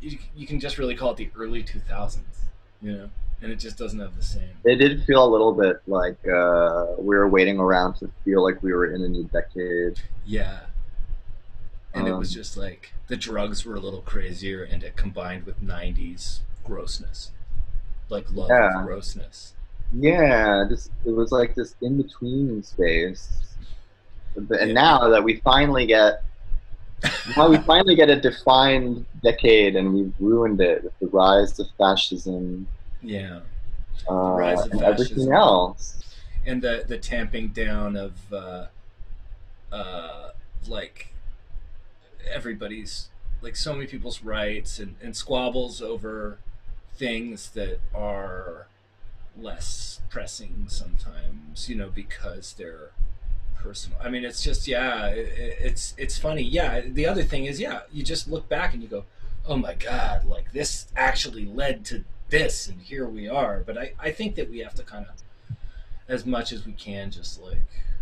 you, 0.00 0.18
you 0.36 0.46
can 0.46 0.58
just 0.60 0.78
really 0.78 0.94
call 0.94 1.10
it 1.12 1.16
the 1.16 1.30
early 1.36 1.62
2000s, 1.62 2.18
you 2.82 2.92
know, 2.92 3.10
and 3.42 3.52
it 3.52 3.56
just 3.56 3.76
doesn't 3.78 3.98
have 4.00 4.16
the 4.16 4.22
same. 4.22 4.50
It 4.64 4.76
did 4.76 5.04
feel 5.04 5.24
a 5.24 5.30
little 5.30 5.52
bit 5.52 5.80
like 5.86 6.18
uh, 6.26 6.86
we 6.98 7.16
were 7.16 7.28
waiting 7.28 7.58
around 7.58 7.94
to 7.96 8.10
feel 8.24 8.42
like 8.42 8.62
we 8.62 8.72
were 8.72 8.92
in 8.92 9.02
a 9.02 9.08
new 9.08 9.24
decade. 9.24 10.00
Yeah. 10.26 10.60
And 11.94 12.06
it 12.06 12.12
was 12.12 12.30
Um, 12.30 12.34
just 12.34 12.56
like 12.56 12.92
the 13.08 13.16
drugs 13.16 13.64
were 13.64 13.74
a 13.74 13.80
little 13.80 14.02
crazier, 14.02 14.62
and 14.62 14.82
it 14.82 14.96
combined 14.96 15.44
with 15.44 15.60
90s 15.62 16.40
grossness, 16.64 17.30
like 18.08 18.30
love 18.30 18.48
Yeah. 18.50 18.80
of 18.80 18.86
grossness. 18.86 19.54
Yeah, 19.92 20.64
this 20.68 20.90
it 21.04 21.10
was 21.10 21.32
like 21.32 21.54
this 21.54 21.74
in 21.80 22.00
between 22.00 22.62
space. 22.62 23.28
And 24.36 24.48
Yeah. 24.50 24.72
now 24.72 25.08
that 25.08 25.24
we 25.24 25.36
finally 25.40 25.86
get 25.86 26.22
now 27.36 27.48
we 27.48 27.58
finally 27.58 27.94
get 27.94 28.10
a 28.10 28.20
defined 28.20 29.06
decade 29.22 29.76
and 29.76 29.94
we've 29.94 30.14
ruined 30.18 30.60
it 30.60 30.84
with 30.84 30.98
the 31.00 31.06
rise 31.08 31.58
of 31.58 31.66
fascism 31.78 32.68
Yeah. 33.02 33.40
uh, 34.10 34.14
rise 34.14 34.64
of 34.66 34.72
and 34.72 34.80
fascism. 34.80 35.16
everything 35.18 35.32
else. 35.34 36.02
and 36.46 36.62
the 36.62 36.84
the 36.86 36.98
tamping 36.98 37.48
down 37.48 37.96
of 37.96 38.32
uh, 38.32 38.66
uh, 39.72 40.30
like 40.68 41.12
everybody's 42.32 43.08
like 43.42 43.56
so 43.56 43.72
many 43.74 43.86
people's 43.86 44.22
rights 44.22 44.78
and, 44.78 44.96
and 45.02 45.16
squabbles 45.16 45.82
over 45.82 46.38
things 46.96 47.50
that 47.50 47.80
are 47.94 48.67
less 49.40 50.00
pressing 50.10 50.66
sometimes 50.68 51.68
you 51.68 51.74
know 51.74 51.90
because 51.90 52.54
they're 52.54 52.90
personal. 53.56 53.98
I 54.02 54.08
mean 54.08 54.24
it's 54.24 54.42
just 54.42 54.68
yeah 54.68 55.06
it, 55.08 55.56
it's 55.60 55.94
it's 55.98 56.18
funny. 56.18 56.42
Yeah 56.42 56.80
the 56.80 57.06
other 57.06 57.22
thing 57.24 57.44
is 57.46 57.60
yeah 57.60 57.80
you 57.92 58.02
just 58.02 58.28
look 58.28 58.48
back 58.48 58.72
and 58.72 58.82
you 58.82 58.88
go 58.88 59.04
oh 59.46 59.56
my 59.56 59.74
god 59.74 60.24
like 60.24 60.52
this 60.52 60.88
actually 60.96 61.44
led 61.46 61.84
to 61.86 62.04
this 62.28 62.68
and 62.68 62.80
here 62.82 63.06
we 63.06 63.28
are. 63.28 63.62
But 63.66 63.78
i 63.78 63.92
i 63.98 64.10
think 64.10 64.34
that 64.36 64.50
we 64.50 64.58
have 64.60 64.74
to 64.74 64.82
kind 64.82 65.06
of 65.06 65.56
as 66.08 66.24
much 66.24 66.52
as 66.52 66.64
we 66.66 66.72
can 66.72 67.10
just 67.10 67.40
like 67.42 67.58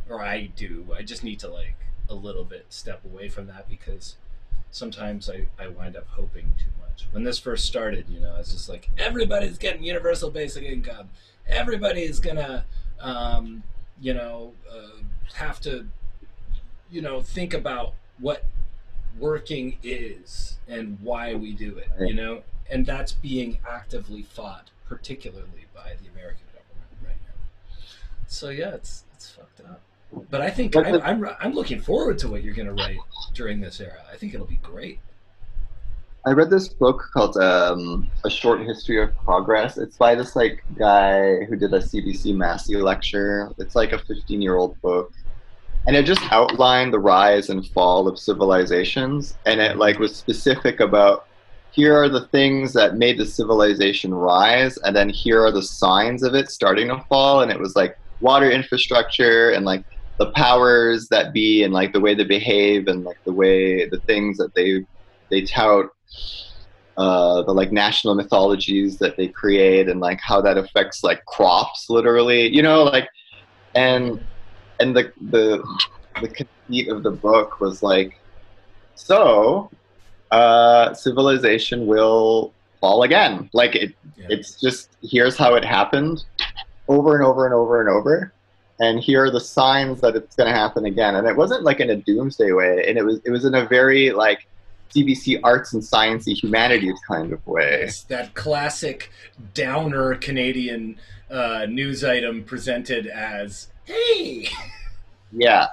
or 0.08 0.22
i 0.22 0.46
do 0.56 0.86
i 0.96 1.02
just 1.02 1.24
need 1.24 1.38
to 1.40 1.48
like 1.48 1.74
a 2.08 2.14
little 2.14 2.44
bit 2.44 2.66
step 2.68 3.04
away 3.04 3.28
from 3.28 3.46
that 3.48 3.68
because 3.68 4.16
sometimes 4.70 5.28
i 5.28 5.46
i 5.58 5.66
wind 5.66 5.96
up 5.96 6.06
hoping 6.10 6.54
too 6.56 6.70
much 6.80 6.85
when 7.12 7.24
this 7.24 7.39
first 7.39 7.66
started 7.66 8.06
you 8.09 8.20
know 8.20 8.35
it's 8.39 8.52
just 8.52 8.68
like 8.68 8.89
everybody's 8.98 9.59
getting 9.59 9.82
universal 9.82 10.31
basic 10.31 10.64
income. 10.64 11.10
Everybody 11.47 12.02
is 12.02 12.20
gonna 12.20 12.64
um 13.01 13.62
you 14.01 14.14
know 14.14 14.52
uh, 14.70 15.02
have 15.35 15.60
to 15.60 15.86
you 16.90 17.02
know 17.02 17.20
think 17.20 17.55
about 17.55 17.94
what 18.18 18.44
working 19.18 19.78
is 19.82 20.59
and 20.68 20.98
why 21.01 21.35
we 21.35 21.52
do 21.52 21.77
it 21.78 21.89
you 22.01 22.14
know? 22.14 22.43
And 22.70 22.85
that's 22.85 23.12
being 23.12 23.59
actively 23.68 24.23
fought 24.23 24.70
particularly 24.89 25.66
by 25.74 25.94
the 26.02 26.09
american 26.10 26.47
government 26.52 26.90
right 27.02 27.16
now. 27.27 27.77
So 28.27 28.51
yeah 28.51 28.74
it's 28.74 29.05
it's 29.14 29.31
fucked 29.31 29.60
up. 29.60 29.81
But 30.31 30.40
i 30.40 30.51
think 30.51 30.77
I'm, 30.77 31.01
I'm 31.02 31.28
i'm 31.40 31.52
looking 31.52 31.81
forward 31.81 32.18
to 32.18 32.28
what 32.28 32.43
you're 32.43 32.55
going 32.55 32.68
to 32.68 32.74
write 32.74 32.98
during 33.35 33.60
this 33.60 33.81
era. 33.81 34.02
I 34.12 34.16
think 34.16 34.35
it'll 34.35 34.47
be 34.47 34.60
great 34.62 35.01
I 36.26 36.32
read 36.32 36.50
this 36.50 36.66
book 36.66 37.08
called 37.14 37.36
um, 37.36 38.10
A 38.24 38.30
Short 38.30 38.60
History 38.60 39.00
of 39.00 39.16
Progress. 39.18 39.78
It's 39.78 39.96
by 39.96 40.16
this 40.16 40.34
like 40.34 40.64
guy 40.76 41.44
who 41.44 41.54
did 41.54 41.72
a 41.72 41.78
CBC 41.78 42.34
Massey 42.34 42.74
lecture. 42.76 43.52
It's 43.58 43.76
like 43.76 43.92
a 43.92 43.98
15 43.98 44.42
year 44.42 44.56
old 44.56 44.80
book. 44.82 45.12
And 45.86 45.94
it 45.94 46.04
just 46.04 46.20
outlined 46.32 46.92
the 46.92 46.98
rise 46.98 47.48
and 47.48 47.64
fall 47.68 48.08
of 48.08 48.18
civilizations. 48.18 49.38
And 49.46 49.60
it 49.60 49.76
like 49.76 50.00
was 50.00 50.16
specific 50.16 50.80
about 50.80 51.28
here 51.70 51.96
are 51.96 52.08
the 52.08 52.26
things 52.28 52.72
that 52.72 52.96
made 52.96 53.18
the 53.18 53.26
civilization 53.26 54.12
rise, 54.12 54.78
and 54.78 54.96
then 54.96 55.08
here 55.08 55.44
are 55.44 55.52
the 55.52 55.62
signs 55.62 56.24
of 56.24 56.34
it 56.34 56.50
starting 56.50 56.88
to 56.88 57.04
fall. 57.08 57.42
And 57.42 57.52
it 57.52 57.60
was 57.60 57.76
like 57.76 57.96
water 58.20 58.50
infrastructure 58.50 59.50
and 59.50 59.64
like 59.64 59.84
the 60.18 60.32
powers 60.32 61.06
that 61.08 61.32
be 61.32 61.62
and 61.62 61.72
like 61.72 61.92
the 61.92 62.00
way 62.00 62.14
they 62.14 62.24
behave 62.24 62.88
and 62.88 63.04
like 63.04 63.22
the 63.24 63.32
way 63.32 63.88
the 63.88 64.00
things 64.00 64.38
that 64.38 64.54
they 64.56 64.84
they 65.28 65.42
tout 65.42 65.90
uh, 66.97 67.43
the 67.43 67.52
like 67.52 67.72
national 67.72 68.14
mythologies 68.14 68.98
that 68.98 69.16
they 69.16 69.28
create 69.28 69.88
and 69.88 70.01
like 70.01 70.20
how 70.20 70.40
that 70.40 70.56
affects 70.56 71.05
like 71.05 71.24
crops 71.26 71.90
literally 71.90 72.48
you 72.55 72.62
know 72.62 72.84
like 72.84 73.09
and 73.74 74.18
and 74.80 74.97
the 74.97 75.12
the 75.30 75.62
the 76.22 76.28
conceit 76.28 76.88
of 76.88 77.02
the 77.02 77.10
book 77.10 77.60
was 77.60 77.82
like 77.82 78.18
so 78.94 79.70
uh 80.30 80.94
civilization 80.94 81.86
will 81.86 82.55
fall 82.80 83.02
again. 83.02 83.51
Like 83.52 83.74
it 83.74 83.94
yeah. 84.16 84.26
it's 84.30 84.60
just 84.60 84.97
here's 85.02 85.36
how 85.36 85.55
it 85.55 85.64
happened 85.64 86.24
over 86.88 87.14
and 87.16 87.24
over 87.24 87.44
and 87.47 87.55
over 87.55 87.80
and 87.80 87.88
over 87.88 88.32
and 88.78 89.01
here 89.01 89.24
are 89.24 89.30
the 89.30 89.40
signs 89.40 90.01
that 90.02 90.14
it's 90.16 90.36
going 90.36 90.48
to 90.48 90.55
happen 90.55 90.84
again. 90.84 91.14
And 91.16 91.26
it 91.26 91.34
wasn't 91.34 91.62
like 91.62 91.80
in 91.80 91.90
a 91.90 91.97
doomsday 91.97 92.52
way. 92.52 92.84
And 92.86 92.98
it 92.98 93.05
was 93.05 93.20
it 93.24 93.30
was 93.30 93.44
in 93.44 93.55
a 93.55 93.66
very 93.66 94.10
like 94.10 94.47
CBC 94.94 95.40
arts 95.42 95.72
and 95.72 95.82
sciencey 95.82 96.40
humanities 96.40 96.98
kind 97.06 97.32
of 97.32 97.46
way. 97.46 97.82
It's 97.82 98.02
that 98.04 98.34
classic 98.34 99.10
downer 99.54 100.14
Canadian 100.14 100.98
uh, 101.30 101.66
news 101.68 102.04
item 102.04 102.44
presented 102.44 103.06
as, 103.06 103.68
"Hey, 103.84 104.48
Yeah, 105.32 105.68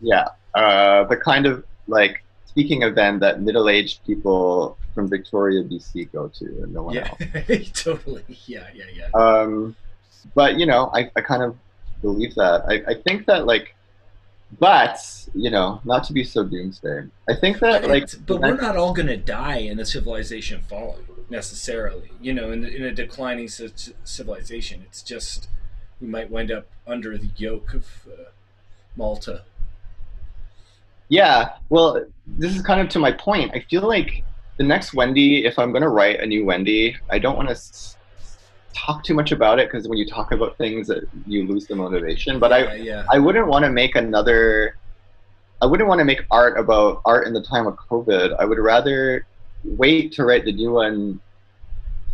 yeah. 0.00 0.28
Uh, 0.54 1.04
the 1.04 1.16
kind 1.16 1.46
of 1.46 1.64
like 1.86 2.24
speaking 2.46 2.82
of 2.82 2.94
them 2.94 3.18
that 3.20 3.42
middle-aged 3.42 4.04
people 4.06 4.78
from 4.94 5.08
Victoria, 5.08 5.62
BC, 5.62 6.10
go 6.12 6.28
to, 6.28 6.44
and 6.62 6.72
no 6.72 6.84
one 6.84 6.94
yeah, 6.94 7.10
else. 7.48 7.70
totally, 7.74 8.24
yeah, 8.46 8.66
yeah, 8.74 8.84
yeah." 8.94 9.08
Um, 9.14 9.76
but 10.34 10.58
you 10.58 10.66
know, 10.66 10.90
I, 10.94 11.10
I 11.14 11.20
kind 11.20 11.42
of 11.42 11.56
believe 12.00 12.34
that. 12.36 12.64
I, 12.66 12.92
I 12.92 12.94
think 12.94 13.26
that 13.26 13.46
like, 13.46 13.75
but 14.58 14.98
you 15.34 15.50
know, 15.50 15.80
not 15.84 16.04
to 16.04 16.12
be 16.12 16.24
so 16.24 16.44
doomsday. 16.44 17.04
I 17.28 17.34
think 17.34 17.58
that 17.60 17.82
But, 17.82 17.90
like, 17.90 18.26
but 18.26 18.40
we're 18.40 18.60
not 18.60 18.76
all 18.76 18.92
going 18.92 19.08
to 19.08 19.16
die 19.16 19.58
in 19.58 19.78
a 19.78 19.84
civilization 19.84 20.62
falling 20.68 21.04
necessarily. 21.28 22.10
You 22.20 22.32
know, 22.32 22.50
in, 22.52 22.64
in 22.64 22.82
a 22.82 22.92
declining 22.92 23.48
ci- 23.48 23.94
civilization, 24.04 24.82
it's 24.86 25.02
just 25.02 25.48
we 26.00 26.06
might 26.06 26.30
wind 26.30 26.50
up 26.50 26.66
under 26.86 27.18
the 27.18 27.30
yoke 27.36 27.74
of 27.74 27.86
uh, 28.06 28.30
Malta. 28.96 29.42
Yeah, 31.08 31.54
well, 31.68 32.04
this 32.26 32.54
is 32.54 32.62
kind 32.62 32.80
of 32.80 32.88
to 32.90 32.98
my 32.98 33.12
point. 33.12 33.52
I 33.54 33.60
feel 33.60 33.86
like 33.86 34.24
the 34.56 34.64
next 34.64 34.94
Wendy, 34.94 35.44
if 35.44 35.58
I'm 35.58 35.70
going 35.70 35.82
to 35.82 35.88
write 35.88 36.20
a 36.20 36.26
new 36.26 36.44
Wendy, 36.44 36.96
I 37.10 37.18
don't 37.18 37.36
want 37.36 37.48
to 37.48 37.56
talk 38.76 39.02
too 39.02 39.14
much 39.14 39.32
about 39.32 39.58
it 39.58 39.68
because 39.70 39.88
when 39.88 39.98
you 39.98 40.06
talk 40.06 40.32
about 40.32 40.56
things, 40.58 40.88
that 40.88 41.08
you 41.26 41.46
lose 41.46 41.66
the 41.66 41.74
motivation. 41.74 42.38
But 42.38 42.50
yeah, 42.50 42.56
I, 42.56 42.74
yeah, 42.76 43.04
I 43.10 43.18
wouldn't 43.18 43.46
want 43.46 43.64
to 43.64 43.70
make 43.70 43.96
another. 43.96 44.76
I 45.62 45.66
wouldn't 45.66 45.88
want 45.88 46.00
to 46.00 46.04
make 46.04 46.22
art 46.30 46.58
about 46.58 47.00
art 47.04 47.26
in 47.26 47.32
the 47.32 47.42
time 47.42 47.66
of 47.66 47.76
COVID. 47.76 48.36
I 48.38 48.44
would 48.44 48.58
rather 48.58 49.26
wait 49.64 50.12
to 50.12 50.24
write 50.24 50.44
the 50.44 50.52
new 50.52 50.72
one 50.72 51.18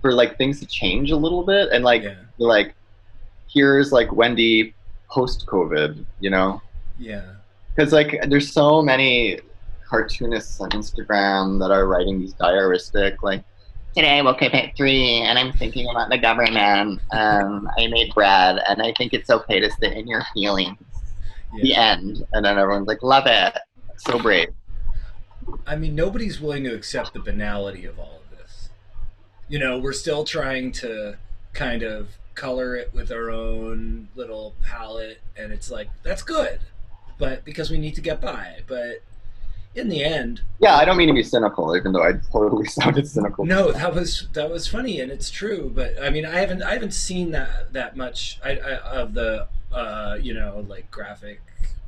for 0.00 0.12
like 0.12 0.38
things 0.38 0.60
to 0.60 0.66
change 0.66 1.10
a 1.10 1.16
little 1.16 1.44
bit 1.44 1.70
and 1.72 1.84
like 1.84 2.02
yeah, 2.02 2.14
like 2.38 2.74
here's 3.48 3.92
like 3.92 4.12
Wendy 4.12 4.74
post 5.08 5.46
COVID, 5.46 6.04
you 6.20 6.30
know 6.30 6.62
yeah. 6.98 7.22
because 7.74 7.92
like 7.92 8.18
there's 8.28 8.52
so 8.52 8.82
many 8.82 9.40
cartoonists 9.88 10.60
on 10.60 10.70
Instagram 10.70 11.58
that 11.58 11.70
are 11.70 11.86
writing 11.86 12.20
these 12.20 12.34
diaristic 12.34 13.16
like 13.22 13.44
today 13.94 14.18
I 14.18 14.22
woke 14.22 14.42
up 14.42 14.54
at 14.54 14.76
three 14.76 15.20
and 15.20 15.38
I'm 15.38 15.52
thinking 15.52 15.88
about 15.88 16.08
the 16.10 16.18
government. 16.18 17.00
Um, 17.10 17.68
I 17.76 17.86
made 17.88 18.14
bread 18.14 18.60
and 18.68 18.82
I 18.82 18.92
think 18.96 19.12
it's 19.12 19.30
okay 19.30 19.60
to 19.60 19.70
sit 19.70 19.92
in 19.92 20.06
your 20.06 20.22
feelings. 20.34 20.78
The 21.60 21.74
end, 21.74 22.24
and 22.32 22.46
then 22.46 22.56
everyone's 22.56 22.88
like, 22.88 23.02
"Love 23.02 23.24
it, 23.26 23.58
so 23.98 24.18
brave." 24.18 24.48
I 25.66 25.76
mean, 25.76 25.94
nobody's 25.94 26.40
willing 26.40 26.64
to 26.64 26.74
accept 26.74 27.12
the 27.12 27.20
banality 27.20 27.84
of 27.84 27.98
all 27.98 28.22
of 28.24 28.38
this. 28.38 28.70
You 29.50 29.58
know, 29.58 29.78
we're 29.78 29.92
still 29.92 30.24
trying 30.24 30.72
to 30.72 31.18
kind 31.52 31.82
of 31.82 32.16
color 32.34 32.74
it 32.74 32.94
with 32.94 33.12
our 33.12 33.30
own 33.30 34.08
little 34.14 34.54
palette, 34.64 35.20
and 35.36 35.52
it's 35.52 35.70
like 35.70 35.90
that's 36.02 36.22
good, 36.22 36.60
but 37.18 37.44
because 37.44 37.70
we 37.70 37.76
need 37.76 37.94
to 37.96 38.00
get 38.00 38.18
by. 38.18 38.60
But 38.66 39.02
in 39.74 39.88
the 39.88 40.04
end, 40.04 40.42
Yeah, 40.60 40.76
I 40.76 40.84
don't 40.84 40.96
mean 40.98 41.08
to 41.08 41.14
be 41.14 41.22
cynical, 41.22 41.74
even 41.76 41.92
though 41.92 42.02
I 42.02 42.12
totally 42.30 42.66
sounded 42.68 43.08
cynical. 43.08 43.44
no, 43.46 43.72
that 43.72 43.94
was 43.94 44.28
that 44.34 44.50
was 44.50 44.68
funny, 44.68 45.00
and 45.00 45.10
it's 45.10 45.30
true. 45.30 45.70
But 45.74 45.94
I 46.02 46.10
mean, 46.10 46.26
I 46.26 46.38
haven't 46.38 46.62
I 46.62 46.74
haven't 46.74 46.92
seen 46.92 47.30
that 47.30 47.72
that 47.72 47.96
much 47.96 48.38
I, 48.44 48.58
I, 48.58 48.76
of 48.78 49.14
the 49.14 49.48
uh, 49.72 50.18
you 50.20 50.34
know 50.34 50.64
like 50.68 50.90
graphic 50.90 51.40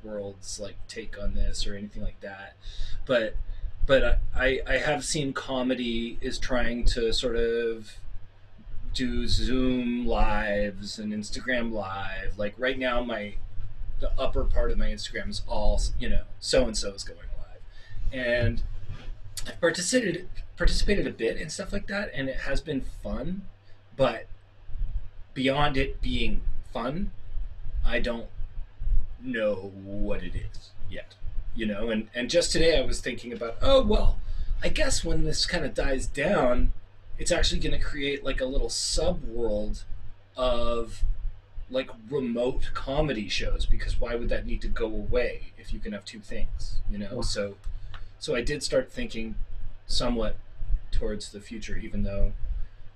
world's 0.03 0.59
like 0.59 0.77
take 0.89 1.21
on 1.21 1.35
this 1.35 1.67
or 1.67 1.75
anything 1.75 2.03
like 2.03 2.21
that. 2.21 2.55
But 3.05 3.37
but 3.87 4.21
I 4.35 4.61
I 4.67 4.79
have 4.79 5.05
seen 5.05 5.35
comedy 5.35 6.19
is 6.23 6.39
trying 6.39 6.87
to 6.87 7.13
sort 7.13 7.37
of 7.37 7.99
do 8.95 9.27
Zoom 9.27 10.07
lives 10.07 10.99
and 10.99 11.13
Instagram 11.13 11.71
live. 11.71 12.39
Like 12.39 12.55
right 12.57 12.79
now, 12.79 13.05
my 13.05 13.35
the 14.01 14.11
upper 14.19 14.45
part 14.45 14.71
of 14.71 14.79
my 14.79 14.87
Instagram 14.87 15.29
is 15.29 15.43
all 15.47 15.81
you 15.99 16.09
know 16.09 16.23
so 16.41 16.65
and 16.65 16.77
so 16.77 16.95
is 16.95 17.05
going 17.05 17.19
and 18.15 18.63
I 19.47 19.51
participated 19.53 20.29
participated 20.57 21.07
a 21.07 21.11
bit 21.11 21.37
in 21.37 21.51
stuff 21.51 21.73
like 21.73 21.89
that, 21.89 22.11
and 22.15 22.29
it 22.29 22.37
has 22.37 22.61
been 22.61 22.83
fun. 23.03 23.43
But 23.97 24.27
beyond 25.35 25.77
it 25.77 26.01
being 26.01 26.43
fun, 26.73 27.11
I 27.85 27.99
don't 27.99 28.27
know 29.21 29.73
what 29.85 30.23
it 30.23 30.35
is 30.35 30.71
yet. 30.89 31.15
You 31.55 31.67
know, 31.67 31.91
and 31.91 32.09
and 32.15 32.31
just 32.31 32.53
today 32.53 32.79
I 32.79 32.87
was 32.87 33.01
thinking 33.01 33.33
about, 33.33 33.57
oh 33.61 33.83
well, 33.83 34.19
I 34.63 34.69
guess 34.69 35.05
when 35.05 35.25
this 35.25 35.45
kind 35.45 35.65
of 35.65 35.75
dies 35.75 36.07
down, 36.07 36.73
it's 37.19 37.33
actually 37.33 37.61
going 37.61 37.79
to 37.79 37.85
create 37.85 38.25
like 38.25 38.41
a 38.41 38.47
little 38.47 38.71
sub 38.71 39.25
world 39.25 39.85
of 40.37 41.03
like 41.71 41.91
remote 42.11 42.71
comedy 42.75 43.29
shows 43.29 43.67
because 43.67 43.99
why 43.99 44.15
would 44.15 44.29
that 44.29 44.47
need 44.47 44.61
to 44.61 44.69
go 44.69 44.87
away 44.87 45.53
if 45.57 45.73
you 45.73 45.79
can 45.79 45.93
have 45.93 46.05
two 46.05 46.21
things 46.21 46.81
you 46.91 46.99
know 46.99 47.23
so 47.23 47.55
so 48.25 48.35
i 48.35 48.41
did 48.41 48.63
start 48.63 48.91
thinking 48.91 49.35
somewhat 49.87 50.37
towards 50.91 51.33
the 51.33 51.41
future 51.41 51.77
even 51.77 52.03
though 52.03 52.33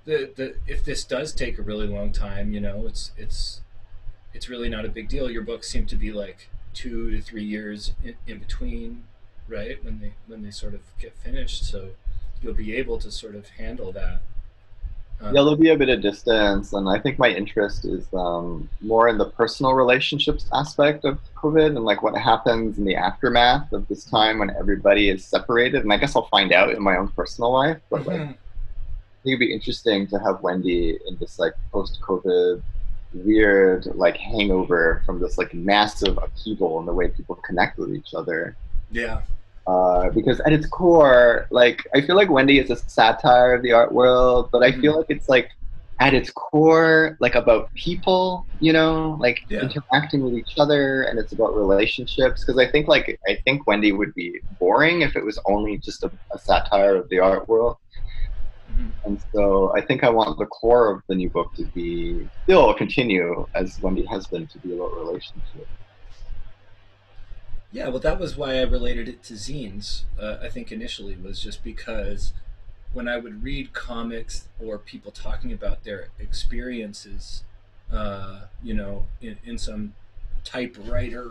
the 0.04 0.30
the 0.36 0.54
if 0.66 0.84
this 0.84 1.04
does 1.04 1.32
take 1.32 1.58
a 1.58 1.62
really 1.62 1.86
long 1.86 2.12
time 2.12 2.52
you 2.52 2.60
know 2.60 2.86
it's 2.86 3.12
it's 3.16 3.60
it's 4.34 4.48
really 4.48 4.68
not 4.68 4.84
a 4.84 4.88
big 4.88 5.08
deal. 5.08 5.30
Your 5.30 5.42
books 5.42 5.68
seem 5.68 5.86
to 5.86 5.96
be 5.96 6.12
like 6.12 6.48
two 6.74 7.10
to 7.10 7.20
three 7.20 7.44
years 7.44 7.92
in, 8.04 8.14
in 8.26 8.38
between 8.38 9.04
right 9.48 9.82
when 9.82 10.00
they 10.00 10.14
when 10.26 10.42
they 10.42 10.50
sort 10.50 10.74
of 10.74 10.80
get 10.98 11.16
finished. 11.16 11.64
So 11.64 11.90
you'll 12.42 12.54
be 12.54 12.74
able 12.76 12.98
to 12.98 13.10
sort 13.10 13.34
of 13.34 13.48
handle 13.50 13.90
that 13.92 14.20
Yeah, 15.20 15.32
there'll 15.32 15.56
be 15.56 15.70
a 15.70 15.76
bit 15.76 15.88
of 15.88 16.00
distance, 16.00 16.72
and 16.72 16.88
I 16.88 16.98
think 16.98 17.18
my 17.18 17.28
interest 17.28 17.84
is 17.84 18.06
um, 18.14 18.68
more 18.80 19.08
in 19.08 19.18
the 19.18 19.26
personal 19.26 19.74
relationships 19.74 20.48
aspect 20.52 21.04
of 21.04 21.18
COVID 21.34 21.76
and 21.76 21.84
like 21.84 22.02
what 22.02 22.16
happens 22.16 22.78
in 22.78 22.84
the 22.84 22.94
aftermath 22.94 23.72
of 23.72 23.88
this 23.88 24.04
time 24.04 24.38
when 24.38 24.50
everybody 24.50 25.08
is 25.08 25.24
separated. 25.24 25.82
And 25.82 25.92
I 25.92 25.96
guess 25.96 26.14
I'll 26.14 26.28
find 26.28 26.52
out 26.52 26.70
in 26.70 26.82
my 26.82 26.96
own 26.96 27.08
personal 27.08 27.52
life, 27.52 27.78
but 27.90 28.06
like, 28.06 28.20
I 28.20 28.24
mhm. 28.24 28.26
think 28.26 28.38
it'd 29.24 29.40
be 29.40 29.52
interesting 29.52 30.06
to 30.08 30.18
have 30.20 30.40
Wendy 30.40 30.98
in 31.08 31.16
this 31.18 31.38
like 31.38 31.54
post-COVID 31.72 32.62
weird 33.14 33.86
like 33.94 34.16
hangover 34.16 35.02
from 35.06 35.18
this 35.18 35.38
like 35.38 35.52
massive 35.54 36.18
upheaval 36.18 36.78
in 36.78 36.86
the 36.86 36.92
way 36.92 37.08
people 37.08 37.34
connect 37.36 37.78
with 37.78 37.94
each 37.94 38.14
other. 38.14 38.54
yeah 38.92 39.22
Uh, 39.68 40.08
because 40.14 40.40
at 40.46 40.52
its 40.54 40.66
core, 40.66 41.46
like 41.50 41.82
I 41.94 42.00
feel 42.00 42.16
like 42.16 42.30
Wendy 42.30 42.58
is 42.58 42.70
a 42.70 42.76
satire 42.76 43.52
of 43.54 43.62
the 43.62 43.72
art 43.72 43.92
world, 43.92 44.48
but 44.50 44.62
I 44.62 44.72
feel 44.80 44.96
like 44.96 45.06
it's 45.10 45.28
like 45.28 45.50
at 46.00 46.14
its 46.14 46.30
core, 46.30 47.18
like 47.20 47.34
about 47.34 47.68
people, 47.74 48.46
you 48.60 48.72
know, 48.72 49.18
like 49.20 49.38
Yeah. 49.50 49.60
interacting 49.68 50.22
with 50.22 50.32
each 50.34 50.54
other, 50.58 51.02
and 51.02 51.18
it's 51.18 51.32
about 51.34 51.54
relationships. 51.54 52.44
Because 52.44 52.58
I 52.58 52.70
think 52.70 52.88
like 52.88 53.18
I 53.28 53.36
think 53.44 53.66
Wendy 53.66 53.92
would 53.92 54.14
be 54.14 54.40
boring 54.58 55.02
if 55.02 55.16
it 55.16 55.24
was 55.24 55.38
only 55.44 55.76
just 55.78 56.02
a, 56.02 56.10
a 56.32 56.38
satire 56.38 56.96
of 56.96 57.06
the 57.10 57.18
art 57.18 57.46
world. 57.46 57.76
Mhm. 58.70 58.94
And 59.04 59.20
so 59.34 59.70
I 59.76 59.82
think 59.82 60.02
I 60.02 60.08
want 60.08 60.38
the 60.38 60.46
core 60.46 60.94
of 60.94 61.02
the 61.08 61.14
new 61.14 61.28
book 61.28 61.48
to 61.56 61.66
be 61.74 62.26
still 62.44 62.72
continue 62.72 63.46
as 63.54 63.78
Wendy 63.82 64.06
has 64.06 64.26
been 64.28 64.46
to 64.48 64.58
be 64.60 64.72
about 64.72 64.96
relationships. 64.96 65.68
Yeah, 67.70 67.88
well, 67.88 67.98
that 68.00 68.18
was 68.18 68.36
why 68.36 68.56
I 68.58 68.62
related 68.62 69.08
it 69.08 69.22
to 69.24 69.34
zines. 69.34 70.02
Uh, 70.20 70.36
I 70.42 70.48
think 70.48 70.72
initially 70.72 71.16
was 71.16 71.40
just 71.40 71.62
because 71.62 72.32
when 72.92 73.08
I 73.08 73.18
would 73.18 73.42
read 73.42 73.74
comics 73.74 74.48
or 74.58 74.78
people 74.78 75.12
talking 75.12 75.52
about 75.52 75.84
their 75.84 76.08
experiences, 76.18 77.42
uh, 77.92 78.42
you 78.62 78.74
know, 78.74 79.06
in, 79.20 79.36
in 79.44 79.58
some 79.58 79.94
typewriter 80.44 81.30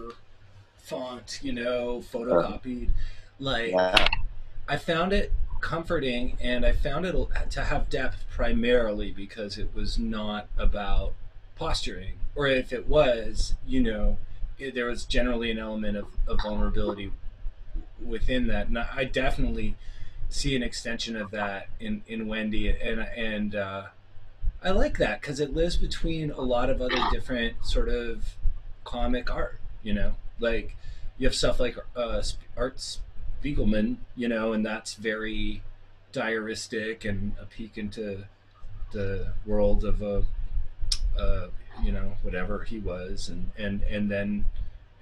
font, 0.78 1.40
you 1.42 1.54
know, 1.54 2.04
photocopied, 2.12 2.90
like. 3.40 3.74
I 4.70 4.76
found 4.76 5.14
it 5.14 5.32
comforting 5.62 6.38
and 6.42 6.66
I 6.66 6.74
found 6.74 7.06
it 7.06 7.16
to 7.52 7.64
have 7.64 7.90
depth 7.90 8.26
primarily 8.30 9.12
because 9.12 9.58
it 9.58 9.70
was 9.74 9.98
not 9.98 10.48
about 10.58 11.14
posturing. 11.56 12.20
Or 12.36 12.48
if 12.48 12.74
it 12.74 12.88
was, 12.88 13.56
you 13.66 13.82
know, 13.82 14.18
there 14.60 14.86
was 14.86 15.06
generally 15.06 15.52
an 15.52 15.60
element 15.60 15.98
of, 15.98 16.08
of 16.28 16.40
vulnerability 16.42 17.12
within 18.04 18.48
that. 18.48 18.68
And 18.68 18.78
I 18.78 19.04
definitely 19.04 19.76
see 20.30 20.56
an 20.56 20.64
extension 20.64 21.16
of 21.16 21.32
that 21.32 21.68
in, 21.80 22.04
in 22.08 22.28
Wendy. 22.28 22.70
And, 22.70 23.02
and 23.02 23.56
uh, 23.56 23.84
I 24.64 24.72
like 24.72 24.98
that 24.98 25.22
because 25.22 25.40
it 25.40 25.54
lives 25.54 25.78
between 25.78 26.32
a 26.32 26.42
lot 26.42 26.70
of 26.70 26.82
other 26.82 27.00
different 27.12 27.66
sort 27.66 27.90
of 27.90 28.36
comic 28.84 29.32
art, 29.32 29.60
you 29.84 29.94
know? 29.94 30.16
Like 30.40 30.76
you 31.18 31.28
have 31.28 31.36
stuff 31.36 31.60
like 31.60 31.78
uh, 31.96 32.22
Art 32.56 32.98
Spiegelman, 33.44 33.98
you 34.16 34.28
know, 34.28 34.54
and 34.54 34.66
that's 34.66 34.96
very 34.96 35.64
diaristic 36.14 37.08
and 37.08 37.34
a 37.40 37.46
peek 37.46 37.78
into 37.78 38.26
the 38.92 39.34
world 39.46 39.84
of 39.84 40.02
a, 40.02 40.24
uh, 41.18 41.48
you 41.84 41.92
know, 41.92 42.14
whatever 42.22 42.64
he 42.64 42.80
was, 42.80 43.30
and 43.30 43.52
and 43.58 43.82
and 43.84 44.10
then 44.10 44.46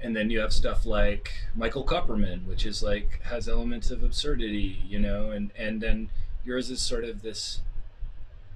and 0.01 0.15
then 0.15 0.29
you 0.29 0.39
have 0.39 0.53
stuff 0.53 0.85
like 0.85 1.31
Michael 1.55 1.85
Kupperman, 1.85 2.45
which 2.45 2.65
is 2.65 2.83
like 2.83 3.21
has 3.23 3.47
elements 3.47 3.91
of 3.91 4.03
absurdity, 4.03 4.81
you 4.87 4.99
know, 4.99 5.31
and 5.31 5.51
and 5.57 5.81
then 5.81 6.09
yours 6.43 6.69
is 6.69 6.81
sort 6.81 7.03
of 7.03 7.21
this. 7.21 7.61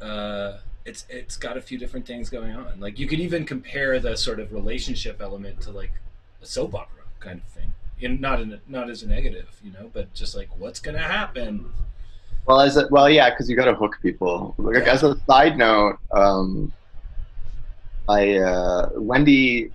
Uh, 0.01 0.57
it's 0.85 1.05
it's 1.09 1.37
got 1.37 1.57
a 1.57 1.61
few 1.61 1.77
different 1.77 2.05
things 2.05 2.29
going 2.29 2.55
on. 2.55 2.79
Like 2.79 2.99
you 2.99 3.07
could 3.07 3.19
even 3.19 3.45
compare 3.45 3.99
the 3.99 4.15
sort 4.15 4.39
of 4.39 4.53
relationship 4.53 5.21
element 5.21 5.61
to 5.61 5.71
like 5.71 5.91
a 6.41 6.45
soap 6.45 6.75
opera 6.75 7.03
kind 7.19 7.41
of 7.45 7.47
thing. 7.51 7.73
In 7.99 8.21
not 8.21 8.39
in 8.39 8.59
not 8.67 8.89
as 8.89 9.03
a 9.03 9.07
negative, 9.07 9.59
you 9.63 9.71
know, 9.71 9.89
but 9.93 10.13
just 10.13 10.35
like 10.35 10.49
what's 10.57 10.79
gonna 10.79 10.99
happen. 10.99 11.71
Well, 12.45 12.61
as 12.61 12.77
a, 12.77 12.87
well, 12.89 13.09
yeah, 13.09 13.29
because 13.29 13.49
you 13.49 13.55
got 13.55 13.65
to 13.65 13.75
hook 13.75 13.99
people. 14.01 14.55
Like, 14.57 14.87
As 14.87 15.03
a 15.03 15.19
side 15.27 15.55
note, 15.55 15.99
um, 16.11 16.73
I 18.09 18.37
uh, 18.37 18.89
Wendy 18.95 19.71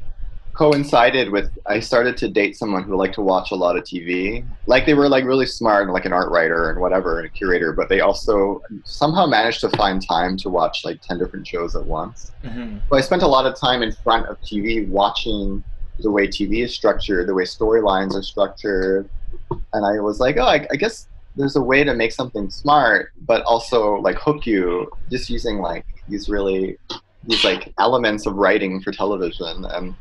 coincided 0.55 1.31
with 1.31 1.51
I 1.67 1.81
started 1.81 2.17
to 2.19 2.29
date 2.29 2.57
someone 2.57 2.85
who 2.85 2.97
liked 2.97 3.15
to 3.15 3.23
watch 3.23 3.51
a 3.53 3.55
lot 3.55 3.77
of 3.77 3.85
TV. 3.85 4.45
Like 4.67 4.87
they 4.87 4.95
were 4.95 5.09
like 5.09 5.25
really 5.25 5.47
smart, 5.47 5.89
like 5.91 6.05
an 6.05 6.13
art 6.13 6.31
writer 6.31 6.71
and 6.71 6.81
whatever, 6.81 7.19
and 7.19 7.27
a 7.27 7.29
curator, 7.29 7.73
but 7.73 7.89
they 7.89 8.01
also 8.01 8.61
somehow 8.85 9.27
managed 9.27 9.61
to 9.61 9.69
find 9.71 10.05
time 10.07 10.37
to 10.39 10.49
watch 10.49 10.85
like 10.85 11.01
ten 11.01 11.19
different 11.19 11.47
shows 11.47 11.77
at 11.77 11.85
once. 11.87 12.33
Mm-hmm. 12.45 12.79
So 12.89 12.97
I 12.97 13.01
spent 13.01 13.23
a 13.23 13.29
lot 13.29 13.47
of 13.47 13.57
time 13.57 13.83
in 13.83 13.93
front 13.93 14.27
of 14.27 14.41
TV 14.41 14.89
watching 14.89 15.63
the 16.01 16.11
way 16.11 16.27
TV 16.27 16.65
is 16.65 16.75
structured, 16.75 17.29
the 17.29 17.35
way 17.35 17.45
storylines 17.45 18.15
are 18.15 18.23
structured, 18.23 19.09
and 19.73 19.87
I 19.87 20.01
was 20.01 20.19
like, 20.19 20.37
oh, 20.39 20.47
I, 20.47 20.67
I 20.73 20.77
guess 20.77 21.09
there's 21.37 21.55
a 21.55 21.63
way 21.63 21.85
to 21.85 21.95
make 21.95 22.11
something 22.11 22.51
smart, 22.51 23.13
but 23.27 23.43
also 23.43 23.97
like 23.97 24.17
hook 24.17 24.45
you, 24.45 24.91
just 25.11 25.31
using 25.31 25.59
like 25.59 25.85
these 26.09 26.29
really 26.29 26.79
these 27.27 27.45
like 27.45 27.73
elements 27.79 28.27
of 28.27 28.35
writing 28.35 28.81
for 28.81 28.93
television 28.93 29.65
and 29.65 29.95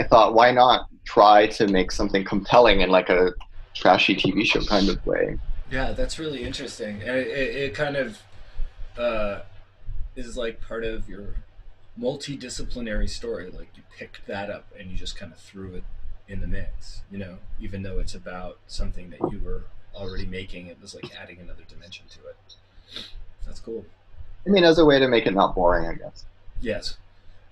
I 0.00 0.02
thought, 0.02 0.32
why 0.32 0.50
not 0.50 0.86
try 1.04 1.46
to 1.48 1.66
make 1.68 1.92
something 1.92 2.24
compelling 2.24 2.80
in 2.80 2.88
like 2.88 3.10
a 3.10 3.32
trashy 3.74 4.16
TV 4.16 4.46
show 4.46 4.62
kind 4.62 4.88
of 4.88 5.04
way? 5.06 5.38
Yeah, 5.70 5.92
that's 5.92 6.18
really 6.18 6.42
interesting, 6.42 7.02
and 7.02 7.16
it, 7.16 7.26
it, 7.26 7.56
it 7.56 7.74
kind 7.74 7.96
of 7.96 8.18
uh, 8.98 9.40
is 10.16 10.38
like 10.38 10.60
part 10.60 10.84
of 10.84 11.06
your 11.06 11.34
multidisciplinary 12.00 13.10
story. 13.10 13.50
Like 13.50 13.68
you 13.76 13.82
picked 13.96 14.26
that 14.26 14.50
up 14.50 14.66
and 14.78 14.90
you 14.90 14.96
just 14.96 15.18
kind 15.18 15.32
of 15.32 15.38
threw 15.38 15.74
it 15.74 15.84
in 16.26 16.40
the 16.40 16.46
mix. 16.46 17.02
You 17.10 17.18
know, 17.18 17.38
even 17.60 17.82
though 17.82 17.98
it's 17.98 18.14
about 18.14 18.58
something 18.66 19.10
that 19.10 19.20
you 19.30 19.38
were 19.44 19.64
already 19.94 20.26
making, 20.26 20.68
it 20.68 20.78
was 20.80 20.94
like 20.94 21.14
adding 21.14 21.40
another 21.40 21.64
dimension 21.68 22.06
to 22.10 22.20
it. 22.20 22.56
That's 23.44 23.60
cool. 23.60 23.84
I 24.46 24.50
mean, 24.50 24.64
as 24.64 24.78
a 24.78 24.84
way 24.86 24.98
to 24.98 25.08
make 25.08 25.26
it 25.26 25.34
not 25.34 25.54
boring, 25.54 25.86
I 25.86 25.92
guess. 25.92 26.24
Yes. 26.60 26.96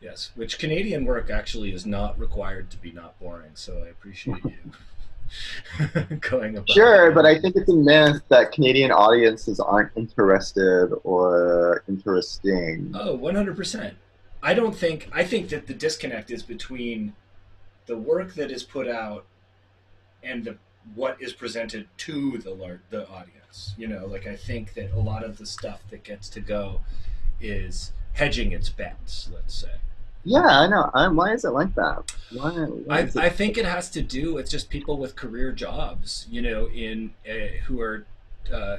Yes, 0.01 0.31
which 0.37 0.59
Canadian 0.59 1.05
work 1.05 1.29
actually 1.29 1.73
is 1.73 1.85
not 1.85 2.19
required 2.19 2.71
to 2.71 2.77
be 2.77 2.93
not 2.93 3.19
boring. 3.19 3.51
So 3.55 3.83
I 3.85 3.89
appreciate 3.89 4.45
you 4.45 6.17
going 6.21 6.57
about. 6.57 6.71
Sure, 6.71 7.11
it. 7.11 7.15
but 7.15 7.27
I 7.27 7.41
think 7.41 7.57
it's 7.57 7.69
a 7.69 7.75
myth 7.75 8.23
that 8.29 8.53
Canadian 8.53 8.93
audiences 8.93 9.59
aren't 9.59 9.91
interested 9.97 10.93
or 11.03 11.83
interesting. 11.89 12.93
Oh, 12.95 13.19
100%. 13.19 13.95
I 14.41 14.55
don't 14.55 14.75
think 14.75 15.09
I 15.13 15.25
think 15.25 15.49
that 15.49 15.67
the 15.67 15.75
disconnect 15.75 16.31
is 16.31 16.45
between 16.45 17.15
the 17.87 17.97
work 17.97 18.35
that 18.35 18.53
is 18.53 18.63
put 18.63 18.87
out 18.87 19.27
and 20.23 20.45
the 20.45 20.59
what 20.95 21.21
is 21.21 21.33
presented 21.33 21.89
to 21.99 22.39
the 22.39 22.53
lar- 22.53 22.83
the 22.91 23.09
audience. 23.09 23.75
You 23.77 23.89
know, 23.89 24.07
like 24.07 24.29
I 24.29 24.37
think 24.37 24.75
that 24.75 24.93
a 24.93 25.01
lot 25.01 25.25
of 25.25 25.39
the 25.39 25.47
stuff 25.47 25.83
that 25.91 26.05
gets 26.05 26.29
to 26.31 26.41
go 26.41 26.83
is 27.41 27.93
hedging 28.19 28.53
its 28.53 28.69
bets, 28.69 29.31
let's 29.33 29.55
say. 29.55 29.71
Yeah, 30.25 30.47
I 30.47 30.67
know. 30.67 30.91
i 30.93 31.09
why 31.09 31.33
is 31.33 31.45
it 31.45 31.51
like 31.51 31.75
that? 31.77 32.13
Why, 32.33 32.51
why 32.51 32.97
I, 32.97 33.01
it- 33.03 33.17
I 33.17 33.29
think 33.31 33.57
it 33.57 33.65
has 33.65 33.89
to 33.91 34.03
do 34.03 34.35
with 34.35 34.51
just 34.51 34.69
people 34.69 34.99
with 34.99 35.17
career 35.17 35.53
jobs, 35.53 36.27
you 36.31 36.43
know, 36.43 36.69
in 36.69 37.13
uh, 37.29 37.63
who 37.67 37.81
are 37.81 38.05
uh, 38.53 38.79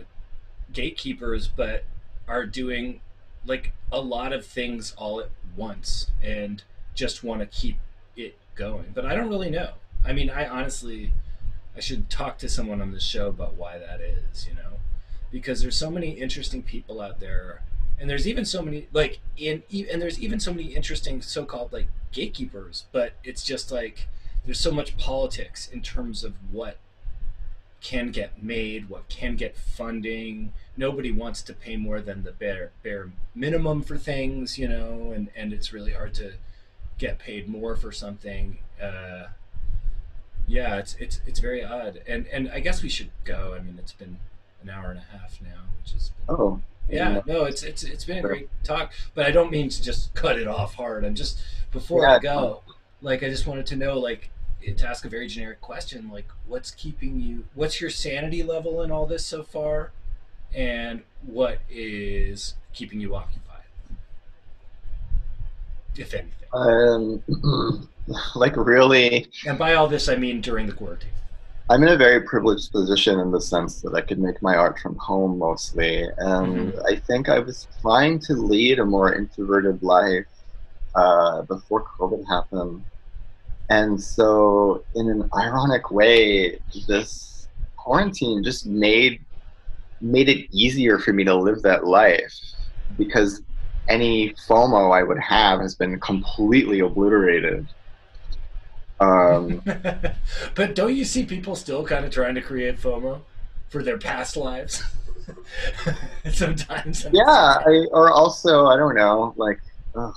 gatekeepers, 0.74 1.48
but 1.48 1.86
are 2.28 2.46
doing 2.46 3.02
like 3.46 3.72
a 3.92 4.00
lot 4.02 4.34
of 4.34 4.46
things 4.46 4.94
all 4.98 5.20
at 5.20 5.30
once 5.56 6.12
and 6.22 6.64
just 6.94 7.24
want 7.24 7.40
to 7.40 7.48
keep 7.48 7.78
it 8.16 8.38
going. 8.56 8.92
But 8.94 9.06
I 9.06 9.16
don't 9.16 9.30
really 9.30 9.50
know. 9.50 9.72
I 10.06 10.14
mean, 10.14 10.30
I 10.30 10.48
honestly, 10.48 11.14
I 11.76 11.80
should 11.80 12.10
talk 12.10 12.38
to 12.40 12.50
someone 12.50 12.82
on 12.82 12.92
the 12.92 13.00
show 13.00 13.30
about 13.30 13.56
why 13.56 13.78
that 13.78 14.02
is, 14.02 14.46
you 14.48 14.54
know, 14.56 14.80
because 15.32 15.62
there's 15.62 15.78
so 15.78 15.90
many 15.90 16.12
interesting 16.12 16.62
people 16.62 17.02
out 17.02 17.20
there 17.20 17.64
and 18.00 18.10
there's 18.10 18.28
even 18.28 18.46
so 18.46 18.62
many 18.62 18.88
like 18.94 19.20
in 19.38 19.64
and 19.92 20.02
there's 20.02 20.20
even 20.20 20.40
so 20.40 20.54
many 20.54 20.74
interesting 20.76 21.22
so-called 21.22 21.72
like 21.74 21.88
gatekeepers 22.12 22.86
but 22.92 23.14
it's 23.24 23.44
just 23.44 23.72
like 23.72 24.08
there's 24.46 24.60
so 24.60 24.72
much 24.72 24.98
politics 24.98 25.68
in 25.68 25.82
terms 25.82 26.24
of 26.24 26.34
what 26.52 26.78
can 27.82 28.12
get 28.12 28.42
made 28.42 28.90
what 28.90 29.08
can 29.10 29.36
get 29.36 29.56
funding. 29.56 30.54
Nobody 30.76 31.12
wants 31.12 31.42
to 31.44 31.54
pay 31.54 31.78
more 31.78 32.02
than 32.02 32.24
the 32.24 32.32
bare 32.32 32.72
bare 32.84 33.12
minimum 33.34 33.82
for 33.84 33.98
things 33.98 34.58
you 34.58 34.68
know 34.68 35.12
and 35.16 35.30
and 35.36 35.54
it's 35.54 35.72
really 35.72 35.94
hard 35.94 36.14
to 36.16 36.34
get 36.98 37.20
paid 37.20 37.48
more 37.48 37.76
for 37.76 37.92
something. 37.92 38.60
Uh 38.82 39.28
yeah 40.48 40.78
it's 40.78 40.96
it's 40.96 41.22
it's 41.26 41.40
very 41.40 41.64
odd. 41.64 42.02
And 42.08 42.28
and 42.28 42.50
i 42.52 42.60
guess 42.60 42.82
we 42.84 42.90
should 42.90 43.12
go. 43.24 43.56
I 43.58 43.62
mean 43.62 43.78
it's 43.78 43.94
been 43.94 44.18
an 44.62 44.70
hour 44.70 44.90
and 44.90 45.00
a 45.00 45.18
half 45.18 45.40
now 45.42 45.70
which 45.82 45.94
is 45.94 46.12
oh, 46.28 46.62
yeah, 46.90 47.22
no, 47.26 47.46
it's 47.46 47.64
it's 47.64 47.84
it's 47.84 48.06
been 48.06 48.18
a 48.18 48.22
great 48.22 48.50
talk, 48.64 48.94
but 49.14 49.26
I 49.26 49.32
don't 49.32 49.52
mean 49.52 49.70
to 49.70 49.82
just 49.82 50.14
cut 50.14 50.38
it 50.40 50.48
off 50.48 50.76
hard. 50.76 51.06
I'm 51.06 51.16
just 51.16 51.40
before 51.72 52.04
Yeah, 52.04 52.16
I 52.16 52.20
go, 52.20 52.64
like 53.02 53.24
I 53.24 53.30
just 53.30 53.48
wanted 53.48 53.66
to 53.68 53.76
know, 53.76 53.98
like 54.00 54.30
to 54.66 54.88
ask 54.88 55.06
a 55.06 55.10
very 55.10 55.28
generic 55.28 55.62
question, 55.62 56.10
like 56.12 56.28
what's 56.48 56.72
keeping 56.72 57.20
you, 57.20 57.46
what's 57.54 57.80
your 57.80 57.90
sanity 57.90 58.44
level 58.44 58.82
in 58.82 58.92
all 58.92 59.06
this 59.06 59.26
so 59.26 59.44
far, 59.44 59.92
and 60.54 61.04
what 61.26 61.60
is 61.70 62.56
keeping 62.74 63.00
you 63.00 63.16
occupied, 63.16 63.64
if 65.96 66.14
anything. 66.14 66.34
um, 66.54 67.24
like 68.36 68.56
really, 68.58 69.28
And 69.46 69.58
by 69.58 69.74
all 69.76 69.88
this, 69.88 70.10
I 70.10 70.16
mean 70.16 70.42
during 70.42 70.66
the 70.66 70.74
quarantine. 70.74 71.12
I'm 71.70 71.84
in 71.84 71.90
a 71.90 71.98
very 71.98 72.22
privileged 72.24 72.72
position 72.72 73.20
in 73.20 73.32
the 73.32 73.42
sense 73.42 73.82
that 73.82 73.94
I 73.94 74.02
could 74.02 74.20
make 74.20 74.42
my 74.42 74.56
art 74.56 74.80
from 74.80 74.98
home 74.98 75.38
mostly, 75.38 76.04
and 76.18 76.74
Mhm. 76.74 76.82
I 76.88 76.96
think 77.08 77.30
I 77.30 77.40
was 77.40 77.68
trying 77.82 78.20
to 78.22 78.34
lead 78.34 78.80
a 78.80 78.86
more 78.86 79.14
introverted 79.16 79.84
life 79.84 80.28
uh, 80.96 81.44
before 81.44 81.86
COVID 82.00 82.26
happened, 82.28 82.86
and 83.70 84.02
so 84.02 84.86
in 84.96 85.10
an 85.10 85.30
ironic 85.36 85.92
way, 85.92 86.60
this 86.88 87.50
quarantine 87.78 88.44
just 88.44 88.66
made 88.68 89.26
made 90.02 90.30
it 90.30 90.48
easier 90.52 91.00
for 91.00 91.14
me 91.14 91.24
to 91.26 91.36
live 91.36 91.62
that 91.64 91.86
life 91.86 92.36
because 92.98 93.42
any 93.90 94.34
FOMO 94.50 94.92
I 94.94 95.04
would 95.04 95.20
have 95.20 95.62
has 95.62 95.76
been 95.76 96.00
completely 96.02 96.80
obliterated. 96.82 97.70
Um, 99.00 99.62
but 100.56 100.76
don't 100.76 100.96
you 100.96 101.06
see 101.06 101.26
people 101.26 101.56
still 101.56 101.86
kind 101.86 102.06
of 102.06 102.12
trying 102.12 102.36
to 102.36 102.42
create 102.42 102.78
FOMO 102.78 103.22
for 103.70 103.84
their 103.84 103.98
past 103.98 104.36
lives? 104.36 104.84
Sometimes. 106.32 107.06
yeah, 107.12 107.24
I, 107.66 107.86
or 107.92 108.12
also 108.12 108.66
I 108.66 108.78
don't 108.78 108.96
know, 108.96 109.34
like 109.38 109.60
ugh, 109.96 110.14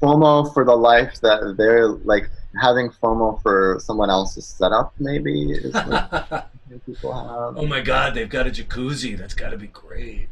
FOMO 0.00 0.52
for 0.52 0.64
the 0.64 0.76
life 0.76 1.20
that 1.22 1.54
they're 1.56 1.88
like 1.88 2.28
having 2.60 2.90
FOMO 2.90 3.40
for 3.42 3.78
someone 3.80 4.10
else's 4.10 4.46
setup. 4.46 4.92
Maybe 4.98 5.52
is 5.52 5.72
people 6.86 7.12
have. 7.12 7.56
oh 7.58 7.66
my 7.66 7.80
god, 7.80 8.14
they've 8.14 8.28
got 8.28 8.46
a 8.46 8.50
jacuzzi. 8.50 9.16
That's 9.16 9.34
got 9.34 9.50
to 9.50 9.58
be 9.58 9.68
great. 9.68 10.28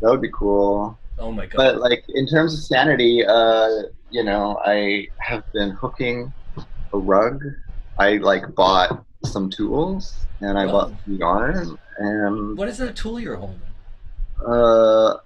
That 0.00 0.10
would 0.10 0.20
be 0.20 0.30
cool. 0.32 0.98
Oh 1.18 1.32
my 1.32 1.46
god. 1.46 1.56
But 1.56 1.78
like 1.78 2.04
in 2.08 2.26
terms 2.26 2.54
of 2.54 2.60
sanity, 2.60 3.24
uh, 3.24 3.84
you 4.10 4.24
know, 4.24 4.58
I 4.64 5.06
have 5.20 5.42
been 5.52 5.70
hooking 5.70 6.32
a 6.92 6.98
rug. 6.98 7.40
I 7.98 8.18
like 8.18 8.54
bought 8.54 9.04
some 9.24 9.50
tools 9.50 10.26
and 10.40 10.58
I 10.58 10.66
Wow. 10.66 10.72
bought 10.72 10.88
some 11.04 11.14
yarn 11.18 11.76
and 11.98 12.58
what 12.58 12.68
is 12.68 12.78
that 12.78 12.96
tool 12.96 13.18
you're 13.20 13.36
holding? 13.36 13.62
uh, 14.46 15.16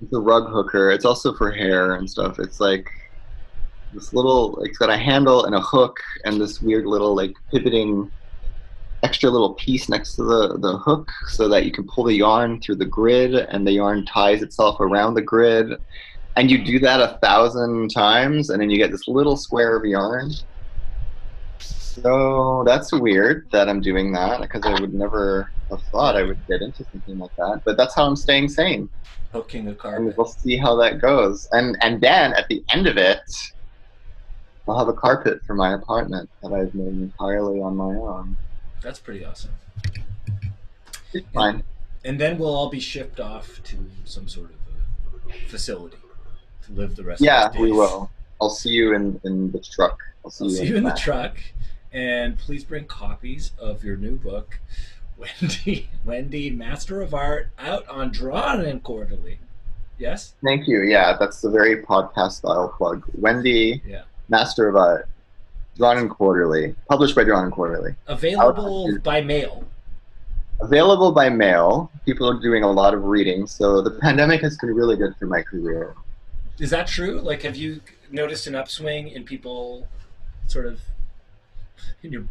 it's 0.00 0.12
a 0.12 0.20
rug 0.20 0.48
hooker. 0.50 0.90
It's 0.90 1.04
also 1.04 1.34
for 1.34 1.50
hair 1.50 1.94
and 1.94 2.08
stuff. 2.08 2.38
It's 2.38 2.60
like 2.60 2.86
this 3.92 4.12
little. 4.12 4.60
It's 4.64 4.78
got 4.78 4.90
a 4.90 4.96
handle 4.98 5.44
and 5.44 5.54
a 5.54 5.60
hook 5.60 5.96
and 6.24 6.40
this 6.40 6.60
weird 6.60 6.86
little 6.86 7.14
like 7.16 7.32
pivoting 7.52 8.10
extra 9.02 9.30
little 9.30 9.54
piece 9.54 9.88
next 9.88 10.14
to 10.16 10.24
the, 10.24 10.58
the 10.60 10.76
hook 10.78 11.08
so 11.28 11.48
that 11.48 11.64
you 11.64 11.70
can 11.72 11.86
pull 11.86 12.04
the 12.04 12.14
yarn 12.16 12.60
through 12.60 12.74
the 12.76 12.84
grid 12.84 13.34
and 13.34 13.66
the 13.66 13.72
yarn 13.72 14.04
ties 14.06 14.42
itself 14.42 14.80
around 14.80 15.14
the 15.14 15.22
grid 15.22 15.72
and 16.38 16.52
you 16.52 16.64
do 16.64 16.78
that 16.78 17.00
a 17.00 17.18
thousand 17.20 17.88
times 17.88 18.50
and 18.50 18.62
then 18.62 18.70
you 18.70 18.78
get 18.78 18.92
this 18.92 19.08
little 19.08 19.36
square 19.36 19.76
of 19.76 19.84
yarn. 19.84 20.30
So 21.58 22.62
that's 22.64 22.92
weird 22.92 23.48
that 23.50 23.68
i'm 23.68 23.80
doing 23.80 24.12
that 24.12 24.40
because 24.40 24.62
i 24.64 24.80
would 24.80 24.94
never 24.94 25.50
have 25.68 25.82
thought 25.90 26.14
i 26.14 26.22
would 26.22 26.38
get 26.46 26.62
into 26.62 26.84
something 26.92 27.18
like 27.18 27.34
that 27.36 27.62
but 27.64 27.76
that's 27.76 27.92
how 27.92 28.04
i'm 28.06 28.14
staying 28.14 28.48
sane. 28.48 28.88
Hooking 29.32 29.66
a 29.66 29.70
and 29.70 29.78
carpet. 29.78 30.16
we'll 30.16 30.26
see 30.26 30.56
how 30.56 30.76
that 30.76 31.00
goes. 31.00 31.48
And 31.50 31.76
and 31.82 32.00
then 32.00 32.34
at 32.34 32.46
the 32.48 32.62
end 32.72 32.86
of 32.86 32.96
it 32.96 33.20
i'll 34.68 34.78
have 34.78 34.86
a 34.86 34.92
carpet 34.92 35.40
for 35.44 35.54
my 35.54 35.74
apartment 35.74 36.30
that 36.44 36.52
i've 36.52 36.72
made 36.72 36.86
entirely 36.86 37.60
on 37.60 37.76
my 37.76 37.96
own. 37.96 38.36
That's 38.80 39.00
pretty 39.00 39.24
awesome. 39.24 39.50
it's 41.12 41.26
fine. 41.34 41.64
And 42.04 42.20
then 42.20 42.38
we'll 42.38 42.54
all 42.54 42.70
be 42.70 42.78
shipped 42.78 43.18
off 43.18 43.60
to 43.64 43.76
some 44.04 44.28
sort 44.28 44.50
of 44.52 45.34
facility 45.48 45.96
live 46.74 46.94
the 46.96 47.02
rest 47.04 47.20
yeah 47.22 47.46
of 47.46 47.52
the 47.54 47.60
we 47.60 47.72
will 47.72 48.10
i'll 48.40 48.50
see 48.50 48.70
you 48.70 48.94
in 48.94 49.20
in 49.24 49.50
the 49.52 49.58
truck 49.60 49.98
i'll 50.24 50.30
see 50.30 50.44
I'll 50.44 50.50
you, 50.50 50.56
see 50.56 50.66
you 50.66 50.76
in 50.76 50.84
the 50.84 50.92
truck, 50.94 51.36
and 51.92 52.38
please 52.38 52.64
bring 52.64 52.84
copies 52.84 53.52
of 53.58 53.82
your 53.82 53.96
new 53.96 54.16
book, 54.16 54.58
Wendy, 55.18 55.88
Wendy, 56.04 56.50
Master 56.50 57.00
of 57.02 57.14
Art, 57.14 57.48
out 57.58 57.88
on 57.88 58.10
Drawn 58.12 58.60
and 58.64 58.82
Quarterly. 58.82 59.38
Yes, 59.98 60.34
Thank 60.44 60.68
you. 60.68 60.82
Yeah, 60.82 61.16
that's 61.18 61.40
the 61.40 61.50
very 61.50 61.82
podcast 61.82 62.32
style 62.32 62.72
plug. 62.76 63.02
Wendy, 63.14 63.82
Yeah. 63.84 64.02
master 64.28 64.68
of 64.68 64.76
art, 64.76 65.08
Drawn 65.76 65.98
and 65.98 66.08
Quarterly, 66.10 66.74
published 66.88 67.16
by 67.16 67.24
Drawn 67.24 67.44
and 67.44 67.52
Quarterly. 67.52 67.96
Available 68.06 68.96
by 69.02 69.20
mail. 69.22 69.64
Available 70.60 71.10
by 71.12 71.28
mail. 71.30 71.90
People 72.04 72.28
are 72.28 72.38
doing 72.40 72.62
a 72.62 72.70
lot 72.70 72.94
of 72.94 73.04
reading, 73.04 73.46
so 73.46 73.80
the 73.80 73.90
pandemic 74.02 74.40
has 74.42 74.56
been 74.58 74.74
really 74.74 74.96
good 74.96 75.16
for 75.18 75.26
my 75.26 75.42
career. 75.42 75.94
Is 76.58 76.70
that 76.70 76.86
true? 76.86 77.20
Like, 77.20 77.42
have 77.42 77.56
you 77.56 77.80
noticed 78.10 78.46
an 78.46 78.54
upswing 78.54 79.08
in 79.08 79.24
people, 79.24 79.88
sort 80.46 80.66
of, 80.66 80.80
in 82.02 82.12
your 82.12 82.24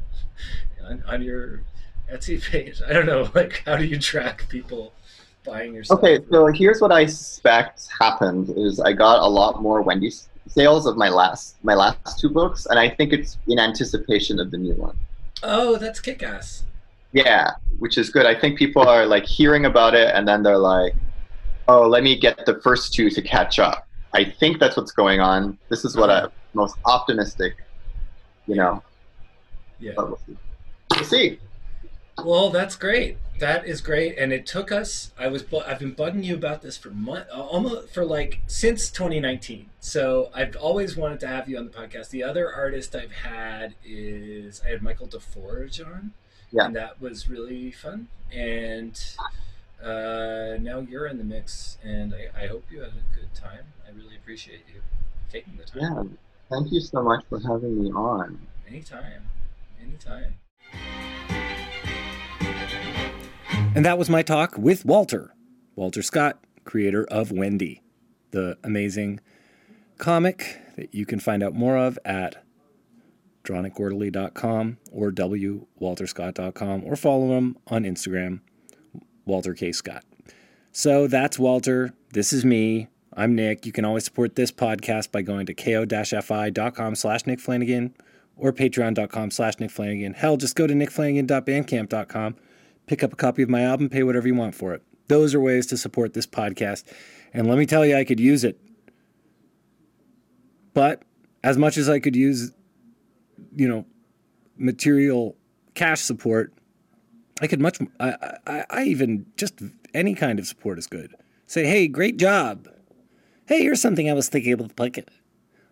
on, 0.83 1.03
on 1.07 1.21
your 1.21 1.61
Etsy 2.11 2.41
page? 2.41 2.81
I 2.87 2.93
don't 2.93 3.05
know. 3.05 3.29
Like, 3.33 3.63
how 3.65 3.77
do 3.77 3.85
you 3.85 3.99
track 3.99 4.47
people 4.49 4.93
buying 5.45 5.73
your 5.73 5.83
stuff? 5.83 5.99
Okay, 5.99 6.19
so 6.29 6.47
here's 6.47 6.81
what 6.81 6.91
I 6.91 7.05
suspect 7.05 7.87
happened: 7.99 8.53
is 8.57 8.79
I 8.79 8.93
got 8.93 9.19
a 9.19 9.27
lot 9.27 9.61
more 9.61 9.81
Wendy's 9.81 10.27
sales 10.47 10.85
of 10.85 10.97
my 10.97 11.09
last 11.09 11.55
my 11.63 11.73
last 11.73 12.19
two 12.19 12.29
books, 12.29 12.65
and 12.65 12.77
I 12.79 12.89
think 12.89 13.13
it's 13.13 13.37
in 13.47 13.59
anticipation 13.59 14.39
of 14.39 14.51
the 14.51 14.57
new 14.57 14.73
one. 14.73 14.97
Oh, 15.43 15.77
that's 15.77 15.99
kick 15.99 16.23
ass. 16.23 16.63
Yeah, 17.13 17.51
which 17.79 17.97
is 17.97 18.09
good. 18.09 18.25
I 18.25 18.37
think 18.37 18.59
people 18.59 18.81
are 18.81 19.05
like 19.05 19.25
hearing 19.25 19.65
about 19.65 19.95
it, 19.95 20.13
and 20.13 20.27
then 20.27 20.43
they're 20.43 20.57
like, 20.57 20.93
"Oh, 21.69 21.87
let 21.87 22.03
me 22.03 22.19
get 22.19 22.45
the 22.45 22.59
first 22.61 22.93
two 22.93 23.09
to 23.09 23.21
catch 23.21 23.59
up." 23.59 23.86
I 24.13 24.23
think 24.25 24.59
that's 24.59 24.77
what's 24.77 24.91
going 24.91 25.19
on. 25.19 25.57
This 25.69 25.85
is 25.85 25.95
what 25.95 26.09
I'm 26.09 26.29
most 26.53 26.75
optimistic, 26.85 27.55
you 28.47 28.55
know. 28.55 28.81
Yeah. 29.79 29.93
We'll 29.97 30.17
see. 30.25 30.37
We'll 30.91 31.03
see. 31.03 31.39
Well, 32.23 32.49
that's 32.49 32.75
great. 32.75 33.17
That 33.39 33.67
is 33.67 33.79
great, 33.81 34.17
and 34.17 34.33
it 34.33 34.47
took 34.47 34.71
us. 34.71 35.11
I 35.19 35.27
was. 35.27 35.43
I've 35.67 35.77
been 35.77 35.93
bugging 35.93 36.23
you 36.23 36.33
about 36.33 36.63
this 36.63 36.75
for 36.75 36.89
month, 36.89 37.27
uh, 37.31 37.39
almost 37.39 37.93
for 37.93 38.03
like 38.03 38.39
since 38.47 38.89
2019. 38.89 39.69
So 39.79 40.31
I've 40.33 40.55
always 40.55 40.97
wanted 40.97 41.19
to 41.19 41.27
have 41.27 41.47
you 41.47 41.59
on 41.59 41.65
the 41.65 41.69
podcast. 41.71 42.09
The 42.09 42.23
other 42.23 42.51
artist 42.51 42.95
I've 42.95 43.11
had 43.11 43.75
is 43.85 44.61
I 44.65 44.71
had 44.71 44.81
Michael 44.81 45.07
DeForge 45.07 45.85
on, 45.85 46.13
Yeah. 46.51 46.65
and 46.65 46.75
that 46.75 46.99
was 46.99 47.29
really 47.29 47.69
fun. 47.71 48.07
And 48.33 48.99
uh, 49.83 50.57
now 50.59 50.79
you're 50.79 51.07
in 51.07 51.17
the 51.17 51.23
mix, 51.23 51.77
and 51.83 52.13
I, 52.13 52.43
I 52.43 52.47
hope 52.47 52.65
you 52.71 52.79
had 52.81 52.89
a 52.89 53.15
good 53.15 53.33
time. 53.33 53.65
I 53.87 53.91
really 53.95 54.15
appreciate 54.15 54.61
you 54.73 54.81
taking 55.31 55.57
the 55.57 55.63
time. 55.63 55.81
Yeah. 55.81 56.03
Thank 56.49 56.71
you 56.71 56.79
so 56.79 57.03
much 57.03 57.23
for 57.29 57.39
having 57.39 57.83
me 57.83 57.91
on. 57.91 58.39
Anytime, 58.67 59.29
anytime. 59.81 60.35
And 63.75 63.85
that 63.85 63.97
was 63.97 64.09
my 64.09 64.23
talk 64.23 64.57
with 64.57 64.85
Walter, 64.85 65.33
Walter 65.75 66.01
Scott, 66.01 66.39
creator 66.63 67.05
of 67.05 67.31
Wendy, 67.31 67.81
the 68.31 68.57
amazing 68.63 69.19
comic 69.97 70.59
that 70.75 70.93
you 70.93 71.05
can 71.05 71.19
find 71.19 71.43
out 71.43 71.53
more 71.53 71.77
of 71.77 71.99
at 72.05 72.43
drawnandquarterly.com 73.43 74.77
or 74.91 75.11
wwalterscott.com 75.11 76.83
or 76.85 76.95
follow 76.95 77.37
him 77.37 77.57
on 77.67 77.83
Instagram, 77.83 78.41
Walter 79.27 79.53
K. 79.53 79.71
Scott. 79.71 80.03
So 80.71 81.07
that's 81.07 81.37
Walter. 81.37 81.93
This 82.13 82.33
is 82.33 82.45
me. 82.45 82.87
I'm 83.13 83.35
Nick. 83.35 83.65
You 83.65 83.71
can 83.71 83.85
always 83.85 84.05
support 84.05 84.35
this 84.35 84.51
podcast 84.51 85.11
by 85.11 85.21
going 85.21 85.45
to 85.47 85.53
ko-fi.com 85.53 86.95
slash 86.95 87.25
Nick 87.25 87.39
Flanagan 87.39 87.95
or 88.35 88.53
patreon.com 88.53 89.31
slash 89.31 89.59
Nick 89.59 89.71
Flanagan. 89.71 90.13
Hell, 90.13 90.37
just 90.37 90.55
go 90.55 90.67
to 90.67 90.73
nickflanagan.bandcamp.com 90.73 92.35
pick 92.87 93.03
up 93.03 93.13
a 93.13 93.15
copy 93.15 93.43
of 93.43 93.49
my 93.49 93.61
album, 93.61 93.89
pay 93.89 94.01
whatever 94.01 94.27
you 94.27 94.33
want 94.33 94.55
for 94.55 94.73
it. 94.73 94.81
Those 95.09 95.35
are 95.35 95.39
ways 95.39 95.67
to 95.67 95.77
support 95.77 96.13
this 96.13 96.25
podcast. 96.25 96.83
And 97.33 97.47
let 97.47 97.57
me 97.57 97.65
tell 97.65 97.85
you, 97.85 97.95
I 97.95 98.03
could 98.03 98.19
use 98.19 98.43
it. 98.43 98.59
But 100.73 101.03
as 101.43 101.57
much 101.57 101.77
as 101.77 101.87
I 101.87 101.99
could 101.99 102.15
use, 102.15 102.51
you 103.55 103.67
know, 103.67 103.85
material 104.57 105.37
cash 105.75 106.01
support, 106.01 106.53
I 107.41 107.47
could 107.47 107.61
much, 107.61 107.79
I, 107.99 108.37
I, 108.47 108.65
I 108.69 108.83
even 108.83 109.25
just 109.35 109.61
any 109.93 110.15
kind 110.15 110.39
of 110.39 110.47
support 110.47 110.79
is 110.79 110.87
good. 110.87 111.15
Say, 111.45 111.65
hey, 111.65 111.87
great 111.87 112.17
job. 112.17 112.67
Hey, 113.45 113.61
here's 113.61 113.81
something 113.81 114.09
I 114.09 114.13
was 114.13 114.29
thinking 114.29 114.53
about. 114.53 114.77
Like 114.79 115.07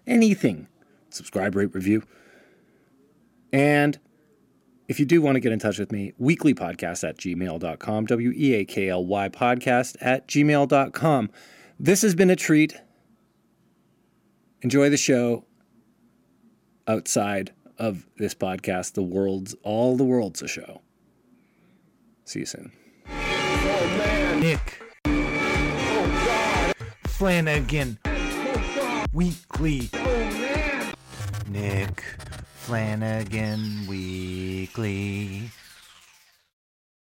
anything. 0.08 0.68
Subscribe, 1.10 1.56
rate, 1.56 1.74
review. 1.74 2.04
And 3.52 4.00
if 4.88 5.00
you 5.00 5.06
do 5.06 5.22
want 5.22 5.36
to 5.36 5.40
get 5.40 5.52
in 5.52 5.60
touch 5.60 5.80
with 5.80 5.92
me, 5.92 6.14
weaklypodcast 6.22 7.08
at 7.08 7.18
gmail.com, 7.18 8.06
W 8.06 8.34
E 8.36 8.54
A 8.56 8.66
K 8.66 8.90
L 8.90 9.06
Y 9.06 9.30
podcast 9.30 9.98
at 10.02 10.28
gmail.com. 10.28 11.30
This 11.80 12.02
has 12.04 12.16
been 12.16 12.30
a 12.30 12.36
treat. 12.36 12.80
Enjoy 14.62 14.90
the 14.90 14.98
show 14.98 15.46
outside 16.88 17.54
of 17.78 18.08
this 18.18 18.34
podcast. 18.34 18.94
The 18.94 19.04
world's, 19.04 19.56
all 19.64 19.98
the 19.98 20.04
world's 20.04 20.42
a 20.42 20.48
show. 20.48 20.82
See 22.26 22.40
you 22.40 22.46
soon. 22.48 22.72
Nick 24.40 24.82
Flanagan 27.06 28.00
Weekly. 29.14 29.90
Nick 31.48 32.04
Flanagan 32.56 33.86
Weekly. 33.88 35.52